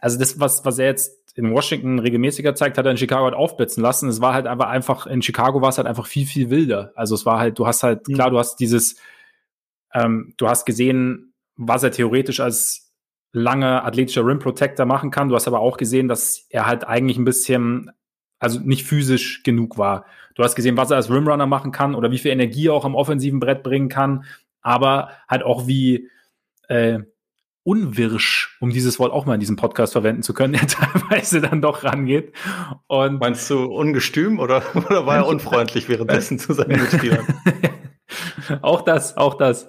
also 0.01 0.19
das, 0.19 0.41
was, 0.41 0.65
was 0.65 0.79
er 0.79 0.87
jetzt 0.87 1.21
in 1.37 1.53
Washington 1.53 1.99
regelmäßiger 1.99 2.55
zeigt, 2.55 2.79
hat 2.79 2.85
er 2.85 2.91
in 2.91 2.97
Chicago 2.97 3.25
halt 3.25 3.35
aufblitzen 3.35 3.83
lassen. 3.83 4.09
Es 4.09 4.21
war 4.21 4.35
halt 4.35 4.47
einfach, 4.47 4.67
einfach 4.67 5.07
in 5.07 5.23
Chicago 5.23 5.61
war 5.61 5.69
es 5.69 5.79
halt 5.79 5.87
einfach 5.87 6.07
viel, 6.07 6.27
viel 6.27 6.51
wilder. 6.51 6.93
Also 6.97 7.15
es 7.15 7.27
war 7.27 7.39
halt, 7.39 7.59
du 7.59 7.67
hast 7.67 7.83
halt, 7.83 8.09
mhm. 8.09 8.15
klar, 8.15 8.31
du 8.31 8.39
hast 8.39 8.57
dieses, 8.57 8.97
ähm, 9.95 10.35
du 10.37 10.49
hast 10.49 10.65
gesehen, 10.65 11.35
was 11.57 11.83
er 11.83 11.93
theoretisch 11.93 12.41
als 12.41 12.93
langer 13.33 13.85
athletischer 13.85 14.27
Rim 14.27 14.39
Protector 14.39 14.87
machen 14.87 15.11
kann. 15.11 15.29
Du 15.29 15.35
hast 15.35 15.47
aber 15.47 15.61
auch 15.61 15.77
gesehen, 15.77 16.09
dass 16.09 16.47
er 16.49 16.67
halt 16.67 16.85
eigentlich 16.87 17.17
ein 17.17 17.25
bisschen, 17.25 17.91
also 18.39 18.59
nicht 18.61 18.85
physisch 18.85 19.43
genug 19.43 19.79
war. 19.79 20.07
Du 20.35 20.43
hast 20.43 20.57
gesehen, 20.57 20.77
was 20.77 20.91
er 20.91 20.97
als 20.97 21.11
Rimrunner 21.11 21.47
machen 21.47 21.71
kann 21.71 21.95
oder 21.95 22.11
wie 22.11 22.19
viel 22.19 22.33
Energie 22.33 22.69
er 22.69 22.75
auch 22.75 22.85
am 22.85 22.95
offensiven 22.95 23.41
Brett 23.41 23.63
bringen 23.63 23.89
kann, 23.89 24.25
aber 24.63 25.11
halt 25.29 25.43
auch 25.43 25.67
wie, 25.67 26.09
äh, 26.69 27.01
unwirsch, 27.63 28.57
um 28.61 28.71
dieses 28.71 28.99
Wort 28.99 29.13
auch 29.13 29.27
mal 29.27 29.35
in 29.35 29.41
diesem 29.41 29.57
Podcast 29.57 29.93
verwenden 29.93 30.23
zu 30.23 30.35
können, 30.35 30.53
der 30.61 30.67
teilweise 30.67 31.41
dann 31.41 31.61
doch 31.61 31.85
rangeht. 31.85 32.35
Und 32.87 33.21
Meinst 33.21 33.49
du 33.51 33.65
ungestüm 33.65 34.39
oder, 34.39 34.63
oder 34.75 35.07
war 35.07 35.17
er 35.17 35.27
unfreundlich 35.27 35.89
währenddessen 35.89 36.39
zu 36.39 36.53
seinen 36.53 36.81
Mitspielern? 36.81 37.27
auch 38.63 38.83
das, 38.83 39.17
auch 39.17 39.35
das. 39.35 39.69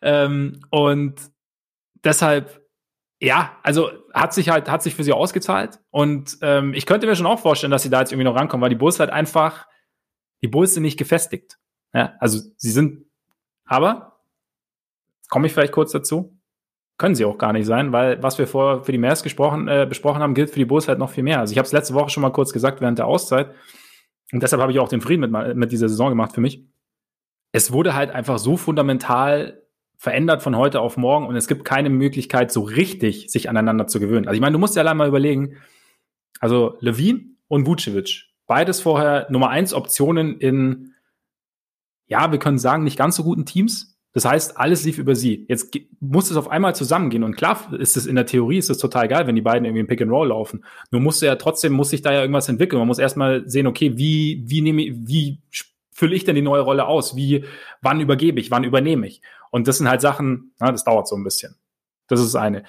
Ähm, 0.00 0.60
und 0.70 1.16
deshalb, 2.04 2.62
ja, 3.20 3.56
also 3.62 3.90
hat 4.14 4.34
sich 4.34 4.48
halt, 4.48 4.70
hat 4.70 4.82
sich 4.82 4.94
für 4.94 5.04
sie 5.04 5.12
ausgezahlt. 5.12 5.80
Und 5.90 6.38
ähm, 6.42 6.74
ich 6.74 6.86
könnte 6.86 7.06
mir 7.06 7.16
schon 7.16 7.26
auch 7.26 7.40
vorstellen, 7.40 7.70
dass 7.70 7.82
sie 7.82 7.90
da 7.90 8.00
jetzt 8.00 8.12
irgendwie 8.12 8.24
noch 8.24 8.36
rankommen, 8.36 8.62
weil 8.62 8.70
die 8.70 8.76
Bulls 8.76 9.00
halt 9.00 9.10
einfach, 9.10 9.66
die 10.42 10.48
Bulls 10.48 10.74
sind 10.74 10.82
nicht 10.82 10.98
gefestigt. 10.98 11.58
Ja, 11.92 12.14
also 12.20 12.40
sie 12.56 12.70
sind, 12.70 13.04
aber 13.64 14.11
komme 15.32 15.46
ich 15.46 15.54
vielleicht 15.54 15.72
kurz 15.72 15.92
dazu 15.92 16.38
können 16.98 17.14
sie 17.14 17.24
auch 17.24 17.38
gar 17.38 17.52
nicht 17.52 17.66
sein, 17.66 17.90
weil 17.92 18.22
was 18.22 18.38
wir 18.38 18.46
vorher 18.46 18.84
für 18.84 18.92
die 18.92 18.98
Mavs 18.98 19.22
gesprochen, 19.24 19.66
äh, 19.66 19.86
besprochen 19.88 20.22
haben, 20.22 20.34
gilt 20.34 20.50
für 20.50 20.58
die 20.58 20.64
Bulls 20.64 20.86
halt 20.86 20.98
noch 20.98 21.10
viel 21.10 21.24
mehr. 21.24 21.40
Also 21.40 21.50
ich 21.50 21.58
habe 21.58 21.66
es 21.66 21.72
letzte 21.72 21.94
Woche 21.94 22.10
schon 22.10 22.20
mal 22.20 22.30
kurz 22.30 22.52
gesagt 22.52 22.80
während 22.80 22.98
der 22.98 23.06
Auszeit 23.06 23.52
und 24.30 24.40
deshalb 24.40 24.62
habe 24.62 24.70
ich 24.70 24.78
auch 24.78 24.88
den 24.88 25.00
Frieden 25.00 25.28
mit, 25.28 25.56
mit 25.56 25.72
dieser 25.72 25.88
Saison 25.88 26.10
gemacht 26.10 26.32
für 26.32 26.40
mich. 26.40 26.64
Es 27.50 27.72
wurde 27.72 27.94
halt 27.94 28.10
einfach 28.10 28.38
so 28.38 28.56
fundamental 28.56 29.62
verändert 29.96 30.42
von 30.42 30.56
heute 30.56 30.80
auf 30.80 30.96
morgen 30.96 31.26
und 31.26 31.34
es 31.34 31.48
gibt 31.48 31.64
keine 31.64 31.90
Möglichkeit, 31.90 32.52
so 32.52 32.62
richtig 32.62 33.30
sich 33.30 33.48
aneinander 33.48 33.86
zu 33.86 33.98
gewöhnen. 33.98 34.28
Also 34.28 34.36
ich 34.36 34.40
meine, 34.40 34.52
du 34.52 34.58
musst 34.58 34.76
ja 34.76 34.82
allein 34.82 34.96
mal 34.96 35.08
überlegen, 35.08 35.56
also 36.40 36.76
Levine 36.80 37.36
und 37.48 37.66
Vucevic, 37.66 38.28
beides 38.46 38.80
vorher 38.80 39.26
Nummer 39.30 39.50
eins 39.50 39.74
Optionen 39.74 40.38
in, 40.38 40.94
ja, 42.06 42.30
wir 42.30 42.38
können 42.38 42.58
sagen, 42.58 42.84
nicht 42.84 42.96
ganz 42.96 43.16
so 43.16 43.24
guten 43.24 43.44
Teams, 43.44 43.91
das 44.12 44.26
heißt, 44.26 44.58
alles 44.58 44.84
lief 44.84 44.98
über 44.98 45.14
sie. 45.14 45.46
Jetzt 45.48 45.74
muss 46.00 46.30
es 46.30 46.36
auf 46.36 46.50
einmal 46.50 46.74
zusammengehen. 46.74 47.24
Und 47.24 47.34
klar 47.34 47.72
ist 47.72 47.96
es 47.96 48.06
in 48.06 48.14
der 48.14 48.26
Theorie 48.26 48.58
ist 48.58 48.68
es 48.68 48.76
total 48.76 49.08
geil, 49.08 49.26
wenn 49.26 49.34
die 49.34 49.42
beiden 49.42 49.64
irgendwie 49.64 49.80
im 49.80 49.86
Pick 49.86 50.02
and 50.02 50.10
Roll 50.10 50.28
laufen. 50.28 50.64
Nur 50.90 51.00
musste 51.00 51.26
ja 51.26 51.36
trotzdem, 51.36 51.72
muss 51.72 51.90
sich 51.90 52.02
da 52.02 52.12
ja 52.12 52.20
irgendwas 52.20 52.48
entwickeln. 52.48 52.78
Man 52.78 52.88
muss 52.88 52.98
erstmal 52.98 53.48
sehen, 53.48 53.66
okay, 53.66 53.96
wie, 53.96 54.42
wie 54.44 54.60
nehme 54.60 54.82
ich, 54.82 54.94
wie 55.06 55.38
fülle 55.90 56.14
ich 56.14 56.24
denn 56.24 56.36
die 56.36 56.42
neue 56.42 56.60
Rolle 56.60 56.86
aus? 56.86 57.16
Wie, 57.16 57.44
wann 57.80 58.00
übergebe 58.00 58.38
ich? 58.38 58.50
Wann 58.50 58.64
übernehme 58.64 59.06
ich? 59.06 59.22
Und 59.50 59.66
das 59.66 59.78
sind 59.78 59.88
halt 59.88 60.02
Sachen, 60.02 60.52
na, 60.58 60.70
das 60.70 60.84
dauert 60.84 61.08
so 61.08 61.16
ein 61.16 61.24
bisschen. 61.24 61.56
Das 62.06 62.20
ist 62.20 62.34
eine. 62.34 62.64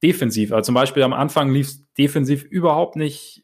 Defensiv, 0.00 0.52
also 0.52 0.66
zum 0.66 0.76
Beispiel 0.76 1.02
am 1.02 1.12
Anfang 1.12 1.52
lief 1.52 1.66
es 1.66 1.84
defensiv 1.94 2.44
überhaupt 2.44 2.94
nicht 2.94 3.42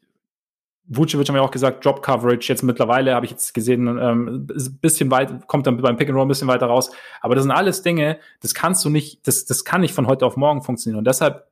Vucevic 0.87 1.27
haben 1.27 1.35
ja 1.35 1.41
auch 1.41 1.51
gesagt, 1.51 1.83
Drop 1.83 2.01
Coverage. 2.01 2.51
Jetzt 2.51 2.63
mittlerweile 2.63 3.15
habe 3.15 3.25
ich 3.25 3.31
jetzt 3.31 3.53
gesehen, 3.53 3.87
ähm, 3.99 4.47
bisschen 4.81 5.09
weit, 5.11 5.47
kommt 5.47 5.65
dann 5.67 5.77
beim 5.77 5.97
Pick 5.97 6.09
and 6.09 6.15
Roll 6.15 6.25
ein 6.25 6.29
bisschen 6.29 6.47
weiter 6.47 6.67
raus. 6.67 6.91
Aber 7.21 7.35
das 7.35 7.43
sind 7.43 7.51
alles 7.51 7.81
Dinge, 7.81 8.19
das 8.41 8.53
kannst 8.53 8.85
du 8.85 8.89
nicht, 8.89 9.27
das, 9.27 9.45
das 9.45 9.65
kann 9.65 9.81
nicht 9.81 9.93
von 9.93 10.07
heute 10.07 10.25
auf 10.25 10.37
morgen 10.37 10.61
funktionieren. 10.61 10.99
Und 10.99 11.07
deshalb 11.07 11.47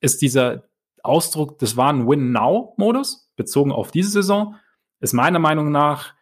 ist 0.00 0.20
dieser 0.22 0.64
Ausdruck, 1.02 1.58
das 1.58 1.76
war 1.76 1.92
ein 1.92 2.06
Win-Now-Modus, 2.06 3.30
bezogen 3.36 3.72
auf 3.72 3.90
diese 3.90 4.10
Saison, 4.10 4.56
ist 5.00 5.12
meiner 5.12 5.38
Meinung 5.38 5.70
nach 5.70 6.14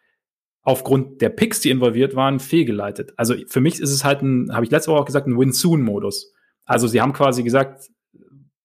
aufgrund 0.61 1.21
der 1.21 1.29
Picks, 1.29 1.59
die 1.59 1.69
involviert 1.69 2.15
waren, 2.15 2.39
fehlgeleitet. 2.39 3.13
Also 3.17 3.35
für 3.47 3.59
mich 3.59 3.79
ist 3.79 3.91
es 3.91 4.05
halt 4.05 4.21
ein, 4.21 4.53
habe 4.53 4.65
ich 4.65 4.71
letzte 4.71 4.91
Woche 4.91 5.01
auch 5.01 5.05
gesagt, 5.05 5.27
ein 5.27 5.37
Win-Soon-Modus. 5.37 6.33
Also 6.65 6.87
sie 6.87 7.01
haben 7.01 7.13
quasi 7.13 7.43
gesagt, 7.43 7.89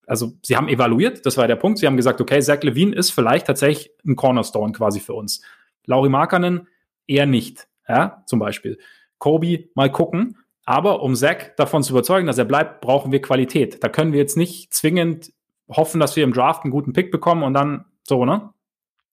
also 0.09 0.33
sie 0.43 0.57
haben 0.57 0.69
evaluiert, 0.69 1.27
das 1.27 1.37
war 1.37 1.47
der 1.47 1.57
Punkt. 1.57 1.79
Sie 1.79 1.87
haben 1.87 1.97
gesagt, 1.97 2.21
okay, 2.21 2.41
Zach 2.41 2.63
Levine 2.63 2.97
ist 2.97 3.11
vielleicht 3.11 3.47
tatsächlich 3.47 3.93
ein 4.07 4.17
Cornerstone 4.17 4.73
quasi 4.73 5.01
für 5.01 5.13
uns. 5.13 5.43
Lauri 5.85 6.09
Markanen 6.09 6.67
eher 7.07 7.27
nicht, 7.27 7.69
ja, 7.87 8.23
zum 8.27 8.39
Beispiel. 8.39 8.79
Kobe 9.19 9.69
mal 9.75 9.93
gucken. 9.93 10.39
Aber 10.65 11.03
um 11.03 11.15
Zach 11.15 11.55
davon 11.57 11.83
zu 11.83 11.93
überzeugen, 11.93 12.27
dass 12.27 12.39
er 12.39 12.45
bleibt, 12.47 12.81
brauchen 12.81 13.13
wir 13.13 13.23
Qualität. 13.23 13.83
Da 13.85 13.89
können 13.89 14.13
wir 14.13 14.19
jetzt 14.19 14.37
nicht 14.37 14.73
zwingend 14.73 15.33
hoffen, 15.69 16.01
dass 16.01 16.17
wir 16.17 16.25
im 16.25 16.33
Draft 16.33 16.65
einen 16.65 16.73
guten 16.73 16.93
Pick 16.93 17.11
bekommen 17.11 17.43
und 17.43 17.55
dann 17.55 17.85
so, 18.03 18.25
ne? 18.25 18.51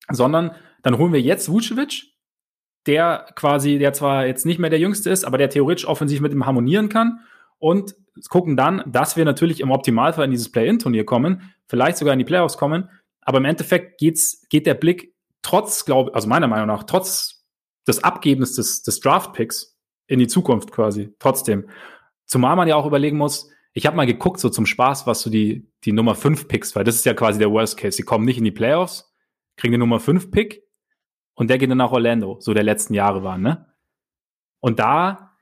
Sondern 0.10 0.52
dann 0.82 0.98
holen 0.98 1.14
wir 1.14 1.22
jetzt 1.22 1.50
Vucevic, 1.50 2.14
der 2.86 3.26
quasi, 3.36 3.80
der 3.80 3.94
zwar 3.94 4.28
jetzt 4.28 4.46
nicht 4.46 4.60
mehr 4.60 4.70
der 4.70 4.80
Jüngste 4.80 5.10
ist, 5.10 5.26
aber 5.26 5.38
der 5.38 5.50
theoretisch 5.50 5.88
offensiv 5.88 6.22
mit 6.22 6.32
ihm 6.32 6.46
harmonieren 6.46 6.88
kann 6.90 7.20
und 7.60 7.96
gucken 8.30 8.56
dann, 8.56 8.84
dass 8.88 9.18
wir 9.18 9.26
natürlich 9.26 9.60
im 9.60 9.72
Optimalfall 9.72 10.26
in 10.26 10.32
dieses 10.32 10.52
Play-In-Turnier 10.52 11.06
kommen, 11.06 11.54
vielleicht 11.68 11.98
sogar 11.98 12.14
in 12.14 12.20
die 12.20 12.26
Playoffs 12.26 12.58
kommen. 12.58 12.90
Aber 13.22 13.40
im 13.40 13.46
Endeffekt 13.46 13.98
geht's, 13.98 14.48
geht 14.50 14.68
der 14.68 14.76
Blick 14.76 15.14
trotz, 15.42 15.86
glaube 15.86 16.14
also 16.14 16.28
meiner 16.28 16.48
Meinung 16.48 16.68
nach, 16.68 16.84
trotz 16.84 17.46
des 17.88 18.04
Abgebens 18.04 18.56
des, 18.56 18.84
des 18.84 19.00
Draft-Picks 19.00 19.78
in 20.08 20.20
die 20.20 20.28
Zukunft 20.28 20.72
quasi, 20.72 21.14
trotzdem. 21.20 21.70
Zumal 22.26 22.56
man 22.56 22.68
ja 22.68 22.76
auch 22.76 22.86
überlegen 22.86 23.18
muss, 23.18 23.50
ich 23.74 23.86
habe 23.86 23.98
mal 23.98 24.06
geguckt, 24.06 24.40
so 24.40 24.50
zum 24.50 24.66
Spaß, 24.66 25.06
was 25.06 25.22
so 25.22 25.30
die, 25.30 25.70
die 25.84 25.92
Nummer 25.92 26.16
5 26.16 26.48
Picks, 26.48 26.76
weil 26.76 26.84
das 26.84 26.96
ist 26.96 27.06
ja 27.06 27.14
quasi 27.14 27.40
der 27.40 27.52
Worst 27.52 27.78
Case. 27.78 27.98
Sie 27.98 28.04
kommen 28.04 28.26
nicht 28.26 28.38
in 28.38 28.46
die 28.46 28.52
Playoffs, 28.52 29.14
kriegen 29.58 29.74
den 29.74 29.82
Nummer 29.82 30.00
5 30.00 30.32
Pick 30.32 30.64
und 31.34 31.50
der 31.50 31.58
geht 31.58 31.70
dann 31.70 31.78
nach 31.78 31.92
Orlando, 31.92 32.38
so 32.40 32.54
der 32.54 32.64
letzten 32.64 32.94
Jahre 32.94 33.24
waren, 33.24 33.42
ne? 33.42 33.68
Und 34.62 34.80
da 34.80 35.35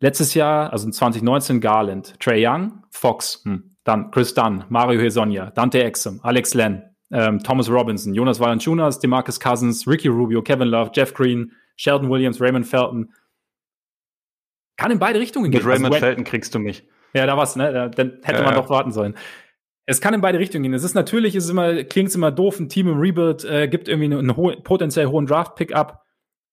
Letztes 0.00 0.34
Jahr, 0.34 0.72
also 0.72 0.86
in 0.86 0.92
2019, 0.92 1.60
Garland, 1.60 2.18
Trey 2.20 2.46
Young, 2.46 2.84
Fox, 2.90 3.42
hm. 3.44 3.74
dann 3.84 4.10
Chris 4.10 4.32
Dunn, 4.32 4.64
Mario 4.68 5.00
Hezonja, 5.00 5.50
Dante 5.50 5.82
Exum, 5.82 6.20
Alex 6.22 6.54
Len, 6.54 6.84
ähm, 7.10 7.40
Thomas 7.42 7.68
Robinson, 7.68 8.14
Jonas 8.14 8.38
Valanciunas, 8.38 9.00
DeMarcus 9.00 9.40
Cousins, 9.40 9.86
Ricky 9.88 10.08
Rubio, 10.08 10.42
Kevin 10.42 10.68
Love, 10.68 10.92
Jeff 10.94 11.14
Green, 11.14 11.52
Sheldon 11.76 12.08
Williams, 12.10 12.40
Raymond 12.40 12.66
Felton. 12.66 13.12
Kann 14.76 14.92
in 14.92 15.00
beide 15.00 15.18
Richtungen 15.18 15.50
gehen. 15.50 15.64
Mit 15.64 15.66
Raymond 15.66 15.94
also, 15.94 16.06
Felton 16.06 16.24
kriegst 16.24 16.54
du 16.54 16.60
mich. 16.60 16.86
Ja, 17.14 17.26
da 17.26 17.36
war's, 17.36 17.56
ne? 17.56 17.90
Dann 17.94 18.18
hätte 18.22 18.40
ja, 18.40 18.44
man 18.44 18.54
doch 18.54 18.70
warten 18.70 18.92
sollen. 18.92 19.16
Es 19.86 20.00
kann 20.00 20.14
in 20.14 20.20
beide 20.20 20.38
Richtungen 20.38 20.64
gehen. 20.64 20.74
Es 20.74 20.84
ist 20.84 20.94
natürlich, 20.94 21.34
es 21.34 21.44
ist 21.44 21.50
immer, 21.50 21.82
klingt 21.82 22.14
immer 22.14 22.30
doof, 22.30 22.60
ein 22.60 22.68
Team 22.68 22.88
im 22.88 23.00
Rebuild 23.00 23.44
äh, 23.44 23.66
gibt 23.68 23.88
irgendwie 23.88 24.04
einen, 24.04 24.18
einen 24.18 24.36
ho 24.36 24.52
potenziell 24.62 25.06
hohen 25.06 25.26
Draft-Pick-up 25.26 26.04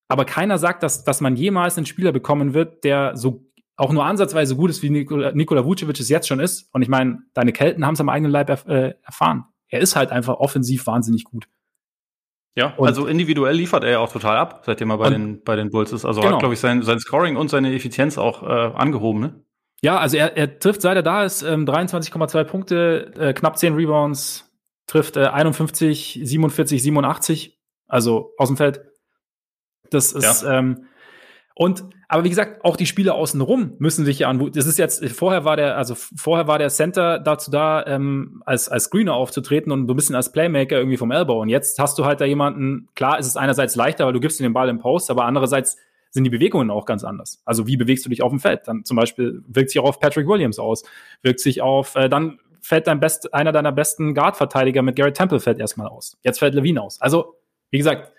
aber 0.08 0.24
keiner 0.24 0.58
sagt, 0.58 0.82
dass, 0.82 1.04
dass 1.04 1.20
man 1.20 1.36
jemals 1.36 1.76
einen 1.76 1.86
Spieler 1.86 2.12
bekommen 2.12 2.54
wird, 2.54 2.84
der 2.84 3.16
so 3.16 3.46
auch 3.76 3.92
nur 3.92 4.04
ansatzweise 4.04 4.56
gut 4.56 4.70
ist, 4.70 4.82
wie 4.82 4.90
Nikola, 4.90 5.32
Nikola 5.32 5.64
Vucevic 5.64 6.00
es 6.00 6.08
jetzt 6.08 6.28
schon 6.28 6.40
ist. 6.40 6.72
Und 6.72 6.82
ich 6.82 6.88
meine, 6.88 7.18
deine 7.34 7.52
Kelten 7.52 7.84
haben 7.84 7.94
es 7.94 8.00
am 8.00 8.08
eigenen 8.08 8.32
Leib 8.32 8.48
erf 8.48 8.66
äh, 8.66 8.94
erfahren. 9.02 9.44
Er 9.68 9.80
ist 9.80 9.96
halt 9.96 10.12
einfach 10.12 10.36
offensiv 10.36 10.86
wahnsinnig 10.86 11.24
gut. 11.24 11.48
Ja, 12.56 12.72
und 12.76 12.86
also 12.86 13.06
individuell 13.06 13.54
liefert 13.54 13.84
er 13.84 13.90
ja 13.90 13.98
auch 13.98 14.10
total 14.10 14.38
ab, 14.38 14.62
seitdem 14.64 14.90
er 14.90 14.96
bei, 14.96 15.10
den, 15.10 15.42
bei 15.44 15.56
den 15.56 15.70
Bulls 15.70 15.92
ist. 15.92 16.06
Also 16.06 16.22
genau. 16.22 16.34
hat, 16.34 16.40
glaube 16.40 16.54
ich, 16.54 16.60
sein, 16.60 16.82
sein 16.82 16.98
Scoring 16.98 17.36
und 17.36 17.50
seine 17.50 17.74
Effizienz 17.74 18.16
auch 18.16 18.42
äh, 18.42 18.46
angehoben, 18.46 19.20
ne? 19.20 19.44
Ja, 19.82 19.98
also 19.98 20.16
er, 20.16 20.38
er 20.38 20.58
trifft, 20.58 20.80
seit 20.80 20.96
er 20.96 21.02
da 21.02 21.24
ist, 21.24 21.42
ähm, 21.42 21.66
23,2 21.66 22.44
Punkte, 22.44 23.12
äh, 23.18 23.34
knapp 23.34 23.58
10 23.58 23.74
Rebounds, 23.74 24.50
trifft 24.86 25.18
äh, 25.18 25.26
51, 25.26 26.18
47, 26.22 26.82
87, 26.82 27.60
also 27.86 28.32
aus 28.38 28.48
dem 28.48 28.56
Feld. 28.56 28.80
Das 29.90 30.12
ist, 30.12 30.42
ja. 30.42 30.58
ähm, 30.58 30.86
und, 31.54 31.84
aber 32.08 32.24
wie 32.24 32.28
gesagt, 32.28 32.64
auch 32.64 32.76
die 32.76 32.84
Spieler 32.84 33.14
außenrum 33.14 33.76
müssen 33.78 34.04
sich 34.04 34.18
ja 34.20 34.28
an, 34.28 34.52
das 34.52 34.66
ist 34.66 34.78
jetzt, 34.78 35.02
vorher 35.08 35.44
war 35.44 35.56
der, 35.56 35.78
also 35.78 35.94
vorher 35.94 36.46
war 36.46 36.58
der 36.58 36.68
Center 36.68 37.18
dazu 37.18 37.50
da, 37.50 37.84
ähm, 37.86 38.42
als, 38.44 38.68
als 38.68 38.84
Screener 38.84 39.14
aufzutreten 39.14 39.72
und 39.72 39.88
ein 39.88 39.96
bisschen 39.96 40.14
als 40.14 40.32
Playmaker 40.32 40.76
irgendwie 40.76 40.98
vom 40.98 41.10
Elbow. 41.10 41.40
Und 41.40 41.48
jetzt 41.48 41.78
hast 41.78 41.98
du 41.98 42.04
halt 42.04 42.20
da 42.20 42.26
jemanden, 42.26 42.88
klar 42.94 43.18
ist 43.18 43.26
es 43.26 43.36
einerseits 43.36 43.74
leichter, 43.74 44.04
weil 44.04 44.12
du 44.12 44.20
gibst 44.20 44.38
ihm 44.38 44.44
den 44.44 44.52
Ball 44.52 44.68
im 44.68 44.78
Post, 44.78 45.10
aber 45.10 45.24
andererseits 45.24 45.78
sind 46.10 46.24
die 46.24 46.30
Bewegungen 46.30 46.70
auch 46.70 46.84
ganz 46.84 47.04
anders. 47.04 47.40
Also 47.46 47.66
wie 47.66 47.78
bewegst 47.78 48.04
du 48.04 48.10
dich 48.10 48.22
auf 48.22 48.30
dem 48.30 48.40
Feld? 48.40 48.68
Dann 48.68 48.84
zum 48.84 48.96
Beispiel 48.96 49.42
wirkt 49.48 49.70
sich 49.70 49.80
auch 49.80 49.88
auf 49.88 49.98
Patrick 49.98 50.28
Williams 50.28 50.58
aus, 50.58 50.82
wirkt 51.22 51.40
sich 51.40 51.62
auf, 51.62 51.94
äh, 51.96 52.10
dann 52.10 52.38
fällt 52.60 52.86
dein 52.86 53.00
best, 53.00 53.32
einer 53.32 53.52
deiner 53.52 53.72
besten 53.72 54.14
Guard-Verteidiger 54.14 54.82
mit 54.82 54.96
Garrett 54.96 55.16
Temple 55.16 55.40
fällt 55.40 55.58
erstmal 55.58 55.86
aus. 55.86 56.18
Jetzt 56.22 56.38
fällt 56.38 56.54
Levine 56.54 56.82
aus. 56.82 57.00
Also, 57.00 57.36
wie 57.70 57.78
gesagt, 57.78 58.12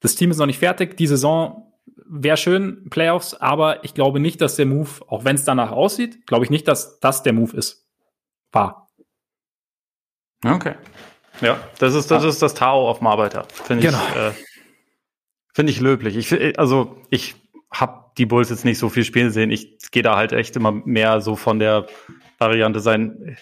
das 0.00 0.14
Team 0.14 0.30
ist 0.30 0.38
noch 0.38 0.46
nicht 0.46 0.58
fertig. 0.58 0.96
Die 0.96 1.06
Saison 1.06 1.72
wäre 2.08 2.36
schön, 2.36 2.88
Playoffs, 2.90 3.34
aber 3.34 3.84
ich 3.84 3.94
glaube 3.94 4.20
nicht, 4.20 4.40
dass 4.40 4.56
der 4.56 4.66
Move, 4.66 4.90
auch 5.08 5.24
wenn 5.24 5.36
es 5.36 5.44
danach 5.44 5.72
aussieht, 5.72 6.26
glaube 6.26 6.44
ich 6.44 6.50
nicht, 6.50 6.68
dass 6.68 7.00
das 7.00 7.22
der 7.22 7.32
Move 7.32 7.56
ist. 7.56 7.86
War. 8.52 8.88
Okay. 10.44 10.74
Ja, 11.40 11.60
das 11.78 11.94
ist 11.94 12.10
das, 12.10 12.24
ist 12.24 12.40
das 12.40 12.54
Tao 12.54 12.88
auf 12.88 12.98
dem 12.98 13.06
Arbeiter. 13.06 13.46
Finde 13.52 13.84
ich, 13.84 13.90
genau. 13.90 14.28
äh, 14.28 14.32
finde 15.54 15.72
ich 15.72 15.80
löblich. 15.80 16.16
Ich, 16.16 16.58
also, 16.58 17.02
ich 17.10 17.34
habe 17.70 18.12
die 18.16 18.26
Bulls 18.26 18.50
jetzt 18.50 18.64
nicht 18.64 18.78
so 18.78 18.88
viel 18.88 19.04
spielen 19.04 19.30
sehen. 19.30 19.50
Ich 19.50 19.78
gehe 19.90 20.02
da 20.02 20.16
halt 20.16 20.32
echt 20.32 20.56
immer 20.56 20.72
mehr 20.72 21.20
so 21.20 21.36
von 21.36 21.58
der 21.58 21.86
Variante 22.38 22.80
sein. 22.80 23.36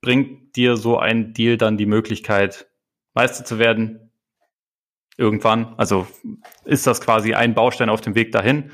Bringt 0.00 0.56
dir 0.56 0.76
so 0.76 0.98
ein 0.98 1.32
Deal 1.32 1.56
dann 1.56 1.76
die 1.76 1.86
Möglichkeit, 1.86 2.66
Meister 3.14 3.44
zu 3.44 3.58
werden? 3.58 4.01
Irgendwann? 5.16 5.74
Also 5.76 6.06
ist 6.64 6.86
das 6.86 7.00
quasi 7.00 7.34
ein 7.34 7.54
Baustein 7.54 7.88
auf 7.88 8.00
dem 8.00 8.14
Weg 8.14 8.32
dahin 8.32 8.70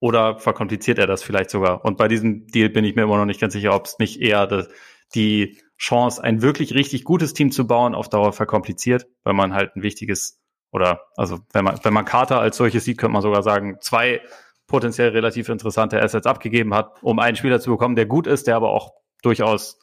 oder 0.00 0.38
verkompliziert 0.38 0.98
er 0.98 1.06
das 1.06 1.22
vielleicht 1.22 1.50
sogar? 1.50 1.84
Und 1.84 1.96
bei 1.96 2.08
diesem 2.08 2.46
Deal 2.46 2.68
bin 2.68 2.84
ich 2.84 2.94
mir 2.94 3.02
immer 3.02 3.16
noch 3.16 3.26
nicht 3.26 3.40
ganz 3.40 3.52
sicher, 3.52 3.74
ob 3.74 3.86
es 3.86 3.98
nicht 3.98 4.20
eher 4.20 4.46
das, 4.46 4.68
die 5.14 5.58
Chance, 5.78 6.22
ein 6.22 6.42
wirklich 6.42 6.74
richtig 6.74 7.04
gutes 7.04 7.34
Team 7.34 7.50
zu 7.50 7.66
bauen, 7.66 7.94
auf 7.94 8.08
Dauer 8.08 8.32
verkompliziert, 8.32 9.06
weil 9.24 9.34
man 9.34 9.52
halt 9.52 9.76
ein 9.76 9.82
wichtiges 9.82 10.40
oder 10.70 11.02
also 11.16 11.40
wenn 11.52 11.64
man 11.64 11.78
wenn 11.82 11.92
man 11.92 12.04
Carter 12.04 12.40
als 12.40 12.56
solches 12.56 12.84
sieht, 12.84 12.98
könnte 12.98 13.12
man 13.12 13.22
sogar 13.22 13.42
sagen, 13.42 13.78
zwei 13.80 14.22
potenziell 14.66 15.10
relativ 15.10 15.48
interessante 15.48 16.00
Assets 16.00 16.26
abgegeben 16.26 16.72
hat, 16.72 17.02
um 17.02 17.18
einen 17.18 17.36
Spieler 17.36 17.60
zu 17.60 17.70
bekommen, 17.70 17.96
der 17.96 18.06
gut 18.06 18.26
ist, 18.26 18.46
der 18.46 18.56
aber 18.56 18.70
auch 18.70 18.92
durchaus 19.22 19.78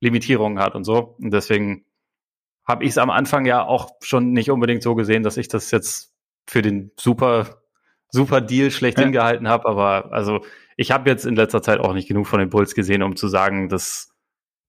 Limitierungen 0.00 0.58
hat 0.58 0.74
und 0.74 0.84
so. 0.84 1.16
Und 1.20 1.32
deswegen 1.32 1.84
habe 2.64 2.84
ich 2.84 2.90
es 2.90 2.98
am 2.98 3.10
Anfang 3.10 3.44
ja 3.46 3.64
auch 3.64 3.96
schon 4.00 4.32
nicht 4.32 4.50
unbedingt 4.50 4.82
so 4.82 4.94
gesehen, 4.94 5.22
dass 5.22 5.36
ich 5.36 5.48
das 5.48 5.70
jetzt 5.70 6.14
für 6.46 6.62
den 6.62 6.92
super, 6.98 7.62
super 8.08 8.40
Deal 8.40 8.70
schlechthin 8.70 9.12
ja. 9.12 9.20
gehalten 9.20 9.48
habe. 9.48 9.66
Aber 9.66 10.12
also 10.12 10.44
ich 10.76 10.90
habe 10.90 11.10
jetzt 11.10 11.26
in 11.26 11.36
letzter 11.36 11.62
Zeit 11.62 11.80
auch 11.80 11.92
nicht 11.92 12.08
genug 12.08 12.26
von 12.26 12.38
den 12.38 12.50
Bulls 12.50 12.74
gesehen, 12.74 13.02
um 13.02 13.16
zu 13.16 13.28
sagen, 13.28 13.68
dass 13.68 14.10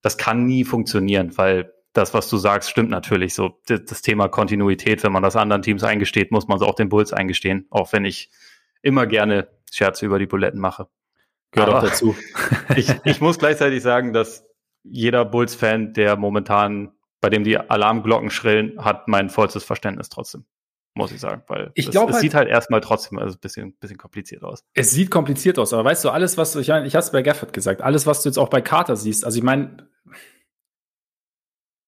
das 0.02 0.18
kann 0.18 0.46
nie 0.46 0.64
funktionieren, 0.64 1.38
weil 1.38 1.74
das, 1.94 2.14
was 2.14 2.28
du 2.30 2.38
sagst, 2.38 2.70
stimmt 2.70 2.90
natürlich. 2.90 3.36
So 3.36 3.60
das 3.68 4.02
Thema 4.02 4.28
Kontinuität, 4.28 5.04
wenn 5.04 5.12
man 5.12 5.24
das 5.24 5.36
anderen 5.36 5.62
Teams 5.62 5.84
eingesteht, 5.84 6.32
muss 6.32 6.48
man 6.48 6.58
es 6.58 6.64
auch 6.64 6.76
den 6.76 6.90
Bulls 6.90 7.14
eingestehen, 7.14 7.68
auch 7.70 7.94
wenn 7.94 8.04
ich 8.04 8.32
immer 8.82 9.06
gerne 9.08 9.48
Scherze 9.72 10.06
über 10.06 10.20
die 10.20 10.26
Buletten 10.26 10.60
mache. 10.60 10.88
Gehört 11.52 11.70
Aber 11.70 11.80
auch 11.80 11.84
dazu. 11.84 12.16
ich, 12.76 12.90
ich 13.06 13.22
muss 13.22 13.38
gleichzeitig 13.38 13.82
sagen, 13.82 14.12
dass 14.12 14.46
jeder 14.84 15.24
Bulls-Fan, 15.24 15.94
der 15.94 16.18
momentan, 16.18 16.92
bei 17.24 17.30
dem 17.30 17.46
die 17.46 17.58
Alarmglocken 17.58 18.30
schrillen, 18.30 18.84
hat 18.84 19.08
mein 19.08 19.30
vollstes 19.30 19.64
Verständnis 19.64 20.10
trotzdem 20.10 20.46
muss 20.96 21.12
ich 21.12 21.20
sagen, 21.20 21.42
weil 21.48 21.72
ich 21.74 21.90
glaub, 21.90 22.10
es, 22.10 22.16
halt, 22.16 22.22
sieht 22.22 22.34
halt 22.36 22.48
erstmal 22.48 22.80
trotzdem 22.80 23.18
also 23.18 23.36
ein 23.36 23.40
bisschen, 23.40 23.74
bisschen 23.80 23.98
kompliziert 23.98 24.44
aus. 24.44 24.64
Es 24.76 24.92
sieht 24.92 25.10
kompliziert 25.10 25.58
aus, 25.58 25.74
aber 25.74 25.86
weißt 25.86 26.06
du, 26.06 26.12
alles, 26.12 26.38
was 26.38 26.54
du, 26.54 26.60
ich, 26.60 26.70
ich 26.70 26.72
habe 26.74 26.84
es 26.84 27.12
bei 27.12 27.24
Gafford 27.24 27.52
gesagt, 27.52 27.82
alles, 27.82 28.06
was 28.06 28.22
du 28.22 28.30
jetzt 28.30 28.38
auch 28.38 28.50
bei 28.50 28.62
Carter 28.62 28.96
siehst, 28.96 29.26
also 29.26 29.36
ich 29.36 29.44
meine, 29.44 29.90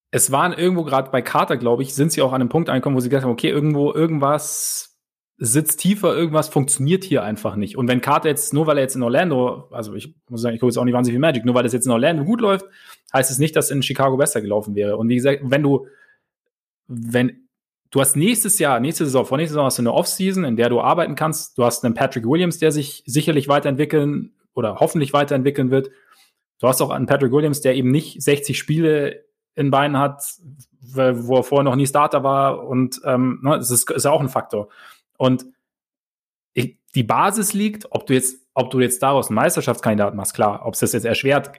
es 0.10 0.32
waren 0.32 0.54
irgendwo 0.54 0.84
gerade 0.86 1.12
bei 1.12 1.22
Carter, 1.22 1.58
glaube 1.58 1.84
ich, 1.84 1.94
sind 1.94 2.14
sie 2.14 2.24
auch 2.24 2.34
an 2.34 2.42
einem 2.42 2.50
Punkt 2.50 2.70
angekommen, 2.70 2.96
wo 2.96 3.00
sie 3.00 3.10
gesagt 3.10 3.26
haben, 3.26 3.32
okay, 3.32 3.50
irgendwo, 3.50 3.94
irgendwas 3.94 4.95
sitzt 5.38 5.82
tiefer, 5.82 6.16
irgendwas 6.16 6.48
funktioniert 6.48 7.04
hier 7.04 7.24
einfach 7.24 7.56
nicht. 7.56 7.78
Und 7.78 7.88
wenn 7.88 8.02
Carter 8.02 8.30
jetzt, 8.30 8.54
nur 8.54 8.68
weil 8.68 8.78
er 8.78 8.84
jetzt 8.84 8.96
in 8.96 9.04
Orlando, 9.04 9.68
also 9.72 9.94
ich 9.94 10.16
muss 10.30 10.42
sagen, 10.42 10.56
ich 10.56 10.62
gucke 10.62 10.70
jetzt 10.70 10.78
auch 10.78 10.86
nicht 10.86 10.94
wahnsinnig 10.94 11.16
viel 11.16 11.20
Magic, 11.22 11.44
nur 11.44 11.56
weil 11.56 11.66
es 11.66 11.74
jetzt 11.74 11.86
in 11.86 11.92
Orlando 11.92 12.24
gut 12.24 12.40
läuft, 12.40 12.66
heißt 13.14 13.30
es 13.30 13.38
nicht, 13.38 13.56
dass 13.56 13.70
in 13.70 13.84
Chicago 13.84 14.16
besser 14.16 14.42
gelaufen 14.42 14.76
wäre. 14.76 14.98
Und 14.98 15.10
wie 15.10 15.16
gesagt, 15.16 15.42
wenn 15.44 15.62
du, 15.62 15.88
wenn, 16.88 17.48
du 17.92 18.00
hast 18.00 18.16
nächstes 18.16 18.60
Jahr, 18.60 18.80
nächste 18.80 19.06
Saison, 19.06 19.26
vor 19.26 19.38
nächste 19.38 19.54
Saison 19.54 19.66
hast 19.66 19.78
du 19.78 19.82
eine 19.82 19.94
Offseason, 19.94 20.46
in 20.46 20.56
der 20.56 20.70
du 20.70 20.80
arbeiten 20.80 21.16
kannst. 21.16 21.58
Du 21.58 21.66
hast 21.66 21.84
einen 21.84 21.96
Patrick 21.96 22.26
Williams, 22.26 22.60
der 22.60 22.72
sich 22.72 23.04
sicherlich 23.06 23.50
weiterentwickeln 23.50 24.34
oder 24.54 24.80
hoffentlich 24.80 25.12
weiterentwickeln 25.12 25.70
wird. 25.70 25.90
Du 26.60 26.68
hast 26.68 26.82
auch 26.82 26.92
einen 26.92 27.08
Patrick 27.08 27.34
Williams, 27.34 27.60
der 27.60 27.76
eben 27.76 27.92
nicht 27.92 28.22
60 28.22 28.58
Spiele 28.58 29.26
in 29.56 29.70
Beinen 29.70 29.98
hat, 29.98 30.24
wo 30.80 31.38
er 31.38 31.44
vorher 31.44 31.64
noch 31.64 31.76
nie 31.76 31.88
Starter 31.88 32.24
war 32.24 32.66
und 32.66 33.02
ähm, 33.06 33.40
ne, 33.42 33.58
das 33.58 33.72
ist, 33.72 33.90
ist 33.92 34.06
ja 34.06 34.12
auch 34.12 34.22
ein 34.22 34.30
Faktor. 34.30 34.70
Und 35.18 35.46
ich, 36.54 36.80
die 36.94 37.04
Basis 37.04 37.54
liegt, 37.54 37.92
ob 37.92 38.06
du 38.06 38.14
jetzt, 38.14 38.48
ob 38.54 38.72
du 38.72 38.80
jetzt 38.80 39.02
daraus 39.04 39.28
einen 39.28 39.36
Meisterschaftskandidat 39.36 40.16
machst, 40.16 40.34
klar, 40.34 40.66
ob 40.66 40.74
es 40.74 40.80
das 40.80 40.94
jetzt 40.94 41.06
erschwert, 41.06 41.52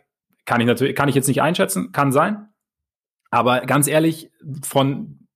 kann 0.44 0.60
ich 0.60 0.66
natürlich, 0.66 0.94
kann 0.96 1.08
ich 1.08 1.14
jetzt 1.14 1.28
nicht 1.28 1.42
einschätzen, 1.42 1.92
kann 1.92 2.12
sein. 2.12 2.48
Aber 3.30 3.60
ganz 3.60 3.88
ehrlich, 3.88 4.30
von, 4.62 5.26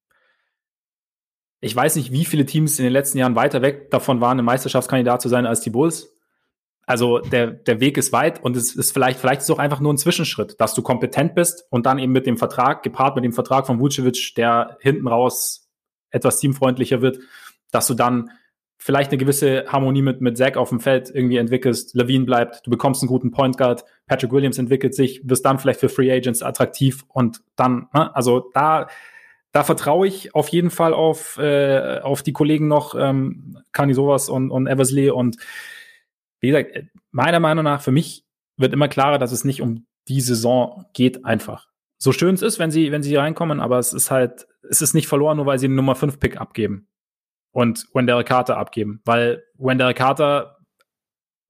ich 1.60 1.74
weiß 1.74 1.96
nicht, 1.96 2.12
wie 2.12 2.24
viele 2.24 2.46
Teams 2.46 2.78
in 2.78 2.84
den 2.84 2.92
letzten 2.92 3.18
Jahren 3.18 3.34
weiter 3.34 3.62
weg 3.62 3.90
davon 3.90 4.20
waren, 4.20 4.38
ein 4.38 4.44
Meisterschaftskandidat 4.44 5.20
zu 5.20 5.28
sein 5.28 5.46
als 5.46 5.60
die 5.60 5.70
Bulls. 5.70 6.16
Also 6.86 7.18
der, 7.18 7.48
der 7.48 7.78
Weg 7.78 7.98
ist 7.98 8.12
weit 8.12 8.42
und 8.42 8.56
es 8.56 8.74
ist 8.74 8.92
vielleicht, 8.92 9.20
vielleicht 9.20 9.42
ist 9.42 9.48
es 9.48 9.54
auch 9.54 9.60
einfach 9.60 9.80
nur 9.80 9.92
ein 9.92 9.98
Zwischenschritt, 9.98 10.60
dass 10.60 10.74
du 10.74 10.82
kompetent 10.82 11.34
bist 11.34 11.66
und 11.70 11.86
dann 11.86 11.98
eben 11.98 12.12
mit 12.12 12.26
dem 12.26 12.36
Vertrag, 12.36 12.82
gepaart 12.82 13.14
mit 13.14 13.24
dem 13.24 13.32
Vertrag 13.32 13.66
von 13.66 13.78
Vucevic, 13.78 14.34
der 14.36 14.76
hinten 14.80 15.06
raus 15.06 15.68
etwas 16.10 16.40
teamfreundlicher 16.40 17.00
wird, 17.00 17.20
dass 17.70 17.86
du 17.86 17.94
dann 17.94 18.30
vielleicht 18.80 19.10
eine 19.10 19.18
gewisse 19.18 19.66
Harmonie 19.68 20.00
mit, 20.00 20.22
mit 20.22 20.38
Zach 20.38 20.56
auf 20.56 20.70
dem 20.70 20.80
Feld 20.80 21.10
irgendwie 21.14 21.36
entwickelst, 21.36 21.94
Levine 21.94 22.24
bleibt, 22.24 22.66
du 22.66 22.70
bekommst 22.70 23.02
einen 23.02 23.08
guten 23.08 23.30
Point 23.30 23.58
Guard, 23.58 23.84
Patrick 24.06 24.32
Williams 24.32 24.56
entwickelt 24.56 24.94
sich, 24.94 25.20
wirst 25.22 25.44
dann 25.44 25.58
vielleicht 25.58 25.80
für 25.80 25.90
Free 25.90 26.10
Agents 26.10 26.42
attraktiv 26.42 27.04
und 27.08 27.42
dann, 27.56 27.88
ne, 27.92 28.14
also 28.16 28.50
da, 28.54 28.88
da 29.52 29.64
vertraue 29.64 30.06
ich 30.06 30.34
auf 30.34 30.48
jeden 30.48 30.70
Fall 30.70 30.94
auf, 30.94 31.36
äh, 31.36 32.00
auf 32.02 32.22
die 32.22 32.32
Kollegen 32.32 32.68
noch, 32.68 32.94
ähm, 32.98 33.58
Kani 33.72 33.92
sowas 33.92 34.30
und, 34.30 34.50
und 34.50 34.66
Eversley 34.66 35.10
und 35.10 35.36
wie 36.40 36.48
gesagt, 36.48 36.86
meiner 37.10 37.38
Meinung 37.38 37.64
nach, 37.64 37.82
für 37.82 37.92
mich 37.92 38.24
wird 38.56 38.72
immer 38.72 38.88
klarer, 38.88 39.18
dass 39.18 39.30
es 39.30 39.44
nicht 39.44 39.60
um 39.60 39.84
die 40.08 40.22
Saison 40.22 40.86
geht 40.94 41.26
einfach. 41.26 41.68
So 41.98 42.12
schön 42.12 42.34
es 42.34 42.40
ist, 42.40 42.58
wenn 42.58 42.70
sie, 42.70 42.92
wenn 42.92 43.02
sie 43.02 43.14
reinkommen, 43.14 43.60
aber 43.60 43.78
es 43.78 43.92
ist 43.92 44.10
halt, 44.10 44.48
es 44.70 44.80
ist 44.80 44.94
nicht 44.94 45.06
verloren, 45.06 45.36
nur 45.36 45.44
weil 45.44 45.58
sie 45.58 45.68
den 45.68 45.74
Nummer 45.74 45.96
5 45.96 46.18
Pick 46.18 46.40
abgeben 46.40 46.86
und 47.52 47.86
Wendell 47.92 48.24
Carter 48.24 48.56
abgeben, 48.56 49.00
weil 49.04 49.44
Wendell 49.58 49.94
Carter 49.94 50.58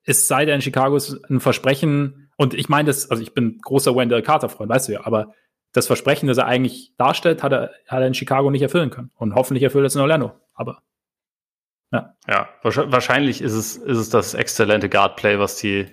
ist 0.04 0.28
seit 0.28 0.48
er 0.48 0.54
in 0.54 0.62
Chicago 0.62 0.96
ist 0.96 1.22
ein 1.30 1.40
Versprechen 1.40 2.30
und 2.36 2.54
ich 2.54 2.68
meine 2.68 2.86
das, 2.86 3.10
also 3.10 3.22
ich 3.22 3.34
bin 3.34 3.58
großer 3.62 3.94
Wendell 3.94 4.22
Carter 4.22 4.48
Freund, 4.48 4.70
weißt 4.70 4.88
du 4.88 4.92
ja, 4.92 5.06
aber 5.06 5.34
das 5.72 5.86
Versprechen, 5.86 6.26
das 6.26 6.38
er 6.38 6.46
eigentlich 6.46 6.94
darstellt, 6.96 7.42
hat 7.42 7.52
er, 7.52 7.70
hat 7.86 8.00
er 8.00 8.06
in 8.06 8.14
Chicago 8.14 8.50
nicht 8.50 8.62
erfüllen 8.62 8.90
können 8.90 9.10
und 9.16 9.34
hoffentlich 9.34 9.62
erfüllt 9.62 9.84
er 9.84 9.86
es 9.86 9.94
in 9.94 10.00
Orlando, 10.00 10.32
aber 10.54 10.82
ja. 11.92 12.14
Ja, 12.28 12.48
wahrscheinlich 12.62 13.42
ist 13.42 13.52
es, 13.52 13.76
ist 13.76 13.98
es 13.98 14.10
das 14.10 14.34
exzellente 14.34 14.88
Guard-Play, 14.88 15.38
was 15.38 15.56
die, 15.56 15.86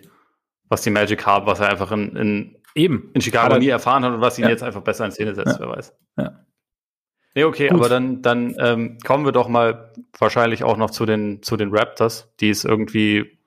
was 0.69 0.81
die 0.81 0.91
Magic 0.91 1.25
haben, 1.25 1.47
was 1.47 1.59
er 1.59 1.69
einfach 1.69 1.91
in, 1.91 2.15
in, 2.15 2.61
Eben. 2.75 3.09
in 3.13 3.21
Chicago 3.21 3.57
nie 3.57 3.69
erfahren 3.69 4.03
hat 4.05 4.13
und 4.13 4.21
was 4.21 4.37
ihn 4.37 4.43
ja. 4.43 4.49
jetzt 4.49 4.61
einfach 4.61 4.81
besser 4.81 5.05
in 5.05 5.11
Szene 5.11 5.33
setzt, 5.33 5.59
ja. 5.59 5.59
wer 5.59 5.69
weiß. 5.69 5.95
Ja. 6.17 6.45
Nee, 7.37 7.43
okay, 7.43 7.67
Gut. 7.67 7.77
aber 7.77 7.87
dann, 7.87 8.23
dann 8.23 8.55
ähm, 8.57 8.97
kommen 9.05 9.23
wir 9.23 9.31
doch 9.31 9.47
mal 9.47 9.91
wahrscheinlich 10.17 10.63
auch 10.63 10.75
noch 10.75 10.89
zu 10.89 11.05
den, 11.05 11.43
zu 11.43 11.55
den 11.55 11.69
Raptors, 11.69 12.33
die 12.39 12.49
es 12.49 12.65
irgendwie 12.65 13.37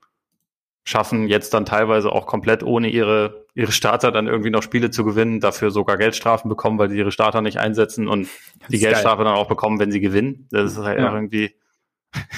schaffen, 0.85 1.27
jetzt 1.27 1.53
dann 1.53 1.65
teilweise 1.65 2.09
auch 2.09 2.25
komplett 2.25 2.63
ohne 2.63 2.87
ihre, 2.87 3.47
ihre 3.53 3.73
Starter 3.73 4.13
dann 4.13 4.27
irgendwie 4.27 4.49
noch 4.49 4.63
Spiele 4.63 4.91
zu 4.91 5.03
gewinnen, 5.03 5.41
dafür 5.41 5.71
sogar 5.71 5.97
Geldstrafen 5.97 6.47
bekommen, 6.47 6.79
weil 6.79 6.89
sie 6.89 6.97
ihre 6.97 7.11
Starter 7.11 7.41
nicht 7.41 7.57
einsetzen 7.57 8.07
und 8.07 8.29
die 8.69 8.79
Geldstrafe 8.79 9.17
geil. 9.17 9.25
dann 9.25 9.35
auch 9.35 9.49
bekommen, 9.49 9.77
wenn 9.77 9.91
sie 9.91 9.99
gewinnen. 9.99 10.47
Das 10.51 10.71
ist 10.71 10.77
halt 10.77 10.97
ja. 10.97 11.13
irgendwie. 11.13 11.53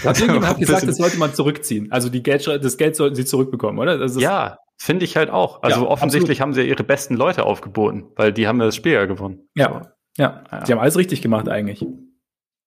Hat 0.03 0.19
irgendjemand 0.19 0.47
hat 0.47 0.57
gesagt, 0.57 0.87
das 0.87 0.97
sollte 0.97 1.19
man 1.19 1.35
zurückziehen. 1.35 1.91
Also 1.91 2.09
die 2.09 2.23
Geld, 2.23 2.47
das 2.47 2.77
Geld 2.77 2.95
sollten 2.95 3.13
sie 3.13 3.25
zurückbekommen, 3.25 3.77
oder? 3.77 4.03
ja, 4.17 4.57
finde 4.77 5.05
ich 5.05 5.17
halt 5.17 5.29
auch. 5.29 5.61
Also 5.61 5.83
ja, 5.83 5.87
offensichtlich 5.87 6.41
absolut. 6.41 6.57
haben 6.57 6.63
sie 6.65 6.67
ihre 6.67 6.83
besten 6.83 7.13
Leute 7.13 7.45
aufgeboten, 7.45 8.05
weil 8.15 8.33
die 8.33 8.47
haben 8.47 8.57
das 8.57 8.75
Spiel 8.75 8.93
ja 8.93 9.05
gewonnen. 9.05 9.47
Ja. 9.53 9.92
Ja, 10.17 10.43
ja, 10.51 10.65
sie 10.65 10.71
haben 10.71 10.79
alles 10.79 10.97
richtig 10.97 11.21
gemacht 11.21 11.49
eigentlich. 11.49 11.85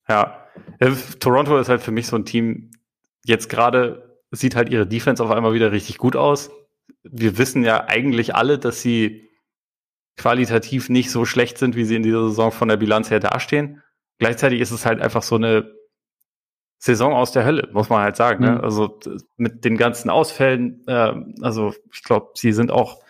Ja, 0.09 0.47
Toronto 1.21 1.59
ist 1.59 1.69
halt 1.69 1.83
für 1.83 1.93
mich 1.93 2.07
so 2.07 2.17
ein 2.17 2.25
Team, 2.25 2.71
jetzt 3.25 3.49
gerade 3.49 4.21
sieht 4.31 4.57
halt 4.57 4.69
ihre 4.69 4.87
Defense 4.87 5.23
auf 5.23 5.31
einmal 5.31 5.55
wieder 5.55 5.73
richtig 5.73 5.99
gut 5.99 6.17
aus. 6.17 6.51
Wir 7.03 7.39
wissen 7.39 7.65
ja 7.65 7.87
eigentlich 7.87 8.35
alle, 8.35 8.59
dass 8.59 8.83
sie 8.83 9.29
qualitativ 10.17 10.89
nicht 10.89 11.11
so 11.11 11.25
schlecht 11.25 11.59
sind, 11.59 11.77
wie 11.77 11.85
sie 11.85 11.97
in 11.97 12.03
dieser 12.03 12.29
Saison 12.29 12.51
von 12.51 12.69
der 12.69 12.77
Bilanz 12.77 13.11
her 13.11 13.21
dastehen. 13.21 13.83
Gleichzeitig 14.19 14.61
ist 14.61 14.71
es 14.71 14.87
halt 14.87 15.01
einfach 15.01 15.23
so 15.23 15.37
eine 15.37 15.71
Saison 16.79 17.13
aus 17.13 17.33
der 17.33 17.45
Hölle, 17.45 17.69
muss 17.73 17.89
man 17.89 18.03
halt 18.03 18.17
sagen. 18.17 18.45
Ne? 18.45 18.51
Mhm. 18.51 18.57
Ne? 18.57 18.63
Also 18.63 18.99
mit 19.37 19.65
den 19.65 19.77
ganzen 19.77 20.11
Ausfällen, 20.11 20.83
äh, 20.87 21.15
also 21.43 21.75
ich 21.93 22.03
glaube, 22.03 22.31
sie 22.35 22.53
sind 22.53 22.71
auch 22.71 23.03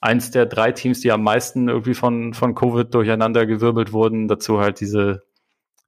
eins 0.00 0.30
der 0.30 0.46
drei 0.46 0.72
Teams, 0.72 1.00
die 1.00 1.12
am 1.12 1.22
meisten 1.22 1.68
irgendwie 1.68 1.94
von, 1.94 2.34
von 2.34 2.54
Covid 2.54 2.92
durcheinander 2.92 3.46
gewirbelt 3.46 3.92
wurden. 3.92 4.28
Dazu 4.28 4.60
halt 4.60 4.80
diese, 4.80 5.22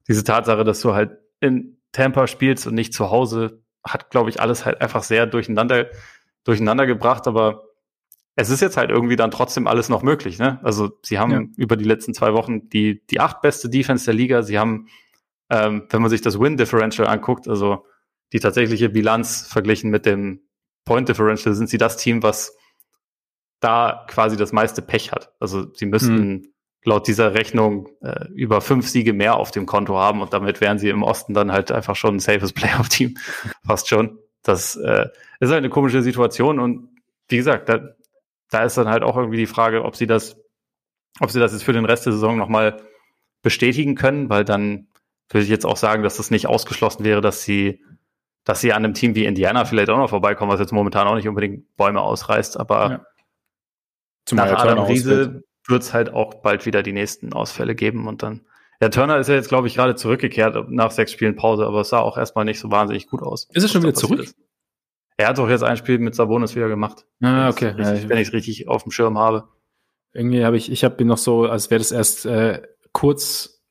diese 0.07 0.23
Tatsache, 0.23 0.63
dass 0.63 0.81
du 0.81 0.93
halt 0.93 1.17
in 1.39 1.77
Tampa 1.91 2.27
spielst 2.27 2.67
und 2.67 2.75
nicht 2.75 2.93
zu 2.93 3.11
Hause, 3.11 3.63
hat, 3.83 4.11
glaube 4.11 4.29
ich, 4.29 4.39
alles 4.39 4.65
halt 4.65 4.81
einfach 4.81 5.03
sehr 5.03 5.25
durcheinander, 5.25 5.87
durcheinander 6.43 6.85
gebracht. 6.85 7.27
Aber 7.27 7.63
es 8.35 8.49
ist 8.49 8.61
jetzt 8.61 8.77
halt 8.77 8.91
irgendwie 8.91 9.15
dann 9.15 9.31
trotzdem 9.31 9.67
alles 9.67 9.89
noch 9.89 10.03
möglich. 10.03 10.39
Ne? 10.39 10.59
Also 10.63 10.91
sie 11.01 11.19
haben 11.19 11.31
ja. 11.31 11.41
über 11.57 11.75
die 11.75 11.83
letzten 11.83 12.13
zwei 12.13 12.33
Wochen 12.33 12.69
die, 12.69 13.05
die 13.07 13.19
acht 13.19 13.41
beste 13.41 13.69
Defense 13.69 14.05
der 14.05 14.13
Liga. 14.13 14.43
Sie 14.43 14.59
haben, 14.59 14.87
ähm, 15.49 15.87
wenn 15.89 16.01
man 16.01 16.09
sich 16.09 16.21
das 16.21 16.39
Win-Differential 16.39 17.07
anguckt, 17.07 17.47
also 17.47 17.85
die 18.31 18.39
tatsächliche 18.39 18.89
Bilanz 18.89 19.47
verglichen 19.47 19.91
mit 19.91 20.05
dem 20.05 20.41
Point-Differential, 20.85 21.53
sind 21.53 21.69
sie 21.69 21.77
das 21.77 21.97
Team, 21.97 22.23
was 22.23 22.55
da 23.63 24.05
quasi 24.07 24.37
das 24.37 24.51
meiste 24.51 24.81
Pech 24.81 25.11
hat. 25.11 25.31
Also 25.39 25.73
sie 25.73 25.85
müssten 25.85 26.17
hm. 26.17 26.53
laut 26.83 27.07
dieser 27.07 27.33
Rechnung 27.33 27.89
äh, 28.01 28.27
über 28.33 28.61
fünf 28.61 28.87
Siege 28.87 29.13
mehr 29.13 29.35
auf 29.37 29.51
dem 29.51 29.65
Konto 29.65 29.97
haben 29.97 30.21
und 30.21 30.33
damit 30.33 30.59
wären 30.61 30.79
sie 30.79 30.89
im 30.89 31.03
Osten 31.03 31.33
dann 31.33 31.51
halt 31.51 31.71
einfach 31.71 31.95
schon 31.95 32.15
ein 32.15 32.19
safes 32.19 32.53
Playoff-Team. 32.53 33.15
Fast 33.65 33.87
schon. 33.87 34.19
Das 34.43 34.75
äh, 34.75 35.07
ist 35.39 35.49
halt 35.49 35.59
eine 35.59 35.69
komische 35.69 36.01
Situation 36.01 36.59
und 36.59 36.89
wie 37.29 37.37
gesagt, 37.37 37.69
da, 37.69 37.95
da 38.49 38.63
ist 38.63 38.77
dann 38.77 38.89
halt 38.89 39.03
auch 39.03 39.15
irgendwie 39.15 39.37
die 39.37 39.47
Frage, 39.47 39.85
ob 39.85 39.95
sie 39.95 40.07
das, 40.07 40.35
ob 41.21 41.31
sie 41.31 41.39
das 41.39 41.53
jetzt 41.53 41.63
für 41.63 41.73
den 41.73 41.85
Rest 41.85 42.05
der 42.05 42.13
Saison 42.13 42.37
nochmal 42.37 42.81
bestätigen 43.41 43.95
können, 43.95 44.29
weil 44.29 44.43
dann 44.43 44.87
würde 45.29 45.43
ich 45.43 45.49
jetzt 45.49 45.65
auch 45.65 45.77
sagen, 45.77 46.03
dass 46.03 46.17
das 46.17 46.31
nicht 46.31 46.47
ausgeschlossen 46.47 47.05
wäre, 47.05 47.21
dass 47.21 47.43
sie, 47.43 47.81
dass 48.43 48.59
sie 48.59 48.73
an 48.73 48.83
einem 48.83 48.93
Team 48.93 49.15
wie 49.15 49.25
Indiana 49.25 49.63
vielleicht 49.63 49.89
auch 49.89 49.97
noch 49.97 50.09
vorbeikommen, 50.09 50.51
was 50.51 50.59
jetzt 50.59 50.73
momentan 50.73 51.07
auch 51.07 51.15
nicht 51.15 51.27
unbedingt 51.29 51.75
Bäume 51.77 52.01
ausreißt, 52.01 52.59
aber 52.59 52.89
ja. 52.89 53.05
Zum 54.25 54.37
Nach 54.37 54.51
Adam 54.51 54.85
Riese 54.85 55.43
wird 55.67 55.81
es 55.81 55.93
halt 55.93 56.13
auch 56.13 56.35
bald 56.35 56.65
wieder 56.65 56.83
die 56.83 56.93
nächsten 56.93 57.33
Ausfälle 57.33 57.75
geben 57.75 58.07
und 58.07 58.23
dann. 58.23 58.41
Ja, 58.81 58.89
Turner 58.89 59.17
ist 59.17 59.29
ja 59.29 59.35
jetzt, 59.35 59.49
glaube 59.49 59.67
ich, 59.67 59.75
gerade 59.75 59.95
zurückgekehrt 59.95 60.69
nach 60.69 60.91
sechs 60.91 61.11
Spielen 61.11 61.35
Pause, 61.35 61.65
aber 61.65 61.81
es 61.81 61.89
sah 61.89 61.99
auch 61.99 62.17
erstmal 62.17 62.45
nicht 62.45 62.59
so 62.59 62.71
wahnsinnig 62.71 63.07
gut 63.07 63.21
aus. 63.21 63.47
Ist 63.53 63.63
es 63.63 63.71
schon 63.71 63.81
wieder 63.83 63.93
zurück? 63.93 64.19
Ist. 64.19 64.35
Er 65.17 65.27
hat 65.29 65.37
doch 65.37 65.49
jetzt 65.49 65.63
ein 65.63 65.77
Spiel 65.77 65.99
mit 65.99 66.15
Sabonis 66.15 66.55
wieder 66.55 66.67
gemacht. 66.67 67.05
Ah, 67.21 67.49
okay. 67.49 67.73
Wenn 67.77 68.17
ich 68.17 68.27
es 68.27 68.33
richtig 68.33 68.67
auf 68.67 68.83
dem 68.83 68.91
Schirm 68.91 69.17
habe. 69.17 69.47
Irgendwie 70.11 70.43
habe 70.43 70.57
ich, 70.57 70.71
ich 70.71 70.83
habe 70.83 71.01
ihn 71.01 71.07
noch 71.07 71.17
so, 71.17 71.45
als 71.45 71.69
wäre 71.69 71.79
das 71.79 71.91
erst 71.91 72.25
äh, 72.25 72.61
kurz 72.91 73.61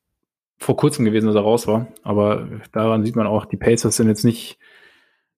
vor 0.58 0.76
kurzem 0.76 1.04
gewesen, 1.04 1.26
dass 1.26 1.34
er 1.34 1.42
raus 1.42 1.66
war. 1.66 1.88
Aber 2.02 2.48
daran 2.72 3.04
sieht 3.04 3.16
man 3.16 3.26
auch, 3.26 3.44
die 3.44 3.56
Pacers 3.56 3.96
sind 3.96 4.08
jetzt 4.08 4.24
nicht, 4.24 4.58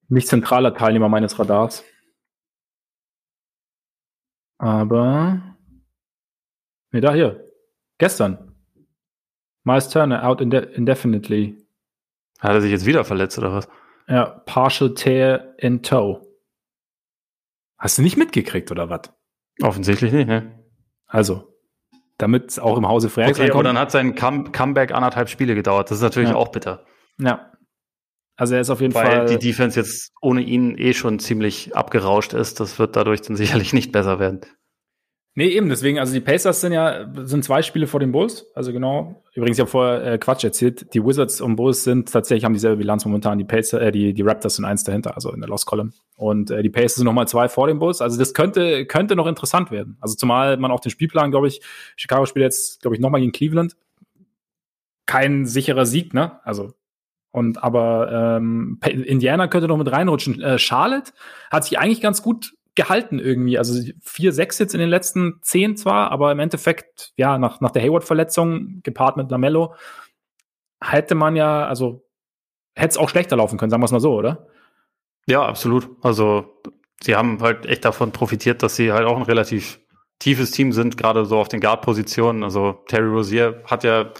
nicht 0.07 0.27
zentraler 0.27 0.73
Teilnehmer 0.73 1.09
meines 1.09 1.37
Radars. 1.39 1.83
Aber, 4.65 5.43
ne, 6.91 6.99
da 6.99 7.13
hier. 7.13 7.51
Gestern. 7.99 8.55
Miles 9.63 9.89
Turner 9.89 10.27
out 10.27 10.41
inde 10.41 10.57
indefinitely. 10.57 11.63
Hat 12.39 12.53
er 12.53 12.61
sich 12.61 12.71
jetzt 12.71 12.87
wieder 12.87 13.05
verletzt 13.05 13.37
oder 13.37 13.53
was? 13.53 13.69
Ja, 14.07 14.25
partial 14.25 14.95
tear 14.95 15.53
in 15.59 15.83
toe. 15.83 16.19
Hast 17.77 17.99
du 17.99 18.01
nicht 18.01 18.17
mitgekriegt 18.17 18.71
oder 18.71 18.89
was? 18.89 19.13
Offensichtlich 19.61 20.11
nicht, 20.11 20.27
ne? 20.27 20.65
Also, 21.05 21.53
damit 22.17 22.59
auch 22.59 22.79
im 22.79 22.87
Hause 22.87 23.09
Freaks 23.09 23.39
Okay, 23.39 23.51
aber 23.51 23.61
dann 23.61 23.77
hat 23.77 23.91
sein 23.91 24.15
Come 24.15 24.51
Comeback 24.51 24.91
anderthalb 24.91 25.29
Spiele 25.29 25.53
gedauert. 25.53 25.91
Das 25.91 25.99
ist 25.99 26.03
natürlich 26.03 26.29
ja. 26.29 26.35
auch 26.35 26.47
bitter. 26.47 26.83
Ja. 27.19 27.51
Also 28.35 28.55
er 28.55 28.61
ist 28.61 28.69
auf 28.69 28.81
jeden 28.81 28.93
Weil 28.93 29.05
Fall. 29.05 29.19
Weil 29.19 29.37
die 29.37 29.47
Defense 29.47 29.79
jetzt 29.79 30.11
ohne 30.21 30.41
ihn 30.41 30.77
eh 30.77 30.93
schon 30.93 31.19
ziemlich 31.19 31.75
abgerauscht 31.75 32.33
ist. 32.33 32.59
Das 32.59 32.79
wird 32.79 32.95
dadurch 32.95 33.21
dann 33.21 33.35
sicherlich 33.37 33.73
nicht 33.73 33.91
besser 33.91 34.19
werden. 34.19 34.41
Nee, 35.37 35.49
eben, 35.49 35.67
deswegen, 35.67 35.99
also 35.99 36.13
die 36.13 36.21
Pacers 36.21 36.61
sind 36.61 36.71
ja, 36.71 37.11
sind 37.25 37.43
zwei 37.43 37.61
Spiele 37.61 37.87
vor 37.87 37.99
den 37.99 38.13
Bulls, 38.13 38.45
also 38.55 38.71
genau. 38.71 39.21
Übrigens, 39.33 39.57
ich 39.57 39.59
habe 39.59 39.69
vorher 39.69 40.13
äh, 40.13 40.17
Quatsch 40.17 40.45
erzählt, 40.45 40.93
die 40.93 41.03
Wizards 41.03 41.41
und 41.41 41.57
Bulls 41.57 41.83
sind 41.83 42.09
tatsächlich, 42.09 42.45
haben 42.45 42.53
dieselbe 42.53 42.77
Bilanz 42.77 43.03
momentan, 43.03 43.37
die 43.37 43.43
Pacers, 43.43 43.81
äh, 43.81 43.91
die, 43.91 44.13
die 44.13 44.21
Raptors 44.21 44.55
sind 44.55 44.63
eins 44.63 44.85
dahinter, 44.85 45.13
also 45.15 45.33
in 45.33 45.41
der 45.41 45.49
Lost 45.49 45.65
Column. 45.65 45.91
Und 46.15 46.51
äh, 46.51 46.63
die 46.63 46.69
Pacers 46.69 46.95
sind 46.95 47.03
nochmal 47.03 47.27
zwei 47.27 47.49
vor 47.49 47.67
den 47.67 47.79
Bulls, 47.79 47.99
also 47.99 48.17
das 48.17 48.33
könnte, 48.33 48.85
könnte 48.85 49.17
noch 49.17 49.27
interessant 49.27 49.71
werden. 49.71 49.97
Also 49.99 50.15
zumal 50.15 50.55
man 50.55 50.71
auch 50.71 50.79
den 50.79 50.89
Spielplan, 50.89 51.31
glaube 51.31 51.49
ich, 51.49 51.59
Chicago 51.97 52.25
spielt 52.25 52.43
jetzt, 52.43 52.81
glaube 52.81 52.95
ich, 52.95 53.01
nochmal 53.01 53.19
gegen 53.19 53.33
Cleveland. 53.33 53.75
Kein 55.05 55.45
sicherer 55.45 55.85
Sieg, 55.85 56.13
ne? 56.13 56.39
Also 56.45 56.75
und 57.35 57.63
aber 57.63 58.39
ähm, 58.39 58.79
Indiana 58.83 59.47
könnte 59.47 59.67
noch 59.67 59.77
mit 59.77 59.91
reinrutschen. 59.91 60.41
Äh, 60.41 60.57
Charlotte 60.57 61.11
hat 61.51 61.65
sich 61.65 61.77
eigentlich 61.77 62.01
ganz 62.01 62.21
gut 62.21 62.53
gehalten 62.75 63.19
irgendwie. 63.19 63.57
Also 63.57 63.79
vier, 64.01 64.33
sechs 64.33 64.59
jetzt 64.59 64.73
in 64.73 64.79
den 64.79 64.89
letzten 64.89 65.39
zehn 65.41 65.77
zwar, 65.77 66.11
aber 66.11 66.31
im 66.31 66.39
Endeffekt, 66.39 67.13
ja, 67.15 67.37
nach, 67.37 67.61
nach 67.61 67.71
der 67.71 67.81
Hayward-Verletzung, 67.83 68.81
gepaart 68.83 69.17
mit 69.17 69.31
Lamello, 69.31 69.75
hätte 70.81 71.15
man 71.15 71.35
ja, 71.35 71.65
also 71.65 72.05
hätte 72.75 72.89
es 72.89 72.97
auch 72.97 73.09
schlechter 73.09 73.37
laufen 73.37 73.57
können, 73.57 73.69
sagen 73.69 73.81
wir 73.81 73.85
es 73.85 73.91
mal 73.91 74.01
so, 74.01 74.13
oder? 74.13 74.47
Ja, 75.27 75.45
absolut. 75.45 75.89
Also 76.01 76.61
sie 77.01 77.15
haben 77.15 77.41
halt 77.41 77.65
echt 77.65 77.85
davon 77.85 78.11
profitiert, 78.11 78.61
dass 78.61 78.75
sie 78.75 78.91
halt 78.91 79.07
auch 79.07 79.15
ein 79.15 79.23
relativ 79.23 79.79
tiefes 80.19 80.51
Team 80.51 80.71
sind, 80.71 80.97
gerade 80.97 81.25
so 81.25 81.37
auf 81.37 81.47
den 81.47 81.61
Guard-Positionen. 81.61 82.43
Also 82.43 82.83
Terry 82.87 83.07
Rozier 83.07 83.63
hat 83.65 83.83
ja 83.83 84.11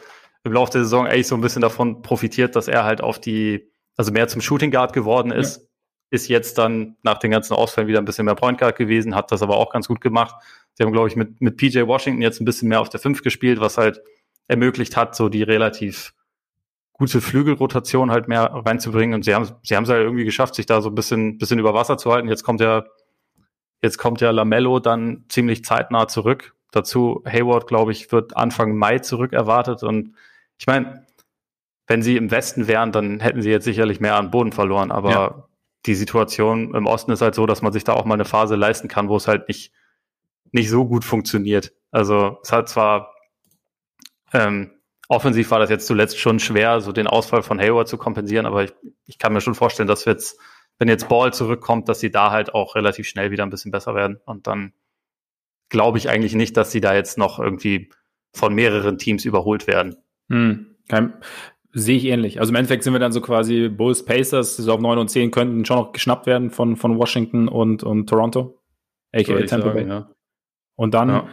im 0.46 0.54
Laufe 0.54 0.72
der 0.72 0.84
Saison 0.84 1.06
eigentlich 1.06 1.28
so 1.28 1.36
ein 1.36 1.42
bisschen 1.42 1.62
davon 1.62 2.02
profitiert, 2.02 2.56
dass 2.56 2.70
er 2.70 2.86
halt 2.86 3.02
auf 3.02 3.20
die, 3.20 3.70
also 3.98 4.14
mehr 4.14 4.30
zum 4.30 4.40
Shooting 4.40 4.72
Guard 4.72 4.94
geworden 4.94 5.32
ist. 5.32 5.58
Ja 5.58 5.64
ist 6.12 6.28
jetzt 6.28 6.58
dann 6.58 6.96
nach 7.04 7.20
den 7.20 7.32
ganzen 7.32 7.54
Ausfällen 7.54 7.88
wieder 7.88 8.00
ein 8.00 8.06
bisschen 8.06 8.26
mehr 8.26 8.36
Point 8.36 8.60
Guard 8.60 8.78
gewesen, 8.78 9.16
hat 9.16 9.32
das 9.32 9.42
aber 9.42 9.58
auch 9.58 9.72
ganz 9.72 9.88
gut 9.88 10.02
gemacht. 10.02 10.36
Sie 10.74 10.84
haben, 10.84 10.92
glaube 10.92 11.08
ich, 11.08 11.16
mit, 11.16 11.42
mit 11.42 11.58
PJ 11.58 11.82
Washington 11.88 12.22
jetzt 12.22 12.42
ein 12.42 12.46
bisschen 12.46 12.70
mehr 12.70 12.82
auf 12.82 12.90
der 12.90 13.00
5 13.00 13.22
gespielt, 13.22 13.60
was 13.60 13.78
halt 13.78 14.02
ermöglicht 14.48 14.96
hat, 14.98 15.16
so 15.16 15.30
die 15.30 15.44
relativ 15.44 16.14
gute 16.94 17.22
Flügelrotation 17.22 18.12
halt 18.12 18.28
mehr 18.28 18.52
reinzubringen. 18.54 19.16
Und 19.16 19.26
sie 19.26 19.34
haben 19.34 19.50
sie 19.64 19.76
haben 19.76 19.84
es 19.84 19.90
halt 19.90 20.04
irgendwie 20.04 20.26
geschafft, 20.26 20.56
sich 20.56 20.66
da 20.66 20.82
so 20.82 20.90
ein 20.90 20.96
bisschen, 20.96 21.38
bisschen 21.38 21.60
über 21.60 21.74
Wasser 21.74 21.98
zu 21.98 22.12
halten. 22.12 22.30
Jetzt 22.30 22.44
kommt 22.44 22.62
ja, 22.62 22.86
jetzt 23.82 23.98
kommt 23.98 24.22
ja 24.22 24.32
Lamello 24.32 24.80
dann 24.80 25.26
ziemlich 25.28 25.66
zeitnah 25.66 26.08
zurück. 26.08 26.56
Dazu 26.72 27.24
Hayward, 27.26 27.68
glaube 27.68 27.92
ich, 27.92 28.12
wird 28.12 28.38
Anfang 28.38 28.78
Mai 28.78 29.00
zurück 29.00 29.34
erwartet. 29.34 29.84
Und 29.84 30.14
ich 30.58 30.68
meine, 30.68 31.06
wenn 31.88 32.02
sie 32.02 32.18
im 32.18 32.32
Westen 32.32 32.68
wären, 32.68 32.92
dann 32.92 33.20
hätten 33.20 33.42
sie 33.42 33.52
jetzt 33.52 33.66
sicherlich 33.66 34.00
mehr 34.00 34.16
an 34.16 34.32
Boden 34.32 34.52
verloren. 34.52 34.92
Aber 34.92 35.12
ja 35.12 35.46
die 35.86 35.96
Situation 35.96 36.74
im 36.74 36.88
Osten 36.88 37.12
ist 37.12 37.22
halt 37.22 37.36
so, 37.36 37.46
dass 37.46 37.62
man 37.62 37.74
sich 37.74 37.84
da 37.84 37.94
auch 37.94 38.06
mal 38.06 38.16
eine 38.16 38.26
Phase 38.26 38.56
leisten 38.56 38.88
kann, 38.88 39.10
wo 39.10 39.18
es 39.18 39.28
halt 39.28 39.48
nicht, 39.48 39.72
nicht 40.52 40.70
so 40.70 40.86
gut 40.86 41.06
funktioniert. 41.06 41.74
Also 41.92 42.40
es 42.44 42.52
hat 42.52 42.70
zwar 42.70 43.14
ähm, 44.34 44.72
offensiv 45.08 45.52
war 45.52 45.60
das 45.60 45.70
jetzt 45.70 45.88
zuletzt 45.88 46.20
schon 46.20 46.40
schwer, 46.40 46.82
so 46.82 46.92
den 46.92 47.08
Ausfall 47.08 47.44
von 47.44 47.60
Hayward 47.60 47.88
zu 47.88 47.98
kompensieren, 47.98 48.46
aber 48.46 48.64
ich, 48.64 48.74
ich 49.06 49.20
kann 49.20 49.34
mir 49.34 49.42
schon 49.42 49.56
vorstellen, 49.56 49.88
dass 49.88 50.06
wir 50.06 50.14
jetzt, 50.14 50.40
wenn 50.80 50.88
jetzt 50.88 51.08
Ball 51.08 51.32
zurückkommt, 51.32 51.88
dass 51.88 52.00
sie 52.00 52.12
da 52.12 52.32
halt 52.32 52.54
auch 52.54 52.76
relativ 52.76 53.08
schnell 53.08 53.32
wieder 53.32 53.44
ein 53.44 53.52
bisschen 53.52 53.72
besser 53.72 53.94
werden. 53.94 54.20
Und 54.26 54.48
dann 54.48 54.74
glaube 55.70 56.00
ich 56.00 56.10
eigentlich 56.10 56.34
nicht, 56.34 56.58
dass 56.58 56.72
sie 56.72 56.82
da 56.82 56.96
jetzt 56.96 57.18
noch 57.18 57.40
irgendwie 57.40 57.92
von 58.34 58.54
mehreren 58.54 58.98
Teams 58.98 59.24
überholt 59.24 59.68
werden. 59.68 59.96
Hm. 60.30 60.76
Kein, 60.88 61.14
Sehe 61.78 61.98
ich 61.98 62.06
ähnlich. 62.06 62.40
Also 62.40 62.54
im 62.54 62.56
Endeffekt 62.56 62.84
sind 62.84 62.94
wir 62.94 63.02
dann 63.02 63.12
so 63.12 63.20
quasi 63.20 63.68
Bulls, 63.68 64.06
Pacers, 64.06 64.56
so 64.56 64.72
auf 64.72 64.80
9 64.80 64.98
und 64.98 65.10
10 65.10 65.30
könnten 65.30 65.66
schon 65.66 65.76
noch 65.76 65.92
geschnappt 65.92 66.26
werden 66.26 66.50
von, 66.50 66.78
von 66.78 66.98
Washington 66.98 67.50
und, 67.50 67.84
und 67.84 68.08
Toronto. 68.08 68.62
AKA 69.12 69.42
Tampa 69.42 69.72
Bay. 69.72 69.86
Ja. 69.86 70.10
Und 70.76 70.94
dann, 70.94 71.10
ja. 71.10 71.28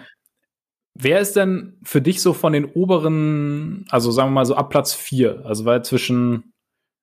wer 0.95 1.20
ist 1.20 1.36
denn 1.36 1.78
für 1.84 2.03
dich 2.03 2.20
so 2.20 2.32
von 2.32 2.53
den 2.53 2.64
oberen, 2.64 3.86
also 3.90 4.11
sagen 4.11 4.30
wir 4.30 4.34
mal 4.34 4.45
so 4.45 4.57
ab 4.57 4.70
Platz 4.70 4.95
4, 4.95 5.47
also 5.47 5.64
weil 5.64 5.84
zwischen 5.84 6.53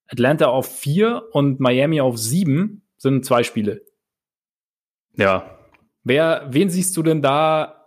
Atlanta 0.10 0.48
auf 0.48 0.68
4 0.68 1.30
und 1.32 1.62
Miami 1.62 2.02
auf 2.02 2.18
7 2.18 2.86
sind 2.98 3.24
zwei 3.24 3.44
Spiele. 3.44 3.86
Ja. 5.16 5.58
Wer, 6.04 6.46
wen 6.50 6.70
siehst 6.70 6.98
du 6.98 7.04
denn 7.04 7.22
da 7.22 7.79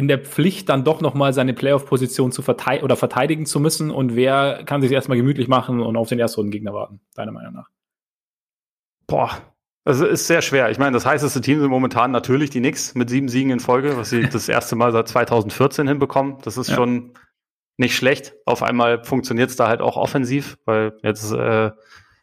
in 0.00 0.08
der 0.08 0.18
Pflicht, 0.18 0.70
dann 0.70 0.82
doch 0.82 1.02
nochmal 1.02 1.34
seine 1.34 1.52
Playoff-Position 1.52 2.32
zu 2.32 2.40
verteidigen 2.40 2.84
oder 2.84 2.96
verteidigen 2.96 3.44
zu 3.44 3.60
müssen 3.60 3.90
und 3.90 4.16
wer 4.16 4.64
kann 4.64 4.80
sich 4.80 4.90
erstmal 4.90 5.18
gemütlich 5.18 5.46
machen 5.46 5.80
und 5.80 5.94
auf 5.98 6.08
den 6.08 6.18
ersten 6.18 6.50
Gegner 6.50 6.72
warten, 6.72 7.02
deiner 7.14 7.32
Meinung 7.32 7.52
nach? 7.52 7.68
Boah, 9.06 9.30
also 9.84 10.06
ist 10.06 10.26
sehr 10.26 10.40
schwer. 10.40 10.70
Ich 10.70 10.78
meine, 10.78 10.92
das 10.92 11.04
heißeste 11.04 11.42
Team 11.42 11.60
sind 11.60 11.68
momentan 11.68 12.12
natürlich 12.12 12.48
die 12.48 12.60
Knicks 12.60 12.94
mit 12.94 13.10
sieben 13.10 13.28
Siegen 13.28 13.50
in 13.50 13.60
Folge, 13.60 13.98
was 13.98 14.08
sie 14.08 14.22
das 14.32 14.48
erste 14.48 14.74
Mal 14.74 14.90
seit 14.92 15.06
2014 15.08 15.86
hinbekommen. 15.86 16.38
Das 16.44 16.56
ist 16.56 16.70
ja. 16.70 16.76
schon 16.76 17.12
nicht 17.76 17.94
schlecht. 17.94 18.32
Auf 18.46 18.62
einmal 18.62 19.04
funktioniert 19.04 19.50
es 19.50 19.56
da 19.56 19.68
halt 19.68 19.82
auch 19.82 19.98
offensiv, 19.98 20.56
weil 20.64 20.94
jetzt 21.02 21.30
äh, 21.30 21.72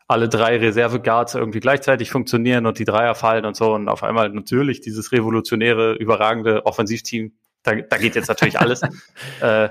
alle 0.07 0.29
drei 0.29 0.57
Reserve-Guards 0.57 1.35
irgendwie 1.35 1.59
gleichzeitig 1.59 2.09
funktionieren 2.09 2.65
und 2.65 2.79
die 2.79 2.85
Dreier 2.85 3.13
fallen 3.13 3.45
und 3.45 3.55
so 3.55 3.75
und 3.75 3.87
auf 3.87 4.01
einmal 4.01 4.29
natürlich 4.29 4.81
dieses 4.81 5.11
revolutionäre, 5.11 5.93
überragende 5.93 6.65
Offensivteam 6.65 7.33
da, 7.63 7.75
da 7.75 7.97
geht 7.97 8.15
jetzt 8.15 8.27
natürlich 8.27 8.59
alles. 8.59 8.81
äh, 9.41 9.69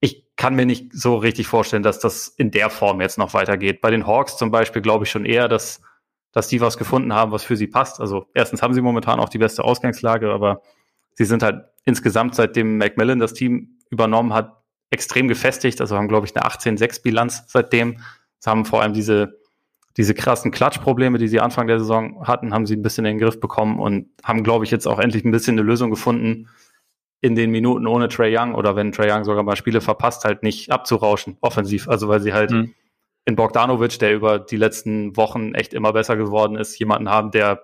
ich 0.00 0.24
kann 0.36 0.54
mir 0.54 0.66
nicht 0.66 0.92
so 0.92 1.16
richtig 1.16 1.46
vorstellen, 1.46 1.82
dass 1.82 1.98
das 1.98 2.28
in 2.28 2.50
der 2.50 2.70
Form 2.70 3.00
jetzt 3.00 3.18
noch 3.18 3.34
weitergeht. 3.34 3.80
Bei 3.80 3.90
den 3.90 4.06
Hawks 4.06 4.36
zum 4.36 4.50
Beispiel 4.50 4.82
glaube 4.82 5.04
ich 5.04 5.10
schon 5.10 5.24
eher, 5.24 5.48
dass, 5.48 5.80
dass 6.32 6.48
die 6.48 6.60
was 6.60 6.76
gefunden 6.76 7.14
haben, 7.14 7.32
was 7.32 7.44
für 7.44 7.56
sie 7.56 7.66
passt. 7.66 8.00
Also 8.00 8.26
erstens 8.34 8.62
haben 8.62 8.74
sie 8.74 8.82
momentan 8.82 9.20
auch 9.20 9.28
die 9.28 9.38
beste 9.38 9.64
Ausgangslage, 9.64 10.30
aber 10.30 10.60
sie 11.14 11.24
sind 11.24 11.42
halt 11.42 11.64
insgesamt, 11.84 12.34
seitdem 12.34 12.78
Macmillan 12.78 13.18
das 13.18 13.32
Team 13.32 13.78
übernommen 13.90 14.34
hat, 14.34 14.62
extrem 14.90 15.28
gefestigt. 15.28 15.80
Also 15.80 15.96
haben, 15.96 16.08
glaube 16.08 16.26
ich, 16.26 16.36
eine 16.36 16.46
18-6-Bilanz 16.46 17.44
seitdem. 17.48 17.98
Sie 18.38 18.50
haben 18.50 18.64
vor 18.64 18.82
allem 18.82 18.92
diese, 18.92 19.40
diese 19.96 20.14
krassen 20.14 20.50
Klatschprobleme, 20.50 21.18
die 21.18 21.28
sie 21.28 21.40
Anfang 21.40 21.66
der 21.66 21.78
Saison 21.78 22.26
hatten, 22.26 22.52
haben 22.52 22.66
sie 22.66 22.76
ein 22.76 22.82
bisschen 22.82 23.06
in 23.06 23.16
den 23.16 23.24
Griff 23.24 23.40
bekommen 23.40 23.80
und 23.80 24.10
haben, 24.22 24.44
glaube 24.44 24.64
ich, 24.64 24.70
jetzt 24.70 24.86
auch 24.86 24.98
endlich 24.98 25.24
ein 25.24 25.30
bisschen 25.30 25.58
eine 25.58 25.66
Lösung 25.66 25.90
gefunden, 25.90 26.48
in 27.20 27.34
den 27.34 27.50
Minuten 27.50 27.86
ohne 27.86 28.08
Trey 28.08 28.36
Young 28.36 28.54
oder 28.54 28.76
wenn 28.76 28.92
Trey 28.92 29.10
Young 29.10 29.24
sogar 29.24 29.42
mal 29.42 29.56
Spiele 29.56 29.80
verpasst, 29.80 30.24
halt 30.24 30.42
nicht 30.42 30.70
abzurauschen, 30.70 31.38
offensiv. 31.40 31.88
Also 31.88 32.08
weil 32.08 32.20
sie 32.20 32.32
halt 32.32 32.50
mhm. 32.50 32.74
in 33.24 33.36
Bogdanovic, 33.36 33.98
der 33.98 34.14
über 34.14 34.38
die 34.38 34.56
letzten 34.56 35.16
Wochen 35.16 35.54
echt 35.54 35.74
immer 35.74 35.92
besser 35.92 36.16
geworden 36.16 36.56
ist, 36.56 36.78
jemanden 36.78 37.08
haben, 37.08 37.30
der 37.30 37.62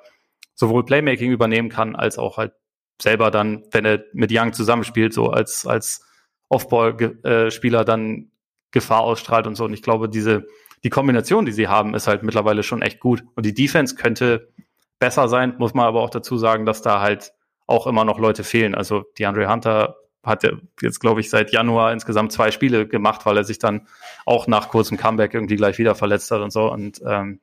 sowohl 0.55 0.84
Playmaking 0.84 1.30
übernehmen 1.30 1.68
kann, 1.68 1.96
als 1.96 2.18
auch 2.18 2.38
halt 2.38 2.53
selber 3.00 3.30
dann, 3.30 3.64
wenn 3.70 3.84
er 3.84 4.05
mit 4.12 4.30
Young 4.32 4.53
zusammenspielt, 4.53 5.12
so 5.12 5.30
als, 5.30 5.66
als 5.66 6.07
Offball-Spieler 6.48 7.84
dann 7.84 8.30
Gefahr 8.70 9.00
ausstrahlt 9.00 9.46
und 9.46 9.57
so. 9.57 9.64
Und 9.64 9.74
ich 9.74 9.82
glaube, 9.82 10.09
diese, 10.09 10.46
die 10.84 10.90
Kombination, 10.90 11.44
die 11.44 11.53
sie 11.53 11.68
haben, 11.68 11.94
ist 11.94 12.07
halt 12.07 12.22
mittlerweile 12.22 12.62
schon 12.62 12.82
echt 12.82 13.00
gut. 13.00 13.22
Und 13.34 13.44
die 13.44 13.55
Defense 13.55 13.96
könnte 13.96 14.53
besser 14.98 15.28
sein, 15.28 15.57
muss 15.59 15.74
man 15.74 15.86
aber 15.86 16.00
auch 16.00 16.11
dazu 16.11 16.36
sagen, 16.38 16.64
dass 16.64 16.82
da 16.82 17.00
halt 17.00 17.32
auch 17.72 17.86
immer 17.86 18.04
noch 18.04 18.18
Leute 18.18 18.44
fehlen. 18.44 18.74
Also 18.74 19.04
die 19.18 19.26
Andre 19.26 19.50
Hunter 19.50 19.96
hat 20.24 20.44
jetzt, 20.80 21.00
glaube 21.00 21.20
ich, 21.20 21.30
seit 21.30 21.50
Januar 21.50 21.92
insgesamt 21.92 22.32
zwei 22.32 22.50
Spiele 22.50 22.86
gemacht, 22.86 23.26
weil 23.26 23.36
er 23.36 23.44
sich 23.44 23.58
dann 23.58 23.88
auch 24.24 24.46
nach 24.46 24.68
kurzem 24.68 24.96
Comeback 24.96 25.34
irgendwie 25.34 25.56
gleich 25.56 25.78
wieder 25.78 25.94
verletzt 25.94 26.30
hat 26.30 26.40
und 26.40 26.52
so. 26.52 26.70
Und 26.70 27.02
ähm, 27.04 27.40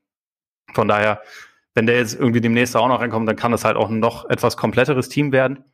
von 0.74 0.88
daher, 0.88 1.22
wenn 1.74 1.88
der 1.88 1.98
jetzt 1.98 2.18
irgendwie 2.18 2.42
demnächst 2.42 2.76
auch 2.78 2.88
noch 2.88 3.02
reinkommt, 3.02 3.28
dann 3.28 3.36
kann 3.36 3.52
das 3.52 3.66
halt 3.66 3.76
auch 3.76 3.90
ein 3.90 4.00
noch 4.00 4.30
etwas 4.30 4.56
kompletteres 4.56 5.10
Team 5.10 5.32
werden. 5.34 5.66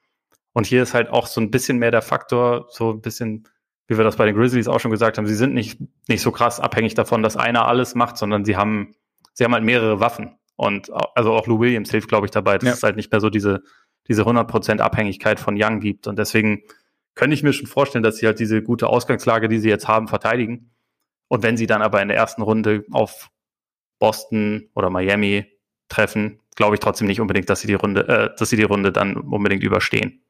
Und 0.54 0.66
hier 0.66 0.82
ist 0.82 0.94
halt 0.94 1.10
auch 1.10 1.28
so 1.28 1.42
ein 1.42 1.52
bisschen 1.52 1.78
mehr 1.78 1.92
der 1.92 2.02
Faktor, 2.02 2.68
so 2.70 2.92
ein 2.92 3.02
bisschen, 3.02 3.48
wie 3.88 3.98
wir 3.98 4.04
das 4.04 4.16
bei 4.16 4.26
den 4.26 4.36
Grizzlies 4.36 4.68
auch 4.68 4.80
schon 4.80 4.92
gesagt 4.92 5.18
haben, 5.18 5.28
sie 5.28 5.36
sind 5.36 5.54
nicht, 5.54 5.80
nicht 6.08 6.22
so 6.22 6.32
krass 6.32 6.60
abhängig 6.60 6.96
davon, 6.96 7.22
dass 7.22 7.38
einer 7.38 7.68
alles 7.68 7.94
macht, 7.94 8.18
sondern 8.18 8.46
sie 8.46 8.56
haben, 8.56 8.96
sie 9.34 9.44
haben 9.44 9.54
halt 9.54 9.66
mehrere 9.66 10.00
Waffen. 10.00 10.38
Und 10.56 10.90
also 11.16 11.34
auch 11.34 11.46
Lou 11.48 11.60
Williams 11.60 11.92
hilft, 11.92 12.08
glaube 12.08 12.26
ich, 12.26 12.32
dabei, 12.32 12.58
dass 12.58 12.68
ja. 12.68 12.74
es 12.74 12.84
halt 12.84 12.96
nicht 12.96 13.12
mehr 13.12 13.20
so 13.20 13.30
diese, 13.30 13.64
diese 14.08 14.24
100% 14.24 14.80
Abhängigkeit 14.80 15.40
von 15.40 15.56
Young 15.60 15.80
gibt. 15.80 16.08
Und 16.08 16.20
deswegen 16.20 16.64
könnte 17.16 17.34
ich 17.34 17.44
mir 17.44 17.54
schon 17.54 17.68
vorstellen, 17.68 18.04
dass 18.04 18.18
sie 18.18 18.28
halt 18.28 18.40
diese 18.40 18.62
gute 18.62 18.88
Ausgangslage, 18.88 19.48
die 19.48 19.60
sie 19.60 19.70
jetzt 19.70 19.88
haben, 19.88 20.08
verteidigen. 20.08 20.72
Und 21.28 21.44
wenn 21.44 21.58
sie 21.58 21.68
dann 21.68 21.82
aber 21.82 22.02
in 22.02 22.08
der 22.08 22.18
ersten 22.18 22.42
Runde 22.42 22.86
auf 22.92 23.30
Boston 24.00 24.70
oder 24.76 24.90
Miami 24.90 25.46
treffen, 25.90 26.40
glaube 26.56 26.76
ich 26.76 26.80
trotzdem 26.80 27.08
nicht 27.08 27.22
unbedingt, 27.22 27.50
dass 27.50 27.62
sie 27.62 27.68
die 27.68 27.74
Runde, 27.74 28.08
äh, 28.08 28.36
dass 28.38 28.50
sie 28.50 28.58
die 28.58 28.64
Runde 28.64 28.92
dann 28.92 29.16
unbedingt 29.18 29.64
überstehen. 29.64 30.22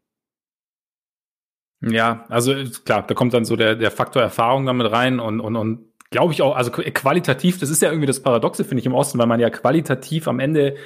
Ja, 1.81 2.25
also 2.29 2.53
klar, 2.85 3.05
da 3.05 3.13
kommt 3.13 3.33
dann 3.33 3.45
so 3.45 3.55
der, 3.55 3.75
der 3.75 3.91
Faktor 3.91 4.21
Erfahrung 4.21 4.65
damit 4.65 4.91
rein 4.91 5.19
und, 5.19 5.39
und, 5.39 5.55
und 5.55 5.93
glaube 6.09 6.33
ich 6.33 6.41
auch, 6.41 6.55
also 6.55 6.71
qualitativ, 6.71 7.59
das 7.59 7.69
ist 7.69 7.81
ja 7.81 7.89
irgendwie 7.89 8.07
das 8.07 8.21
Paradoxe, 8.21 8.63
finde 8.63 8.79
ich, 8.79 8.85
im 8.85 8.93
Osten, 8.93 9.19
weil 9.19 9.27
man 9.27 9.39
ja 9.39 9.49
qualitativ 9.49 10.27
am 10.27 10.39
Ende 10.39 10.77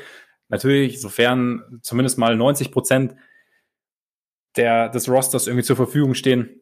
natürlich, 0.50 1.00
sofern 1.00 1.80
zumindest 1.82 2.18
mal 2.18 2.36
90 2.36 2.72
Prozent 2.72 3.16
der, 4.56 4.90
des 4.90 5.10
Rosters 5.10 5.48
irgendwie 5.48 5.64
zur 5.64 5.76
Verfügung 5.76 6.14
stehen, 6.14 6.62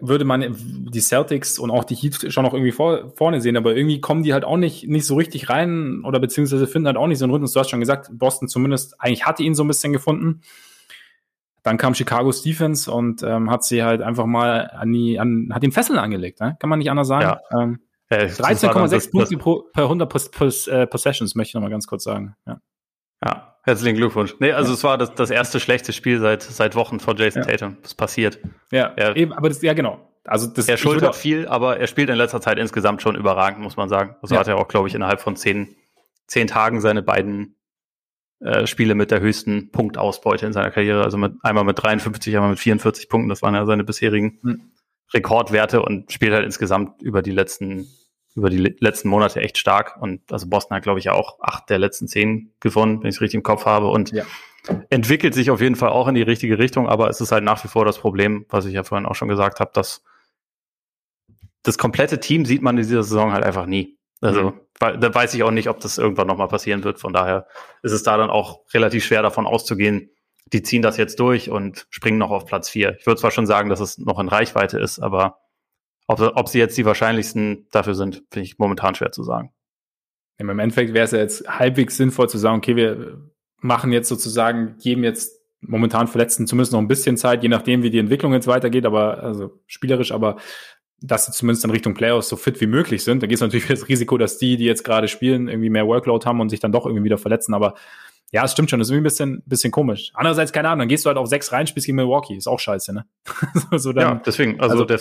würde 0.00 0.24
man 0.24 0.56
die 0.90 1.00
Celtics 1.00 1.58
und 1.58 1.70
auch 1.70 1.84
die 1.84 1.94
Heat 1.94 2.32
schon 2.32 2.44
noch 2.44 2.54
irgendwie 2.54 2.72
vor, 2.72 3.12
vorne 3.16 3.40
sehen, 3.40 3.56
aber 3.56 3.76
irgendwie 3.76 4.00
kommen 4.00 4.22
die 4.22 4.32
halt 4.32 4.44
auch 4.44 4.56
nicht, 4.56 4.86
nicht 4.86 5.04
so 5.04 5.16
richtig 5.16 5.48
rein 5.48 6.04
oder 6.04 6.20
beziehungsweise 6.20 6.66
finden 6.66 6.86
halt 6.86 6.96
auch 6.96 7.06
nicht 7.06 7.18
so 7.18 7.24
einen 7.24 7.32
Rhythmus. 7.32 7.52
Du 7.52 7.60
hast 7.60 7.70
schon 7.70 7.80
gesagt, 7.80 8.08
Boston 8.12 8.48
zumindest 8.48 9.00
eigentlich 9.00 9.26
hatte 9.26 9.42
ihn 9.42 9.54
so 9.54 9.64
ein 9.64 9.68
bisschen 9.68 9.92
gefunden. 9.92 10.42
Dann 11.62 11.76
kam 11.76 11.94
Chicago 11.94 12.30
Stephens 12.32 12.88
und 12.88 13.22
ähm, 13.22 13.50
hat 13.50 13.64
sie 13.64 13.82
halt 13.82 14.00
einfach 14.00 14.26
mal 14.26 14.70
an 14.70 14.92
die, 14.92 15.18
an, 15.18 15.50
hat 15.52 15.62
den 15.62 15.72
Fesseln 15.72 15.98
angelegt, 15.98 16.40
ne? 16.40 16.56
kann 16.60 16.70
man 16.70 16.78
nicht 16.78 16.90
anders 16.90 17.08
sagen. 17.08 17.38
Ja. 17.50 17.60
Ähm, 17.60 17.80
ja, 18.10 18.18
13,6 18.18 19.10
Punkte 19.10 19.36
pro, 19.36 19.62
per 19.72 19.82
100 19.84 20.08
Pos, 20.08 20.30
Pos, 20.30 20.66
äh, 20.66 20.86
Possessions, 20.86 21.34
möchte 21.34 21.50
ich 21.50 21.54
nochmal 21.54 21.70
ganz 21.70 21.86
kurz 21.86 22.04
sagen. 22.04 22.36
Ja. 22.46 22.60
Ja, 23.24 23.56
herzlichen 23.62 23.96
Glückwunsch. 23.96 24.34
Nee, 24.38 24.52
also 24.52 24.70
ja. 24.70 24.74
es 24.74 24.84
war 24.84 24.98
das, 24.98 25.14
das 25.14 25.30
erste 25.30 25.60
schlechte 25.60 25.92
Spiel 25.92 26.20
seit, 26.20 26.42
seit 26.42 26.74
Wochen 26.74 27.00
von 27.00 27.16
Jason 27.16 27.42
ja. 27.42 27.48
Tatum. 27.48 27.76
Das 27.82 27.94
passiert. 27.94 28.38
Ja, 28.70 28.92
er, 28.96 29.16
eben, 29.16 29.32
aber 29.32 29.48
das, 29.48 29.62
ja 29.62 29.74
genau. 29.74 30.08
Also 30.24 30.46
das, 30.46 30.68
er 30.68 30.76
schultert 30.76 31.16
viel, 31.16 31.48
aber 31.48 31.78
er 31.78 31.86
spielt 31.86 32.10
in 32.10 32.16
letzter 32.16 32.40
Zeit 32.40 32.58
insgesamt 32.58 33.00
schon 33.02 33.16
überragend, 33.16 33.60
muss 33.60 33.76
man 33.76 33.88
sagen. 33.88 34.16
Also 34.20 34.34
ja. 34.34 34.40
hat 34.40 34.48
er 34.48 34.58
auch, 34.58 34.68
glaube 34.68 34.88
ich, 34.88 34.94
innerhalb 34.94 35.20
von 35.20 35.36
zehn, 35.36 35.74
zehn 36.26 36.46
Tagen 36.46 36.80
seine 36.80 37.02
beiden 37.02 37.56
äh, 38.40 38.66
Spiele 38.66 38.94
mit 38.94 39.10
der 39.10 39.20
höchsten 39.20 39.70
Punktausbeute 39.72 40.46
in 40.46 40.52
seiner 40.52 40.70
Karriere. 40.70 41.02
Also 41.02 41.16
mit, 41.16 41.32
einmal 41.42 41.64
mit 41.64 41.82
53, 41.82 42.36
einmal 42.36 42.50
mit 42.50 42.58
44 42.58 43.08
Punkten. 43.08 43.30
Das 43.30 43.42
waren 43.42 43.54
ja 43.54 43.64
seine 43.64 43.84
bisherigen 43.84 44.38
hm. 44.42 44.72
Rekordwerte 45.14 45.82
und 45.82 46.12
spielt 46.12 46.34
halt 46.34 46.44
insgesamt 46.44 47.02
über 47.02 47.22
die 47.22 47.30
letzten 47.30 47.88
über 48.34 48.50
die 48.50 48.58
letzten 48.58 49.08
Monate 49.08 49.40
echt 49.40 49.58
stark. 49.58 49.96
Und 50.00 50.32
also 50.32 50.48
Boston 50.48 50.76
hat, 50.76 50.82
glaube 50.82 50.98
ich, 50.98 51.06
ja 51.06 51.12
auch 51.12 51.38
acht 51.40 51.70
der 51.70 51.78
letzten 51.78 52.08
zehn 52.08 52.52
gewonnen, 52.60 53.02
wenn 53.02 53.08
ich 53.08 53.16
es 53.16 53.20
richtig 53.20 53.38
im 53.38 53.42
Kopf 53.42 53.66
habe. 53.66 53.88
Und 53.88 54.12
ja. 54.12 54.24
entwickelt 54.90 55.34
sich 55.34 55.50
auf 55.50 55.60
jeden 55.60 55.76
Fall 55.76 55.90
auch 55.90 56.08
in 56.08 56.14
die 56.14 56.22
richtige 56.22 56.58
Richtung, 56.58 56.88
aber 56.88 57.08
es 57.08 57.20
ist 57.20 57.32
halt 57.32 57.44
nach 57.44 57.62
wie 57.64 57.68
vor 57.68 57.84
das 57.84 57.98
Problem, 57.98 58.46
was 58.48 58.66
ich 58.66 58.74
ja 58.74 58.84
vorhin 58.84 59.06
auch 59.06 59.14
schon 59.14 59.28
gesagt 59.28 59.60
habe, 59.60 59.70
dass 59.74 60.02
das 61.62 61.78
komplette 61.78 62.20
Team 62.20 62.44
sieht 62.44 62.62
man 62.62 62.76
in 62.76 62.84
dieser 62.84 63.02
Saison 63.02 63.32
halt 63.32 63.44
einfach 63.44 63.66
nie. 63.66 63.98
Also 64.20 64.50
mhm. 64.50 65.00
da 65.00 65.14
weiß 65.14 65.34
ich 65.34 65.42
auch 65.42 65.50
nicht, 65.50 65.68
ob 65.68 65.80
das 65.80 65.98
irgendwann 65.98 66.26
nochmal 66.26 66.48
passieren 66.48 66.84
wird. 66.84 66.98
Von 66.98 67.12
daher 67.12 67.46
ist 67.82 67.92
es 67.92 68.02
da 68.02 68.16
dann 68.16 68.30
auch 68.30 68.60
relativ 68.72 69.04
schwer 69.04 69.22
davon 69.22 69.46
auszugehen, 69.46 70.10
die 70.52 70.62
ziehen 70.62 70.82
das 70.82 70.96
jetzt 70.96 71.20
durch 71.20 71.50
und 71.50 71.86
springen 71.90 72.18
noch 72.18 72.30
auf 72.30 72.46
Platz 72.46 72.68
vier. 72.68 72.96
Ich 72.98 73.06
würde 73.06 73.20
zwar 73.20 73.30
schon 73.30 73.46
sagen, 73.46 73.68
dass 73.68 73.80
es 73.80 73.98
noch 73.98 74.18
in 74.18 74.28
Reichweite 74.28 74.78
ist, 74.78 74.98
aber 74.98 75.40
ob, 76.08 76.20
ob 76.20 76.48
sie 76.48 76.58
jetzt 76.58 76.76
die 76.76 76.84
wahrscheinlichsten 76.84 77.68
dafür 77.70 77.94
sind, 77.94 78.24
finde 78.30 78.46
ich 78.46 78.58
momentan 78.58 78.94
schwer 78.94 79.12
zu 79.12 79.22
sagen. 79.22 79.52
Im 80.38 80.48
Endeffekt 80.58 80.94
wäre 80.94 81.04
es 81.04 81.12
ja 81.12 81.18
jetzt 81.18 81.48
halbwegs 81.48 81.96
sinnvoll 81.96 82.28
zu 82.28 82.38
sagen, 82.38 82.58
okay, 82.58 82.76
wir 82.76 83.20
machen 83.60 83.92
jetzt 83.92 84.08
sozusagen, 84.08 84.76
geben 84.78 85.04
jetzt 85.04 85.38
momentan 85.60 86.06
Verletzten 86.06 86.46
zumindest 86.46 86.72
noch 86.72 86.78
ein 86.78 86.88
bisschen 86.88 87.16
Zeit, 87.16 87.42
je 87.42 87.48
nachdem, 87.48 87.82
wie 87.82 87.90
die 87.90 87.98
Entwicklung 87.98 88.32
jetzt 88.32 88.46
weitergeht, 88.46 88.86
aber 88.86 89.22
also 89.22 89.60
spielerisch, 89.66 90.12
aber 90.12 90.36
dass 91.00 91.26
sie 91.26 91.32
zumindest 91.32 91.64
in 91.64 91.70
Richtung 91.70 91.94
Playoffs 91.94 92.28
so 92.28 92.36
fit 92.36 92.60
wie 92.60 92.66
möglich 92.66 93.04
sind. 93.04 93.22
Da 93.22 93.26
geht 93.26 93.36
es 93.36 93.40
natürlich 93.40 93.66
das 93.68 93.88
Risiko, 93.88 94.16
dass 94.16 94.38
die, 94.38 94.56
die 94.56 94.64
jetzt 94.64 94.84
gerade 94.84 95.08
spielen, 95.08 95.48
irgendwie 95.48 95.70
mehr 95.70 95.86
Workload 95.86 96.24
haben 96.24 96.40
und 96.40 96.48
sich 96.48 96.60
dann 96.60 96.72
doch 96.72 96.86
irgendwie 96.86 97.04
wieder 97.04 97.18
verletzen. 97.18 97.54
Aber 97.54 97.74
ja, 98.30 98.44
es 98.44 98.52
stimmt 98.52 98.68
schon, 98.68 98.78
das 98.78 98.88
ist 98.88 98.92
irgendwie 98.92 99.02
ein 99.02 99.10
bisschen, 99.10 99.42
bisschen 99.46 99.70
komisch. 99.70 100.10
Andererseits, 100.14 100.52
keine 100.52 100.68
Ahnung, 100.68 100.80
dann 100.80 100.88
gehst 100.88 101.04
du 101.04 101.08
halt 101.08 101.16
auf 101.16 101.28
sechs 101.28 101.50
rein, 101.50 101.66
spielst 101.66 101.86
gegen 101.86 101.96
Milwaukee. 101.96 102.34
Ist 102.34 102.46
auch 102.46 102.60
scheiße, 102.60 102.92
ne? 102.92 103.06
so 103.76 103.92
dann, 103.92 104.02
ja, 104.02 104.22
deswegen, 104.24 104.60
also, 104.60 104.72
also 104.72 104.84
der, 104.84 105.00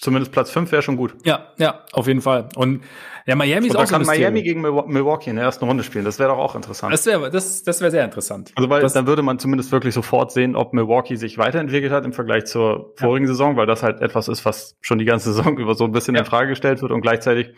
zumindest 0.00 0.32
Platz 0.32 0.50
fünf 0.50 0.72
wäre 0.72 0.82
schon 0.82 0.96
gut. 0.96 1.14
Ja, 1.24 1.52
ja, 1.56 1.84
auf 1.92 2.08
jeden 2.08 2.20
Fall. 2.20 2.48
Und 2.56 2.82
ja, 3.26 3.36
Miami 3.36 3.68
ist 3.68 3.74
Und 3.74 3.80
auch 3.80 3.86
so 3.86 3.94
kann 3.94 4.04
Miami 4.04 4.42
gegen 4.42 4.60
Milwaukee 4.60 5.30
in 5.30 5.36
der 5.36 5.46
ersten 5.46 5.64
Runde 5.64 5.84
spielen. 5.84 6.04
Das 6.04 6.18
wäre 6.18 6.30
doch 6.30 6.38
auch 6.38 6.56
interessant. 6.56 6.92
Das 6.92 7.06
wäre 7.06 7.30
das, 7.30 7.62
das 7.62 7.80
wäre 7.80 7.90
sehr 7.90 8.04
interessant. 8.04 8.52
Also 8.54 8.68
weil 8.68 8.82
das, 8.82 8.92
dann 8.92 9.06
würde 9.06 9.22
man 9.22 9.38
zumindest 9.38 9.72
wirklich 9.72 9.94
sofort 9.94 10.32
sehen, 10.32 10.56
ob 10.56 10.74
Milwaukee 10.74 11.16
sich 11.16 11.38
weiterentwickelt 11.38 11.92
hat 11.92 12.04
im 12.04 12.12
Vergleich 12.12 12.44
zur 12.44 12.92
vorigen 12.96 13.26
ja. 13.26 13.32
Saison, 13.32 13.56
weil 13.56 13.66
das 13.66 13.82
halt 13.82 14.02
etwas 14.02 14.28
ist, 14.28 14.44
was 14.44 14.76
schon 14.80 14.98
die 14.98 15.04
ganze 15.04 15.32
Saison 15.32 15.56
über 15.56 15.74
so 15.74 15.84
ein 15.84 15.92
bisschen 15.92 16.16
ja. 16.16 16.20
in 16.20 16.26
Frage 16.26 16.48
gestellt 16.48 16.82
wird 16.82 16.92
und 16.92 17.00
gleichzeitig, 17.00 17.54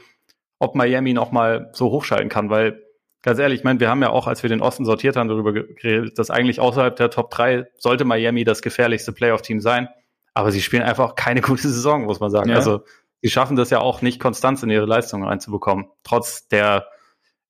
ob 0.59 0.75
Miami 0.77 1.15
noch 1.15 1.33
mal 1.33 1.71
so 1.73 1.91
hochschalten 1.91 2.29
kann, 2.29 2.49
weil 2.49 2.86
ganz 3.27 3.41
ehrlich, 3.41 3.59
ich 3.59 3.65
meine, 3.65 3.81
wir 3.81 3.91
haben 3.91 4.01
ja 4.03 4.11
auch, 4.11 4.29
als 4.29 4.45
wir 4.45 4.49
den 4.49 4.63
Osten 4.63 4.85
sortiert 4.85 5.17
haben, 5.17 5.29
darüber 5.29 5.53
geredet, 5.53 6.17
dass 6.17 6.31
eigentlich 6.31 6.61
außerhalb 6.61 6.95
der 6.95 7.11
Top 7.11 7.33
3 7.33 7.67
sollte 7.77 8.05
Miami 8.05 8.45
das 8.45 8.63
gefährlichste 8.63 9.13
Playoff-Team 9.13 9.61
sein. 9.61 9.89
Aber 10.33 10.53
sie 10.53 10.63
spielen 10.63 10.85
einfach 10.85 11.17
keine 11.17 11.41
gute 11.43 11.69
Saison, 11.69 12.05
muss 12.05 12.21
man 12.21 12.31
sagen. 12.31 12.51
Ja. 12.51 12.57
Also 12.57 12.85
sie 13.23 13.29
schaffen 13.29 13.57
das 13.57 13.71
ja 13.71 13.81
auch 13.81 14.01
nicht 14.01 14.21
konstant 14.21 14.63
in 14.63 14.71
ihre 14.71 14.87
Leistungen 14.87 15.25
reinzubekommen, 15.25 15.87
trotz 16.05 16.47
der 16.47 16.87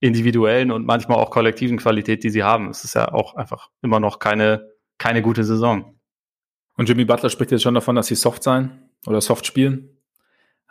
individuellen 0.01 0.70
und 0.70 0.87
manchmal 0.87 1.18
auch 1.18 1.31
kollektiven 1.31 1.77
Qualität, 1.77 2.24
die 2.24 2.31
sie 2.31 2.43
haben. 2.43 2.70
Es 2.70 2.83
ist 2.83 2.95
ja 2.95 3.12
auch 3.12 3.35
einfach 3.35 3.68
immer 3.83 4.01
noch 4.01 4.18
keine, 4.18 4.70
keine 4.97 5.20
gute 5.20 5.45
Saison. 5.45 6.01
Und 6.79 6.89
Jimmy 6.89 7.05
Butler 7.05 7.29
spricht 7.29 7.51
jetzt 7.51 7.62
schon 7.62 7.74
davon, 7.74 7.97
dass 7.97 8.07
sie 8.07 8.14
soft 8.14 8.43
sein 8.43 8.89
oder 9.07 9.20
soft 9.20 9.45
spielen. 9.45 9.95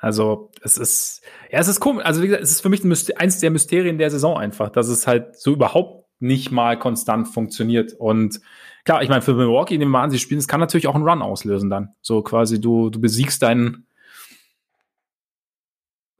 Also 0.05 0.51
es 0.61 0.77
ist, 0.77 1.23
ja, 1.51 1.57
es 1.57 1.67
ist 1.67 1.79
komisch. 1.79 2.05
Also 2.05 2.21
wie 2.21 2.27
gesagt, 2.27 2.43
es 2.43 2.51
ist 2.51 2.61
für 2.61 2.69
mich 2.69 2.83
eins 3.17 3.39
der 3.39 3.49
Mysterien 3.49 3.97
der 3.97 4.11
Saison 4.11 4.37
einfach, 4.37 4.69
dass 4.69 4.87
es 4.87 5.07
halt 5.07 5.35
so 5.35 5.51
überhaupt 5.51 6.05
nicht 6.19 6.51
mal 6.51 6.77
konstant 6.77 7.27
funktioniert. 7.27 7.93
Und 7.93 8.39
klar, 8.83 9.01
ich 9.01 9.09
meine, 9.09 9.23
für 9.23 9.33
Milwaukee, 9.33 9.79
nehmen 9.79 9.89
wir 9.89 10.01
an, 10.01 10.11
sie 10.11 10.19
spielen, 10.19 10.37
es 10.37 10.47
kann 10.47 10.59
natürlich 10.59 10.85
auch 10.85 10.93
einen 10.93 11.09
Run 11.09 11.23
auslösen 11.23 11.71
dann. 11.71 11.95
So 12.01 12.21
quasi, 12.21 12.61
du, 12.61 12.91
du 12.91 13.01
besiegst 13.01 13.41
deinen 13.41 13.87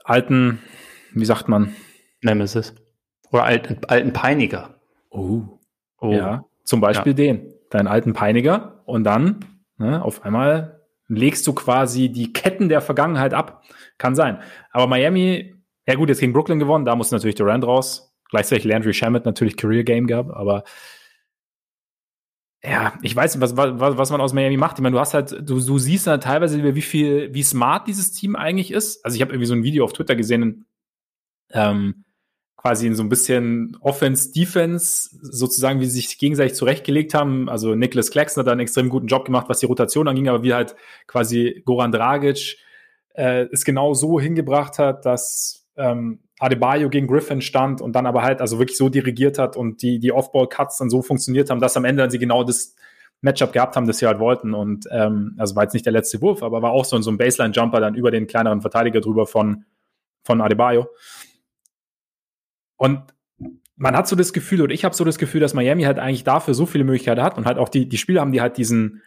alten, 0.04 0.64
wie 1.14 1.26
sagt 1.26 1.48
man? 1.48 1.76
Nemesis. 2.24 2.74
Oder 3.30 3.44
alten, 3.44 3.82
alten 3.88 4.14
Peiniger. 4.14 4.80
Oh. 5.12 5.60
oh. 6.00 6.12
Ja, 6.12 6.46
zum 6.64 6.82
Beispiel 6.82 7.12
ja. 7.12 7.34
den, 7.34 7.54
deinen 7.70 7.86
alten 7.86 8.14
Peiniger. 8.14 8.82
Und 8.86 9.04
dann, 9.04 9.46
ne, 9.78 10.04
auf 10.04 10.26
einmal 10.26 10.76
legst 11.08 11.46
du 11.48 11.54
quasi 11.54 12.10
die 12.10 12.34
Ketten 12.34 12.70
der 12.70 12.82
Vergangenheit 12.82 13.34
ab. 13.34 13.64
Kann 13.98 14.16
sein. 14.16 14.42
Aber 14.72 14.88
Miami, 14.88 15.56
ja 15.88 15.96
gut, 15.96 16.10
jetzt 16.10 16.20
gegen 16.20 16.34
Brooklyn 16.34 16.60
gewonnen, 16.60 16.86
da 16.86 16.96
muss 16.96 17.12
natürlich 17.12 17.36
Durant 17.36 17.66
raus. 17.66 18.14
Gleichzeitig 18.30 18.66
Landry 18.66 18.94
Shamet 18.94 19.26
natürlich 19.26 19.56
Career 19.56 19.84
Game 19.84 20.08
gehabt, 20.08 20.32
aber 20.32 20.64
ja, 22.64 22.98
ich 23.04 23.16
weiß 23.16 23.36
nicht, 23.36 23.42
was, 23.42 23.56
was, 23.56 23.98
was 23.98 24.10
man 24.10 24.22
aus 24.22 24.34
Miami 24.34 24.58
macht. 24.58 24.80
Ich 24.80 24.82
meine, 24.82 24.96
du 24.96 25.00
hast 25.00 25.14
halt, 25.14 25.32
du, 25.32 25.60
du 25.60 25.78
siehst 25.78 26.08
halt 26.08 26.24
teilweise, 26.24 26.76
wie 26.76 26.82
viel, 26.82 27.32
wie 27.32 27.44
smart 27.44 27.88
dieses 27.88 28.12
Team 28.12 28.36
eigentlich 28.36 28.72
ist. 28.72 29.06
Also 29.06 29.16
ich 29.16 29.22
habe 29.22 29.32
irgendwie 29.32 29.46
so 29.46 29.54
ein 29.54 29.64
Video 29.64 29.84
auf 29.84 29.94
Twitter 29.94 30.16
gesehen, 30.16 30.66
ähm, 31.52 32.05
quasi 32.58 32.88
in 32.88 32.96
so 32.96 33.04
ein 33.04 33.10
bisschen 33.10 33.78
Offense, 33.82 34.32
Defense, 34.32 35.10
sozusagen, 35.22 35.80
wie 35.80 35.86
sie 35.86 36.02
sich 36.02 36.18
gegenseitig 36.18 36.56
zurechtgelegt 36.56 37.14
haben. 37.14 37.50
Also 37.50 37.76
Nicholas 37.76 38.10
Claxton 38.12 38.42
hat 38.42 38.48
da 38.48 38.52
einen 38.52 38.62
extrem 38.62 38.90
guten 38.90 39.08
Job 39.08 39.26
gemacht, 39.26 39.48
was 39.50 39.60
die 39.60 39.66
Rotation 39.66 40.08
anging, 40.08 40.30
aber 40.30 40.44
wie 40.44 40.54
halt 40.54 40.76
quasi 41.08 41.62
Goran 41.66 41.92
Dragic 41.92 42.58
äh, 43.14 43.48
es 43.52 43.66
genau 43.66 43.94
so 43.94 44.20
hingebracht 44.20 44.80
hat, 44.80 45.06
dass 45.06 45.68
ähm, 45.78 46.20
Adebayo 46.40 46.90
gegen 46.90 47.08
Griffin 47.08 47.42
stand 47.42 47.82
und 47.82 47.94
dann 47.94 48.06
aber 48.06 48.24
halt 48.24 48.42
also 48.42 48.60
wirklich 48.60 48.78
so 48.78 48.90
dirigiert 48.90 49.38
hat 49.40 49.56
und 49.56 49.82
die, 49.82 50.00
die 50.00 50.12
Off-Ball-Cuts 50.12 50.78
dann 50.78 50.90
so 50.90 51.02
funktioniert 51.02 51.50
haben, 51.50 51.60
dass 51.60 51.78
am 51.78 51.86
Ende 51.86 52.04
dann 52.04 52.10
sie 52.10 52.20
genau 52.20 52.44
das 52.44 52.76
Matchup 53.22 53.54
gehabt 53.54 53.76
haben, 53.76 53.88
das 53.88 54.00
sie 54.00 54.08
halt 54.08 54.20
wollten. 54.20 54.54
Und 54.54 54.86
ähm, 54.92 55.36
also 55.38 55.56
war 55.56 55.64
jetzt 55.64 55.74
nicht 55.74 55.86
der 55.86 55.94
letzte 55.94 56.22
Wurf, 56.22 56.44
aber 56.44 56.62
war 56.62 56.72
auch 56.72 56.86
so, 56.86 57.00
so 57.02 57.12
ein 57.12 57.18
Baseline-Jumper 57.18 57.80
dann 57.80 57.96
über 57.96 58.12
den 58.12 58.28
kleineren 58.28 58.62
Verteidiger 58.62 59.02
drüber 59.02 59.26
von, 59.26 59.66
von 60.24 60.42
Adebayo. 60.42 60.88
Und 62.78 63.02
man 63.76 63.96
hat 63.96 64.08
so 64.08 64.16
das 64.16 64.34
Gefühl, 64.34 64.62
oder 64.62 64.74
ich 64.74 64.86
habe 64.86 64.96
so 64.96 65.04
das 65.04 65.18
Gefühl, 65.18 65.42
dass 65.42 65.54
Miami 65.54 65.84
halt 65.84 66.00
eigentlich 66.00 66.24
dafür 66.24 66.54
so 66.54 66.66
viele 66.66 66.84
Möglichkeiten 66.84 67.22
hat 67.22 67.38
und 67.38 67.46
halt 67.46 67.58
auch 67.58 67.70
die, 67.70 67.90
die 67.90 67.98
Spieler 67.98 68.22
haben, 68.22 68.32
die 68.32 68.42
halt 68.42 68.58
diesen, 68.58 69.02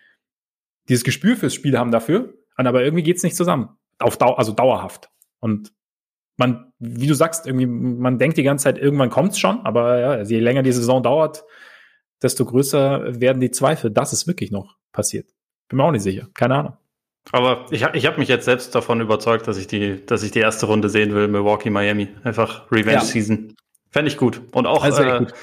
dieses 0.89 1.05
Gespür 1.05 1.37
fürs 1.37 1.55
Spiel 1.55 1.79
haben 1.79 1.91
dafür, 1.91 2.35
und 2.59 2.67
aber 2.67 2.83
irgendwie 2.83 3.05
geht's 3.05 3.23
nicht 3.23 3.37
zusammen. 3.37 3.71
Auf 3.99 4.17
Dau 4.17 4.35
also 4.35 4.53
dauerhaft. 4.53 5.11
Und 5.39 5.73
man, 6.37 6.73
wie 6.79 7.07
du 7.07 7.15
sagst, 7.15 7.47
irgendwie, 7.47 7.67
man 7.67 8.19
denkt 8.19 8.37
die 8.37 8.43
ganze 8.43 8.65
Zeit, 8.65 8.79
irgendwann 8.79 9.11
kommt's 9.11 9.39
schon, 9.39 9.65
aber 9.65 9.99
ja, 9.99 10.23
je 10.23 10.41
länger 10.41 10.63
die 10.63 10.73
Saison 10.73 11.03
dauert, 11.03 11.45
desto 12.21 12.45
größer 12.45 13.21
werden 13.21 13.41
die 13.41 13.51
Zweifel, 13.51 13.91
dass 13.91 14.13
es 14.13 14.27
wirklich 14.27 14.51
noch 14.51 14.77
passiert. 14.93 15.31
Bin 15.69 15.77
mir 15.77 15.85
auch 15.85 15.93
nicht 15.93 16.03
sicher. 16.03 16.29
Keine 16.35 16.57
Ahnung. 16.57 16.77
Aber 17.33 17.67
ich, 17.71 17.83
ich 17.93 18.07
habe 18.07 18.19
mich 18.19 18.29
jetzt 18.29 18.47
selbst 18.47 18.75
davon 18.75 19.01
überzeugt, 19.01 19.47
dass 19.47 19.59
ich 19.59 19.67
die, 19.67 20.05
dass 20.05 20.23
ich 20.23 20.31
die 20.31 20.39
erste 20.39 20.67
Runde 20.67 20.89
sehen 20.89 21.15
will, 21.15 21.29
Milwaukee, 21.29 21.71
Miami. 21.71 22.09
Einfach 22.25 22.71
Revenge 22.73 22.99
ja. 22.99 23.01
Season. 23.01 23.55
Fände 23.91 24.11
ich 24.11 24.17
gut. 24.17 24.41
Und 24.53 24.67
auch 24.67 24.83
also 24.83 25.03
äh, 25.03 25.19
gut. 25.19 25.35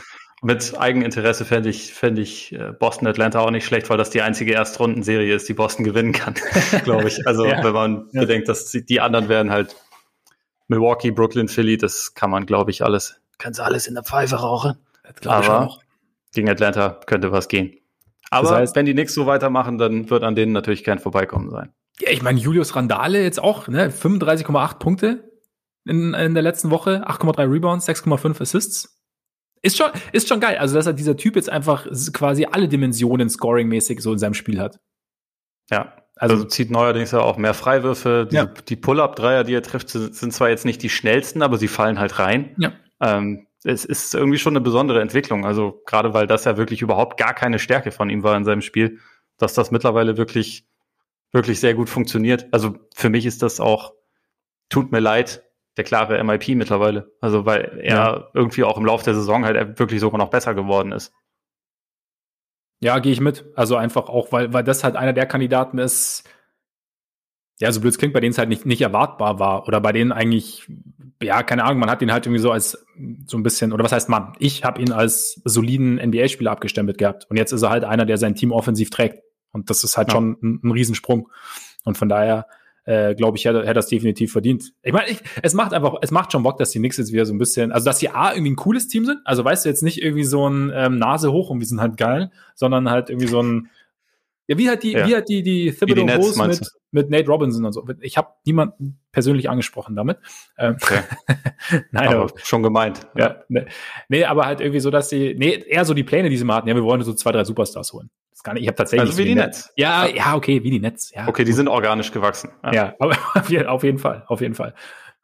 mit 0.42 0.78
Eigeninteresse 0.78 1.46
fände 1.46 1.70
ich, 1.70 1.94
fänd 1.94 2.18
ich 2.18 2.54
äh, 2.54 2.72
Boston 2.72 3.08
Atlanta 3.08 3.40
auch 3.40 3.52
nicht 3.52 3.66
schlecht, 3.66 3.90
weil 3.90 3.98
das 3.98 4.10
die 4.10 4.22
einzige 4.22 4.54
Erstrundenserie 4.54 5.34
ist, 5.34 5.48
die 5.48 5.54
Boston 5.54 5.84
gewinnen 5.84 6.12
kann, 6.12 6.34
glaube 6.84 7.08
ich. 7.08 7.28
Also 7.28 7.46
ja. 7.48 7.64
wenn 7.64 7.74
man 7.74 8.10
ja. 8.12 8.22
bedenkt, 8.22 8.50
dass 8.50 8.72
die 8.72 9.02
anderen 9.02 9.30
werden 9.30 9.52
halt 9.52 9.76
Milwaukee, 10.68 11.12
Brooklyn, 11.12 11.48
Philly, 11.48 11.78
das 11.78 12.16
kann 12.16 12.32
man, 12.32 12.48
glaube 12.48 12.72
ich, 12.72 12.84
alles, 12.84 13.22
können 13.38 13.54
sie 13.54 13.64
alles 13.64 13.86
in 13.88 13.94
der 13.94 14.04
Pfeife 14.04 14.38
rauchen. 14.38 14.78
Aber 15.26 15.78
gegen 16.34 16.50
Atlanta 16.50 17.00
könnte 17.06 17.32
was 17.32 17.48
gehen. 17.48 17.78
Aber 18.30 18.50
das 18.50 18.58
heißt, 18.58 18.76
wenn 18.76 18.86
die 18.86 18.94
Knicks 18.94 19.14
so 19.14 19.26
weitermachen, 19.26 19.78
dann 19.78 20.10
wird 20.10 20.24
an 20.24 20.36
denen 20.36 20.52
natürlich 20.52 20.84
kein 20.84 21.00
Vorbeikommen 21.00 21.50
sein. 21.50 21.74
Ja, 22.00 22.12
ich 22.12 22.22
meine, 22.22 22.40
Julius 22.40 22.76
Randale 22.76 23.24
jetzt 23.24 23.42
auch, 23.42 23.68
ne? 23.68 23.90
35,8 23.90 24.80
Punkte 24.80 25.32
in, 25.86 26.14
in 26.14 26.34
der 26.34 26.44
letzten 26.44 26.72
Woche, 26.72 27.08
8,3 27.08 27.52
Rebounds, 27.52 27.88
6,5 27.88 28.42
Assists. 28.42 29.02
Ist 29.62 29.78
schon, 29.78 29.90
ist 30.12 30.28
schon 30.28 30.40
geil. 30.40 30.58
Also, 30.58 30.76
dass 30.76 30.86
er 30.86 30.94
dieser 30.94 31.18
Typ 31.18 31.36
jetzt 31.36 31.50
einfach 31.50 31.88
quasi 32.14 32.46
alle 32.52 32.68
Dimensionen 32.68 33.30
scoring-mäßig 33.30 34.02
so 34.02 34.14
in 34.14 34.20
seinem 34.20 34.34
Spiel 34.34 34.60
hat. 34.60 34.80
Ja, 35.72 35.94
also, 36.18 36.36
also 36.36 36.46
zieht 36.46 36.72
neuerdings 36.72 37.12
ja 37.12 37.20
auch 37.20 37.38
mehr 37.38 37.54
Freiwürfe. 37.54 38.28
Die, 38.30 38.36
ja. 38.36 38.46
die 38.46 38.76
Pull-Up-Dreier, 38.76 39.44
die 39.44 39.54
er 39.54 39.64
trifft, 39.64 39.90
sind 39.90 40.34
zwar 40.34 40.50
jetzt 40.50 40.66
nicht 40.66 40.82
die 40.84 40.90
schnellsten, 40.90 41.42
aber 41.42 41.58
sie 41.58 41.68
fallen 41.68 42.00
halt 42.00 42.20
rein. 42.20 42.56
Ja. 42.58 42.74
Ähm, 43.02 43.48
es 43.66 43.84
ist 43.84 44.14
irgendwie 44.14 44.38
schon 44.38 44.54
eine 44.54 44.62
besondere 44.62 45.02
Entwicklung. 45.02 45.46
Also 45.46 45.82
gerade 45.86 46.14
weil 46.14 46.28
das 46.28 46.46
ja 46.46 46.58
wirklich 46.58 46.82
überhaupt 46.82 47.18
gar 47.18 47.34
keine 47.34 47.60
Stärke 47.60 47.92
von 47.92 48.10
ihm 48.10 48.24
war 48.24 48.38
in 48.38 48.46
seinem 48.46 48.62
Spiel, 48.62 49.00
dass 49.38 49.54
das 49.54 49.72
mittlerweile 49.72 50.18
wirklich, 50.18 50.68
wirklich 51.32 51.60
sehr 51.60 51.74
gut 51.74 51.90
funktioniert. 51.90 52.48
Also 52.52 52.76
für 52.96 53.10
mich 53.10 53.26
ist 53.26 53.42
das 53.42 53.60
auch, 53.60 53.94
tut 54.70 54.92
mir 54.92 55.00
leid, 55.00 55.44
der 55.78 55.84
klare 55.84 56.24
MIP 56.24 56.50
mittlerweile. 56.50 57.12
Also 57.22 57.46
weil 57.46 57.80
er 57.82 57.96
ja. 57.96 58.28
irgendwie 58.34 58.64
auch 58.64 58.78
im 58.78 58.86
Laufe 58.86 59.04
der 59.04 59.16
Saison 59.16 59.44
halt 59.46 59.80
wirklich 59.80 60.00
sogar 60.00 60.20
noch 60.20 60.30
besser 60.30 60.54
geworden 60.54 60.92
ist. 60.92 61.12
Ja, 62.82 63.00
gehe 63.00 63.14
ich 63.14 63.20
mit. 63.20 63.46
Also 63.56 63.78
einfach 63.78 64.10
auch, 64.10 64.32
weil, 64.32 64.54
weil 64.54 64.64
das 64.64 64.84
halt 64.84 64.96
einer 64.96 65.14
der 65.14 65.26
Kandidaten 65.26 65.80
ist, 65.80 66.24
ja, 67.60 67.72
so 67.72 67.80
blöd 67.80 67.92
es 67.92 67.98
klingt, 67.98 68.14
bei 68.14 68.20
denen 68.20 68.32
es 68.32 68.38
halt 68.38 68.50
nicht, 68.50 68.66
nicht 68.66 68.82
erwartbar 68.82 69.40
war 69.40 69.68
oder 69.68 69.80
bei 69.80 69.92
denen 69.92 70.12
eigentlich, 70.12 70.68
ja, 71.22 71.42
keine 71.44 71.64
Ahnung, 71.64 71.80
man 71.80 71.90
hat 71.90 72.02
ihn 72.02 72.12
halt 72.12 72.26
irgendwie 72.26 72.42
so 72.42 72.52
als 72.52 72.86
so 73.28 73.38
ein 73.38 73.44
bisschen, 73.44 73.72
oder 73.72 73.84
was 73.84 73.94
heißt 73.94 74.10
man? 74.10 74.34
Ich 74.40 74.64
habe 74.64 74.82
ihn 74.82 74.92
als 74.92 75.42
soliden 75.46 75.96
NBA-Spieler 75.96 76.52
abgestempelt 76.52 76.98
gehabt 76.98 77.28
und 77.30 77.38
jetzt 77.38 77.54
ist 77.54 77.62
er 77.62 77.70
halt 77.70 77.86
einer, 77.86 78.06
der 78.06 78.18
sein 78.18 78.36
Team 78.36 78.52
offensiv 78.52 78.90
trägt 78.90 79.20
und 79.52 79.70
das 79.70 79.84
ist 79.84 79.96
halt 79.96 80.10
ja. 80.10 80.16
schon 80.16 80.38
ein, 80.44 80.60
ein 80.64 80.72
Riesensprung 80.72 81.30
und 81.86 81.98
von 81.98 82.10
daher 82.10 82.48
äh, 82.86 83.16
glaube 83.16 83.38
ich, 83.38 83.46
hätte, 83.46 83.62
hätte 83.62 83.74
das 83.74 83.88
definitiv 83.88 84.32
verdient. 84.32 84.74
Ich 84.84 84.94
meine, 84.94 85.08
es 85.42 85.54
macht 85.54 85.74
einfach, 85.74 85.96
es 86.02 86.12
macht 86.12 86.32
schon 86.32 86.44
Bock, 86.44 86.58
dass 86.58 86.70
die 86.70 86.80
Knicks 86.80 86.98
jetzt 86.98 87.12
wieder 87.12 87.26
so 87.26 87.34
ein 87.34 87.40
bisschen, 87.40 87.72
also 87.72 87.86
dass 87.86 88.00
sie 88.00 88.10
A, 88.10 88.32
irgendwie 88.32 88.52
ein 88.52 88.56
cooles 88.56 88.88
Team 88.88 89.06
sind, 89.06 89.20
also 89.26 89.44
weißt 89.44 89.66
du, 89.66 89.70
jetzt 89.70 89.82
nicht 89.82 90.02
irgendwie 90.02 90.24
so 90.24 90.48
ein 90.48 90.72
ähm, 90.74 90.98
Nase 90.98 91.32
hoch 91.32 91.50
und 91.50 91.60
wir 91.60 91.68
sind 91.68 91.82
halt 91.82 91.98
geil, 91.98 92.32
sondern 92.54 92.90
halt 92.90 93.10
irgendwie 93.10 93.28
so 93.28 93.42
ein, 93.42 93.70
ja, 94.48 94.58
wie 94.58 94.70
hat 94.70 94.84
die, 94.84 94.92
ja. 94.92 95.08
wie 95.08 95.16
hat 95.16 95.28
die, 95.28 95.42
die 95.42 95.72
Thibodeau 95.72 96.06
Bulls 96.06 96.38
mit, 96.38 96.72
mit 96.92 97.10
Nate 97.10 97.28
Robinson 97.28 97.66
und 97.66 97.74
so. 97.74 97.86
Ich 98.02 98.18
habe 98.18 98.30
niemanden 98.46 99.00
persönlich 99.12 99.50
angesprochen 99.50 99.96
damit. 99.96 100.18
Ähm, 100.58 100.78
okay. 100.82 101.00
Nein, 101.92 102.08
aber, 102.10 102.22
aber, 102.24 102.34
schon 102.44 102.62
gemeint. 102.62 103.08
Ja, 103.16 103.38
ne, 103.50 103.66
nee, 104.08 104.24
aber 104.24 104.46
halt 104.46 104.62
irgendwie 104.62 104.80
so, 104.80 104.92
dass 104.92 105.10
sie, 105.10 105.36
nee, 105.38 105.64
eher 105.68 105.86
so 105.86 105.94
die 105.94 106.04
Pläne, 106.04 106.30
die 106.30 106.38
sie 106.38 106.44
mal 106.44 106.58
hatten. 106.58 106.68
Ja, 106.68 106.76
wir 106.76 106.84
wollen 106.84 107.02
so 107.02 107.14
zwei, 107.14 107.32
drei 107.32 107.44
Superstars 107.44 107.92
holen. 107.94 108.12
Das 108.30 108.44
gar 108.44 108.54
nicht, 108.54 108.64
ich 108.64 108.68
habe 108.68 108.78
tatsächlich. 108.78 109.10
Also 109.10 109.18
wie 109.18 109.26
die 109.26 109.36
Netz. 109.36 109.72
Ja, 109.78 110.06
ja, 110.06 110.36
okay, 110.36 110.64
wie 110.64 110.70
die 110.70 110.80
Netz. 110.80 111.12
Ja, 111.16 111.28
okay, 111.28 111.44
die 111.44 111.54
sind 111.54 111.68
organisch 111.68 112.12
gewachsen. 112.12 112.52
Ja, 112.64 112.74
ja 112.74 112.96
aber 113.00 113.18
auf 113.34 113.84
jeden 113.84 114.00
Fall, 114.00 114.26
auf 114.28 114.42
jeden 114.42 114.56
Fall. 114.56 114.76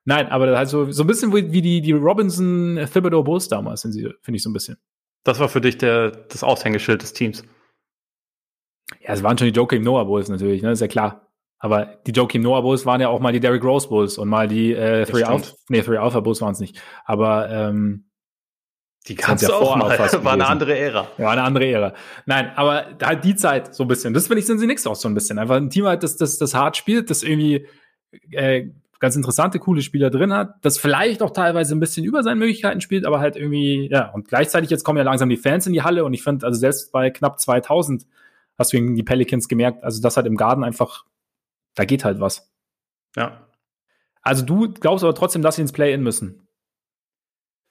Nein, 0.04 0.30
aber 0.30 0.58
halt 0.58 0.68
so, 0.68 0.92
so 0.92 1.04
ein 1.04 1.08
bisschen 1.08 1.32
wie 1.32 1.62
die, 1.62 1.82
die 1.82 1.92
Robinson 1.92 2.80
Thibodeau 2.92 3.22
Bulls 3.22 3.48
damals 3.50 3.82
sind 3.82 3.92
sie, 3.92 4.10
finde 4.22 4.38
ich 4.38 4.44
so 4.44 4.50
ein 4.50 4.54
bisschen. 4.54 4.78
Das 5.24 5.40
war 5.40 5.48
für 5.48 5.62
dich 5.62 5.78
der, 5.78 6.10
das 6.10 6.44
Aushängeschild 6.44 7.04
des 7.04 7.14
Teams. 7.14 7.44
Ja, 9.02 9.14
es 9.14 9.24
waren 9.24 9.38
schon 9.38 9.48
die 9.48 9.54
Joakim 9.54 9.84
Noah 9.84 10.06
Bulls 10.06 10.30
natürlich, 10.30 10.62
ne, 10.62 10.72
ist 10.72 10.82
ja 10.82 10.88
klar. 10.88 11.28
Aber 11.60 11.86
die 12.08 12.12
Joakim 12.12 12.42
Noah 12.42 12.62
Bulls 12.62 12.86
waren 12.86 13.02
ja 13.02 13.10
auch 13.10 13.20
mal 13.20 13.32
die 13.32 13.40
Derrick 13.40 13.64
Rose 13.64 13.88
Bulls 13.88 14.18
und 14.18 14.28
mal 14.30 14.48
die 14.48 14.74
äh, 14.74 15.06
Three 15.06 15.24
Alpha, 15.24 15.54
nee, 15.70 15.82
Three 15.82 15.98
Alpha 15.98 16.20
Bulls 16.20 16.42
waren 16.42 16.54
es 16.54 16.60
nicht. 16.60 16.82
Aber 17.06 17.50
ähm, 17.50 18.06
die 19.08 19.16
gab 19.16 19.36
es 19.36 19.44
ja 19.44 19.54
auch 19.54 19.76
mal. 19.76 19.98
War 20.24 20.34
eine 20.34 20.48
andere 20.48 20.78
Ära. 20.78 21.08
Ja, 21.18 21.26
war 21.26 21.32
eine 21.32 21.44
andere 21.44 21.66
Ära. 21.66 21.94
Nein, 22.26 22.52
aber 22.56 22.86
halt 23.02 23.24
die 23.24 23.36
Zeit 23.36 23.74
so 23.74 23.84
ein 23.84 23.88
bisschen. 23.88 24.14
Das 24.14 24.28
finde 24.28 24.40
ich 24.40 24.46
sind 24.46 24.60
sie 24.60 24.68
nichts 24.68 24.86
auch 24.86 24.96
so 24.96 25.08
ein 25.08 25.14
bisschen. 25.14 25.40
Einfach 25.40 25.56
ein 25.56 25.70
Team 25.70 25.86
halt, 25.86 26.04
das 26.04 26.18
das 26.18 26.38
das 26.38 26.54
hart 26.54 26.78
spielt, 26.78 27.10
das 27.10 27.24
irgendwie 27.24 27.68
äh, 28.32 28.68
ganz 29.00 29.16
interessante, 29.16 29.60
coole 29.60 29.82
Spieler 29.82 30.12
drin 30.12 30.32
hat, 30.32 30.56
das 30.62 30.78
vielleicht 30.78 31.24
auch 31.24 31.32
teilweise 31.32 31.76
ein 31.76 31.80
bisschen 31.80 32.06
über 32.06 32.22
seinen 32.22 32.38
Möglichkeiten 32.38 32.82
spielt, 32.82 33.06
aber 33.06 33.20
halt 33.20 33.36
irgendwie, 33.36 33.90
ja, 33.92 34.12
und 34.12 34.28
gleichzeitig 34.28 34.70
jetzt 34.70 34.84
kommen 34.84 34.98
ja 34.98 35.04
langsam 35.04 35.28
die 35.28 35.38
Fans 35.38 35.66
in 35.66 35.74
die 35.74 35.82
Halle 35.82 36.06
und 36.06 36.14
ich 36.14 36.24
finde, 36.24 36.46
also 36.46 36.60
selbst 36.60 36.92
bei 36.92 37.10
knapp 37.10 37.40
2000 37.40 38.06
hast 38.62 38.74
du 38.74 38.78
gegen 38.78 38.96
die 38.96 39.04
Pelicans 39.04 39.48
gemerkt, 39.48 39.84
also 39.84 40.02
das 40.02 40.18
hat 40.18 40.26
im 40.26 40.38
Garten 40.38 40.64
einfach, 40.64 41.06
da 41.76 41.86
geht 41.86 42.06
halt 42.06 42.20
was. 42.20 42.52
Ja. 43.16 43.48
Also 44.22 44.46
du 44.46 44.72
glaubst 44.72 45.04
aber 45.04 45.16
trotzdem, 45.16 45.42
dass 45.42 45.56
sie 45.56 45.62
ins 45.62 45.72
Play-In 45.72 46.02
müssen. 46.02 46.48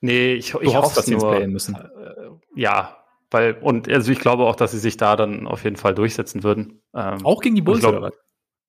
Nee, 0.00 0.34
ich, 0.34 0.54
ich 0.54 0.74
hoffe, 0.74 0.94
dass 0.94 1.06
sie 1.06 1.14
ins 1.14 1.24
Play-In 1.24 1.52
müssen. 1.52 1.76
Äh, 1.76 2.30
ja, 2.54 2.96
weil, 3.30 3.54
und 3.54 3.88
also 3.88 4.10
ich 4.10 4.18
glaube 4.18 4.44
auch, 4.44 4.56
dass 4.56 4.72
sie 4.72 4.78
sich 4.78 4.96
da 4.96 5.16
dann 5.16 5.46
auf 5.46 5.64
jeden 5.64 5.76
Fall 5.76 5.94
durchsetzen 5.94 6.42
würden. 6.42 6.82
Ähm, 6.94 7.24
auch 7.24 7.40
gegen 7.40 7.54
die 7.54 7.62
Bulls, 7.62 7.80
glaub, 7.80 7.92
oder 7.92 8.02
was? 8.02 8.14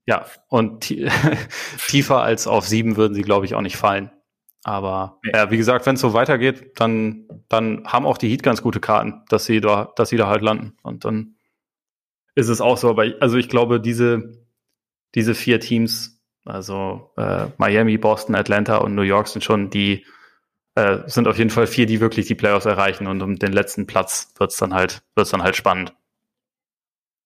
Ja, 0.06 0.26
und 0.48 0.81
tiefer 1.88 2.22
als 2.22 2.48
auf 2.48 2.68
sieben 2.68 2.98
würden 2.98 3.14
sie, 3.14 3.22
glaube 3.22 3.45
ich, 3.45 3.56
auch 3.56 3.61
nicht 3.61 3.77
fallen. 3.77 4.11
Aber 4.64 5.19
ja, 5.23 5.49
wie 5.49 5.57
gesagt, 5.57 5.85
wenn 5.85 5.95
es 5.95 6.02
so 6.02 6.14
weitergeht, 6.14 6.80
dann, 6.80 7.27
dann 7.49 7.84
haben 7.88 8.06
auch 8.06 8.18
die 8.18 8.30
Heat 8.30 8.43
ganz 8.43 8.61
gute 8.61 8.80
Karten, 8.80 9.23
dass 9.30 9.45
sie 9.45 9.60
da, 9.60 9.91
dass 9.95 10.10
sie 10.10 10.18
da 10.18 10.27
halt 10.27 10.43
landen. 10.43 10.77
Und 10.84 11.03
dann 11.06 11.35
ist 12.36 12.49
es 12.49 12.62
auch 12.62 12.78
so. 12.78 12.90
Aber 12.90 13.06
ich, 13.06 13.22
also 13.22 13.38
ich 13.38 13.49
glaube, 13.49 13.80
diese, 13.80 14.38
diese 15.16 15.36
vier 15.36 15.60
Teams, 15.60 16.22
also 16.45 17.12
äh, 17.18 17.48
Miami, 17.58 17.98
Boston, 17.98 18.36
Atlanta 18.36 18.78
und 18.78 18.95
New 18.95 19.02
York 19.02 19.28
sind 19.28 19.44
schon 19.44 19.70
die, 19.70 20.06
äh, 20.76 20.99
sind 21.06 21.28
auf 21.28 21.38
jeden 21.38 21.49
Fall 21.49 21.68
vier, 21.68 21.86
die 21.86 21.99
wirklich 21.99 22.28
die 22.28 22.36
Playoffs 22.36 22.66
erreichen 22.66 23.08
und 23.08 23.22
um 23.22 23.38
den 23.38 23.52
letzten 23.52 23.88
Platz 23.88 24.34
wird's 24.38 24.58
dann 24.58 24.74
halt, 24.74 25.03
wird's 25.16 25.32
dann 25.32 25.44
halt 25.44 25.56
spannend. 25.56 25.94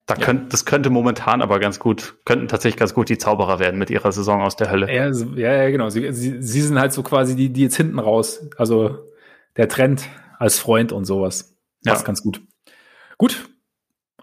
Da 0.08 0.16
ja. 0.16 0.24
könnt, 0.24 0.54
das 0.54 0.66
könnte 0.66 0.92
momentan 0.92 1.42
aber 1.42 1.60
ganz 1.60 1.80
gut, 1.80 2.16
könnten 2.26 2.48
tatsächlich 2.48 2.78
ganz 2.78 2.94
gut 2.94 3.10
die 3.10 3.18
Zauberer 3.18 3.58
werden 3.58 3.80
mit 3.80 3.90
ihrer 3.90 4.12
Saison 4.12 4.42
aus 4.42 4.56
der 4.56 4.70
Hölle. 4.70 4.94
Ja, 4.94 5.10
ja, 5.36 5.64
ja 5.64 5.70
genau. 5.72 5.90
Sie, 5.90 6.12
sie, 6.14 6.42
sie 6.42 6.62
sind 6.62 6.80
halt 6.80 6.94
so 6.94 7.02
quasi 7.02 7.36
die, 7.36 7.50
die 7.50 7.64
jetzt 7.64 7.78
hinten 7.78 7.98
raus. 7.98 8.48
Also 8.58 9.00
der 9.58 9.68
Trend 9.68 10.08
als 10.38 10.60
Freund 10.60 10.92
und 10.92 11.06
sowas. 11.06 11.58
Das 11.82 12.02
ja. 12.02 12.06
ganz 12.06 12.22
gut. 12.22 12.42
Gut, 13.18 13.50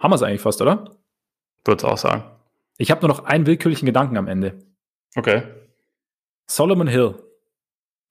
haben 0.02 0.10
wir 0.10 0.16
es 0.16 0.22
eigentlich 0.22 0.40
fast, 0.40 0.60
oder? 0.60 0.96
Würde 1.64 1.86
auch 1.86 1.96
sagen. 1.96 2.24
Ich 2.76 2.90
habe 2.90 3.00
nur 3.02 3.08
noch 3.08 3.24
einen 3.24 3.46
willkürlichen 3.46 3.86
Gedanken 3.86 4.16
am 4.16 4.26
Ende. 4.26 4.58
Okay. 5.14 5.44
Solomon 6.46 6.88
Hill. 6.88 7.14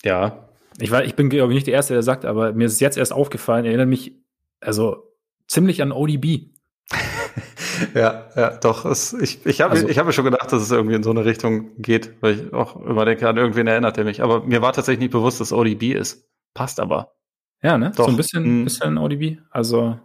Ja. 0.04 0.48
Ich, 0.80 0.92
war, 0.92 1.04
ich 1.04 1.16
bin, 1.16 1.30
glaube 1.30 1.52
ich, 1.52 1.56
nicht 1.56 1.68
der 1.68 1.74
Erste, 1.74 1.94
der 1.94 2.04
sagt, 2.04 2.24
aber 2.24 2.54
mir 2.54 2.66
ist 2.66 2.80
jetzt 2.80 2.98
erst 2.98 3.12
aufgefallen, 3.12 3.66
erinnert 3.66 3.90
mich 3.90 4.14
also 4.62 5.14
ziemlich 5.48 5.82
an 5.82 5.92
ODB. 5.92 6.52
ja, 7.94 8.30
ja, 8.36 8.58
doch. 8.58 8.86
Es, 8.86 9.14
ich 9.14 9.46
ich 9.46 9.60
habe 9.60 9.72
also, 9.72 9.88
ich 9.90 9.98
hab 9.98 10.06
mir 10.06 10.14
schon 10.14 10.26
gedacht, 10.26 10.52
dass 10.52 10.62
es 10.62 10.72
irgendwie 10.72 10.96
in 10.96 11.04
so 11.04 11.10
eine 11.10 11.26
Richtung 11.26 11.76
geht, 11.82 12.22
weil 12.22 12.36
ich 12.36 12.54
auch 12.54 12.78
immer 12.78 13.04
denke, 13.04 13.28
an 13.28 13.38
irgendwen 13.38 13.68
erinnert 13.68 13.98
er 13.98 14.06
mich. 14.06 14.24
Aber 14.24 14.44
mir 14.44 14.62
war 14.62 14.72
tatsächlich 14.72 15.02
nicht 15.02 15.12
bewusst, 15.12 15.42
dass 15.42 15.52
ODB 15.52 15.94
ist. 15.94 16.30
Passt 16.54 16.80
aber. 16.80 17.16
Ja, 17.62 17.78
ne? 17.78 17.92
Doch. 17.96 18.06
So 18.06 18.12
ein 18.12 18.18
bisschen, 18.18 18.44
hm. 18.44 18.64
bisschen 18.64 18.98
ODB. 18.98 19.40
Also 19.50 20.00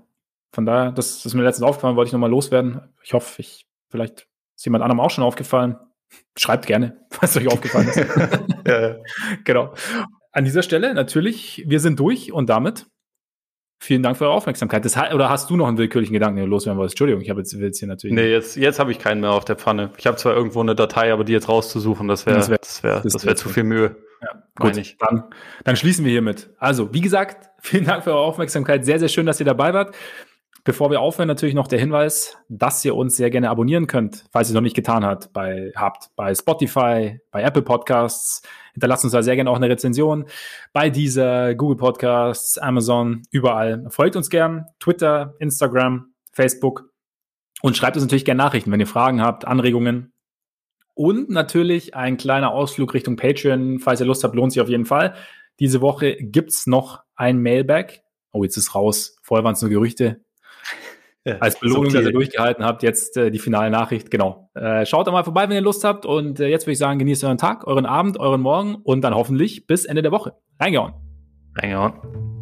von 0.56 0.64
daher, 0.64 0.90
das, 0.90 1.16
das 1.16 1.26
ist 1.26 1.34
mir 1.34 1.42
letztens 1.42 1.68
aufgefallen, 1.68 1.96
wollte 1.96 2.08
ich 2.08 2.12
nochmal 2.14 2.30
loswerden. 2.30 2.80
Ich 3.02 3.12
hoffe, 3.12 3.42
ich, 3.42 3.66
vielleicht 3.90 4.26
ist 4.56 4.64
jemand 4.64 4.82
anderem 4.82 5.00
auch 5.00 5.10
schon 5.10 5.22
aufgefallen. 5.22 5.76
Schreibt 6.34 6.64
gerne, 6.64 6.96
was 7.20 7.36
euch 7.36 7.46
aufgefallen 7.46 7.88
ist. 7.88 7.96
ja, 8.66 8.88
ja. 8.88 8.96
Genau. 9.44 9.74
An 10.32 10.44
dieser 10.46 10.62
Stelle 10.62 10.94
natürlich, 10.94 11.62
wir 11.66 11.78
sind 11.78 12.00
durch 12.00 12.32
und 12.32 12.48
damit 12.48 12.86
vielen 13.78 14.02
Dank 14.02 14.16
für 14.16 14.24
eure 14.24 14.32
Aufmerksamkeit. 14.32 14.82
Das, 14.82 14.96
oder 14.96 15.28
hast 15.28 15.50
du 15.50 15.56
noch 15.56 15.68
einen 15.68 15.76
willkürlichen 15.76 16.14
Gedanken, 16.14 16.36
den 16.36 16.46
du 16.46 16.50
loswerden 16.50 16.78
wolltest? 16.78 16.94
Entschuldigung, 16.94 17.20
ich 17.20 17.28
habe 17.28 17.40
jetzt, 17.40 17.52
jetzt 17.52 17.78
hier 17.78 17.88
natürlich. 17.88 18.16
Nee, 18.16 18.30
jetzt, 18.30 18.56
jetzt 18.56 18.78
habe 18.78 18.92
ich 18.92 18.98
keinen 18.98 19.20
mehr 19.20 19.32
auf 19.32 19.44
der 19.44 19.56
Pfanne. 19.56 19.90
Ich 19.98 20.06
habe 20.06 20.16
zwar 20.16 20.34
irgendwo 20.34 20.60
eine 20.60 20.74
Datei, 20.74 21.12
aber 21.12 21.22
die 21.22 21.34
jetzt 21.34 21.50
rauszusuchen, 21.50 22.08
das 22.08 22.24
wäre 22.24 22.38
das 22.38 22.48
wär, 22.48 22.56
das 22.56 22.82
wär, 22.82 22.94
das 22.94 23.04
wär, 23.04 23.12
das 23.12 23.26
wär 23.26 23.36
zu 23.36 23.50
viel 23.50 23.64
Mühe. 23.64 23.96
Ja, 24.22 24.42
gut, 24.58 24.78
ich. 24.78 24.96
Dann, 24.96 25.24
dann 25.64 25.76
schließen 25.76 26.02
wir 26.06 26.12
hiermit. 26.12 26.48
Also, 26.56 26.94
wie 26.94 27.02
gesagt, 27.02 27.50
vielen 27.60 27.84
Dank 27.84 28.04
für 28.04 28.12
eure 28.12 28.24
Aufmerksamkeit. 28.24 28.86
Sehr, 28.86 28.98
sehr 28.98 29.08
schön, 29.08 29.26
dass 29.26 29.38
ihr 29.38 29.46
dabei 29.46 29.74
wart. 29.74 29.94
Bevor 30.66 30.90
wir 30.90 31.00
aufhören, 31.00 31.28
natürlich 31.28 31.54
noch 31.54 31.68
der 31.68 31.78
Hinweis, 31.78 32.36
dass 32.48 32.84
ihr 32.84 32.96
uns 32.96 33.16
sehr 33.16 33.30
gerne 33.30 33.50
abonnieren 33.50 33.86
könnt, 33.86 34.24
falls 34.32 34.48
ihr 34.48 34.50
es 34.50 34.54
noch 34.56 34.62
nicht 34.62 34.74
getan 34.74 35.04
habt, 35.04 35.32
bei, 35.32 35.70
habt. 35.76 36.10
Bei 36.16 36.34
Spotify, 36.34 37.20
bei 37.30 37.42
Apple 37.42 37.62
Podcasts. 37.62 38.42
Hinterlasst 38.72 39.04
uns 39.04 39.12
da 39.12 39.22
sehr 39.22 39.36
gerne 39.36 39.48
auch 39.48 39.54
eine 39.54 39.68
Rezension. 39.68 40.24
Bei 40.72 40.90
dieser 40.90 41.54
Google 41.54 41.76
Podcasts, 41.76 42.58
Amazon, 42.58 43.22
überall. 43.30 43.86
Folgt 43.90 44.16
uns 44.16 44.28
gern. 44.28 44.66
Twitter, 44.80 45.36
Instagram, 45.38 46.12
Facebook. 46.32 46.90
Und 47.62 47.76
schreibt 47.76 47.94
uns 47.94 48.04
natürlich 48.04 48.24
gerne 48.24 48.42
Nachrichten, 48.42 48.72
wenn 48.72 48.80
ihr 48.80 48.88
Fragen 48.88 49.22
habt, 49.22 49.46
Anregungen. 49.46 50.12
Und 50.94 51.30
natürlich 51.30 51.94
ein 51.94 52.16
kleiner 52.16 52.50
Ausflug 52.50 52.92
Richtung 52.92 53.14
Patreon. 53.14 53.78
Falls 53.78 54.00
ihr 54.00 54.06
Lust 54.06 54.24
habt, 54.24 54.34
lohnt 54.34 54.50
sich 54.50 54.60
auf 54.60 54.68
jeden 54.68 54.84
Fall. 54.84 55.14
Diese 55.60 55.80
Woche 55.80 56.16
gibt's 56.16 56.66
noch 56.66 57.04
ein 57.14 57.40
Mailback. 57.40 58.02
Oh, 58.32 58.42
jetzt 58.42 58.56
ist 58.56 58.74
raus. 58.74 59.16
Vorher 59.22 59.44
waren 59.44 59.54
es 59.54 59.62
nur 59.62 59.70
Gerüchte. 59.70 60.25
Ja, 61.26 61.38
Als 61.40 61.58
Belohnung, 61.58 61.92
dass 61.92 62.04
ihr 62.04 62.12
durchgehalten 62.12 62.64
habt, 62.64 62.84
jetzt 62.84 63.16
äh, 63.16 63.32
die 63.32 63.40
finale 63.40 63.68
Nachricht. 63.68 64.12
Genau. 64.12 64.48
Äh, 64.54 64.86
schaut 64.86 65.08
doch 65.08 65.12
mal 65.12 65.24
vorbei, 65.24 65.48
wenn 65.48 65.56
ihr 65.56 65.60
Lust 65.60 65.82
habt. 65.82 66.06
Und 66.06 66.38
äh, 66.38 66.46
jetzt 66.46 66.66
würde 66.66 66.72
ich 66.72 66.78
sagen, 66.78 67.00
genießt 67.00 67.24
euren 67.24 67.36
Tag, 67.36 67.66
euren 67.66 67.84
Abend, 67.84 68.20
euren 68.20 68.40
Morgen 68.40 68.76
und 68.76 69.02
dann 69.02 69.14
hoffentlich 69.14 69.66
bis 69.66 69.86
Ende 69.86 70.02
der 70.02 70.12
Woche. 70.12 70.34
Reingehauen. 70.60 70.94
Reingehauen. 71.56 72.35